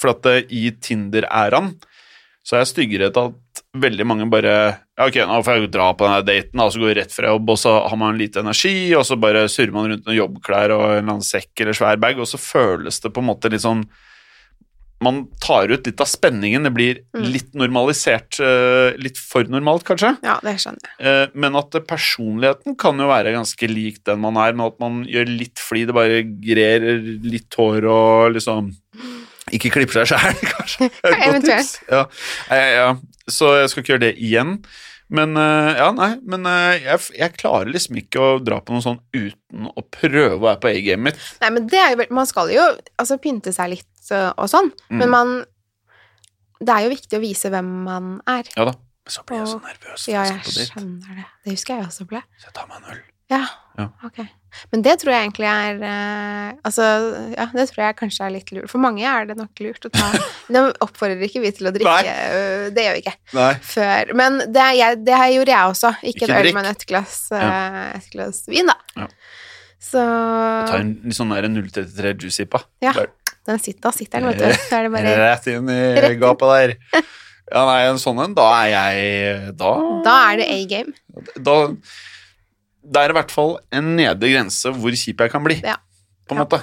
For 0.00 0.14
at 0.14 0.26
eh, 0.30 0.46
i 0.50 0.70
Tinder-æraen 0.74 1.74
så 2.50 2.56
er 2.58 2.64
jeg 2.64 2.70
styggere 2.72 3.12
til 3.14 3.28
at 3.30 3.60
veldig 3.84 4.04
mange 4.10 4.26
bare 4.32 4.50
ja, 4.74 5.04
ok, 5.06 5.20
nå 5.30 5.36
får 5.46 5.60
jeg 5.60 5.70
dra 5.70 5.92
på 5.94 6.02
denne 6.08 6.24
daten, 6.26 6.58
og 6.64 6.72
så 6.74 6.80
går 6.82 6.90
jeg 6.90 6.96
rett 7.04 7.14
fra 7.14 7.30
jobb, 7.30 7.52
og 7.54 7.58
så 7.62 7.76
har 7.86 7.96
man 8.00 8.18
lite 8.18 8.42
energi, 8.42 8.74
og 8.98 9.04
så 9.06 9.14
bare 9.22 9.44
surrer 9.52 9.72
man 9.76 9.86
rundt 9.92 10.08
med 10.10 10.18
jobbklær 10.18 10.74
og 10.74 10.82
en 10.88 10.96
eller 10.96 11.12
annen 11.14 11.22
sekk 11.30 11.62
eller 11.62 11.78
svær 11.78 12.00
bag, 12.02 12.18
og 12.18 12.26
så 12.26 12.40
føles 12.42 12.98
det 13.04 13.12
på 13.14 13.22
en 13.22 13.30
måte 13.30 13.52
litt 13.54 13.62
sånn 13.62 13.86
Man 15.00 15.22
tar 15.40 15.70
ut 15.72 15.86
litt 15.88 16.00
av 16.04 16.08
spenningen, 16.10 16.66
det 16.66 16.74
blir 16.76 16.98
Mm. 17.16 17.22
litt 17.32 17.54
normalisert, 17.56 18.36
eh, 18.38 18.92
litt 19.00 19.16
for 19.16 19.44
normalt, 19.48 19.82
kanskje. 19.88 20.10
Ja, 20.22 20.38
det 20.44 20.58
skjønner 20.60 20.76
jeg. 20.84 21.06
Eh, 21.06 21.26
Men 21.34 21.56
at 21.56 21.70
personligheten 21.88 22.76
kan 22.76 22.98
jo 22.98 23.08
være 23.08 23.32
ganske 23.32 23.66
lik 23.66 24.04
den 24.04 24.20
man 24.20 24.36
er, 24.36 24.52
men 24.52 24.66
at 24.66 24.78
man 24.78 25.06
gjør 25.06 25.24
litt 25.38 25.56
fordi 25.56 25.86
det 25.86 25.94
bare 25.94 26.20
grer 26.22 27.00
litt 27.24 27.48
hår 27.56 27.88
og 27.88 28.34
liksom 28.34 28.74
ikke 29.56 29.70
klipper 29.74 30.00
seg 30.04 30.12
sjæl, 30.12 30.38
kanskje. 30.54 30.90
Eventuelt. 31.10 31.74
Ja. 31.90 32.04
Ja, 32.50 32.68
ja. 32.76 32.88
Så 33.30 33.52
jeg 33.60 33.70
skal 33.72 33.82
ikke 33.84 33.92
gjøre 33.94 34.04
det 34.08 34.14
igjen. 34.18 34.56
Men 35.10 35.32
eh, 35.42 35.70
ja, 35.80 35.88
nei, 35.90 36.10
men 36.22 36.44
eh, 36.46 36.84
jeg, 36.84 37.00
jeg 37.18 37.34
klarer 37.40 37.66
liksom 37.74 37.96
ikke 37.98 38.20
å 38.22 38.34
dra 38.46 38.60
på 38.62 38.76
noe 38.76 38.84
sånn 38.84 39.00
uten 39.10 39.64
å 39.74 39.82
prøve 39.90 40.36
å 40.36 40.42
være 40.44 40.60
på 40.62 40.70
A-gamet 40.70 41.08
mitt. 41.08 41.24
Nei, 41.42 41.50
men 41.56 41.66
det 41.72 41.80
er 41.82 41.96
jo 41.96 42.06
Man 42.14 42.28
skal 42.30 42.52
jo 42.54 42.62
altså 42.94 43.16
pynte 43.18 43.50
seg 43.56 43.72
litt 43.74 43.86
og 44.10 44.46
sånn, 44.50 44.70
Mm. 44.90 44.98
men 45.02 45.10
man 45.12 45.28
Det 46.60 46.72
er 46.74 46.82
jo 46.86 46.90
viktig 46.94 47.18
å 47.18 47.22
vise 47.22 47.50
hvem 47.50 47.68
man 47.86 48.08
er. 48.28 48.48
Ja 48.56 48.64
da. 48.70 48.72
Men 48.76 49.14
så 49.14 49.22
blir 49.26 49.38
jeg 49.40 49.48
så 49.50 49.58
nervøs. 49.64 50.06
Ja, 50.12 50.24
jeg 50.28 50.66
skjønner 50.70 51.14
det. 51.20 51.26
Det 51.46 51.54
husker 51.56 51.78
jeg 51.80 51.86
også 51.88 52.06
ble. 52.10 52.20
Så 52.38 52.50
jeg 52.50 52.54
tar 52.58 52.66
meg 52.70 52.76
en 52.82 52.90
øl. 52.94 53.00
Ja, 53.32 53.42
Ja. 53.78 53.86
ok. 54.04 54.18
Men 54.72 54.82
det 54.86 54.96
tror 55.00 55.12
jeg 55.14 55.24
egentlig 55.28 55.48
er 55.50 55.82
eh, 55.86 56.52
Altså, 56.66 56.86
ja, 57.36 57.46
det 57.54 57.66
tror 57.70 57.82
jeg 57.84 57.96
kanskje 58.00 58.26
er 58.26 58.32
litt 58.34 58.50
lurt. 58.54 58.70
For 58.72 58.82
mange 58.82 59.04
er 59.06 59.28
det 59.30 59.36
nok 59.38 59.62
lurt 59.64 59.86
å 59.86 59.92
ta 59.94 60.08
Nå 60.54 60.64
oppfordrer 60.84 61.22
ikke 61.28 61.42
vi 61.44 61.52
til 61.56 61.70
å 61.70 61.74
drikke, 61.74 62.14
øh, 62.36 62.64
det 62.74 62.84
gjør 62.86 62.96
vi 62.98 63.02
ikke. 63.04 63.14
Nei. 63.38 63.52
Før. 63.70 64.12
Men 64.18 64.40
det, 64.50 64.64
er 64.64 64.74
jeg, 64.80 65.00
det 65.06 65.20
her 65.22 65.30
gjorde 65.36 65.54
jeg 65.54 65.74
også. 65.76 65.92
Ikke, 66.02 66.10
Ikke 66.10 66.26
en 66.30 66.36
øl, 66.36 66.42
drikk. 66.48 66.58
men 66.58 66.70
et 66.72 66.84
glass, 66.90 67.14
øh, 67.36 67.80
et 68.00 68.10
glass 68.16 68.42
vin, 68.50 68.68
da. 68.72 68.76
Ja. 69.04 69.08
Så 69.80 70.02
Ta 70.68 70.76
en 70.82 70.92
litt 71.06 71.16
sånn 71.16 71.30
der 71.32 71.46
033 71.48 72.14
juicy 72.20 72.44
på. 72.50 72.60
Ja. 72.84 72.92
Den 73.48 73.58
sitter, 73.62 73.80
da 73.86 73.94
sitter 73.96 74.20
den, 74.20 74.28
vet 74.34 74.42
du. 74.42 74.60
Så 74.68 74.76
er 74.76 74.86
det 74.86 74.92
bare 74.92 75.14
Rett 75.22 75.46
inn 75.48 75.70
i 75.72 75.78
inn. 75.96 76.18
gapet 76.20 76.52
der. 76.52 76.74
Ja, 77.50 77.62
nei, 77.66 77.78
en 77.88 77.98
sånn 77.98 78.20
en, 78.22 78.34
da 78.36 78.44
er 78.60 78.68
jeg 78.70 79.54
Da, 79.58 79.70
Da 80.04 80.12
er 80.28 80.36
det 80.42 80.50
A-game. 80.54 80.92
da 81.42 81.54
Det 82.82 82.96
er 83.02 83.12
i 83.12 83.16
hvert 83.18 83.30
fall 83.34 83.58
en 83.76 83.94
nedre 83.96 84.30
grense 84.32 84.70
hvor 84.72 84.94
kjip 84.96 85.20
jeg 85.20 85.30
kan 85.32 85.44
bli, 85.44 85.60
Ja. 85.64 85.76
på 86.28 86.32
en 86.34 86.38
Ja. 86.38 86.44
måte. 86.44 86.62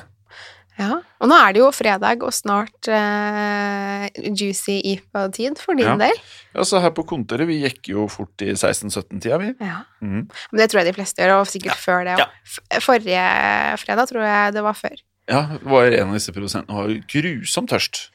Ja. 0.77 0.99
Og 1.22 1.30
nå 1.30 1.34
er 1.41 1.53
det 1.53 1.60
jo 1.64 1.72
fredag 1.73 2.22
og 2.22 2.30
snart 2.31 2.88
eh, 2.88 4.10
juicy 4.30 4.76
IPA-tid 4.94 5.57
for 5.57 5.73
din 5.73 5.88
Ja. 5.88 5.95
del. 5.98 6.14
Ja, 6.53 6.61
så 6.61 6.80
her 6.81 6.91
på 6.91 7.03
kontoret, 7.06 7.48
vi 7.48 7.61
gikk 7.64 7.89
jo 7.89 8.07
fort 8.07 8.38
i 8.45 8.52
16-17-tida, 8.53 9.39
vi. 9.41 9.56
Ja. 9.60 9.84
Mm. 10.02 10.30
Men 10.52 10.57
det 10.61 10.69
tror 10.69 10.84
jeg 10.84 10.94
de 10.94 11.02
fleste 11.02 11.18
gjør, 11.23 11.39
og 11.41 11.48
sikkert 11.48 11.77
før 11.81 12.03
det 12.06 12.14
òg. 12.18 12.19
Ja. 12.19 12.80
Forrige 12.80 13.26
fredag 13.81 14.07
tror 14.10 14.22
jeg 14.22 14.53
det 14.53 14.64
var 14.64 14.73
før. 14.77 14.95
Ja, 15.27 15.41
det 15.57 15.64
var 15.65 15.85
en 15.91 16.07
av 16.10 16.14
disse 16.14 16.31
produsentene 16.31 16.77
var 16.77 16.94
grusomt 17.10 17.69
tørst. 17.69 18.10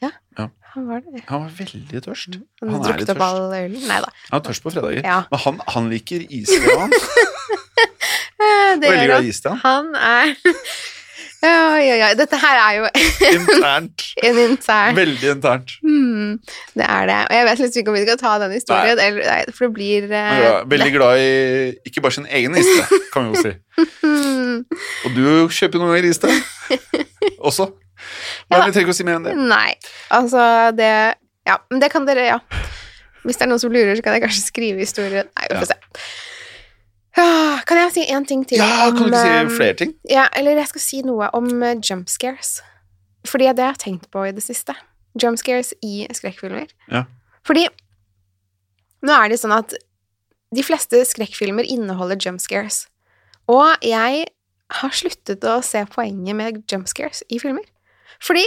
Han 0.73 0.87
var 0.87 1.01
det. 1.05 1.21
Han 1.29 1.43
var 1.43 1.49
veldig 1.53 1.99
tørst. 2.01 2.39
Han 2.63 2.69
Han 2.71 2.81
er 2.81 2.97
litt 2.97 3.07
tørst. 3.07 3.87
Nei 3.87 3.99
da. 4.01 4.07
Han 4.31 4.39
er 4.39 4.45
tørst 4.47 4.63
på 4.63 4.71
fredager. 4.73 5.03
Ja. 5.05 5.19
Men 5.29 5.39
han, 5.43 5.59
han 5.67 5.89
liker 5.91 6.25
iste, 6.31 6.57
han. 6.79 6.89
Eh, 8.73 8.79
Det 8.81 8.89
Veldig 8.91 9.07
glad 9.07 9.55
han. 9.63 9.93
i 9.93 10.03
er 10.09 10.35
Oi, 11.43 11.83
oi, 11.91 11.97
oi. 12.07 12.13
Dette 12.15 12.37
her 12.39 12.55
er 12.55 12.75
jo 12.77 12.85
Internt. 13.35 14.03
en 14.23 14.37
intern 14.39 14.95
Veldig 14.95 15.29
internt. 15.33 15.73
Mm, 15.83 16.37
Det 16.71 16.85
er 16.87 17.09
det. 17.09 17.17
Og 17.27 17.35
jeg 17.35 17.47
vet 17.49 17.59
liksom 17.59 17.81
ikke 17.81 17.91
om 17.91 17.97
vi 17.97 18.03
skal 18.05 18.19
ta 18.21 18.35
den 18.39 18.53
historien, 18.55 18.99
eller, 18.99 19.25
nei, 19.27 19.41
for 19.51 19.67
det 19.67 19.73
blir 19.75 20.07
uh, 20.07 20.13
ja, 20.15 20.53
er 20.61 20.69
veldig 20.71 20.93
glad 20.95 21.19
i 21.19 21.73
ikke 21.89 22.01
bare 22.05 22.15
sin 22.15 22.29
egen 22.31 22.55
iste, 22.55 23.01
kan 23.11 23.27
vi 23.27 23.35
jo 23.35 23.43
si. 23.43 23.53
Og 25.03 25.15
du 25.17 25.23
kjøper 25.51 25.81
noen 25.83 25.91
ganger 25.91 26.07
iste 26.13 26.31
også. 27.43 27.67
Men 28.47 28.59
Ja. 28.59 28.65
vi 28.65 28.71
trenger 28.71 28.87
ikke 28.87 28.95
å 28.95 28.99
si 29.01 29.03
mer 29.07 29.19
enn 29.19 29.27
det. 29.27 29.35
Nei. 29.35 29.73
Altså, 30.15 30.71
det 30.79 30.91
Ja, 31.47 31.57
men 31.69 31.81
det 31.83 31.91
kan 31.91 32.05
dere, 32.07 32.23
ja. 32.23 32.39
Hvis 33.27 33.35
det 33.35 33.43
er 33.43 33.51
noen 33.51 33.59
som 33.59 33.71
lurer, 33.71 33.97
så 33.99 34.03
kan 34.05 34.13
jeg 34.15 34.23
kanskje 34.23 34.45
skrive 34.47 34.79
historien. 34.79 35.27
Nei, 35.35 35.47
vi 35.51 35.59
får 35.59 35.73
se. 35.73 35.75
Ah, 37.17 37.61
Kan 37.67 37.77
jeg 37.77 37.91
si 37.93 38.05
én 38.09 38.25
ting 38.25 38.41
til? 38.47 38.57
Ja, 38.57 38.89
kan 38.89 39.11
du 39.11 39.13
ikke 39.13 39.21
eh, 39.21 39.49
si 39.49 39.57
flere 39.57 39.73
ting? 39.77 39.93
Ja, 40.09 40.27
eller 40.35 40.57
jeg 40.57 40.71
skal 40.71 40.81
si 40.81 41.01
noe 41.05 41.29
om 41.37 41.45
jumpscares 41.45 41.89
jump 41.89 42.09
scares. 42.09 42.53
Fordi 43.29 43.51
det 43.53 43.63
har 43.63 43.75
jeg 43.75 43.83
tenkt 43.85 44.09
på 44.11 44.25
i 44.27 44.33
det 44.35 44.43
siste. 44.43 44.73
Jump 45.21 45.37
scares 45.37 45.73
i 45.85 46.07
skrekkfilmer. 46.11 46.71
Ja. 46.91 47.03
Fordi 47.45 47.67
nå 49.03 49.13
er 49.13 49.29
det 49.29 49.39
sånn 49.39 49.53
at 49.55 49.75
de 50.53 50.63
fleste 50.65 51.03
skrekkfilmer 51.05 51.67
inneholder 51.69 52.17
jump 52.17 52.41
scares. 52.41 52.87
Og 53.51 53.77
jeg 53.85 54.25
har 54.73 54.95
sluttet 54.95 55.45
å 55.45 55.59
se 55.65 55.83
poenget 55.93 56.37
med 56.37 56.61
jump 56.71 56.89
scares 56.89 57.21
i 57.29 57.39
filmer. 57.41 57.65
Fordi 58.23 58.45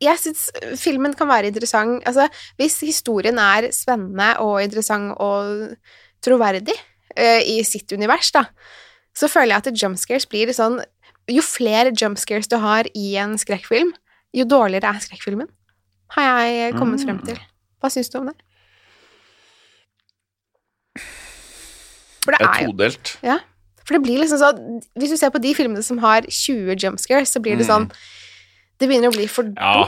jeg 0.00 0.16
syns 0.16 0.46
filmen 0.80 1.12
kan 1.12 1.28
være 1.28 1.50
interessant 1.50 2.06
Altså, 2.08 2.24
hvis 2.56 2.78
historien 2.86 3.36
er 3.36 3.66
spennende 3.76 4.30
og 4.40 4.62
interessant 4.64 5.12
og 5.20 5.74
troverdig 6.24 6.76
eh, 7.16 7.40
i 7.46 7.62
sitt 7.64 7.90
univers, 7.92 8.30
da, 8.32 8.44
så 9.16 9.28
føler 9.28 9.54
jeg 9.56 9.62
at 9.66 9.82
jumpscares 9.82 10.26
blir 10.30 10.52
sånn 10.54 10.80
Jo 11.30 11.42
flere 11.42 11.92
jumpscares 11.94 12.48
du 12.50 12.56
har 12.58 12.88
i 12.96 13.14
en 13.20 13.36
skrekkfilm, 13.38 13.92
jo 14.34 14.44
dårligere 14.44 14.88
er 14.96 15.00
skrekkfilmen. 15.04 15.46
Har 16.16 16.22
jeg 16.42 16.74
kommet 16.74 17.04
frem 17.04 17.20
til. 17.22 17.36
Hva 17.80 17.90
syns 17.92 18.08
du 18.10 18.18
om 18.18 18.26
det? 18.26 18.34
For 22.24 22.34
det 22.34 22.40
er 22.42 22.66
todelt. 22.66 23.12
todelt. 23.22 23.38
For 23.86 23.96
det 23.96 24.02
blir 24.04 24.20
liksom 24.22 24.38
sånn 24.42 24.80
Hvis 24.98 25.14
du 25.14 25.16
ser 25.20 25.30
på 25.34 25.40
de 25.42 25.54
filmene 25.56 25.82
som 25.82 25.98
har 26.02 26.26
20 26.28 26.76
jumpscares, 26.82 27.30
så 27.32 27.40
blir 27.42 27.56
det 27.58 27.66
Mm. 27.66 27.70
sånn 27.70 27.90
Det 28.80 28.88
begynner 28.88 29.08
å 29.10 29.16
bli 29.16 29.26
for 29.28 29.44
Ja. 29.44 29.86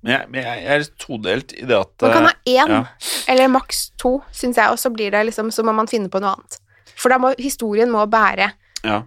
Men 0.00 0.14
jeg, 0.14 0.28
men 0.32 0.46
jeg 0.46 0.64
er 0.72 0.84
todelt 1.00 1.54
i 1.58 1.66
det 1.68 1.76
at 1.76 2.04
Man 2.06 2.14
kan 2.14 2.28
ha 2.30 2.32
eh, 2.32 2.56
én, 2.56 2.72
ja. 2.72 2.82
eller 3.28 3.50
maks 3.52 3.90
to, 4.00 4.14
syns 4.32 4.56
jeg, 4.56 4.72
og 4.72 4.80
så 4.80 4.88
blir 4.92 5.12
det 5.12 5.26
liksom 5.28 5.50
Så 5.52 5.64
må 5.66 5.74
man 5.76 5.90
finne 5.90 6.08
på 6.12 6.22
noe 6.22 6.32
annet. 6.38 6.60
For 6.96 7.12
da 7.12 7.18
må 7.20 7.34
historien 7.40 7.92
må 7.92 8.06
bære 8.08 8.50
ja. 8.86 9.02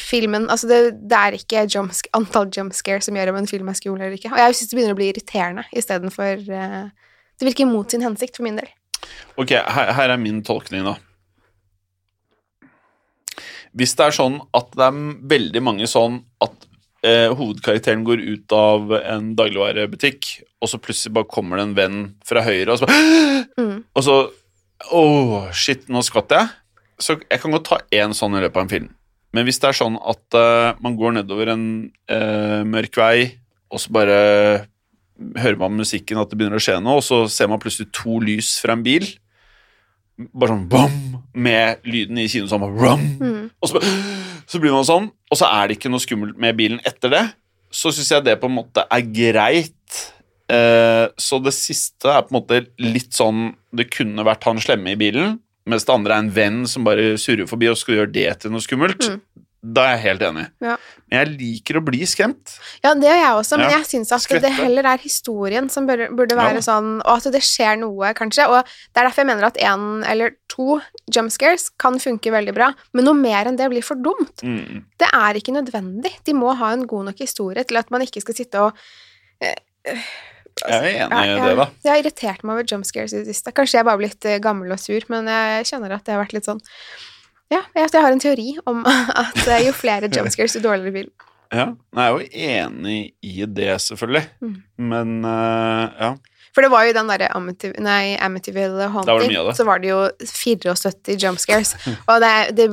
filmen 0.00 0.48
Altså, 0.48 0.70
det, 0.70 0.78
det 1.10 1.18
er 1.18 1.36
ikke 1.36 1.66
jump, 1.68 1.92
antall 2.16 2.48
jump 2.54 2.76
scare 2.76 3.04
som 3.04 3.16
gjør 3.18 3.34
om 3.34 3.42
en 3.42 3.50
film 3.50 3.68
er 3.68 3.76
skummel 3.76 4.06
eller 4.06 4.16
ikke. 4.16 4.32
Og 4.32 4.40
jeg 4.40 4.56
syns 4.56 4.72
det 4.72 4.78
begynner 4.78 4.96
å 4.96 5.00
bli 5.00 5.10
irriterende 5.12 5.66
istedenfor 5.76 6.46
uh, 6.48 7.12
Det 7.38 7.50
virker 7.50 7.68
mot 7.68 7.90
sin 7.90 8.04
hensikt 8.04 8.40
for 8.40 8.48
min 8.48 8.56
del. 8.60 8.72
Ok, 9.38 9.52
her, 9.52 9.92
her 9.94 10.14
er 10.14 10.20
min 10.20 10.40
tolkning, 10.44 10.88
da. 10.88 10.96
Hvis 13.76 13.92
det 13.98 14.08
er 14.08 14.16
sånn 14.16 14.40
at 14.56 14.72
det 14.74 14.88
er 14.88 14.96
veldig 15.30 15.62
mange 15.62 15.86
sånn 15.90 16.22
at 16.42 16.67
eh, 17.06 17.28
hovedkarakteren 17.34 18.04
går 18.06 18.22
ut 18.24 18.54
av 18.56 18.92
en 18.98 19.32
dagligvarebutikk, 19.38 20.30
og 20.62 20.70
så 20.72 20.80
plutselig 20.82 21.14
bare 21.14 21.30
kommer 21.30 21.58
det 21.60 21.66
en 21.68 21.76
venn 21.78 21.98
fra 22.26 22.42
høyre, 22.46 22.72
og 22.72 22.80
så 22.80 22.88
bare 22.90 23.44
Mm. 23.58 23.82
Og 23.96 24.04
så 24.06 24.14
Åh, 24.94 25.48
shit, 25.50 25.88
nå 25.90 25.98
skvatt 26.06 26.30
jeg. 26.30 26.50
Så 27.02 27.16
jeg 27.18 27.40
kan 27.42 27.50
godt 27.50 27.64
ta 27.66 27.78
én 27.90 28.12
sånn 28.14 28.36
i 28.38 28.42
løpet 28.44 28.60
av 28.60 28.62
en 28.62 28.70
film. 28.70 28.88
Men 29.34 29.44
hvis 29.44 29.58
det 29.58 29.72
er 29.72 29.74
sånn 29.74 29.96
at 29.98 30.36
uh, 30.38 30.78
man 30.78 30.94
går 30.94 31.16
nedover 31.16 31.50
en 31.50 31.64
uh, 32.06 32.62
mørk 32.62 32.94
vei, 32.94 33.40
og 33.74 33.82
så 33.82 33.90
bare 33.90 34.20
hører 35.18 35.58
man 35.58 35.74
musikken 35.80 36.20
at 36.22 36.30
det 36.30 36.38
begynner 36.38 36.60
å 36.60 36.62
skje 36.62 36.78
noe, 36.78 37.00
og 37.00 37.04
så 37.04 37.24
ser 37.26 37.50
man 37.50 37.58
plutselig 37.58 37.90
to 37.90 38.20
lys 38.22 38.54
fra 38.62 38.76
en 38.78 38.86
bil, 38.86 39.04
bare 40.30 40.54
sånn 40.54 40.68
bam, 40.70 40.96
med 41.34 41.82
lyden 41.86 42.22
i 42.22 42.28
kinoen 42.30 42.50
sånn 42.50 42.62
Mm. 43.18 43.50
og 43.58 43.68
så, 43.68 43.80
bare, 43.80 43.92
så 44.48 44.60
blir 44.62 44.72
man 44.72 44.86
sånn, 44.88 45.10
og 45.28 45.38
så 45.38 45.48
er 45.50 45.68
det 45.68 45.78
ikke 45.78 45.90
noe 45.92 46.02
skummelt 46.02 46.38
med 46.40 46.56
bilen 46.58 46.80
etter 46.88 47.12
det, 47.12 47.24
så 47.68 47.92
syns 47.92 48.12
jeg 48.14 48.24
det 48.24 48.38
på 48.40 48.48
en 48.48 48.56
måte 48.56 48.84
er 48.88 49.04
greit. 49.12 49.98
Eh, 50.48 51.04
så 51.20 51.40
det 51.44 51.52
siste 51.56 52.08
er 52.08 52.24
på 52.24 52.32
en 52.32 52.38
måte 52.38 52.62
litt 52.80 53.12
sånn 53.12 53.50
Det 53.76 53.84
kunne 53.92 54.24
vært 54.24 54.46
han 54.48 54.56
slemme 54.64 54.94
i 54.94 54.96
bilen, 54.96 55.34
mens 55.68 55.84
det 55.84 55.92
andre 55.92 56.16
er 56.16 56.24
en 56.24 56.30
venn 56.32 56.62
som 56.70 56.86
bare 56.86 57.18
surrer 57.20 57.48
forbi 57.50 57.68
og 57.68 57.76
skal 57.76 57.98
gjøre 57.98 58.14
det 58.14 58.30
til 58.40 58.54
noe 58.54 58.64
skummelt. 58.64 59.04
Mm. 59.04 59.44
Da 59.68 59.84
er 59.84 59.96
jeg 59.96 60.02
helt 60.04 60.22
enig. 60.28 60.44
Ja. 60.64 60.76
Men 61.08 61.18
jeg 61.18 61.30
liker 61.40 61.78
å 61.80 61.82
bli 61.84 62.00
skremt. 62.08 62.54
Ja, 62.84 62.92
det 62.96 63.08
gjør 63.08 63.18
jeg 63.18 63.38
også, 63.40 63.58
men 63.58 63.66
Ja, 63.66 63.78
jeg 63.78 63.88
syns 63.90 64.12
at 64.14 64.22
skvette. 64.24 64.46
det 64.46 64.52
heller 64.56 64.86
er 64.92 65.02
historien 65.02 65.68
som 65.72 65.88
burde, 65.88 66.08
burde 66.14 66.38
være 66.38 66.60
ja. 66.60 66.64
sånn, 66.64 66.90
og 67.02 67.10
at 67.18 67.28
det 67.34 67.42
skjer 67.44 67.80
noe, 67.82 68.12
kanskje. 68.16 68.46
Og 68.48 68.62
det 68.62 69.02
er 69.02 69.08
derfor 69.08 69.24
jeg 69.24 69.30
mener 69.32 69.48
at 69.48 69.58
én 69.60 70.06
eller 70.08 70.36
to 70.52 70.78
jump 71.14 71.34
scares 71.34 71.68
kan 71.80 71.98
funke 72.02 72.32
veldig 72.32 72.54
bra, 72.56 72.70
men 72.96 73.08
noe 73.08 73.18
mer 73.18 73.50
enn 73.50 73.58
det 73.58 73.68
blir 73.72 73.84
for 73.84 74.00
dumt. 74.00 74.44
Mm. 74.46 74.86
Det 75.00 75.10
er 75.10 75.40
ikke 75.40 75.56
nødvendig. 75.58 76.14
De 76.24 76.36
må 76.38 76.54
ha 76.56 76.72
en 76.72 76.86
god 76.88 77.10
nok 77.10 77.20
historie 77.26 77.66
til 77.68 77.82
at 77.82 77.92
man 77.94 78.06
ikke 78.06 78.24
skal 78.24 78.38
sitte 78.38 78.62
og 78.62 78.72
Jeg 79.38 80.74
er 80.74 80.88
enig 81.04 81.36
i 81.36 81.36
det, 81.38 81.52
da. 81.60 81.68
Jeg 81.84 81.92
har 81.92 82.00
irritert 82.02 82.42
meg 82.42 82.56
over 82.56 82.66
jump 82.66 82.86
scares 82.88 83.12
i 83.14 83.20
det 83.20 83.30
siste. 83.30 83.52
Kanskje 83.54 83.78
jeg 83.78 83.86
bare 83.86 84.00
er 84.00 84.02
blitt 84.02 84.26
eh, 84.26 84.40
gammel 84.42 84.74
og 84.74 84.80
sur, 84.82 85.04
men 85.12 85.28
jeg 85.30 85.68
kjenner 85.70 85.94
at 85.94 86.06
det 86.06 86.16
har 86.16 86.24
vært 86.24 86.34
litt 86.34 86.48
sånn 86.48 86.58
Ja, 87.52 87.62
jeg, 87.74 87.88
har 88.04 88.12
en 88.12 88.20
teori 88.20 88.50
om 88.68 88.82
at 89.24 89.40
eh, 89.46 89.66
jo 89.66 89.74
flere 89.76 90.10
jumpscares, 90.14 90.56
jo 90.58 90.64
dårligere 90.64 90.92
film. 91.00 91.28
Ja, 91.48 91.70
Jeg 91.96 92.02
er 92.04 92.10
jo 92.12 92.26
enig 92.44 92.98
i 93.24 93.46
det, 93.48 93.70
selvfølgelig. 93.80 94.26
Mm. 94.44 94.56
Men 94.90 95.14
uh, 95.24 95.86
ja. 95.96 96.10
For 96.52 96.64
det 96.64 96.70
var 96.72 96.84
jo 96.88 96.92
den 96.96 97.08
derre 97.08 97.28
nei, 97.84 98.16
Amityville 98.20 98.88
var 98.88 98.92
Haunting, 98.92 99.32
det. 99.32 99.54
så 99.56 99.64
var 99.64 99.80
det 99.80 99.88
jo 99.92 100.00
74 100.26 101.16
jumpscares. 101.22 101.72
Og 102.10 102.20
det, 102.24 102.32
det, 102.58 102.68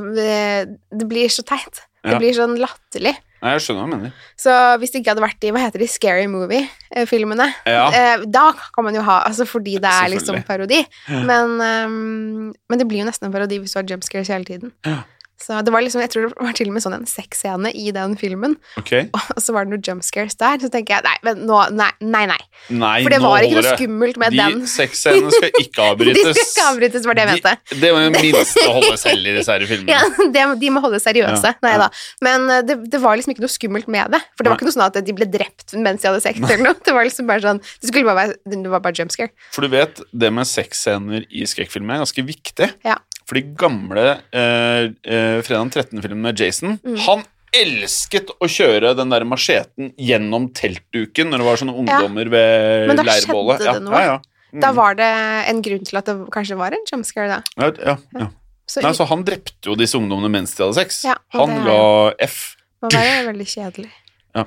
det 0.92 1.08
blir 1.08 1.32
så 1.32 1.46
teit. 1.48 1.84
Det 2.06 2.16
Ja. 2.16 2.20
blir 2.22 2.36
sånn 2.38 2.58
latterlig. 2.62 3.16
Nei, 3.44 3.52
jeg 3.56 3.62
skjønner 3.66 3.82
hva 3.84 3.90
du 3.92 3.96
mener. 3.98 4.14
Så 4.40 4.54
hvis 4.82 4.92
det 4.94 5.02
ikke 5.02 5.12
hadde 5.14 5.24
vært 5.26 5.44
i 5.46 5.52
hva 5.54 5.62
heter 5.62 5.82
de, 5.84 5.88
Scary 5.92 6.26
Movie-filmene, 6.32 7.48
Ja. 7.68 7.90
eh, 7.94 8.24
da 8.26 8.46
kan 8.76 8.84
man 8.88 8.96
jo 8.96 9.02
ha 9.06 9.20
Altså 9.28 9.46
fordi 9.46 9.76
det 9.82 9.92
er 9.92 10.10
liksom 10.10 10.40
parodi. 10.48 10.86
Men, 11.10 11.60
um, 11.62 12.54
men 12.70 12.80
det 12.80 12.88
blir 12.88 13.04
jo 13.04 13.10
nesten 13.10 13.28
en 13.28 13.34
parodi 13.36 13.60
hvis 13.60 13.74
du 13.76 13.80
har 13.82 13.86
jump 13.92 14.04
scares 14.08 14.28
hele 14.34 14.46
tiden. 14.46 14.72
Ja. 14.86 15.04
Så 15.42 15.58
det 15.68 15.72
var 15.74 15.84
liksom, 15.84 16.00
jeg 16.00 16.10
tror 16.14 16.30
det 16.30 16.38
var 16.40 16.54
til 16.56 16.70
og 16.72 16.74
med 16.78 16.84
sånn 16.86 16.94
en 16.96 17.06
sexscene 17.10 17.72
i 17.76 17.90
den 17.92 18.14
filmen, 18.16 18.54
Ok. 18.80 18.92
og 19.12 19.40
så 19.44 19.52
var 19.52 19.66
det 19.66 19.74
noen 19.74 19.84
jump 19.84 20.04
scares 20.08 20.38
der. 20.40 20.62
Så 20.64 20.70
tenker 20.72 20.96
jeg 20.96 21.04
nei, 21.04 21.16
men 21.28 21.42
nå 21.50 21.58
Nei, 21.76 21.90
nei. 22.00 22.22
nei. 22.32 22.38
Nei, 22.72 22.94
For 23.04 23.12
det 23.12 23.20
var 23.24 23.44
ikke 23.44 23.58
noe 23.60 23.74
skummelt 23.76 24.18
med 24.22 24.32
De 24.32 24.40
den. 24.40 24.62
sexscenene 24.70 25.32
skal 25.36 25.52
ikke 25.66 25.88
avbrytes. 25.92 26.24
De 26.24 26.34
skal 26.34 26.48
ikke 26.54 26.68
avbrytes, 26.72 27.06
var 27.10 27.18
det 27.20 27.26
jeg 27.26 27.32
mente. 27.34 27.54
De, 27.74 27.80
det 27.84 27.92
var 27.98 28.06
jo 28.06 28.14
minste 28.16 28.64
å 28.66 28.76
holde 28.78 28.96
selv 29.02 29.28
i 29.28 29.36
disse 29.38 29.52
her 29.58 29.66
filmene. 29.70 29.92
Ja, 29.96 30.30
de, 30.38 30.46
de 30.64 30.70
må 30.74 30.84
holde 30.86 31.00
seriøse. 31.04 31.52
Ja, 31.52 31.60
Nei 31.68 31.74
da. 31.84 31.90
Men 32.26 32.48
eh, 32.56 32.62
det, 32.68 32.78
det 32.96 33.02
var 33.04 33.20
liksom 33.20 33.36
ikke 33.36 33.44
noe 33.46 33.52
skummelt 33.54 33.90
med 33.92 34.16
det. 34.16 34.22
For 34.38 34.46
det 34.48 34.52
var 34.54 34.60
ikke 34.60 34.70
noe 34.70 34.76
sånn 34.78 34.86
at 34.88 35.02
de 35.06 35.16
ble 35.20 35.28
drept 35.36 35.76
mens 35.76 36.02
de 36.04 36.10
hadde 36.10 36.24
sex 36.24 36.40
eller 36.40 36.64
noe. 36.70 36.80
Det 36.86 36.96
var 36.96 37.06
liksom 37.08 37.28
bare 37.30 37.44
sånn 37.44 37.60
Det 37.62 37.90
skulle 37.92 38.08
bare 38.08 38.24
være 38.32 38.56
Det 38.64 38.72
var 38.72 38.84
bare 38.88 38.98
jump 39.02 39.12
scare. 39.14 39.32
For 39.56 39.66
du 39.68 39.72
vet, 39.76 40.00
det 40.16 40.32
med 40.34 40.48
sexscener 40.50 41.28
i 41.30 41.44
skrekkfilmer 41.50 41.98
er 42.00 42.04
ganske 42.06 42.26
viktig. 42.26 42.72
Ja. 42.88 42.96
For 43.26 43.40
de 43.40 43.42
gamle 43.58 44.04
eh, 44.32 44.92
eh, 45.04 45.40
Fredag 45.46 45.72
13-filmene 45.74 46.22
med 46.30 46.40
Jason, 46.40 46.78
Mm. 46.86 46.98
han 47.08 47.24
elsket 47.56 48.30
å 48.44 48.48
kjøre 48.52 48.92
den 49.00 49.10
der 49.14 49.24
macheten 49.24 49.94
gjennom 49.98 50.50
teltduken 50.54 51.30
når 51.32 51.40
det 51.42 51.46
var 51.48 51.60
sånne 51.62 51.76
ungdommer 51.80 52.30
ved 52.30 52.88
Men 52.92 52.98
da 53.00 53.06
leirbålet. 53.08 53.62
skjedde 53.64 53.74
det 53.80 53.84
noe. 53.88 53.94
Ja, 53.94 54.02
ja, 54.02 54.16
ja. 54.16 54.18
Mm. 54.56 54.62
Da 54.62 54.72
var 54.76 54.96
det 54.96 55.08
en 55.50 55.62
grunn 55.64 55.86
til 55.88 55.98
at 56.00 56.06
det 56.06 56.16
kanskje 56.32 56.58
var 56.60 56.72
en 56.76 56.84
jumpscare, 56.92 57.28
da. 57.28 57.40
ja, 57.60 57.72
ja, 57.86 57.96
ja. 58.20 58.28
Så 58.68 58.82
Nei, 58.82 58.92
så 58.98 59.06
han 59.08 59.24
drepte 59.24 59.70
jo 59.70 59.76
disse 59.78 59.94
ungdommene 59.98 60.30
mens 60.34 60.56
de 60.58 60.64
hadde 60.64 60.76
sex. 60.80 61.04
Ja, 61.06 61.16
han 61.36 61.50
det 61.54 61.66
ga 61.68 62.14
F. 62.26 62.56
det 62.82 62.94
var 62.94 63.04
være 63.06 63.26
veldig 63.32 63.48
kjedelig. 63.52 63.92
Ja. 64.36 64.46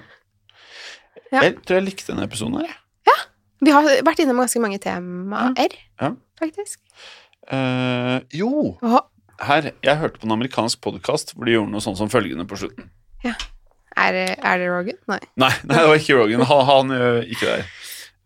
Jeg 1.32 1.56
tror 1.66 1.76
jeg 1.78 1.84
likte 1.86 2.12
denne 2.12 2.24
episoden 2.28 2.56
her. 2.60 2.66
jeg. 3.06 3.24
Vi 3.60 3.72
har 3.74 3.82
vært 4.06 4.20
innom 4.22 4.38
ganske 4.38 4.60
mange 4.62 4.78
temaer, 4.78 5.72
Ja. 6.00 6.12
faktisk. 6.40 6.78
Eh, 7.48 8.16
jo, 8.36 8.74
Hva? 8.82 9.00
her, 9.48 9.70
jeg 9.84 10.00
hørte 10.02 10.20
på 10.20 10.26
en 10.28 10.34
amerikansk 10.36 10.80
podkast 10.84 11.32
hvor 11.34 11.48
de 11.48 11.54
gjorde 11.56 11.72
noe 11.72 11.84
sånn 11.84 11.96
som 11.96 12.10
følgende 12.12 12.44
på 12.48 12.58
slutten. 12.60 12.90
er, 13.24 14.12
det- 14.12 14.38
er 14.42 14.58
det 14.60 14.68
Rogan? 14.68 14.98
Nei. 15.08 15.20
Nei, 15.40 15.52
nei 15.64 15.78
det 15.80 15.88
var 15.88 16.00
ikke 16.02 16.18
Rogan. 16.18 16.44
Han, 16.50 16.64
han 16.68 16.96
gjør 16.98 17.20
ikke 17.32 17.46
der. 17.52 17.68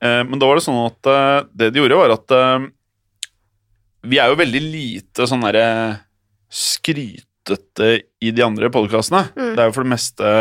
Eh, 0.03 0.23
men 0.27 0.39
da 0.43 0.49
var 0.51 0.59
det 0.59 0.65
sånn 0.67 0.81
at 0.89 1.07
uh, 1.11 1.49
det 1.55 1.71
de 1.73 1.79
gjorde, 1.85 1.99
var 2.01 2.11
at 2.17 2.35
eh, 2.35 2.65
Vi 4.11 4.19
er 4.19 4.33
jo 4.33 4.41
veldig 4.41 4.63
lite 4.67 5.29
sånn 5.31 5.45
derre 5.47 5.67
skrytete 6.51 7.91
i 8.21 8.33
de 8.35 8.43
andre 8.45 8.71
podkastene. 8.75 9.29
Mm. 9.37 9.53
Det 9.55 9.63
er 9.63 9.69
jo 9.71 9.75
for 9.77 9.87
det 9.87 9.93
meste 9.95 10.33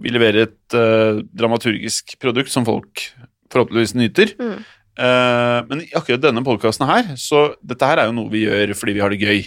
Vi 0.00 0.12
leverer 0.14 0.46
et 0.46 0.76
eh, 0.78 1.18
dramaturgisk 1.34 2.14
produkt 2.22 2.52
som 2.54 2.64
folk 2.68 3.02
forhåpentligvis 3.50 3.96
nyter. 3.98 4.36
Mm. 4.38 4.60
Eh, 5.00 5.58
men 5.70 5.80
i 5.84 5.90
akkurat 5.96 6.20
denne 6.20 6.42
podkasten 6.44 6.88
her, 6.88 7.14
så 7.20 7.54
dette 7.64 7.88
her 7.88 8.02
er 8.02 8.10
jo 8.10 8.16
noe 8.18 8.32
vi 8.32 8.44
gjør 8.44 8.74
fordi 8.76 8.96
vi 8.96 9.02
har 9.04 9.12
det 9.12 9.20
gøy. 9.22 9.42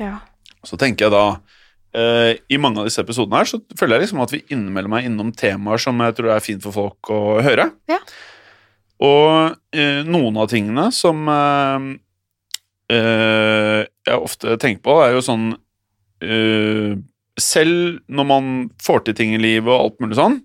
Ja. 0.00 0.14
Så 0.64 0.78
tenker 0.80 1.06
jeg 1.06 1.12
da 1.12 1.24
uh, 1.36 2.32
I 2.36 2.58
mange 2.60 2.80
av 2.80 2.86
disse 2.88 3.00
episodene 3.00 3.40
her 3.40 3.48
så 3.48 3.60
føler 3.76 3.96
jeg 3.96 4.06
liksom 4.06 4.22
at 4.24 4.32
vi 4.32 4.42
innimellom 4.52 4.96
er 4.96 5.06
innom 5.08 5.30
temaer 5.36 5.80
som 5.80 6.00
jeg 6.04 6.16
tror 6.16 6.34
er 6.34 6.44
fint 6.44 6.64
for 6.64 6.76
folk 6.76 7.12
å 7.12 7.20
høre. 7.44 7.70
Ja. 7.90 8.00
Og 9.04 9.56
uh, 9.56 10.00
noen 10.08 10.40
av 10.40 10.50
tingene 10.52 10.88
som 10.96 11.28
jeg 12.90 14.16
ofte 14.16 14.56
tenker 14.58 14.82
på, 14.82 14.96
er 15.04 15.12
jo 15.14 15.20
sånn 15.22 15.52
Selv 17.38 18.00
når 18.10 18.26
man 18.26 18.48
får 18.82 19.04
til 19.06 19.14
ting 19.20 19.36
i 19.36 19.38
livet 19.38 19.70
og 19.70 19.84
alt 19.84 20.02
mulig 20.02 20.18
sånn, 20.18 20.40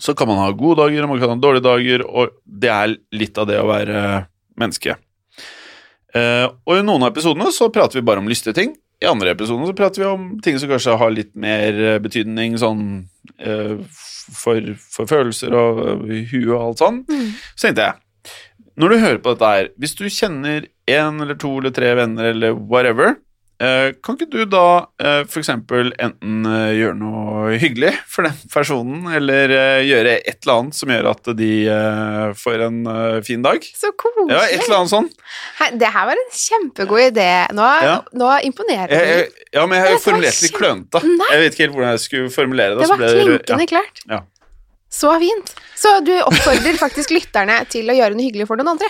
så 0.00 0.14
kan 0.16 0.30
man 0.30 0.40
ha 0.40 0.50
gode 0.56 0.80
dager 0.82 1.08
man 1.08 1.20
kan 1.20 1.34
ha 1.34 1.38
dårlige 1.40 1.66
dager, 1.66 2.04
og 2.08 2.34
det 2.44 2.72
er 2.72 2.96
litt 3.12 3.38
av 3.38 3.48
det 3.50 3.60
å 3.60 3.68
være 3.68 4.02
menneske. 4.60 4.96
Eh, 6.16 6.46
og 6.48 6.78
i 6.78 6.84
noen 6.84 7.04
av 7.04 7.12
episodene 7.12 7.52
så 7.54 7.68
prater 7.72 8.00
vi 8.00 8.06
bare 8.06 8.22
om 8.22 8.30
lystige 8.30 8.56
ting. 8.56 8.74
I 9.00 9.08
andre 9.08 9.32
episoder 9.32 9.70
så 9.70 9.76
prater 9.76 10.02
vi 10.02 10.08
om 10.08 10.30
ting 10.44 10.58
som 10.60 10.70
kanskje 10.72 10.96
har 11.00 11.12
litt 11.14 11.32
mer 11.38 11.76
eh, 11.78 12.00
betydning 12.02 12.58
sånn 12.60 12.82
eh, 13.38 13.76
for, 14.36 14.74
for 14.90 15.10
følelser 15.10 15.54
og 15.56 15.80
eh, 16.10 16.24
huet 16.32 16.50
og 16.50 16.60
alt 16.60 16.82
sånn. 16.82 17.02
Mm. 17.08 17.28
Så 17.54 17.68
tenkte 17.68 17.88
jeg, 17.88 18.34
når 18.80 18.92
du 18.92 19.02
hører 19.04 19.22
på 19.22 19.34
dette 19.34 19.52
her, 19.54 19.70
hvis 19.80 19.96
du 19.98 20.04
kjenner 20.08 20.68
en 20.90 21.24
eller 21.24 21.38
to 21.40 21.52
eller 21.60 21.74
tre 21.76 21.94
venner 21.98 22.30
eller 22.32 22.56
whatever, 22.56 23.14
eh, 23.14 23.29
kan 24.00 24.16
ikke 24.16 24.30
du 24.32 24.44
da 24.48 24.62
eh, 25.04 25.20
eksempel 25.40 25.90
enten 26.00 26.46
eh, 26.48 26.70
gjøre 26.78 26.96
noe 26.96 27.58
hyggelig 27.60 27.90
for 28.08 28.24
den 28.24 28.38
personen, 28.54 29.02
eller 29.18 29.52
eh, 29.52 29.82
gjøre 29.84 30.14
et 30.22 30.38
eller 30.46 30.54
annet 30.62 30.78
som 30.78 30.92
gjør 30.94 31.08
at 31.10 31.30
de 31.36 31.50
eh, 31.68 32.30
får 32.40 32.64
en 32.66 32.78
eh, 32.94 33.18
fin 33.26 33.44
dag? 33.44 33.66
Så 33.76 33.92
koselig. 34.00 34.30
Ja, 34.32 34.40
et 34.48 34.64
eller 34.64 34.78
annet 34.80 34.94
sånn. 34.94 35.10
Det 35.82 35.92
her 35.92 36.08
var 36.08 36.22
en 36.22 36.32
kjempegod 36.40 37.04
idé. 37.10 37.28
Nå, 37.56 37.68
Ja. 37.84 37.98
nå 38.16 38.32
imponerer 38.48 38.88
du. 38.90 39.38
ja, 39.52 39.66
men 39.66 39.76
jeg 39.76 39.84
har 39.86 39.94
jo 39.96 40.02
formulert 40.06 40.40
litt 40.46 40.56
klønete. 40.56 41.04
Jeg 41.04 41.44
vet 41.44 41.52
ikke 41.56 41.66
helt 41.66 41.76
hvordan 41.76 41.94
jeg 41.98 42.04
skulle 42.06 42.32
formulere 42.34 42.78
det. 42.78 42.86
Det 42.88 42.92
var 42.94 43.06
klinkende 43.20 43.68
klart. 43.76 44.04
Ja. 44.08 44.22
Så 44.90 45.12
fint. 45.22 45.52
Så 45.78 45.92
du 46.02 46.16
oppfordrer 46.24 46.80
faktisk 46.80 47.12
lytterne 47.14 47.60
til 47.70 47.86
å 47.92 47.94
gjøre 47.94 48.16
noe 48.16 48.24
hyggelig 48.26 48.48
for 48.50 48.58
noen 48.58 48.72
andre? 48.74 48.88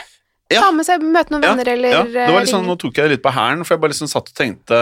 Ja. 0.51 0.64
Ta 0.64 0.72
med 0.74 0.86
seg, 0.89 1.02
Møte 1.02 1.31
noen 1.31 1.44
Ja, 1.47 1.52
venner, 1.55 1.68
eller 1.77 1.93
ja, 1.94 2.02
det 2.05 2.27
var 2.35 2.43
litt 2.43 2.51
sånn. 2.52 2.66
Nå 2.66 2.74
tok 2.81 2.97
jeg 2.98 3.06
det 3.06 3.16
litt 3.18 3.22
på 3.22 3.31
hælen, 3.36 3.62
for 3.64 3.77
jeg 3.77 3.82
bare 3.85 3.93
liksom 3.94 4.10
satt 4.10 4.32
og 4.32 4.35
tenkte 4.35 4.81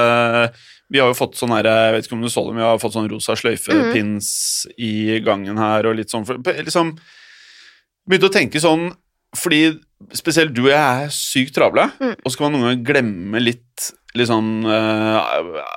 Vi 0.88 0.98
har 1.02 1.10
jo 1.10 1.16
fått 1.18 1.36
sånn 1.36 1.52
her, 1.52 1.68
jeg 1.68 1.92
vet 1.96 2.06
ikke 2.08 2.16
om 2.16 2.22
du 2.24 2.30
så 2.32 2.46
det, 2.46 2.54
men 2.54 2.62
vi 2.62 2.68
har 2.70 2.78
fått 2.80 2.94
sånn 2.96 3.10
rosa 3.12 3.36
sløyfe-pins 3.36 4.30
i 4.80 5.18
gangen 5.26 5.60
her, 5.60 5.84
og 5.90 5.98
litt 6.00 6.08
sånn 6.14 6.24
for, 6.28 6.40
liksom 6.40 6.94
Begynte 8.08 8.30
å 8.30 8.36
tenke 8.38 8.62
sånn 8.64 8.88
fordi 9.36 9.74
spesielt 10.16 10.54
du 10.56 10.62
og 10.62 10.70
jeg 10.72 11.04
er 11.04 11.10
sykt 11.12 11.52
travle, 11.58 11.90
Mm. 12.00 12.14
og 12.24 12.32
så 12.32 12.38
kan 12.38 12.46
man 12.48 12.54
noen 12.62 12.70
ganger 12.70 12.86
glemme 12.88 13.40
litt 13.44 13.90
liksom 14.16 14.64
uh, 14.64 15.20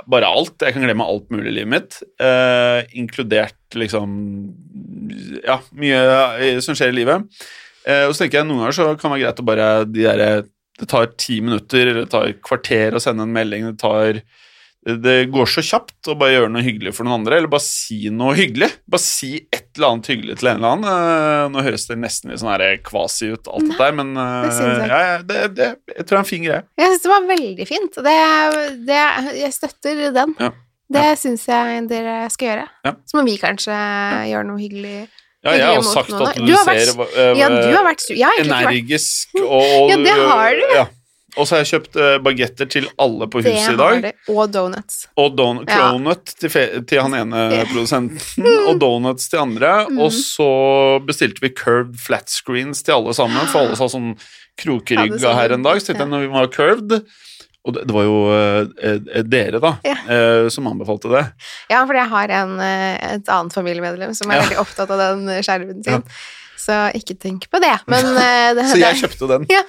Bare 0.07 0.29
alt. 0.29 0.55
Jeg 0.63 0.73
kan 0.73 0.85
glemme 0.85 1.03
alt 1.03 1.27
mulig 1.33 1.51
i 1.51 1.55
livet 1.59 1.67
mitt, 1.73 1.97
uh, 2.23 2.79
inkludert 2.95 3.75
liksom 3.75 4.13
Ja, 5.43 5.59
mye 5.75 5.99
eh, 6.39 6.59
som 6.63 6.77
skjer 6.77 6.93
i 6.93 6.95
livet. 7.01 7.27
Eh, 7.87 8.05
og 8.07 8.15
så 8.15 8.23
tenker 8.23 8.41
jeg 8.41 8.49
noen 8.49 8.63
ganger 8.63 8.77
så 8.77 8.89
kan 8.93 9.09
det 9.09 9.15
være 9.15 9.23
greit 9.25 9.41
å 9.41 9.47
bare 9.47 9.69
de 9.89 10.05
der, 10.05 10.47
Det 10.81 10.87
tar 10.89 11.11
ti 11.19 11.41
minutter, 11.41 11.83
eller 11.87 12.05
det 12.05 12.11
tar 12.13 12.29
et 12.29 12.41
kvarter 12.41 12.95
å 12.95 13.01
sende 13.03 13.27
en 13.27 13.35
melding. 13.35 13.67
Det 13.69 13.81
tar 13.81 14.21
det 14.81 15.27
går 15.29 15.45
så 15.45 15.61
kjapt 15.61 16.09
å 16.09 16.15
bare 16.17 16.33
gjøre 16.33 16.49
noe 16.49 16.63
hyggelig 16.65 16.95
for 16.97 17.05
noen 17.05 17.19
andre, 17.19 17.37
eller 17.37 17.51
bare 17.51 17.61
si 17.61 18.09
noe 18.09 18.33
hyggelig. 18.33 18.71
Bare 18.89 19.03
si 19.03 19.35
et 19.43 19.67
eller 19.77 19.91
annet 19.91 20.09
hyggelig 20.09 20.37
til 20.39 20.49
en 20.49 20.57
eller 20.57 20.71
annen. 20.71 20.87
Eh, 20.89 21.43
nå 21.53 21.65
høres 21.67 21.85
det 21.85 21.99
nesten 22.01 22.33
litt 22.33 22.41
sånn 22.41 22.49
her 22.49 22.81
kvasi 22.81 23.29
ut, 23.29 23.45
alt 23.45 23.67
Nei, 23.67 23.75
det 23.75 23.77
der, 23.83 23.95
men 23.99 24.09
eh, 24.17 24.47
det 24.47 24.71
jeg 24.71 24.89
ja, 24.89 25.01
ja, 25.05 25.19
det, 25.21 25.43
det, 25.59 25.69
jeg 25.93 26.07
tror 26.07 26.15
det 26.15 26.17
er 26.17 26.23
en 26.23 26.31
fin 26.31 26.47
greie. 26.47 26.63
Jeg 26.81 26.93
syns 26.93 27.05
det 27.05 27.13
var 27.13 27.29
veldig 27.29 27.69
fint. 27.69 28.01
Det, 28.09 28.17
det, 28.89 29.01
jeg 29.37 29.57
støtter 29.59 30.03
den. 30.17 30.35
Ja. 30.41 30.51
Det 30.97 31.07
syns 31.21 31.45
jeg 31.47 31.83
dere 31.91 32.15
skal 32.33 32.49
gjøre. 32.49 32.67
Ja. 32.89 32.95
Så 33.05 33.19
må 33.19 33.25
vi 33.29 33.37
kanskje 33.39 33.77
gjøre 34.31 34.47
noe 34.49 34.59
hyggelig. 34.59 34.97
Ja, 35.43 35.51
jeg 35.57 35.65
har 35.65 35.75
jo 35.79 35.81
sagt 35.87 36.11
at 36.13 36.35
du, 36.37 36.45
Du 36.45 36.53
har 36.53 36.65
vært- 36.67 36.85
ser 36.85 37.01
eh, 37.17 37.37
Ja, 37.39 37.47
du 37.49 37.71
har 37.73 37.85
vært 37.87 38.03
energisk 38.43 39.33
og 39.41 39.89
Ja, 39.89 39.97
det 39.97 40.17
har 40.17 40.51
du. 40.59 40.65
Ja. 40.75 40.87
Og 41.39 41.47
så 41.47 41.55
har 41.55 41.61
jeg 41.63 41.69
kjøpt 41.71 41.95
uh, 41.95 42.17
bagetter 42.19 42.67
til 42.67 42.89
alle 42.99 43.25
på 43.31 43.39
Det 43.41 43.53
huset 43.55 43.73
i 43.73 43.77
dag. 43.79 44.01
det. 44.03 44.11
Og 44.33 44.51
donuts. 44.51 44.97
Og 45.15 45.29
don 45.39 45.61
Ja. 45.63 45.77
cronut 45.77 46.25
til, 46.37 46.49
fe- 46.51 46.81
til 46.85 46.99
han 47.01 47.13
ene 47.15 47.45
produsenten, 47.71 48.49
og 48.67 48.77
donuts 48.83 49.29
til 49.31 49.39
andre. 49.39 49.87
Mm. 49.89 50.01
Og 50.03 50.11
så 50.11 50.49
bestilte 51.07 51.39
vi 51.39 51.53
curved 51.55 51.95
flat 52.03 52.27
screens 52.29 52.83
til 52.83 52.97
alle 52.99 53.13
sammen, 53.15 53.47
for 53.47 53.63
alle 53.63 53.79
sa 53.79 53.87
sånn 53.87 54.11
Ja, 54.17 54.65
krokrygga 54.65 55.31
her 55.39 55.53
en 55.55 55.63
dag. 55.63 55.79
Så 55.79 55.87
tenkte 55.93 56.03
jeg 56.03 56.11
når 56.11 56.25
vi 56.27 56.33
var 56.35 56.51
curved 56.51 56.97
Og 57.65 57.75
det, 57.75 57.91
var 57.93 58.03
jo 58.07 58.13
eh, 58.33 58.61
eh, 58.89 59.21
dere, 59.29 59.59
da, 59.61 59.75
Ja. 59.85 59.93
eh, 60.09 60.47
som 60.49 60.65
anbefalte 60.65 61.11
det. 61.13 61.25
Ja, 61.69 61.83
fordi 61.85 61.99
jeg 62.01 62.09
har 62.09 62.31
en, 62.39 62.55
et 62.59 63.27
annet 63.29 63.53
familiemedlem 63.53 64.15
som 64.17 64.31
er 64.31 64.39
Ja. 64.39 64.45
veldig 64.47 64.57
opptatt 64.63 64.89
av 64.89 64.97
den 65.03 65.27
skjermen 65.45 65.83
sin. 65.85 66.01
Så 66.57 66.73
ikke 66.97 67.17
tenk 67.21 67.45
på 67.53 67.61
det. 67.61 67.75
Men 67.87 68.05
det, 68.17 68.65
Så 68.73 68.79
jeg 68.81 68.97
kjøpte 69.03 69.27
den. 69.29 69.45
Ja. 69.53 69.61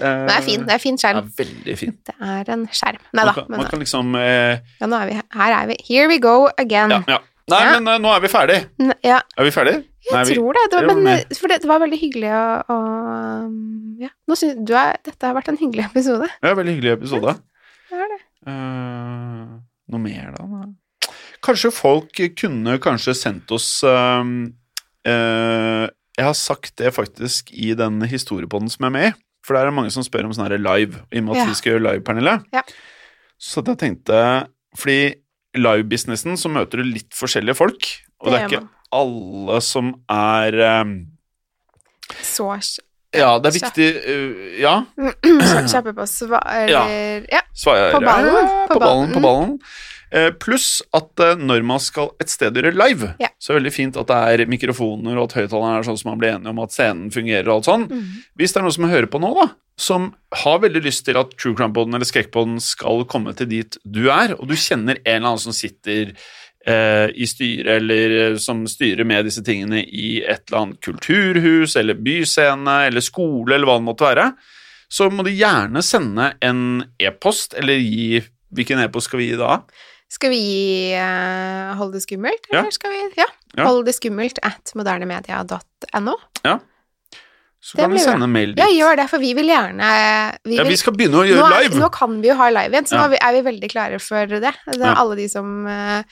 Men 0.00 0.26
det 0.26 0.34
er 0.34 0.42
fin. 0.42 0.64
Det 0.66 0.74
er 0.74 0.82
fin 0.82 0.96
skjerm. 0.98 1.20
Det 1.30 1.38
er 1.38 1.44
veldig 1.46 1.74
fin. 1.78 1.92
Det 2.02 2.14
er 2.18 2.48
en 2.50 2.66
skjerm. 2.74 2.98
Nei 3.14 3.24
Man 3.24 3.26
da. 3.30 3.34
man 3.42 3.46
Men 3.48 3.60
man 3.62 3.70
kan 3.70 3.78
liksom 3.84 4.14
eh, 4.18 4.58
ja, 4.80 4.86
nå 4.90 4.98
er 4.98 5.06
vi 5.06 5.14
her. 5.20 5.26
Her 5.38 5.54
er 5.62 5.66
vi. 5.70 5.76
Here 5.86 6.08
we 6.10 6.18
go 6.18 6.48
again. 6.58 6.90
Ja, 6.90 7.02
ja. 7.14 7.18
Nei, 7.52 7.60
Ja. 7.62 7.78
men 7.78 8.02
nå 8.02 8.10
er 8.16 8.20
vi 8.24 8.28
ferdig. 8.32 8.58
N- 8.82 8.94
ja 9.04 9.20
Er 9.38 9.44
vi 9.46 9.50
ferdig? 9.54 9.84
Jeg 10.04 10.14
Nei, 10.14 10.24
vi- 10.28 10.34
tror 10.36 10.52
det. 10.56 10.64
det 10.70 10.80
var, 10.80 10.94
men, 10.94 11.06
eh, 11.06 11.24
det, 11.28 11.60
det 11.62 11.68
var 11.70 11.80
veldig 11.80 12.00
hyggelig 12.00 12.30
å, 12.36 12.46
å 12.74 12.78
Ja. 14.04 14.10
Nå 14.28 14.36
synes, 14.36 14.58
du 14.66 14.74
er, 14.76 14.98
dette 15.06 15.26
har 15.26 15.34
vært 15.36 15.48
en 15.52 15.58
hyggelig 15.60 15.86
episode. 15.90 16.28
Ja, 16.42 16.54
veldig 16.54 16.74
hyggelig 16.76 16.96
episode. 16.98 17.36
Det 17.90 18.00
er 18.04 18.08
det. 18.12 18.20
Uh, 18.46 19.60
noe 19.94 20.00
mer, 20.02 20.34
da? 20.34 21.10
Kanskje 21.44 21.70
folk 21.72 22.20
kunne 22.40 22.78
kanskje 22.82 23.14
sendt 23.16 23.52
oss 23.54 23.68
uh, 23.86 24.24
uh, 24.24 25.84
jeg 26.14 26.26
har 26.28 26.36
sagt 26.38 26.76
det 26.78 26.92
faktisk 26.94 27.50
i 27.52 27.72
den 27.78 28.00
historiepodden 28.08 28.70
som 28.70 28.84
jeg 28.86 28.90
er 28.92 28.96
med 28.98 29.08
i. 29.10 29.14
For 29.44 29.56
det 29.56 29.64
er 29.66 29.74
mange 29.76 29.92
som 29.92 30.04
spør 30.06 30.28
om 30.28 30.32
sånn 30.34 30.46
her 30.48 30.56
live, 30.60 31.02
i 31.12 31.20
og 31.20 31.26
med 31.26 31.36
at 31.36 31.42
Ja. 31.42 31.48
vi 31.50 31.58
skal 31.58 31.72
gjøre 31.74 31.84
live, 31.88 32.04
Pernille. 32.06 32.38
Ja. 32.54 32.62
Så 33.38 33.64
jeg 33.66 33.76
tenkte 33.82 34.48
Fordi 34.74 35.14
live-businessen 35.54 36.34
så 36.40 36.50
møter 36.50 36.80
du 36.80 36.88
litt 36.88 37.12
forskjellige 37.14 37.54
folk, 37.54 37.86
og 38.24 38.32
det, 38.32 38.38
Det 38.38 38.40
er 38.40 38.48
ikke. 38.48 38.68
Alle 38.94 39.60
som 39.64 39.92
er 40.10 40.58
um, 40.82 40.94
Så 42.22 42.50
Ja, 43.14 43.38
det 43.38 43.50
er 43.50 43.56
viktig 43.60 43.88
uh, 44.04 44.44
Ja. 44.60 44.76
kjappe 45.72 45.94
på 45.96 46.06
svar 46.10 46.68
Ja. 46.70 46.84
Ja. 47.30 47.42
Svarer, 47.54 47.92
På 47.94 48.00
ballen, 48.04 48.34
ja, 48.34 48.66
på 48.68 48.78
på 48.78 48.80
ballen. 48.86 49.12
På 49.14 49.20
ballen. 49.24 49.58
Eh, 50.14 50.30
Pluss 50.38 50.78
at 50.94 51.18
eh, 51.22 51.34
når 51.42 51.64
man 51.66 51.80
skal 51.82 52.12
et 52.22 52.30
sted 52.30 52.54
gjøre 52.54 52.70
live, 52.76 53.14
Ja. 53.18 53.32
så 53.42 53.50
er 53.50 53.56
det 53.56 53.62
veldig 53.62 53.74
fint 53.74 53.96
at 53.98 54.10
det 54.10 54.18
er 54.44 54.50
mikrofoner, 54.50 55.16
og 55.18 55.26
at 55.26 55.36
høyttalerne 55.40 55.80
er 55.80 55.86
sånn 55.88 55.98
som 55.98 56.12
man 56.12 56.20
blir 56.20 56.36
enige 56.36 56.52
om 56.52 56.60
at 56.62 56.74
scenen 56.74 57.10
fungerer 57.14 57.48
og 57.48 57.56
alt 57.56 57.68
sånn. 57.70 57.86
Mm. 57.90 58.04
Hvis 58.38 58.54
det 58.54 58.60
er 58.60 58.66
noen 58.66 58.76
som 58.76 58.86
hører 58.92 59.10
på 59.10 59.18
nå, 59.22 59.32
da, 59.40 59.48
som 59.80 60.12
har 60.44 60.60
veldig 60.62 60.84
lyst 60.84 61.02
til 61.08 61.18
at 61.18 61.34
True 61.34 61.56
Crime-poden 61.58 61.96
eller 61.98 62.06
Skrekkpoden 62.06 62.60
skal 62.62 63.02
komme 63.10 63.34
til 63.34 63.50
dit 63.50 63.78
du 63.82 64.04
er, 64.06 64.36
og 64.38 64.46
du 64.50 64.54
kjenner 64.54 65.00
en 65.02 65.16
eller 65.16 65.32
annen 65.32 65.42
som 65.48 65.56
sitter 65.56 66.14
i 66.66 67.26
styret, 67.28 67.66
eller 67.76 68.14
eh, 68.32 68.36
som 68.40 68.64
styrer 68.66 69.04
med 69.04 69.24
disse 69.28 69.42
tingene 69.44 69.82
i 69.84 70.22
et 70.24 70.46
eller 70.48 70.60
annet 70.62 70.80
kulturhus, 70.80 71.76
eller 71.76 71.94
byscene, 71.94 72.86
eller 72.88 73.00
skole, 73.04 73.54
eller 73.54 73.66
hva 73.68 73.78
det 73.80 73.84
måtte 73.88 74.06
være, 74.08 74.28
så 74.88 75.10
må 75.10 75.24
de 75.26 75.32
gjerne 75.36 75.82
sende 75.82 76.32
en 76.44 76.84
e-post, 77.00 77.54
eller 77.58 77.74
gi 77.80 78.22
Hvilken 78.54 78.78
e-post 78.84 79.08
skal 79.08 79.18
vi 79.18 79.24
gi 79.32 79.36
da? 79.40 79.56
Skal 80.14 80.30
vi 80.30 80.36
gi 80.38 80.92
uh, 80.94 81.72
Hold 81.80 81.92
det 81.96 82.04
skummelt, 82.04 82.44
Ja. 82.52 82.60
skal 82.70 82.92
vi 82.92 83.00
Ja. 83.18 83.24
Ja. 83.56 83.64
Hold 83.66 83.84
det 83.88 83.94
skummelt 83.96 84.38
at 84.46 84.70
modernemedia.no. 84.78 86.14
Så 87.64 87.76
Det 87.78 87.82
kan 87.82 87.92
vi 87.96 87.98
sende 87.98 88.26
mail 88.28 88.50
dit. 88.54 88.60
Ja, 88.60 88.66
gjør 88.68 88.96
det, 89.00 89.06
for 89.08 89.18
vi 89.22 89.30
vil 89.34 89.48
gjerne 89.48 89.86
vi 90.44 90.56
Ja, 90.58 90.62
vil, 90.66 90.70
vi 90.74 90.76
skal 90.76 90.92
begynne 90.98 91.16
å 91.16 91.22
nå, 91.24 91.30
gjøre 91.32 91.46
er- 91.48 91.62
live. 91.64 91.80
nå 91.80 91.88
kan 91.94 92.20
vi 92.20 92.28
jo 92.28 92.34
ha 92.36 92.48
live 92.52 92.74
igjen, 92.76 92.84
så 92.86 92.94
Ja. 92.94 92.98
nå 93.00 93.04
er 93.04 93.10
vi, 93.14 93.18
er 93.38 93.42
veldig 93.50 93.70
klare 93.72 94.00
for 94.00 94.26
det. 94.26 94.40
det 94.42 94.52
er 94.76 94.84
Ja. 94.84 94.94
Alle 95.00 95.16
de 95.16 95.28
som 95.28 95.66
eh, 95.66 96.02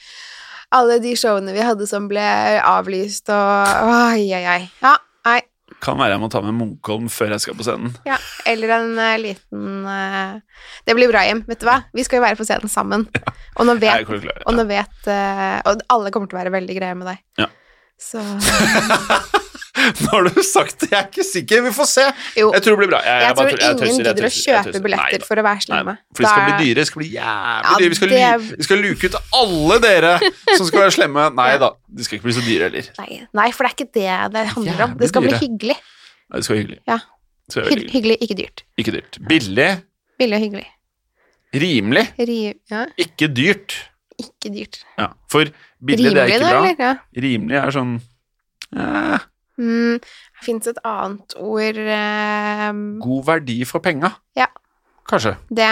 Alle 0.73 0.99
de 1.03 1.13
showene 1.19 1.53
vi 1.53 1.63
hadde 1.63 1.85
som 1.89 2.07
ble 2.09 2.23
avlyst 2.65 3.29
og 3.33 3.89
Oi, 3.93 4.25
oi, 4.33 4.43
oi. 4.55 4.61
Ja, 4.81 4.95
nei. 5.27 5.41
Kan 5.83 5.97
være 5.99 6.15
jeg 6.15 6.21
må 6.21 6.29
ta 6.31 6.41
med 6.43 6.55
Munkholm 6.57 7.09
før 7.11 7.33
jeg 7.35 7.43
skal 7.43 7.57
på 7.59 7.65
scenen. 7.65 7.93
Ja, 8.07 8.17
eller 8.49 8.75
en 8.77 8.91
uh, 8.97 9.13
liten 9.19 9.87
uh, 9.87 10.39
Det 10.87 10.95
blir 10.97 11.11
bra, 11.11 11.25
Hjem. 11.27 11.43
Vet 11.49 11.61
du 11.61 11.67
hva? 11.67 11.79
Vi 11.95 12.05
skal 12.05 12.21
jo 12.21 12.25
være 12.25 12.39
på 12.39 12.47
scenen 12.47 12.71
sammen. 12.71 13.07
Og 13.57 13.67
nå 13.69 13.77
vet, 13.81 14.05
klar. 14.07 14.43
og 14.47 14.57
nå 14.57 14.65
vet 14.69 15.09
uh, 15.09 15.59
Og 15.69 15.83
alle 15.93 16.13
kommer 16.13 16.29
til 16.29 16.39
å 16.39 16.41
være 16.41 16.55
veldig 16.55 16.77
greie 16.79 16.97
med 16.97 17.11
deg. 17.11 17.23
Ja. 17.43 17.49
Så 18.01 18.23
Nå 19.73 20.07
har 20.11 20.27
du 20.29 20.41
sagt 20.45 20.83
det, 20.83 20.89
jeg 20.91 20.99
er 20.99 21.07
ikke 21.09 21.23
sikker. 21.25 21.61
Vi 21.65 21.71
får 21.73 21.87
se. 21.89 22.03
Jo. 22.37 22.51
Jeg 22.53 22.61
tror 22.65 22.75
det 22.75 22.79
blir 22.83 22.89
bra. 22.91 22.99
Jeg, 23.03 23.13
Jeg 23.13 23.25
jeg 23.25 23.35
tror 23.35 23.47
tuller, 23.49 23.63
ingen 23.63 23.79
tøyser, 23.79 24.03
gidder 24.03 24.27
å 24.27 24.31
kjøpe 24.37 24.81
billetter 24.85 25.17
Nei 25.23 25.27
for 25.29 25.41
å 25.41 25.45
være 25.47 25.63
slemme. 25.65 25.95
for 26.13 26.23
de 26.23 26.29
skal 26.29 26.43
bli 26.45 26.57
dyre. 26.67 26.75
Det 26.77 26.85
skal 26.91 27.01
bli 27.01 27.09
jævlig 27.15 27.63
Ja, 27.65 27.77
dyre. 27.81 27.89
Vi 27.89 27.97
skal, 27.99 28.09
det- 28.13 28.57
vi 28.59 28.67
skal 28.67 28.83
luke 28.85 29.09
ut 29.09 29.17
alle 29.39 29.79
dere 29.87 30.11
som 30.59 30.67
skal 30.69 30.79
være 30.85 30.93
slemme. 30.97 31.25
Nei 31.39 31.47
da, 31.63 31.71
de 31.89 32.05
skal 32.05 32.19
ikke 32.19 32.27
bli 32.29 32.35
så 32.37 32.45
dyre 32.45 32.69
heller. 32.69 32.91
Nei, 33.01 33.19
nei, 33.41 33.47
for 33.51 33.65
det 33.65 33.71
er 33.71 33.75
ikke 33.79 33.89
det 33.97 34.13
det 34.37 34.45
handler 34.53 34.85
om. 34.85 34.93
Det 35.01 35.09
skal 35.09 35.25
bli 35.25 35.33
hyggelig. 35.41 35.77
Nei, 35.81 36.37
det 36.37 36.45
skal 36.45 36.55
være 36.55 36.63
hyggelig. 36.65 36.79
Ja. 36.93 36.99
Skal 37.49 37.61
være 37.63 37.69
Hy 37.69 37.75
hyggelig. 37.75 37.91
hyggelig, 37.97 38.17
ikke 38.27 38.37
dyrt. 38.43 38.63
Ikke 38.79 38.93
dyrt. 38.99 39.17
Billig, 39.27 39.69
Billig 40.21 40.37
og 40.37 40.43
hyggelig. 40.45 40.67
rimelig, 41.53 42.05
Ri 42.17 42.37
ja, 42.71 42.85
ikke 42.97 43.27
dyrt. 43.33 43.75
ikke 44.21 44.53
dyrt. 44.53 44.79
Ja, 44.97 45.09
for 45.29 45.49
billig, 45.83 46.13
det 46.13 46.21
er 46.23 46.31
Rimelig, 46.31 46.71
ikke 46.71 46.77
bra. 46.77 46.93
Rimelig 47.25 47.57
er 47.59 47.71
sånn 47.75 47.93
eh, 48.77 49.19
Mm, 49.59 49.99
det 50.01 50.45
fins 50.45 50.67
et 50.71 50.79
annet 50.87 51.35
ord 51.37 51.77
eh, 51.77 52.69
god 53.03 53.25
verdi 53.27 53.59
for 53.69 53.83
penga. 53.85 54.13
Ja. 54.39 54.47
Kanskje. 55.09 55.35
det, 55.51 55.67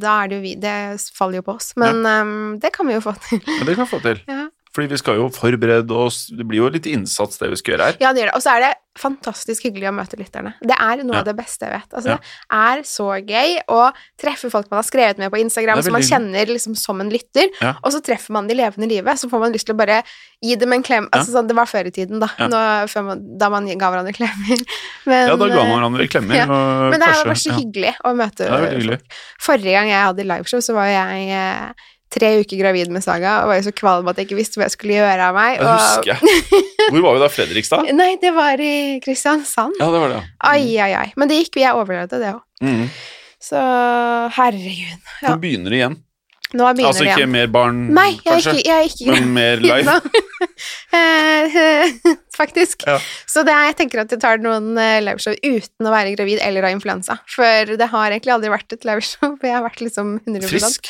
Da 0.00 0.12
er 0.22 0.30
det 0.30 0.36
jo 0.38 0.42
vi 0.42 0.54
Det 0.56 0.76
faller 1.14 1.42
jo 1.42 1.44
på 1.46 1.56
oss. 1.58 1.74
Men 1.76 2.00
eh, 2.08 2.58
det 2.62 2.72
kan 2.74 2.88
vi 2.88 2.96
jo 2.96 3.02
få 3.04 3.12
til. 3.28 3.42
Ja, 3.44 3.64
det 3.68 3.76
kan 3.76 3.84
vi 3.84 3.90
få 3.90 4.00
til. 4.04 4.22
Ja. 4.26 4.46
Fordi 4.76 4.90
vi 4.92 4.98
skal 5.00 5.16
jo 5.16 5.30
forberede 5.32 5.96
oss. 5.96 6.26
Det 6.28 6.44
blir 6.44 6.60
jo 6.60 6.68
litt 6.74 6.84
innsats, 6.90 7.38
det 7.40 7.48
vi 7.48 7.56
skal 7.56 7.74
gjøre 7.78 7.86
her. 7.90 7.96
Ja, 8.04 8.10
det 8.12 8.20
gjør 8.26 8.28
det. 8.30 8.36
Og 8.36 8.42
så 8.44 8.52
er 8.58 8.60
det 8.66 8.74
fantastisk 8.96 9.64
hyggelig 9.66 9.90
å 9.90 9.92
møte 9.92 10.16
lytterne. 10.16 10.54
Det 10.64 10.72
er 10.76 11.02
noe 11.04 11.16
Ja. 11.16 11.20
av 11.20 11.26
det 11.28 11.34
beste 11.36 11.66
jeg 11.68 11.72
vet. 11.74 11.90
Altså, 11.96 12.14
Ja. 12.14 12.16
Det 12.16 12.56
er 12.56 12.82
så 12.88 13.06
gøy 13.20 13.56
å 13.68 13.92
treffe 14.20 14.50
folk 14.52 14.70
man 14.70 14.78
har 14.82 14.86
skrevet 14.88 15.18
med 15.20 15.30
på 15.32 15.40
Instagram, 15.40 15.82
som 15.84 15.92
man 15.92 16.00
kjenner 16.04 16.46
liksom 16.48 16.74
som 16.76 17.00
en 17.00 17.10
lytter, 17.12 17.48
Ja. 17.60 17.74
og 17.82 17.92
så 17.92 18.00
treffer 18.04 18.30
man 18.32 18.46
de 18.46 18.54
levende 18.54 18.88
livet, 18.88 19.16
så 19.20 19.28
får 19.28 19.40
man 19.40 19.52
lyst 19.52 19.66
til 19.66 19.74
å 19.74 19.78
bare 19.78 20.02
gi 20.42 20.54
dem 20.56 20.72
en 20.72 20.82
klem. 20.82 21.08
Altså, 21.12 21.32
sånn, 21.32 21.46
det 21.48 21.56
var 21.56 21.66
før 21.66 21.86
i 21.86 21.90
tiden, 21.90 22.20
da. 22.20 22.28
Nå, 22.38 23.04
man, 23.04 23.38
da 23.38 23.48
man 23.50 23.66
ga 23.66 23.90
hverandre 23.90 24.14
klemmer. 24.16 24.56
Men, 25.06 25.28
Ja, 25.28 25.36
da 25.36 25.48
ga 25.48 25.54
man 25.64 25.66
eh, 25.68 25.76
hverandre 25.76 26.08
klemmer. 26.08 26.40
og 26.52 26.90
men 26.92 27.00
det 27.00 27.08
er 27.08 27.24
kanskje- 27.24 27.52
ja. 27.52 27.58
hyggelig 27.60 27.94
å 28.04 28.14
møte 28.16 28.48
hyggelig. 28.48 29.00
Forrige 29.40 29.72
gang 29.76 29.88
jeg 29.88 30.04
hadde 30.04 30.24
liveshow, 30.26 30.60
så 30.60 30.74
var 30.74 30.86
jeg 30.88 31.30
eh, 31.30 31.72
tre 32.12 32.30
uker 32.40 32.60
gravid 32.60 32.90
med 32.94 33.04
Saga, 33.04 33.40
og 33.42 33.50
var 33.50 33.58
jo 33.60 33.66
så 33.66 33.74
kvalm 33.76 34.08
at 34.10 34.20
jeg 34.20 34.28
ikke 34.28 34.38
visste 34.38 34.60
hva 34.60 34.68
jeg 34.68 34.76
skulle 34.76 34.96
gjøre 34.98 35.26
av 35.28 35.36
meg. 35.36 35.58
Og... 35.60 35.66
Jeg 35.66 36.16
husker. 36.16 36.88
Hvor 36.94 37.04
var 37.08 37.18
vi 37.18 37.22
da? 37.24 37.28
Fredrikstad? 37.34 37.90
Nei, 38.00 38.12
det 38.22 38.32
var 38.36 38.62
i 38.62 38.72
Kristiansand. 39.04 39.76
Ja, 39.82 39.90
det 39.92 40.00
var 40.04 40.14
det. 40.14 40.22
ja. 40.22 40.32
Ai, 40.52 40.64
ai, 40.80 40.92
ai. 41.02 41.06
Men 41.18 41.30
det 41.32 41.42
gikk, 41.42 41.60
jeg 41.64 41.76
overlevde 41.76 42.22
det 42.22 42.32
òg. 42.36 42.42
Mm. 42.64 42.86
Så 43.46 43.60
herregud. 44.38 45.00
Ja. 45.22 45.30
Nå 45.32 45.38
begynner 45.42 45.74
det 45.74 45.80
igjen. 45.82 46.02
Nå 46.56 46.62
begynner 46.78 46.92
Altså 46.92 47.02
det 47.02 47.10
ikke 47.10 47.26
mer 47.28 47.48
barn, 47.50 47.78
Nei, 47.90 48.12
jeg 48.14 48.22
kanskje, 48.22 48.52
ikke, 48.60 48.70
jeg 48.70 48.76
er 48.78 48.92
ikke 48.92 49.14
men 49.16 49.32
mer 49.34 49.62
live. 49.70 49.96
Eh, 50.96 51.56
Faktisk. 52.36 52.84
Ja. 52.86 52.96
Så 53.28 53.42
det 53.44 53.52
er, 53.52 53.66
jeg 53.70 53.76
tenker 53.80 54.00
at 54.02 54.12
jeg 54.14 54.20
tar 54.22 54.40
noen 54.40 54.70
eh, 54.80 55.02
liveshow 55.04 55.34
uten 55.44 55.88
å 55.88 55.92
være 55.92 56.14
gravid 56.16 56.40
eller 56.44 56.64
ha 56.64 56.70
influensa. 56.72 57.18
For 57.28 57.74
det 57.76 57.88
har 57.92 58.14
egentlig 58.14 58.32
aldri 58.32 58.52
vært 58.52 58.72
et 58.76 58.86
liveshow, 58.88 59.34
for 59.34 59.48
jeg 59.48 59.56
har 59.58 59.64
vært 59.66 59.82
liksom 59.84 60.14
100% 60.24 60.48
Frisk. 60.48 60.88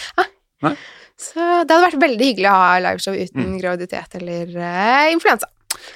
Så 1.16 1.40
det 1.64 1.72
hadde 1.72 1.82
vært 1.86 2.02
veldig 2.02 2.26
hyggelig 2.30 2.48
å 2.52 2.56
ha 2.60 2.72
liveshow 2.84 3.14
uten 3.16 3.44
Mm. 3.46 3.58
graviditet 3.62 4.16
eller 4.20 4.50
uh, 4.56 5.12
influensa. 5.12 5.48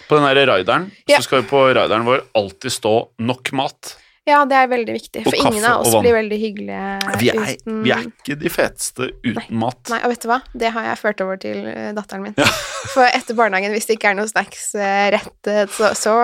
På 0.09 0.16
den 0.18 0.28
der 0.28 0.47
rideren 0.48 0.90
Ja. 1.09 1.18
så 1.18 1.22
skal 1.28 1.42
vi 1.42 1.48
på 1.48 1.64
rideren 1.74 2.05
vår 2.09 2.22
alltid 2.34 2.72
stå 2.72 2.94
nok 3.18 3.52
mat. 3.52 3.97
Ja, 4.28 4.44
det 4.44 4.55
er 4.55 4.66
veldig 4.68 4.92
viktig, 4.94 5.22
for 5.24 5.34
ingen 5.34 5.64
av 5.64 5.80
oss 5.80 5.94
blir 6.05 6.12
veldig 6.12 6.36
hyggelige 6.38 7.18
Vi 7.18 7.30
er, 7.32 7.38
uten 7.56 7.78
vi 7.82 7.90
er 7.90 8.02
ikke 8.05 8.36
de 8.38 8.51
feteste 8.52 9.09
uten 9.24 9.56
mat. 9.59 9.80
Nei, 9.90 9.98
og 10.05 10.12
vet 10.12 10.20
du 10.22 10.28
hva? 10.28 10.36
Det 10.52 10.70
har 10.74 10.84
jeg 10.90 10.98
ført 11.01 11.22
over 11.24 11.40
til 11.40 11.64
eh, 11.66 11.88
datteren 11.97 12.26
min. 12.28 12.34
For 12.94 13.09
etter 13.09 13.34
barnehagen, 13.38 13.72
hvis 13.74 13.88
det 13.88 13.97
ikke 13.97 14.12
er 14.12 14.18
noe 14.20 14.28
snacks 14.30 14.74
eh, 14.76 15.09
rett, 15.16 15.51
så, 15.72 15.90
så, 15.98 16.14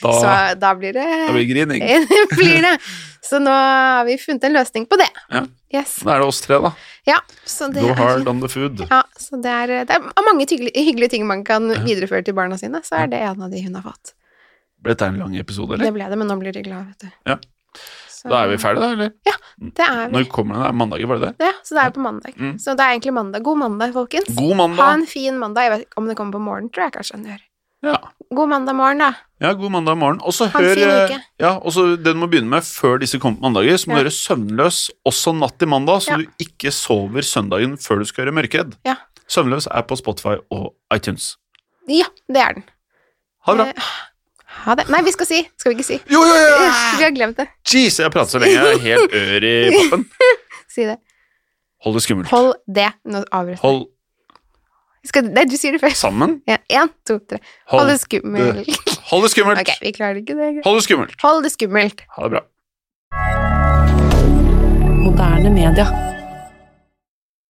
Da, 0.00 0.14
så 0.22 0.36
da 0.62 0.72
blir 0.78 0.94
det 0.96 1.04
da 1.26 1.34
blir 1.34 1.50
grining. 1.50 1.82
blir 2.38 2.62
det. 2.70 2.76
Så 3.22 3.42
nå 3.42 3.50
har 3.50 4.06
vi 4.08 4.16
funnet 4.22 4.44
en 4.48 4.56
løsning 4.56 4.86
på 4.90 4.96
det. 5.02 5.10
Ja. 5.34 5.44
Yes. 5.74 5.98
Da 6.06 6.14
er 6.16 6.22
det 6.22 6.30
oss 6.30 6.40
tre, 6.46 6.62
da. 6.62 6.72
Ja, 7.08 7.18
så 7.44 7.66
det 7.72 7.82
Go 7.82 7.94
hard 7.98 8.28
on 8.30 8.40
the 8.40 8.48
food. 8.48 8.84
Ja, 8.90 9.02
så 9.18 9.38
det 9.42 9.50
er, 9.50 9.72
det 9.88 9.96
er 9.96 10.26
mange 10.26 10.44
hyggelige, 10.46 10.84
hyggelige 10.86 11.16
ting 11.16 11.26
man 11.26 11.42
kan 11.44 11.66
videreføre 11.82 12.22
til 12.26 12.36
barna 12.38 12.58
sine, 12.60 12.78
så 12.86 13.00
er 13.02 13.10
det 13.10 13.18
en 13.26 13.42
av 13.42 13.50
de 13.50 13.62
hun 13.64 13.74
har 13.74 13.86
fått. 13.88 14.14
Ble 14.82 14.94
dette 14.94 15.08
en 15.10 15.18
lang 15.18 15.34
episode, 15.38 15.74
eller? 15.74 15.88
Det 15.88 15.96
ble 15.96 16.06
det, 16.10 16.18
men 16.20 16.30
nå 16.30 16.38
blir 16.38 16.54
de 16.54 16.62
glad, 16.66 16.92
vet 16.92 17.06
du. 17.06 17.10
Ja. 17.32 17.38
Så, 18.10 18.30
Da 18.30 18.44
er 18.44 18.52
vi 18.52 18.58
ferdige, 18.62 18.86
da, 18.86 18.92
eller? 18.94 19.12
Det 19.78 19.86
er 19.86 20.02
vi. 20.06 20.14
Når 20.14 20.28
kommer 20.30 20.58
den? 20.62 20.76
Mandag, 20.78 21.02
var 21.10 21.18
det 21.18 21.30
det? 21.32 21.48
Ja, 21.48 21.52
så 21.66 21.74
det 21.74 21.84
er 21.84 21.94
på 21.94 22.02
mandag. 22.04 22.36
Mm. 22.38 22.52
Så 22.62 22.74
det 22.78 22.84
er 22.84 22.94
egentlig 22.94 23.14
mandag. 23.18 23.42
God 23.46 23.58
mandag, 23.58 23.94
folkens. 23.96 24.30
God 24.38 24.60
Ha 24.78 24.92
en 24.94 25.06
fin 25.10 25.38
mandag. 25.38 25.66
Jeg 25.66 25.72
vet 25.74 25.86
ikke 25.86 26.02
om 26.02 26.10
det 26.10 26.16
kommer 26.18 26.38
på 26.38 26.42
morgenen, 26.42 26.70
tror 26.70 26.86
jeg 26.86 26.94
kanskje 26.98 27.18
den 27.18 27.32
gjør. 27.32 27.42
Ja. 27.82 27.96
God 28.32 28.48
mandag 28.48 28.76
morgen, 28.78 28.98
da. 29.02 29.08
ja, 29.42 29.52
god 29.58 29.70
mandag 29.74 29.96
morgen. 29.98 30.20
Og 30.24 30.32
så 30.32 30.46
hør 30.54 30.78
eh. 30.78 31.16
Ja, 31.42 31.56
også, 31.58 31.96
det 31.98 32.12
du 32.14 32.20
må 32.20 32.28
begynne 32.30 32.48
med 32.48 32.62
før 32.64 33.00
disse 33.02 33.18
kommer 33.20 33.40
på 33.42 33.48
mandager, 33.50 33.76
så 33.76 33.90
må 33.90 33.96
Ja. 33.98 33.98
du 33.98 34.08
gjøre 34.08 34.14
søvnløs 34.16 34.78
også 35.08 35.34
natt 35.36 35.58
til 35.58 35.68
mandag, 35.68 36.00
så 36.02 36.12
Ja. 36.12 36.16
du 36.16 36.26
ikke 36.40 36.70
sover 36.72 37.20
søndagen 37.26 37.74
før 37.76 37.98
du 37.98 38.04
skal 38.08 38.24
gjøre 38.24 38.34
mørkeredd. 38.38 38.76
Ja. 38.86 38.94
Søvnløs 39.28 39.66
er 39.70 39.82
på 39.82 39.96
Spotify 39.98 40.38
og 40.50 40.74
iTunes. 40.94 41.36
Ja, 41.88 42.04
det 42.28 42.36
er 42.40 42.52
den. 42.54 42.64
Ha 43.46 43.52
det 43.52 43.58
bra. 43.58 43.68
Eh, 43.76 43.82
Ha 44.62 44.74
det. 44.76 44.84
Nei, 44.92 45.00
vi 45.02 45.10
skal 45.10 45.26
si. 45.26 45.48
Skal 45.58 45.72
vi 45.72 45.78
ikke 45.80 45.86
si? 45.86 45.96
Jo, 46.12 46.20
jo, 46.22 46.34
jo! 46.34 46.58
Vi 46.98 47.02
har 47.02 47.10
glemt 47.16 47.36
det. 47.36 47.48
Jeez, 47.66 47.96
jeg 47.98 48.04
har 48.04 48.10
pratet 48.12 48.30
så 48.36 48.38
lenge. 48.38 48.52
Jeg 48.52 48.74
er 48.76 48.82
helt 48.84 49.14
ør 49.16 49.46
i 49.48 49.70
pappen. 49.90 50.04
Si 50.68 50.84
det. 50.84 50.98
Hold 51.82 51.94
det 51.96 52.02
skummelt. 52.04 52.28
Hold 52.30 52.54
det. 52.68 52.92
Nå 53.04 53.24
avbryter 53.32 53.58
jeg. 53.58 53.86
Skal, 55.04 55.26
nei, 55.34 55.42
du 55.50 55.56
sier 55.58 55.74
det 55.74 55.80
først. 55.82 55.98
sammen. 55.98 56.40
Ja, 56.46 56.58
En, 56.70 56.90
to, 57.06 57.18
tre. 57.18 57.40
Hold 57.72 57.82
Hold 57.82 57.90
det 57.90 58.00
skummelt. 58.04 58.70
Hold 59.10 59.22
det 59.26 59.30
skummelt. 59.34 59.58
Ok, 59.64 59.72
vi 59.82 59.92
klarer 59.96 60.22
ikke 60.22 60.36
det. 60.38 60.62
Hold 60.64 60.78
det 60.78 60.84
skummelt. 60.86 61.16
Hold 61.22 61.42
det 61.42 61.52
skummelt. 61.56 62.04
Ha 62.16 62.28
det 62.28 62.30
bra. 62.36 62.42
Moderne 65.02 65.50
media. 65.50 66.11